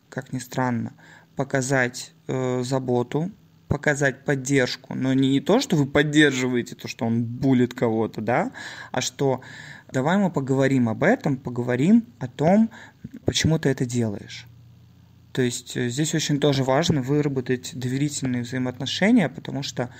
как 0.08 0.32
ни 0.32 0.38
странно, 0.38 0.94
показать 1.36 2.12
э, 2.26 2.62
заботу 2.62 3.30
показать 3.68 4.24
поддержку, 4.24 4.94
но 4.94 5.12
не, 5.12 5.40
то, 5.40 5.60
что 5.60 5.76
вы 5.76 5.86
поддерживаете 5.86 6.74
то, 6.74 6.88
что 6.88 7.04
он 7.04 7.22
булит 7.22 7.74
кого-то, 7.74 8.20
да, 8.20 8.52
а 8.92 9.00
что 9.00 9.42
давай 9.92 10.16
мы 10.16 10.30
поговорим 10.30 10.88
об 10.88 11.04
этом, 11.04 11.36
поговорим 11.36 12.04
о 12.18 12.28
том, 12.28 12.70
почему 13.24 13.58
ты 13.58 13.68
это 13.68 13.84
делаешь. 13.84 14.46
То 15.32 15.42
есть 15.42 15.76
э, 15.76 15.88
здесь 15.88 16.14
очень 16.14 16.40
тоже 16.40 16.64
важно 16.64 17.02
выработать 17.02 17.70
доверительные 17.74 18.42
взаимоотношения, 18.42 19.28
потому 19.28 19.62
что, 19.62 19.90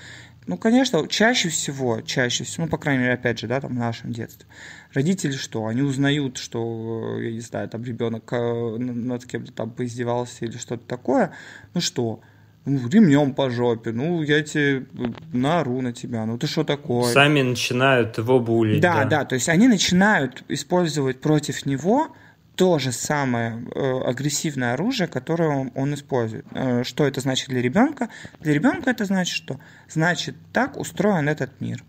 ну, 0.47 0.57
конечно, 0.57 1.07
чаще 1.07 1.49
всего, 1.49 2.01
чаще 2.01 2.43
всего, 2.43 2.65
ну, 2.65 2.69
по 2.69 2.77
крайней 2.77 3.03
мере, 3.03 3.13
опять 3.13 3.39
же, 3.39 3.47
да, 3.47 3.61
там 3.61 3.71
в 3.71 3.79
нашем 3.79 4.11
детстве, 4.11 4.47
родители 4.93 5.31
что, 5.31 5.67
они 5.67 5.81
узнают, 5.81 6.37
что, 6.37 7.19
я 7.21 7.31
не 7.31 7.39
знаю, 7.39 7.69
там 7.69 7.83
ребенок 7.83 8.33
э, 8.33 8.77
над 8.79 9.25
кем-то 9.25 9.53
там 9.53 9.71
поиздевался 9.71 10.45
или 10.45 10.57
что-то 10.57 10.85
такое, 10.85 11.31
ну 11.73 11.81
что, 11.81 12.21
ну, 12.69 12.87
ремнем 12.87 13.33
по 13.33 13.49
жопе, 13.49 13.91
ну, 13.91 14.21
я 14.21 14.41
тебе 14.43 14.85
наору 15.33 15.81
на 15.81 15.93
тебя, 15.93 16.25
ну, 16.25 16.37
ты 16.37 16.47
что 16.47 16.63
такое? 16.63 17.11
Сами 17.11 17.41
начинают 17.41 18.17
его 18.17 18.39
булить. 18.39 18.81
Да, 18.81 19.03
да, 19.03 19.05
да, 19.05 19.25
то 19.25 19.35
есть 19.35 19.49
они 19.49 19.67
начинают 19.67 20.43
использовать 20.47 21.19
против 21.21 21.65
него 21.65 22.15
то 22.55 22.77
же 22.77 22.91
самое 22.91 23.65
э, 23.73 24.01
агрессивное 24.05 24.73
оружие, 24.73 25.07
которое 25.07 25.49
он, 25.49 25.71
он 25.75 25.93
использует. 25.93 26.45
Э, 26.51 26.83
что 26.83 27.07
это 27.07 27.21
значит 27.21 27.47
для 27.47 27.61
ребенка? 27.61 28.09
Для 28.41 28.53
ребенка 28.53 28.89
это 28.89 29.05
значит 29.05 29.33
что? 29.33 29.59
Значит, 29.87 30.35
так 30.51 30.77
устроен 30.77 31.29
этот 31.29 31.61
мир. 31.61 31.83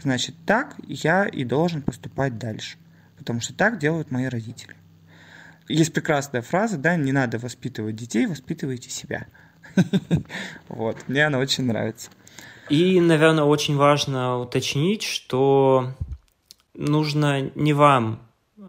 Значит, 0.00 0.34
так 0.46 0.76
я 0.86 1.26
и 1.26 1.44
должен 1.44 1.82
поступать 1.82 2.38
дальше. 2.38 2.78
Потому 3.18 3.42
что 3.42 3.52
так 3.52 3.78
делают 3.78 4.10
мои 4.10 4.24
родители. 4.24 4.74
Есть 5.68 5.92
прекрасная 5.92 6.42
фраза, 6.42 6.78
да, 6.78 6.96
не 6.96 7.12
надо 7.12 7.38
воспитывать 7.38 7.96
детей, 7.96 8.26
воспитывайте 8.26 8.90
себя. 8.90 9.26
Вот, 10.68 10.96
мне 11.08 11.26
она 11.26 11.38
очень 11.38 11.64
нравится. 11.64 12.10
И, 12.68 13.00
наверное, 13.00 13.44
очень 13.44 13.76
важно 13.76 14.40
уточнить, 14.40 15.02
что 15.02 15.92
нужно 16.74 17.50
не 17.54 17.72
вам 17.72 18.20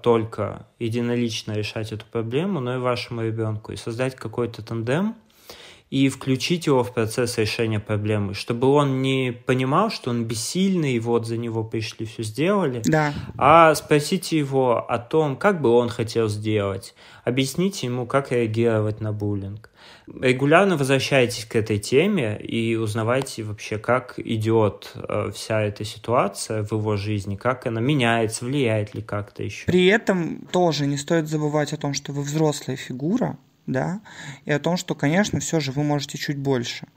только 0.02 0.68
единолично 0.80 1.54
решать 1.54 1.92
эту 1.92 2.06
проблему, 2.06 2.60
но 2.60 2.76
и 2.76 2.80
вашему 2.80 3.24
ребенку, 3.24 3.72
и 3.72 3.76
создать 3.76 4.16
какой-то 4.16 4.62
тандем, 4.62 5.16
и 5.90 6.10
включить 6.10 6.66
его 6.66 6.84
в 6.84 6.94
процесс 6.94 7.38
решения 7.38 7.80
проблемы, 7.80 8.34
чтобы 8.34 8.68
он 8.68 9.02
не 9.02 9.32
понимал, 9.32 9.90
что 9.90 10.10
он 10.10 10.26
бессильный, 10.26 10.94
и 10.94 11.00
вот 11.00 11.26
за 11.26 11.38
него 11.38 11.64
пришли, 11.64 12.06
все 12.06 12.24
сделали, 12.24 12.82
да. 12.86 13.14
а 13.38 13.74
спросите 13.76 14.38
его 14.38 14.78
о 14.78 14.98
том, 14.98 15.38
как 15.38 15.62
бы 15.62 15.70
он 15.70 15.90
хотел 15.90 16.28
сделать, 16.28 16.96
объясните 17.24 17.88
ему, 17.88 18.06
как 18.06 18.32
реагировать 18.32 19.00
на 19.00 19.14
буллинг. 19.14 19.70
Регулярно 20.08 20.78
возвращайтесь 20.78 21.46
к 21.46 21.56
этой 21.56 21.80
теме 21.80 22.38
и 22.40 22.76
узнавайте 22.76 23.44
вообще, 23.44 23.78
как 23.78 24.20
идет 24.20 24.92
э, 24.96 25.32
вся 25.34 25.62
эта 25.62 25.84
ситуация 25.84 26.64
в 26.64 26.72
его 26.74 26.96
жизни, 26.96 27.36
как 27.36 27.66
она 27.66 27.82
меняется, 27.82 28.46
влияет 28.46 28.94
ли 28.94 29.02
как-то 29.02 29.44
еще. 29.44 29.66
При 29.66 29.88
этом 29.88 30.46
тоже 30.52 30.86
не 30.86 30.98
стоит 30.98 31.28
забывать 31.28 31.74
о 31.74 31.78
том, 31.78 31.94
что 31.94 32.12
вы 32.12 32.22
взрослая 32.22 32.76
фигура, 32.76 33.38
да, 33.66 34.02
и 34.46 34.52
о 34.52 34.60
том, 34.60 34.78
что, 34.78 34.94
конечно, 34.94 35.40
все 35.40 35.60
же 35.60 35.72
вы 35.72 35.84
можете 35.84 36.18
чуть 36.20 36.38
больше. 36.38 36.88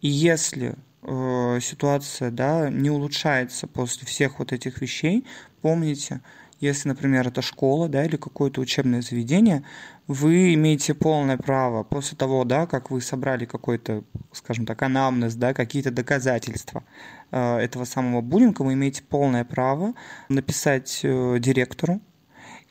И 0.00 0.08
если 0.08 0.74
э, 1.02 1.58
ситуация, 1.60 2.30
да, 2.30 2.70
не 2.70 2.90
улучшается 2.90 3.66
после 3.66 4.06
всех 4.06 4.38
вот 4.38 4.52
этих 4.52 4.80
вещей, 4.80 5.26
помните, 5.60 6.22
если, 6.64 6.88
например, 6.88 7.28
это 7.28 7.42
школа, 7.42 7.88
да, 7.88 8.04
или 8.04 8.16
какое-то 8.16 8.60
учебное 8.60 9.02
заведение, 9.02 9.64
вы 10.06 10.54
имеете 10.54 10.94
полное 10.94 11.36
право 11.36 11.82
после 11.82 12.16
того, 12.16 12.44
да, 12.44 12.66
как 12.66 12.90
вы 12.90 13.00
собрали 13.00 13.44
какой-то, 13.44 14.04
скажем 14.32 14.66
так, 14.66 14.82
анамнез, 14.82 15.34
да, 15.34 15.54
какие-то 15.54 15.90
доказательства 15.90 16.84
э, 17.30 17.56
этого 17.58 17.84
самого 17.84 18.20
буллинга, 18.20 18.62
вы 18.62 18.72
имеете 18.72 19.02
полное 19.02 19.44
право 19.44 19.94
написать 20.28 21.00
э, 21.02 21.38
директору, 21.38 22.00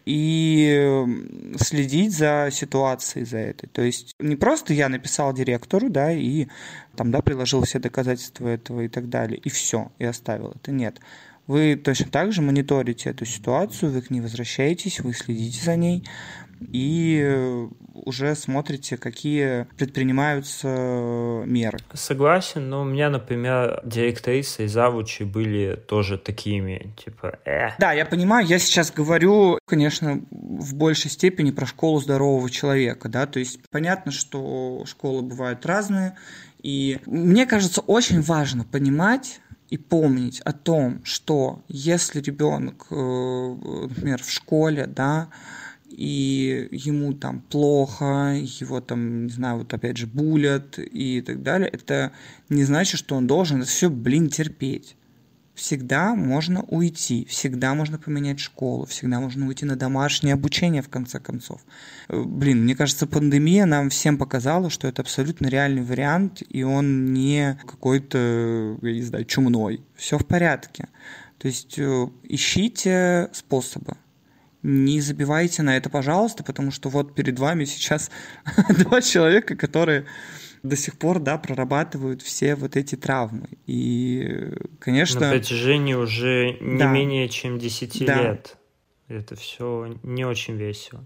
и 0.05 1.05
следить 1.57 2.13
за 2.13 2.49
ситуацией 2.51 3.25
за 3.25 3.37
этой. 3.37 3.67
То 3.67 3.81
есть 3.81 4.13
не 4.19 4.35
просто 4.35 4.73
я 4.73 4.89
написал 4.89 5.33
директору, 5.33 5.89
да, 5.89 6.11
и 6.11 6.47
там, 6.95 7.11
да, 7.11 7.21
приложил 7.21 7.63
все 7.63 7.79
доказательства 7.79 8.47
этого 8.49 8.81
и 8.81 8.87
так 8.89 9.09
далее, 9.09 9.39
и 9.39 9.49
все, 9.49 9.91
и 9.99 10.05
оставил 10.05 10.51
это. 10.51 10.71
Нет. 10.71 10.99
Вы 11.47 11.75
точно 11.75 12.09
так 12.09 12.31
же 12.31 12.41
мониторите 12.41 13.09
эту 13.09 13.25
ситуацию, 13.25 13.91
вы 13.91 14.01
к 14.01 14.09
ней 14.09 14.21
возвращаетесь, 14.21 15.01
вы 15.01 15.13
следите 15.13 15.63
за 15.63 15.75
ней, 15.75 16.03
и 16.71 17.21
э, 17.21 17.67
уже 17.93 18.35
смотрите, 18.35 18.97
какие 18.97 19.67
предпринимаются 19.77 21.43
меры. 21.45 21.79
Согласен, 21.93 22.69
но 22.69 22.81
у 22.81 22.85
меня, 22.85 23.09
например, 23.09 23.81
директрисы 23.83 24.65
и 24.65 24.67
завучи 24.67 25.23
были 25.23 25.75
тоже 25.75 26.17
такими, 26.17 26.93
типа, 27.03 27.39
э. 27.45 27.69
Да, 27.79 27.93
я 27.93 28.05
понимаю, 28.05 28.47
я 28.47 28.59
сейчас 28.59 28.91
говорю, 28.91 29.59
конечно, 29.65 30.21
в 30.31 30.75
большей 30.75 31.11
степени 31.11 31.51
про 31.51 31.65
школу 31.65 31.99
здорового 31.99 32.49
человека, 32.49 33.09
да, 33.09 33.25
то 33.25 33.39
есть 33.39 33.59
понятно, 33.69 34.11
что 34.11 34.83
школы 34.85 35.21
бывают 35.21 35.65
разные, 35.65 36.15
и 36.61 36.99
мне 37.05 37.45
кажется, 37.45 37.81
очень 37.81 38.21
важно 38.21 38.63
понимать, 38.63 39.41
и 39.73 39.77
помнить 39.77 40.39
о 40.41 40.53
том, 40.53 41.01
что 41.03 41.63
если 41.67 42.21
ребенок, 42.21 42.85
э, 42.91 43.85
например, 43.89 44.21
в 44.21 44.29
школе, 44.29 44.85
да, 44.85 45.29
и 45.89 46.69
ему 46.71 47.13
там 47.13 47.41
плохо, 47.41 48.35
его 48.35 48.81
там, 48.81 49.25
не 49.25 49.31
знаю, 49.31 49.57
вот 49.57 49.73
опять 49.73 49.97
же 49.97 50.05
булят 50.05 50.77
и 50.77 51.21
так 51.21 51.41
далее, 51.41 51.69
это 51.69 52.11
не 52.49 52.65
значит, 52.65 52.99
что 52.99 53.15
он 53.15 53.25
должен 53.25 53.61
это 53.61 53.69
все, 53.71 53.89
блин, 53.89 54.29
терпеть. 54.29 54.95
Всегда 55.55 56.15
можно 56.15 56.63
уйти, 56.63 57.25
всегда 57.25 57.75
можно 57.75 57.99
поменять 57.99 58.39
школу, 58.39 58.85
всегда 58.85 59.19
можно 59.19 59.47
уйти 59.47 59.65
на 59.65 59.75
домашнее 59.75 60.33
обучение, 60.33 60.81
в 60.81 60.89
конце 60.89 61.19
концов. 61.19 61.61
Э, 62.09 62.23
блин, 62.23 62.63
мне 62.63 62.75
кажется, 62.75 63.05
пандемия 63.05 63.65
нам 63.65 63.89
всем 63.89 64.17
показала, 64.17 64.69
что 64.69 64.87
это 64.87 65.03
абсолютно 65.03 65.47
реальный 65.47 65.83
вариант, 65.83 66.41
и 66.49 66.63
он 66.63 67.13
не 67.13 67.59
какой-то, 67.67 68.77
я 68.81 68.93
не 68.93 69.03
знаю, 69.03 69.25
чумной. 69.25 69.83
Все 69.95 70.17
в 70.17 70.25
порядке. 70.25 70.87
То 71.37 71.47
есть 71.47 71.77
э, 71.77 72.07
ищите 72.23 73.29
способы 73.33 73.95
не 74.63 75.01
забивайте 75.01 75.61
на 75.61 75.75
это, 75.75 75.89
пожалуйста, 75.89 76.43
потому 76.43 76.71
что 76.71 76.89
вот 76.89 77.13
перед 77.13 77.37
вами 77.37 77.65
сейчас 77.65 78.09
два 78.79 79.01
человека, 79.01 79.55
которые 79.55 80.05
до 80.63 80.75
сих 80.75 80.97
пор, 80.97 81.19
да, 81.19 81.37
прорабатывают 81.37 82.21
все 82.21 82.55
вот 82.55 82.75
эти 82.75 82.95
травмы. 82.95 83.49
И, 83.67 84.53
конечно... 84.79 85.21
На 85.21 85.29
протяжении 85.31 85.93
уже 85.93 86.57
не 86.59 86.79
да. 86.79 86.91
менее 86.91 87.29
чем 87.29 87.59
10 87.59 88.05
да. 88.05 88.21
лет. 88.21 88.57
Это 89.07 89.35
все 89.35 89.97
не 90.03 90.25
очень 90.25 90.55
весело. 90.55 91.05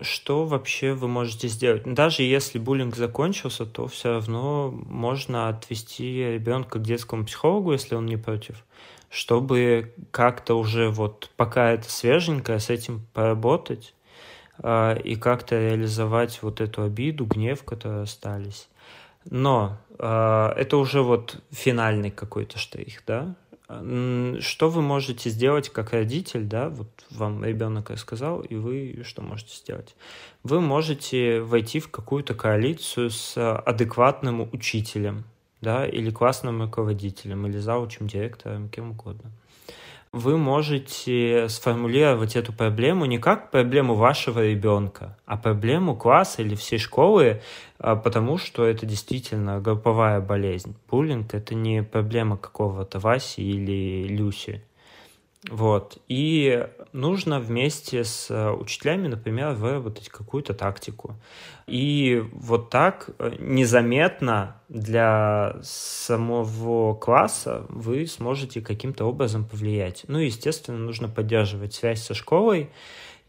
Что 0.00 0.44
вообще 0.44 0.92
вы 0.92 1.08
можете 1.08 1.48
сделать? 1.48 1.84
Даже 1.86 2.22
если 2.22 2.58
буллинг 2.58 2.96
закончился, 2.96 3.64
то 3.64 3.86
все 3.86 4.10
равно 4.10 4.70
можно 4.70 5.48
отвести 5.48 6.18
ребенка 6.18 6.78
к 6.78 6.82
детскому 6.82 7.24
психологу, 7.24 7.72
если 7.72 7.94
он 7.94 8.04
не 8.04 8.18
против 8.18 8.62
чтобы 9.08 9.94
как-то 10.10 10.58
уже 10.58 10.90
вот 10.90 11.30
пока 11.36 11.70
это 11.70 11.90
свеженькое, 11.90 12.58
с 12.58 12.70
этим 12.70 13.06
поработать 13.12 13.94
э, 14.62 15.00
и 15.02 15.16
как-то 15.16 15.58
реализовать 15.58 16.42
вот 16.42 16.60
эту 16.60 16.82
обиду, 16.82 17.24
гнев, 17.24 17.62
которые 17.64 18.02
остались. 18.02 18.68
Но 19.30 19.78
э, 19.98 20.52
это 20.56 20.76
уже 20.76 21.02
вот 21.02 21.42
финальный 21.50 22.10
какой-то 22.10 22.58
штрих, 22.58 23.02
да? 23.06 23.34
Что 23.68 24.70
вы 24.70 24.80
можете 24.80 25.28
сделать 25.28 25.70
как 25.70 25.90
родитель, 25.90 26.44
да, 26.44 26.68
вот 26.68 26.88
вам 27.10 27.44
ребенок 27.44 27.90
рассказал, 27.90 28.40
и 28.42 28.54
вы 28.54 29.02
что 29.04 29.22
можете 29.22 29.56
сделать? 29.56 29.96
Вы 30.44 30.60
можете 30.60 31.40
войти 31.40 31.80
в 31.80 31.90
какую-то 31.90 32.34
коалицию 32.34 33.10
с 33.10 33.36
адекватным 33.36 34.48
учителем, 34.52 35.24
да, 35.60 35.84
или 35.84 36.10
классным 36.10 36.62
руководителем, 36.62 37.44
или 37.48 37.58
заучим, 37.58 38.06
директором, 38.06 38.68
кем 38.68 38.92
угодно. 38.92 39.32
Вы 40.16 40.38
можете 40.38 41.46
сформулировать 41.50 42.36
эту 42.36 42.50
проблему 42.50 43.04
не 43.04 43.18
как 43.18 43.50
проблему 43.50 43.92
вашего 43.92 44.46
ребенка, 44.46 45.18
а 45.26 45.36
проблему 45.36 45.94
класса 45.94 46.40
или 46.40 46.54
всей 46.54 46.78
школы, 46.78 47.42
а, 47.78 47.96
потому 47.96 48.38
что 48.38 48.64
это 48.64 48.86
действительно 48.86 49.60
групповая 49.60 50.22
болезнь. 50.22 50.74
Буллинг— 50.90 51.26
это 51.34 51.54
не 51.54 51.82
проблема 51.82 52.38
какого-то 52.38 52.98
Васи 52.98 53.42
или 53.42 54.08
Люси. 54.08 54.64
Вот. 55.50 55.98
И 56.08 56.66
нужно 56.96 57.38
вместе 57.38 58.02
с 58.02 58.30
э, 58.30 58.50
учителями, 58.50 59.06
например, 59.06 59.52
выработать 59.52 60.08
какую-то 60.08 60.54
тактику. 60.54 61.14
И 61.66 62.24
вот 62.32 62.70
так 62.70 63.10
э, 63.18 63.36
незаметно 63.38 64.56
для 64.68 65.58
самого 65.62 66.94
класса 66.94 67.66
вы 67.68 68.06
сможете 68.06 68.60
каким-то 68.60 69.04
образом 69.04 69.44
повлиять. 69.44 70.04
Ну, 70.08 70.18
естественно, 70.18 70.78
нужно 70.78 71.08
поддерживать 71.08 71.74
связь 71.74 72.02
со 72.02 72.14
школой 72.14 72.70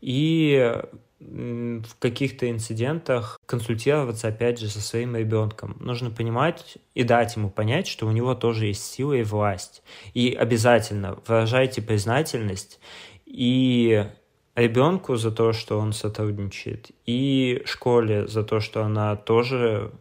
и 0.01 0.73
в 1.19 1.95
каких-то 1.99 2.49
инцидентах 2.49 3.39
консультироваться, 3.47 4.27
опять 4.27 4.59
же, 4.59 4.69
со 4.69 4.79
своим 4.79 5.15
ребенком. 5.15 5.75
Нужно 5.79 6.11
понимать 6.11 6.77
и 6.93 7.03
дать 7.03 7.35
ему 7.35 7.49
понять, 7.49 7.87
что 7.87 8.05
у 8.05 8.11
него 8.11 8.35
тоже 8.35 8.67
есть 8.67 8.85
сила 8.85 9.13
и 9.13 9.23
власть. 9.23 9.81
И 10.13 10.31
обязательно 10.33 11.17
выражайте 11.25 11.81
признательность 11.81 12.79
и 13.27 14.07
ребенку 14.55 15.15
за 15.17 15.31
то, 15.31 15.53
что 15.53 15.77
он 15.77 15.93
сотрудничает, 15.93 16.91
и 17.05 17.61
школе 17.65 18.27
за 18.27 18.43
то, 18.43 18.59
что 18.59 18.83
она 18.83 19.15
тоже 19.15 19.91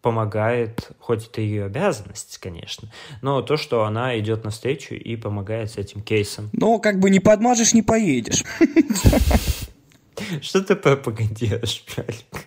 помогает, 0.00 0.90
хоть 0.98 1.28
это 1.28 1.40
ее 1.40 1.64
обязанность, 1.64 2.38
конечно, 2.38 2.90
но 3.20 3.40
то, 3.42 3.56
что 3.56 3.84
она 3.84 4.18
идет 4.18 4.42
навстречу 4.42 4.94
и 4.94 5.14
помогает 5.16 5.70
с 5.70 5.76
этим 5.76 6.02
кейсом. 6.02 6.50
Но 6.52 6.80
как 6.80 6.98
бы 6.98 7.08
не 7.08 7.20
подмажешь, 7.20 7.72
не 7.72 7.82
поедешь. 7.82 8.42
Что 10.42 10.62
ты 10.62 10.74
пропагандируешь, 10.74 11.84
Пялик? 11.84 12.46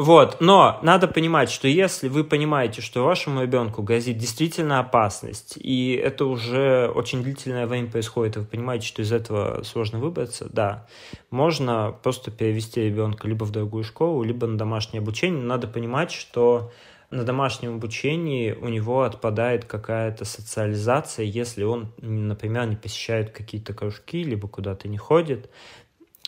Вот, 0.00 0.40
но 0.40 0.78
надо 0.80 1.08
понимать, 1.08 1.50
что 1.50 1.68
если 1.68 2.08
вы 2.08 2.24
понимаете, 2.24 2.80
что 2.80 3.04
вашему 3.04 3.42
ребенку 3.42 3.82
грозит 3.82 4.16
действительно 4.16 4.78
опасность, 4.78 5.58
и 5.58 5.92
это 5.92 6.24
уже 6.24 6.88
очень 6.88 7.22
длительное 7.22 7.66
время 7.66 7.90
происходит, 7.90 8.36
и 8.36 8.38
вы 8.38 8.46
понимаете, 8.46 8.86
что 8.86 9.02
из 9.02 9.12
этого 9.12 9.62
сложно 9.62 9.98
выбраться, 9.98 10.48
да, 10.50 10.86
можно 11.30 11.94
просто 12.02 12.30
перевести 12.30 12.80
ребенка 12.80 13.28
либо 13.28 13.44
в 13.44 13.50
другую 13.50 13.84
школу, 13.84 14.22
либо 14.22 14.46
на 14.46 14.56
домашнее 14.56 15.02
обучение. 15.02 15.42
надо 15.42 15.68
понимать, 15.68 16.12
что 16.12 16.72
на 17.10 17.24
домашнем 17.24 17.74
обучении 17.74 18.52
у 18.52 18.68
него 18.68 19.02
отпадает 19.02 19.66
какая-то 19.66 20.24
социализация, 20.24 21.26
если 21.26 21.64
он, 21.64 21.92
например, 21.98 22.64
не 22.64 22.76
посещает 22.76 23.32
какие-то 23.32 23.74
кружки, 23.74 24.24
либо 24.24 24.48
куда-то 24.48 24.88
не 24.88 24.96
ходит. 24.96 25.50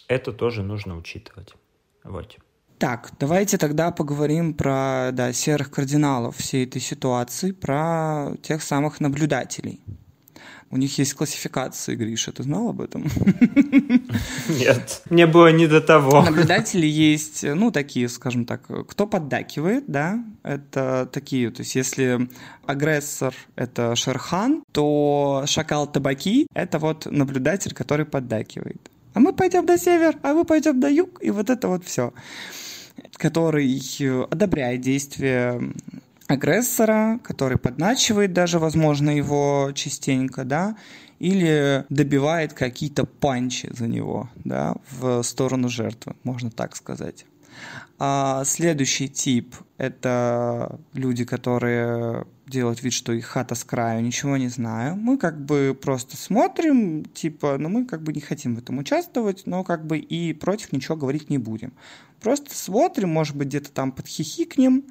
Это 0.09 0.31
тоже 0.31 0.62
нужно 0.62 0.94
учитывать. 0.99 1.55
Вот. 2.05 2.36
Так, 2.82 3.12
давайте 3.20 3.59
тогда 3.59 3.92
поговорим 3.92 4.54
про 4.54 5.10
да, 5.12 5.32
серых 5.32 5.70
кардиналов 5.70 6.36
всей 6.36 6.64
этой 6.64 6.80
ситуации, 6.80 7.52
про 7.52 8.32
тех 8.42 8.60
самых 8.60 8.98
наблюдателей. 8.98 9.80
У 10.68 10.76
них 10.76 10.98
есть 10.98 11.14
классификации, 11.14 11.94
Гриша, 11.94 12.32
ты 12.32 12.42
знал 12.42 12.70
об 12.70 12.80
этом? 12.80 13.06
Нет, 14.48 15.02
мне 15.10 15.28
было 15.28 15.52
не 15.52 15.68
до 15.68 15.80
того. 15.80 16.22
Наблюдатели 16.22 16.84
есть, 16.84 17.44
ну, 17.44 17.70
такие, 17.70 18.09
скажем 18.09 18.46
так, 18.46 18.62
кто 18.88 19.06
поддакивает, 19.06 19.84
да, 19.86 20.18
это 20.42 21.09
такие, 21.12 21.52
то 21.52 21.62
есть 21.62 21.76
если 21.76 22.28
агрессор— 22.66 23.32
это 23.54 23.94
Шерхан, 23.94 24.64
то 24.72 25.44
шакал 25.46 25.86
табаки— 25.86 26.48
это 26.52 26.80
вот 26.80 27.06
наблюдатель, 27.06 27.74
который 27.74 28.06
поддакивает. 28.06 28.90
А 29.14 29.20
мы 29.20 29.32
пойдем 29.32 29.66
на 29.66 29.78
север, 29.78 30.18
а 30.22 30.34
мы 30.34 30.44
пойдем 30.44 30.80
на 30.80 30.88
юг, 30.88 31.22
и 31.22 31.30
вот 31.30 31.48
это 31.48 31.68
вот 31.68 31.84
все 31.84 32.12
который 33.14 33.80
одобряет 34.30 34.80
действия 34.80 35.60
агрессора, 36.28 37.20
который 37.22 37.58
подначивает 37.58 38.32
даже, 38.32 38.58
возможно, 38.58 39.10
его 39.10 39.70
частенько, 39.74 40.44
да, 40.44 40.76
или 41.18 41.84
добивает 41.88 42.52
какие-то 42.52 43.04
панчи 43.04 43.68
за 43.72 43.86
него, 43.86 44.28
да, 44.44 44.74
в 44.90 45.22
сторону 45.22 45.68
жертвы, 45.68 46.16
можно 46.24 46.50
так 46.50 46.74
сказать. 46.74 47.26
А 47.98 48.44
следующий 48.44 49.08
тип– 49.08 49.54
это 49.78 50.80
люди, 50.94 51.24
которые 51.24 52.26
делают 52.52 52.82
вид, 52.82 52.92
что 52.92 53.12
их 53.12 53.26
хата 53.26 53.54
с 53.54 53.64
краю, 53.64 54.02
ничего 54.02 54.36
не 54.36 54.48
знаю. 54.48 54.96
Мы 54.96 55.18
как 55.18 55.44
бы 55.44 55.76
просто 55.80 56.16
смотрим, 56.16 57.04
типа, 57.04 57.56
ну 57.58 57.68
мы 57.68 57.86
как 57.86 58.02
бы 58.02 58.12
не 58.12 58.20
хотим 58.20 58.54
в 58.54 58.58
этом 58.58 58.78
участвовать, 58.78 59.42
но 59.46 59.64
как 59.64 59.86
бы 59.86 59.98
и 59.98 60.32
против 60.32 60.72
ничего 60.72 60.96
говорить 60.96 61.30
не 61.30 61.38
будем. 61.38 61.72
Просто 62.20 62.54
смотрим, 62.54 63.08
может 63.08 63.36
быть, 63.36 63.48
где-то 63.48 63.72
там 63.72 63.90
подхихикнем, 63.90 64.84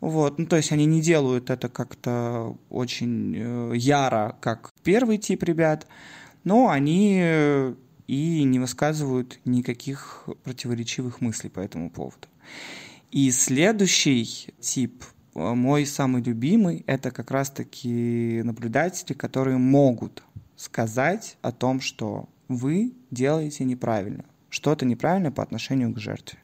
вот, 0.00 0.38
ну, 0.38 0.46
то 0.46 0.56
есть 0.56 0.70
они 0.70 0.86
не 0.86 1.00
делают 1.00 1.50
это 1.50 1.68
как-то 1.68 2.56
очень 2.70 3.34
э, 3.36 3.72
яро, 3.74 4.36
как 4.40 4.72
первый 4.84 5.18
тип 5.18 5.42
ребят, 5.42 5.88
но 6.44 6.68
они 6.68 7.18
э, 7.20 7.74
и 8.06 8.44
не 8.44 8.60
высказывают 8.60 9.40
никаких 9.44 10.28
противоречивых 10.44 11.20
мыслей 11.20 11.50
по 11.50 11.58
этому 11.58 11.90
поводу. 11.90 12.28
И 13.10 13.30
следующий 13.32 14.52
тип, 14.60 15.02
мой 15.38 15.86
самый 15.86 16.22
любимый, 16.22 16.84
это 16.86 17.10
как 17.10 17.30
раз-таки 17.30 18.42
наблюдатели, 18.44 19.16
которые 19.16 19.56
могут 19.58 20.22
сказать 20.56 21.36
о 21.42 21.52
том, 21.52 21.80
что 21.80 22.28
вы 22.48 22.94
делаете 23.10 23.64
неправильно, 23.64 24.24
что-то 24.48 24.84
неправильно 24.84 25.30
по 25.30 25.42
отношению 25.42 25.94
к 25.94 25.98
жертве 25.98 26.38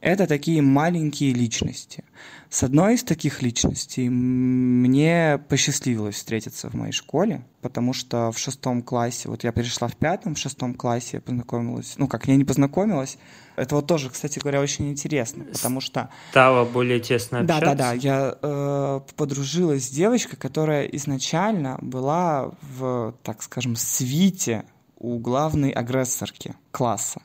это 0.00 0.26
такие 0.26 0.62
маленькие 0.62 1.32
личности. 1.32 2.04
С 2.50 2.62
одной 2.62 2.94
из 2.94 3.04
таких 3.04 3.42
личностей 3.42 4.08
мне 4.08 5.40
посчастливилось 5.48 6.14
встретиться 6.14 6.70
в 6.70 6.74
моей 6.74 6.92
школе, 6.92 7.44
потому 7.60 7.92
что 7.92 8.30
в 8.32 8.38
шестом 8.38 8.82
классе, 8.82 9.28
вот 9.28 9.44
я 9.44 9.52
перешла 9.52 9.88
в 9.88 9.96
пятом, 9.96 10.34
в 10.34 10.38
шестом 10.38 10.74
классе 10.74 11.08
я 11.14 11.20
познакомилась, 11.20 11.94
ну 11.98 12.06
как, 12.06 12.26
я 12.26 12.36
не 12.36 12.44
познакомилась, 12.44 13.18
это 13.56 13.74
вот 13.74 13.86
тоже, 13.86 14.08
кстати 14.08 14.38
говоря, 14.38 14.60
очень 14.60 14.88
интересно, 14.88 15.44
потому 15.52 15.80
что... 15.80 16.10
Стала 16.30 16.64
более 16.64 17.00
тесно 17.00 17.40
общаться? 17.40 17.66
Да-да-да, 17.66 17.92
я 17.92 18.38
э, 18.40 19.00
подружилась 19.16 19.86
с 19.86 19.90
девочкой, 19.90 20.38
которая 20.38 20.86
изначально 20.86 21.76
была 21.82 22.52
в, 22.62 23.14
так 23.24 23.42
скажем, 23.42 23.76
свите 23.76 24.64
у 24.96 25.18
главной 25.18 25.70
агрессорки 25.70 26.54
класса. 26.70 27.20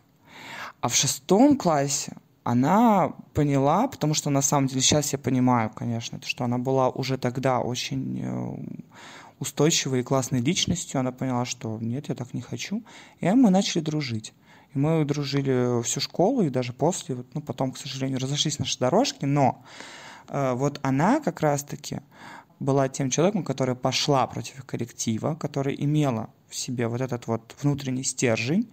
А 0.82 0.90
в 0.90 0.96
шестом 0.96 1.56
классе 1.56 2.14
она 2.44 3.14
поняла, 3.34 3.88
потому 3.88 4.14
что 4.14 4.30
на 4.30 4.42
самом 4.42 4.68
деле 4.68 4.82
сейчас 4.82 5.14
я 5.14 5.20
понимаю, 5.20 5.70
конечно, 5.70 6.20
что 6.24 6.44
она 6.44 6.58
была 6.58 6.90
уже 6.90 7.18
тогда 7.18 7.60
очень 7.60 8.20
э, 8.22 8.58
устойчивой 9.40 10.02
и 10.02 10.04
классной 10.04 10.42
личностью, 10.42 11.00
она 11.00 11.12
поняла, 11.12 11.46
что 11.46 11.78
нет, 11.80 12.10
я 12.10 12.16
так 12.16 12.34
не 12.34 12.42
хочу, 12.42 12.84
и 13.22 13.30
мы 13.32 13.50
начали 13.50 13.82
дружить. 13.82 14.34
И 14.74 14.78
мы 14.78 15.06
дружили 15.06 15.82
всю 15.84 16.02
школу, 16.02 16.42
и 16.42 16.50
даже 16.50 16.74
после, 16.74 17.24
ну, 17.34 17.42
потом, 17.42 17.72
к 17.72 17.78
сожалению, 17.78 18.20
разошлись 18.20 18.60
наши 18.60 18.78
дорожки, 18.78 19.24
но 19.24 19.64
э, 20.28 20.54
вот 20.54 20.80
она 20.84 21.22
как 21.22 21.40
раз-таки 21.40 22.02
была 22.60 22.90
тем 22.90 23.10
человеком, 23.10 23.44
которая 23.44 23.76
пошла 23.76 24.28
против 24.28 24.66
коллектива, 24.66 25.36
которая 25.36 25.76
имела 25.76 26.30
в 26.50 26.56
себе 26.56 26.88
вот 26.88 27.00
этот 27.00 27.28
вот 27.28 27.56
внутренний 27.62 28.04
стержень, 28.04 28.68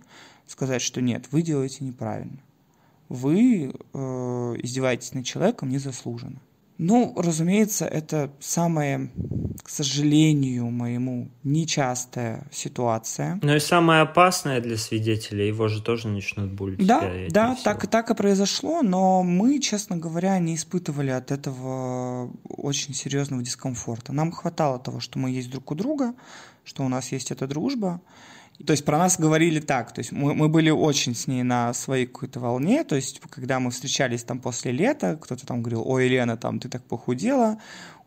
сказать, 0.47 0.83
что 0.83 1.01
нет, 1.01 1.27
вы 1.31 1.43
делаете 1.43 1.85
неправильно 1.85 2.41
вы 3.11 3.75
э, 3.93 3.99
издеваетесь 4.63 5.13
над 5.13 5.27
человеком 5.27 5.69
незаслуженно. 5.69 6.41
Ну, 6.83 7.13
разумеется, 7.15 7.85
это 7.85 8.31
самая, 8.41 9.11
к 9.63 9.69
сожалению 9.69 10.71
моему, 10.71 11.29
нечастая 11.43 12.47
ситуация. 12.51 13.39
Но 13.43 13.55
и 13.55 13.61
самая 13.61 14.01
опасная 14.03 14.63
для 14.63 14.79
свидетеля, 14.79 15.45
его 15.45 15.69
же 15.69 15.83
тоже 15.83 16.09
начнут 16.09 16.51
булить. 16.53 16.87
Да, 16.87 17.03
да, 17.29 17.55
так, 17.63 17.87
так 17.87 18.11
и 18.11 18.15
произошло, 18.15 18.81
но 18.81 19.23
мы, 19.23 19.59
честно 19.59 19.99
говоря, 19.99 20.39
не 20.39 20.55
испытывали 20.55 21.11
от 21.11 21.31
этого 21.31 22.33
очень 22.49 22.95
серьезного 22.95 23.43
дискомфорта. 23.43 24.15
Нам 24.15 24.33
хватало 24.33 24.79
того, 24.79 25.01
что 25.01 25.19
мы 25.19 25.33
есть 25.33 25.51
друг 25.51 25.71
у 25.73 25.75
друга, 25.75 26.15
что 26.65 26.83
у 26.83 26.89
нас 26.89 27.13
есть 27.13 27.31
эта 27.31 27.47
дружба, 27.47 28.01
то 28.67 28.73
есть 28.73 28.85
про 28.85 28.99
нас 28.99 29.19
говорили 29.19 29.61
так, 29.61 29.93
то 29.93 30.01
есть 30.01 30.13
мы, 30.13 30.35
мы 30.35 30.49
были 30.49 30.71
очень 30.71 31.15
с 31.15 31.27
ней 31.27 31.43
на 31.43 31.73
своей 31.75 32.07
какой-то 32.07 32.41
волне, 32.41 32.85
то 32.85 32.97
есть 32.97 33.21
когда 33.31 33.61
мы 33.61 33.71
встречались 33.71 34.25
там 34.25 34.41
после 34.41 34.73
лета, 34.73 35.19
кто-то 35.21 35.47
там 35.47 35.63
говорил, 35.63 35.83
ой, 35.87 36.07
Елена, 36.07 36.37
там 36.37 36.61
ты 36.61 36.69
так 36.69 36.85
похудела, 36.85 37.59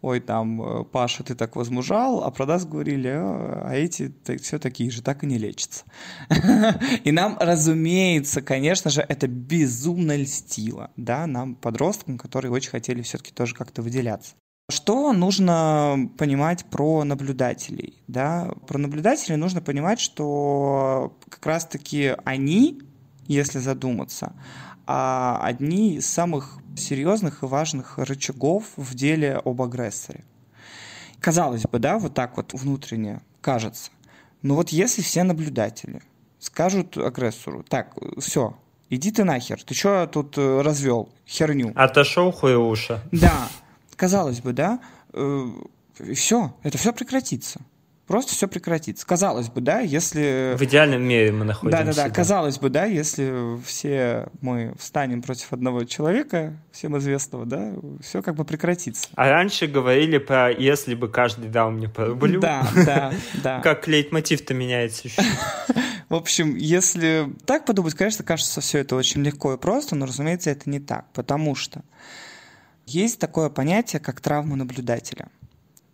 ой, 0.01 0.19
там, 0.19 0.61
э, 0.61 0.83
Паша, 0.83 1.23
ты 1.23 1.33
так 1.33 1.55
возмужал, 1.55 2.23
а 2.23 2.31
про 2.31 2.45
нас 2.45 2.65
говорили, 2.65 3.07
а 3.07 3.71
эти 3.73 4.09
так, 4.09 4.41
все 4.41 4.59
такие 4.59 4.91
же, 4.91 5.01
так 5.01 5.23
и 5.23 5.27
не 5.27 5.37
лечатся. 5.37 5.85
И 7.03 7.11
нам, 7.11 7.37
разумеется, 7.39 8.41
конечно 8.41 8.91
же, 8.91 9.03
это 9.07 9.27
безумно 9.27 10.15
льстило, 10.15 10.91
да, 10.97 11.25
нам, 11.25 11.55
подросткам, 11.55 12.17
которые 12.17 12.51
очень 12.51 12.71
хотели 12.71 13.01
все-таки 13.01 13.31
тоже 13.31 13.55
как-то 13.55 13.81
выделяться. 13.81 14.35
Что 14.73 15.13
нужно 15.13 16.09
понимать 16.17 16.65
про 16.65 17.03
наблюдателей? 17.03 17.93
Да? 18.07 18.51
Про 18.67 18.79
наблюдателей 18.79 19.35
нужно 19.35 19.61
понимать, 19.61 19.99
что 19.99 21.15
как 21.29 21.45
раз-таки 21.45 22.15
они, 22.25 22.81
если 23.27 23.59
задуматься, 23.59 24.33
а 24.87 25.39
одни 25.43 25.97
из 25.97 26.07
самых 26.07 26.57
серьезных 26.75 27.43
и 27.43 27.45
важных 27.45 27.99
рычагов 27.99 28.65
в 28.75 28.95
деле 28.95 29.39
об 29.45 29.61
агрессоре. 29.61 30.23
Казалось 31.19 31.63
бы, 31.63 31.77
да, 31.77 31.99
вот 31.99 32.15
так 32.15 32.35
вот 32.35 32.53
внутренне 32.53 33.21
кажется. 33.41 33.91
Но 34.41 34.55
вот 34.55 34.69
если 34.69 35.03
все 35.03 35.21
наблюдатели 35.21 36.01
скажут 36.39 36.97
агрессору, 36.97 37.63
так, 37.63 37.95
все, 38.17 38.57
иди 38.89 39.11
ты 39.11 39.23
нахер, 39.23 39.61
ты 39.63 39.75
что 39.75 40.07
тут 40.07 40.35
э, 40.39 40.61
развел 40.61 41.09
херню? 41.27 41.73
Отошел 41.75 42.31
хуеуша. 42.31 43.03
Да, 43.11 43.47
казалось 43.95 44.41
бы, 44.41 44.53
да, 44.53 44.79
э, 45.13 45.47
все, 46.13 46.55
это 46.63 46.77
все 46.77 46.93
прекратится. 46.93 47.61
Просто 48.07 48.33
все 48.33 48.49
прекратится. 48.49 49.07
Казалось 49.07 49.47
бы, 49.47 49.61
да, 49.61 49.79
если... 49.79 50.55
В 50.57 50.61
идеальном 50.63 51.03
мире 51.03 51.31
мы 51.31 51.45
находимся. 51.45 51.85
Да-да-да, 51.85 52.09
казалось 52.09 52.59
бы, 52.59 52.69
да, 52.69 52.83
если 52.83 53.57
все 53.65 54.27
мы 54.41 54.73
встанем 54.77 55.21
против 55.21 55.53
одного 55.53 55.85
человека, 55.85 56.53
всем 56.73 56.97
известного, 56.97 57.45
да, 57.45 57.71
все 58.01 58.21
как 58.21 58.35
бы 58.35 58.43
прекратится. 58.43 59.07
А 59.15 59.29
раньше 59.29 59.67
говорили 59.67 60.17
про 60.17 60.51
«если 60.51 60.95
бы 60.95 61.07
каждый 61.07 61.49
дал 61.49 61.71
мне 61.71 61.87
по 61.87 62.07
рублю». 62.07 62.41
Да, 62.41 62.67
да, 62.85 63.13
да. 63.41 63.59
Как 63.63 63.87
лейтмотив-то 63.87 64.53
меняется 64.53 65.07
еще. 65.07 65.21
В 66.09 66.15
общем, 66.15 66.55
если 66.55 67.33
так 67.45 67.65
подумать, 67.65 67.93
конечно, 67.95 68.25
кажется 68.25 68.59
все 68.59 68.79
это 68.79 68.97
очень 68.97 69.23
легко 69.23 69.53
и 69.53 69.57
просто, 69.57 69.95
но, 69.95 70.05
разумеется, 70.05 70.49
это 70.49 70.69
не 70.69 70.81
так, 70.81 71.05
потому 71.13 71.55
что 71.55 71.81
есть 72.85 73.19
такое 73.19 73.49
понятие, 73.49 73.99
как 73.99 74.21
травма 74.21 74.55
наблюдателя. 74.55 75.29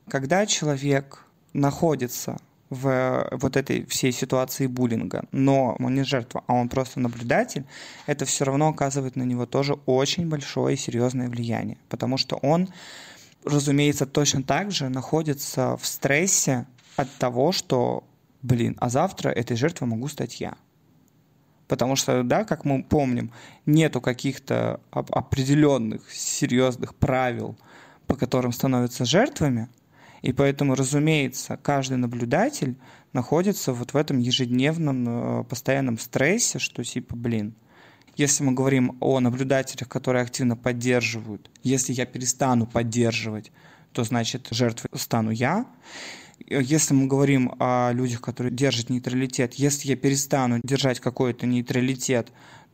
Когда 0.07 0.45
человек 0.45 1.26
находится 1.53 2.38
в 2.70 3.28
вот 3.32 3.57
этой 3.57 3.86
всей 3.86 4.11
ситуации 4.11 4.68
буллинга, 4.68 5.26
но 5.32 5.76
он 5.80 5.95
не 5.95 6.03
жертва, 6.03 6.44
а 6.48 6.53
он 6.53 6.70
просто 6.70 6.99
наблюдатель, 6.99 7.66
это 8.06 8.26
все 8.26 8.45
равно 8.45 8.70
оказывает 8.70 9.16
на 9.16 9.24
него 9.24 9.45
тоже 9.45 9.74
очень 9.86 10.28
большое 10.30 10.76
и 10.76 10.78
серьезное 10.78 11.30
влияние, 11.30 11.78
потому 11.90 12.18
что 12.18 12.38
он, 12.38 12.70
разумеется, 13.44 14.06
точно 14.06 14.44
так 14.44 14.72
же 14.72 14.90
находится 14.90 15.78
в 15.78 15.86
стрессе 15.86 16.68
от 16.95 17.11
того, 17.18 17.52
что, 17.52 18.03
блин, 18.41 18.76
а 18.80 18.90
завтра 18.90 19.30
этой 19.30 19.57
жертвой 19.57 19.88
могу 19.88 20.07
стать 20.07 20.40
я. 20.40 20.56
Потому 21.70 21.96
что, 21.96 22.24
да, 22.24 22.44
как 22.44 22.66
мы 22.66 22.84
помним, 22.84 23.32
нету 23.68 24.02
каких-то 24.02 24.82
определенных 24.90 26.12
серьезных 26.12 26.96
правил, 26.96 27.56
по 28.08 28.16
которым 28.16 28.52
становятся 28.52 29.06
жертвами, 29.06 29.70
и 30.24 30.34
поэтому, 30.34 30.74
разумеется, 30.74 31.58
каждый 31.62 31.98
наблюдатель 31.98 32.76
находится 33.14 33.72
вот 33.72 33.94
в 33.94 33.98
этом 33.98 34.18
ежедневном 34.18 35.41
э, 35.41 35.44
постоянном 35.44 36.00
стрессе, 36.00 36.58
что 36.58 36.84
типа, 36.84 37.16
блин, 37.16 37.54
если 38.18 38.44
мы 38.44 38.54
говорим 38.54 38.98
о 39.00 39.20
наблюдателях, 39.20 39.88
которые 39.88 40.24
активно 40.24 40.58
поддерживают, 40.58 41.52
если 41.62 41.94
я 41.94 42.08
перестану 42.08 42.66
поддерживать, 42.66 43.52
то 43.94 44.04
значит 44.04 44.48
жертвой 44.50 44.90
стану 44.96 45.30
я. 45.30 45.68
Если 46.48 46.94
мы 46.94 47.07
говорим 47.07 47.53
о 47.60 47.91
людях, 47.91 48.22
которые 48.22 48.53
держат 48.53 48.90
нейтралитет, 48.90 49.56
если 49.56 49.90
я 49.90 49.95
перестану 49.95 50.60
держать 50.64 50.99
какой-то 50.99 51.45
нейтралитет, 51.45 52.32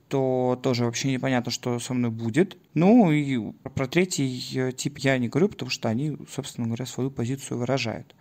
то 0.07 0.59
тоже 0.61 0.85
вообще 0.85 1.11
непонятно, 1.11 1.51
что 1.51 1.79
со 1.79 1.93
мной 1.93 2.11
будет. 2.11 2.57
Ну 2.73 3.11
и 3.11 3.53
про 3.73 3.87
третий 3.87 4.39
э, 4.53 4.71
тип 4.71 4.99
я 4.99 5.17
не 5.17 5.29
говорю, 5.29 5.49
потому 5.49 5.71
что 5.71 5.89
они, 5.89 6.17
собственно 6.29 6.67
говоря, 6.67 6.85
свою 6.85 7.09
позицию 7.09 7.57
выражают. 7.57 8.15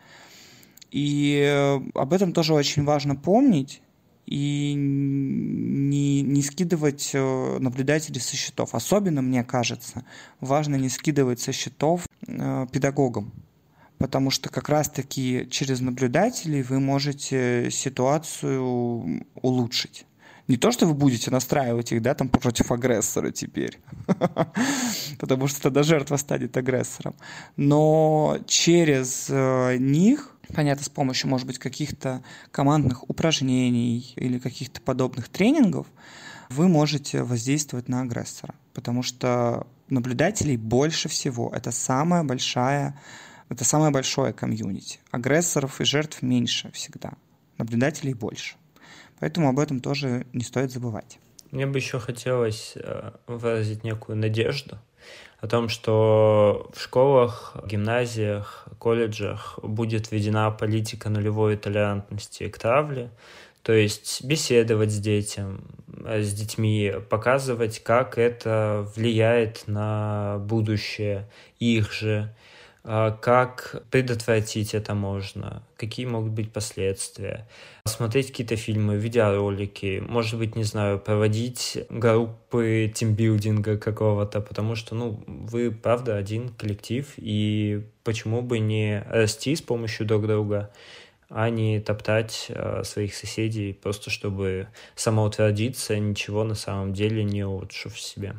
И 0.91 1.43
э, 1.45 1.81
об 1.95 2.13
этом 2.13 2.33
тоже 2.33 2.55
очень 2.55 2.85
важно 2.85 3.17
помнить 3.17 3.83
и 4.27 4.73
не, 4.75 6.23
не 6.23 6.43
скидывать 6.43 7.11
э, 7.13 7.59
наблюдателей 7.59 8.21
со 8.21 8.35
счетов. 8.35 8.75
Особенно, 8.75 9.21
мне 9.21 9.45
кажется, 9.45 10.05
важно 10.41 10.77
не 10.77 10.89
скидывать 10.89 11.41
со 11.41 11.53
счетов 11.53 12.07
педагогам, 12.27 13.33
потому 14.05 14.31
что 14.31 14.51
как 14.51 14.69
раз-таки 14.69 15.49
через 15.51 15.81
наблюдателей 15.81 16.63
вы 16.63 16.79
можете 16.79 17.71
ситуацию 17.71 19.25
улучшить. 19.41 20.05
Не 20.47 20.59
то, 20.59 20.71
что 20.73 20.85
вы 20.85 20.93
будете 20.93 21.31
настраивать 21.31 21.91
их, 21.91 22.03
да, 22.03 22.13
там 22.15 22.29
против 22.29 22.71
агрессора 22.71 23.31
теперь, 23.31 23.81
потому 25.19 25.49
что 25.49 25.63
тогда 25.63 25.83
жертва 25.83 26.19
станет 26.19 26.55
агрессором, 26.55 27.15
но 27.57 28.37
через 28.47 29.29
э, 29.31 29.79
них 29.79 30.37
понятно, 30.55 30.85
с 30.85 30.91
помощью, 30.91 31.31
может 31.31 31.47
быть, 31.47 31.59
каких-то 31.59 32.23
командных 32.51 33.09
упражнений 33.09 34.13
или 34.17 34.39
каких-то 34.39 34.83
подобных 34.83 35.31
тренингов, 35.31 35.87
вы 36.51 36.69
можете 36.69 37.23
воздействовать 37.23 37.89
на 37.89 38.03
агрессора, 38.03 38.55
потому 38.75 39.03
что 39.03 39.67
наблюдателей 39.89 40.57
больше 40.57 41.09
всего. 41.09 41.51
Это 41.55 41.71
самая 41.71 42.23
большая, 42.23 43.01
это 43.55 43.65
самое 43.65 43.93
большое 43.93 44.33
комьюнити. 44.33 44.99
Агрессоров 45.13 45.81
и 45.81 45.85
жертв 45.85 46.23
меньше 46.23 46.73
всегда, 46.73 47.13
наблюдателей 47.57 48.13
больше. 48.13 48.57
Поэтому 49.21 49.49
об 49.49 49.61
этом 49.61 49.79
тоже 49.79 50.27
не 50.33 50.43
стоит 50.43 50.73
забывать. 50.73 51.19
Мне 51.53 51.67
бы 51.67 51.79
еще 51.79 52.01
хотелось 52.01 52.73
э, 52.75 53.13
выразить 53.29 53.85
некую 53.85 54.17
надежду 54.17 54.79
о 55.39 55.47
том, 55.47 55.69
что 55.69 56.69
в 56.75 56.81
школах, 56.81 57.57
гимназиях, 57.65 58.67
колледжах 58.81 59.61
будет 59.63 60.11
введена 60.11 60.51
политика 60.51 61.09
нулевой 61.09 61.57
толерантности 61.57 62.49
к 62.49 62.59
травле, 62.59 63.11
то 63.63 63.73
есть 63.73 64.25
беседовать 64.25 64.91
с 64.91 64.99
детям, 64.99 65.65
э, 66.05 66.23
с 66.23 66.33
детьми, 66.33 66.93
показывать, 67.09 67.85
как 67.85 68.19
это 68.19 68.91
влияет 68.97 69.69
на 69.69 70.39
будущее 70.41 71.31
их 71.61 71.93
же, 71.93 72.35
как 72.85 73.83
предотвратить 73.91 74.75
это 74.75 74.95
можно, 74.95 75.63
какие 75.79 76.05
могут 76.05 76.33
быть 76.33 76.53
последствия. 76.53 77.49
Смотреть 77.87 78.29
какие-то 78.29 78.57
фильмы, 78.57 78.97
видеоролики, 78.97 80.03
может 80.07 80.39
быть, 80.39 80.55
не 80.55 80.65
знаю, 80.65 80.99
проводить 80.99 81.79
группы 81.89 82.93
тимбилдинга 82.95 83.79
какого-то, 83.79 84.43
потому 84.43 84.75
что, 84.75 84.95
ну, 84.95 85.23
вы, 85.27 85.71
правда, 85.71 86.17
один 86.19 86.51
коллектив, 86.51 87.11
и 87.17 87.83
почему 88.05 88.43
бы 88.43 88.59
не 88.59 89.03
расти 89.09 89.57
с 89.57 89.63
помощью 89.63 90.07
друг 90.07 90.27
друга, 90.27 90.71
а 91.31 91.49
не 91.49 91.81
топтать 91.81 92.47
э, 92.51 92.83
своих 92.85 93.15
соседей, 93.15 93.73
просто 93.73 94.11
чтобы 94.11 94.69
самоутвердиться, 94.95 95.99
ничего 95.99 96.45
на 96.45 96.55
самом 96.55 96.93
деле 96.93 97.25
не 97.25 97.45
улучшив 97.45 97.95
в 97.95 98.01
себе. 98.01 98.35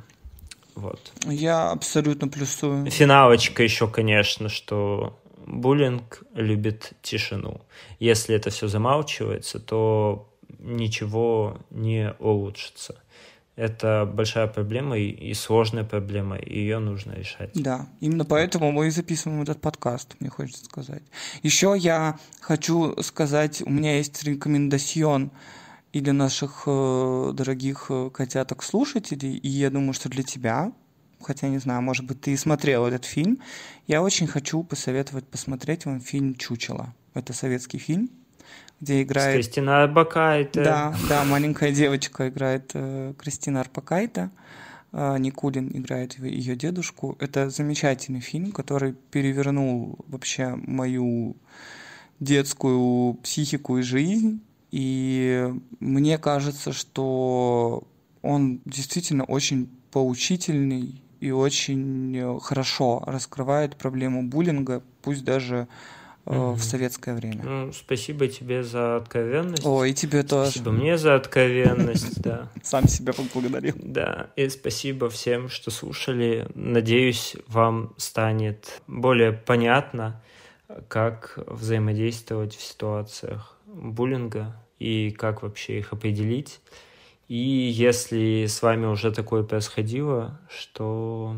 Вот. 0.76 1.11
Я 1.26 1.72
абсолютно 1.72 2.27
плюсую. 2.27 2.89
Финалочка 2.91 3.64
еще, 3.64 3.88
конечно, 3.88 4.49
что 4.49 5.19
буллинг 5.45 6.23
любит 6.34 6.93
тишину. 7.02 7.61
Если 7.99 8.35
это 8.35 8.49
все 8.49 8.68
замалчивается, 8.68 9.60
то 9.60 10.30
ничего 10.60 11.57
не 11.69 12.14
улучшится. 12.19 12.95
Это 13.56 14.10
большая 14.11 14.47
проблема 14.47 14.97
и, 14.97 15.07
и 15.07 15.34
сложная 15.34 15.85
проблема, 15.85 16.35
и 16.35 16.60
ее 16.60 16.80
нужно 16.80 17.14
решать. 17.14 17.52
Да, 17.53 17.88
именно 18.02 18.26
поэтому 18.26 18.73
мы 18.73 18.88
и 18.88 18.89
записываем 18.89 19.43
этот 19.43 19.61
подкаст, 19.61 20.15
мне 20.19 20.30
хочется 20.30 20.65
сказать. 20.65 21.03
Еще 21.41 21.73
я 21.77 22.19
хочу 22.41 23.02
сказать, 23.02 23.61
у 23.61 23.69
меня 23.69 23.95
есть 23.95 24.22
рекомендацион 24.23 25.31
и 25.95 26.01
для 26.01 26.11
наших 26.11 26.63
э, 26.67 27.31
дорогих 27.34 27.85
э, 27.89 28.09
котяток-слушателей, 28.13 29.38
и 29.38 29.47
я 29.47 29.69
думаю, 29.69 29.93
что 29.93 30.09
для 30.09 30.23
тебя, 30.23 30.73
хотя 31.22 31.47
не 31.47 31.57
знаю, 31.57 31.81
может 31.81 32.05
быть, 32.05 32.19
ты 32.19 32.31
и 32.31 32.35
смотрел 32.35 32.85
этот 32.85 33.05
фильм, 33.05 33.39
я 33.88 34.01
очень 34.01 34.27
хочу 34.27 34.61
посоветовать 34.63 35.26
посмотреть 35.26 35.85
вам 35.85 36.01
фильм 36.01 36.35
«Чучело». 36.35 36.93
Это 37.13 37.31
советский 37.31 37.77
фильм, 37.77 38.09
где 38.81 39.03
играет... 39.03 39.35
С 39.35 39.47
Кристина 39.47 39.84
Арбакайте. 39.84 40.65
Да, 40.65 40.93
да, 41.07 41.23
маленькая 41.23 41.72
девочка 41.72 42.27
играет 42.27 42.72
э, 42.73 43.13
Кристина 43.17 43.61
Арбакайте. 43.61 44.31
Э, 44.91 45.15
Никулин 45.17 45.72
играет 45.73 46.19
ее 46.19 46.57
дедушку. 46.57 47.15
Это 47.22 47.49
замечательный 47.49 48.19
фильм, 48.19 48.51
который 48.51 48.95
перевернул 49.11 49.97
вообще 50.09 50.55
мою 50.55 51.38
детскую 52.19 53.13
психику 53.13 53.77
и 53.77 53.81
жизнь. 53.81 54.41
И 54.76 55.53
мне 55.80 56.18
кажется, 56.18 56.73
что 56.73 57.88
он 58.22 58.60
действительно 58.65 59.23
очень 59.23 59.69
поучительный 59.89 61.02
и 61.22 61.31
очень 61.31 62.38
хорошо 62.41 63.02
раскрывает 63.07 63.77
проблему 63.77 64.23
буллинга, 64.23 64.84
пусть 65.02 65.23
даже 65.23 65.69
угу. 66.26 66.56
в 66.56 66.61
советское 66.61 67.15
время. 67.15 67.41
Ну, 67.45 67.72
спасибо 67.72 68.27
тебе 68.27 68.65
за 68.65 68.97
откровенность. 68.97 69.65
О, 69.65 69.85
и 69.85 69.93
тебе 69.93 70.23
тоже. 70.23 70.52
Спасибо 70.52 70.72
мне 70.72 70.97
за 70.97 71.15
откровенность, 71.15 72.22
да. 72.22 72.49
Сам 72.61 72.89
себя 72.89 73.14
поблагодарил. 73.14 73.76
Да, 73.77 74.31
и 74.35 74.49
спасибо 74.49 75.10
всем, 75.10 75.47
что 75.47 75.72
слушали. 75.72 76.49
Надеюсь, 76.53 77.38
вам 77.47 77.93
станет 77.95 78.81
более 78.88 79.31
понятно, 79.31 80.22
как 80.89 81.39
взаимодействовать 81.47 82.57
в 82.57 82.61
ситуациях 82.61 83.57
буллинга 83.68 84.53
и 84.80 85.11
как 85.11 85.43
вообще 85.43 85.80
их 85.80 85.93
определить. 85.93 86.60
И 87.27 87.38
если 87.38 88.45
с 88.47 88.61
вами 88.61 88.85
уже 88.85 89.11
такое 89.11 89.43
происходило, 89.43 90.39
что 90.49 91.38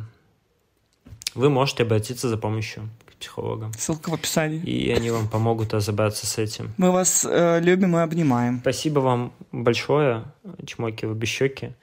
вы 1.34 1.50
можете 1.50 1.84
обратиться 1.84 2.28
за 2.30 2.38
помощью 2.38 2.90
к 3.06 3.14
психологам. 3.14 3.72
Ссылка 3.74 4.10
в 4.10 4.14
описании. 4.14 4.60
И 4.60 4.92
они 4.92 5.12
вам 5.12 5.30
помогут 5.30 5.74
разобраться 5.74 6.26
с 6.26 6.38
этим. 6.38 6.74
Мы 6.78 6.92
вас 6.92 7.26
э, 7.30 7.60
любим 7.62 7.96
и 7.96 8.02
обнимаем. 8.02 8.60
Спасибо 8.60 9.00
вам 9.00 9.34
большое. 9.52 10.26
Чмоки 10.66 11.06
в 11.06 11.12
обе 11.12 11.26
щеки 11.26 11.74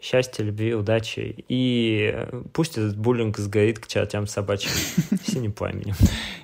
счастья, 0.00 0.42
любви, 0.42 0.74
удачи. 0.74 1.44
И 1.48 2.10
э, 2.12 2.42
пусть 2.52 2.78
этот 2.78 2.96
буллинг 2.96 3.38
сгорит 3.38 3.78
к 3.78 3.86
чертям 3.86 4.26
собачьим 4.26 4.72
синим 5.26 5.52
пламенем. 5.52 5.94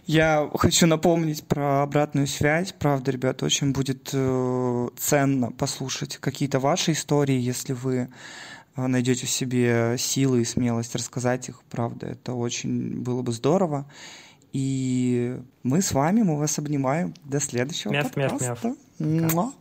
Я 0.06 0.48
хочу 0.54 0.86
напомнить 0.86 1.44
про 1.44 1.82
обратную 1.82 2.26
связь. 2.26 2.72
Правда, 2.78 3.10
ребята, 3.10 3.44
очень 3.44 3.72
будет 3.72 4.10
э, 4.12 4.88
ценно 4.96 5.50
послушать 5.52 6.18
какие-то 6.18 6.60
ваши 6.60 6.92
истории, 6.92 7.38
если 7.38 7.72
вы 7.72 8.08
э, 8.76 8.86
найдете 8.86 9.26
в 9.26 9.30
себе 9.30 9.96
силы 9.98 10.42
и 10.42 10.44
смелость 10.44 10.94
рассказать 10.94 11.48
их. 11.48 11.62
Правда, 11.70 12.06
это 12.08 12.34
очень 12.34 13.00
было 13.00 13.22
бы 13.22 13.32
здорово. 13.32 13.86
И 14.52 15.38
мы 15.62 15.82
с 15.82 15.92
вами, 15.92 16.22
мы 16.22 16.38
вас 16.38 16.58
обнимаем. 16.58 17.14
До 17.24 17.40
следующего 17.40 17.92
мяв, 17.92 18.10
подкаста. 18.10 18.74
Мяв, 18.98 19.34
мяв. 19.34 19.54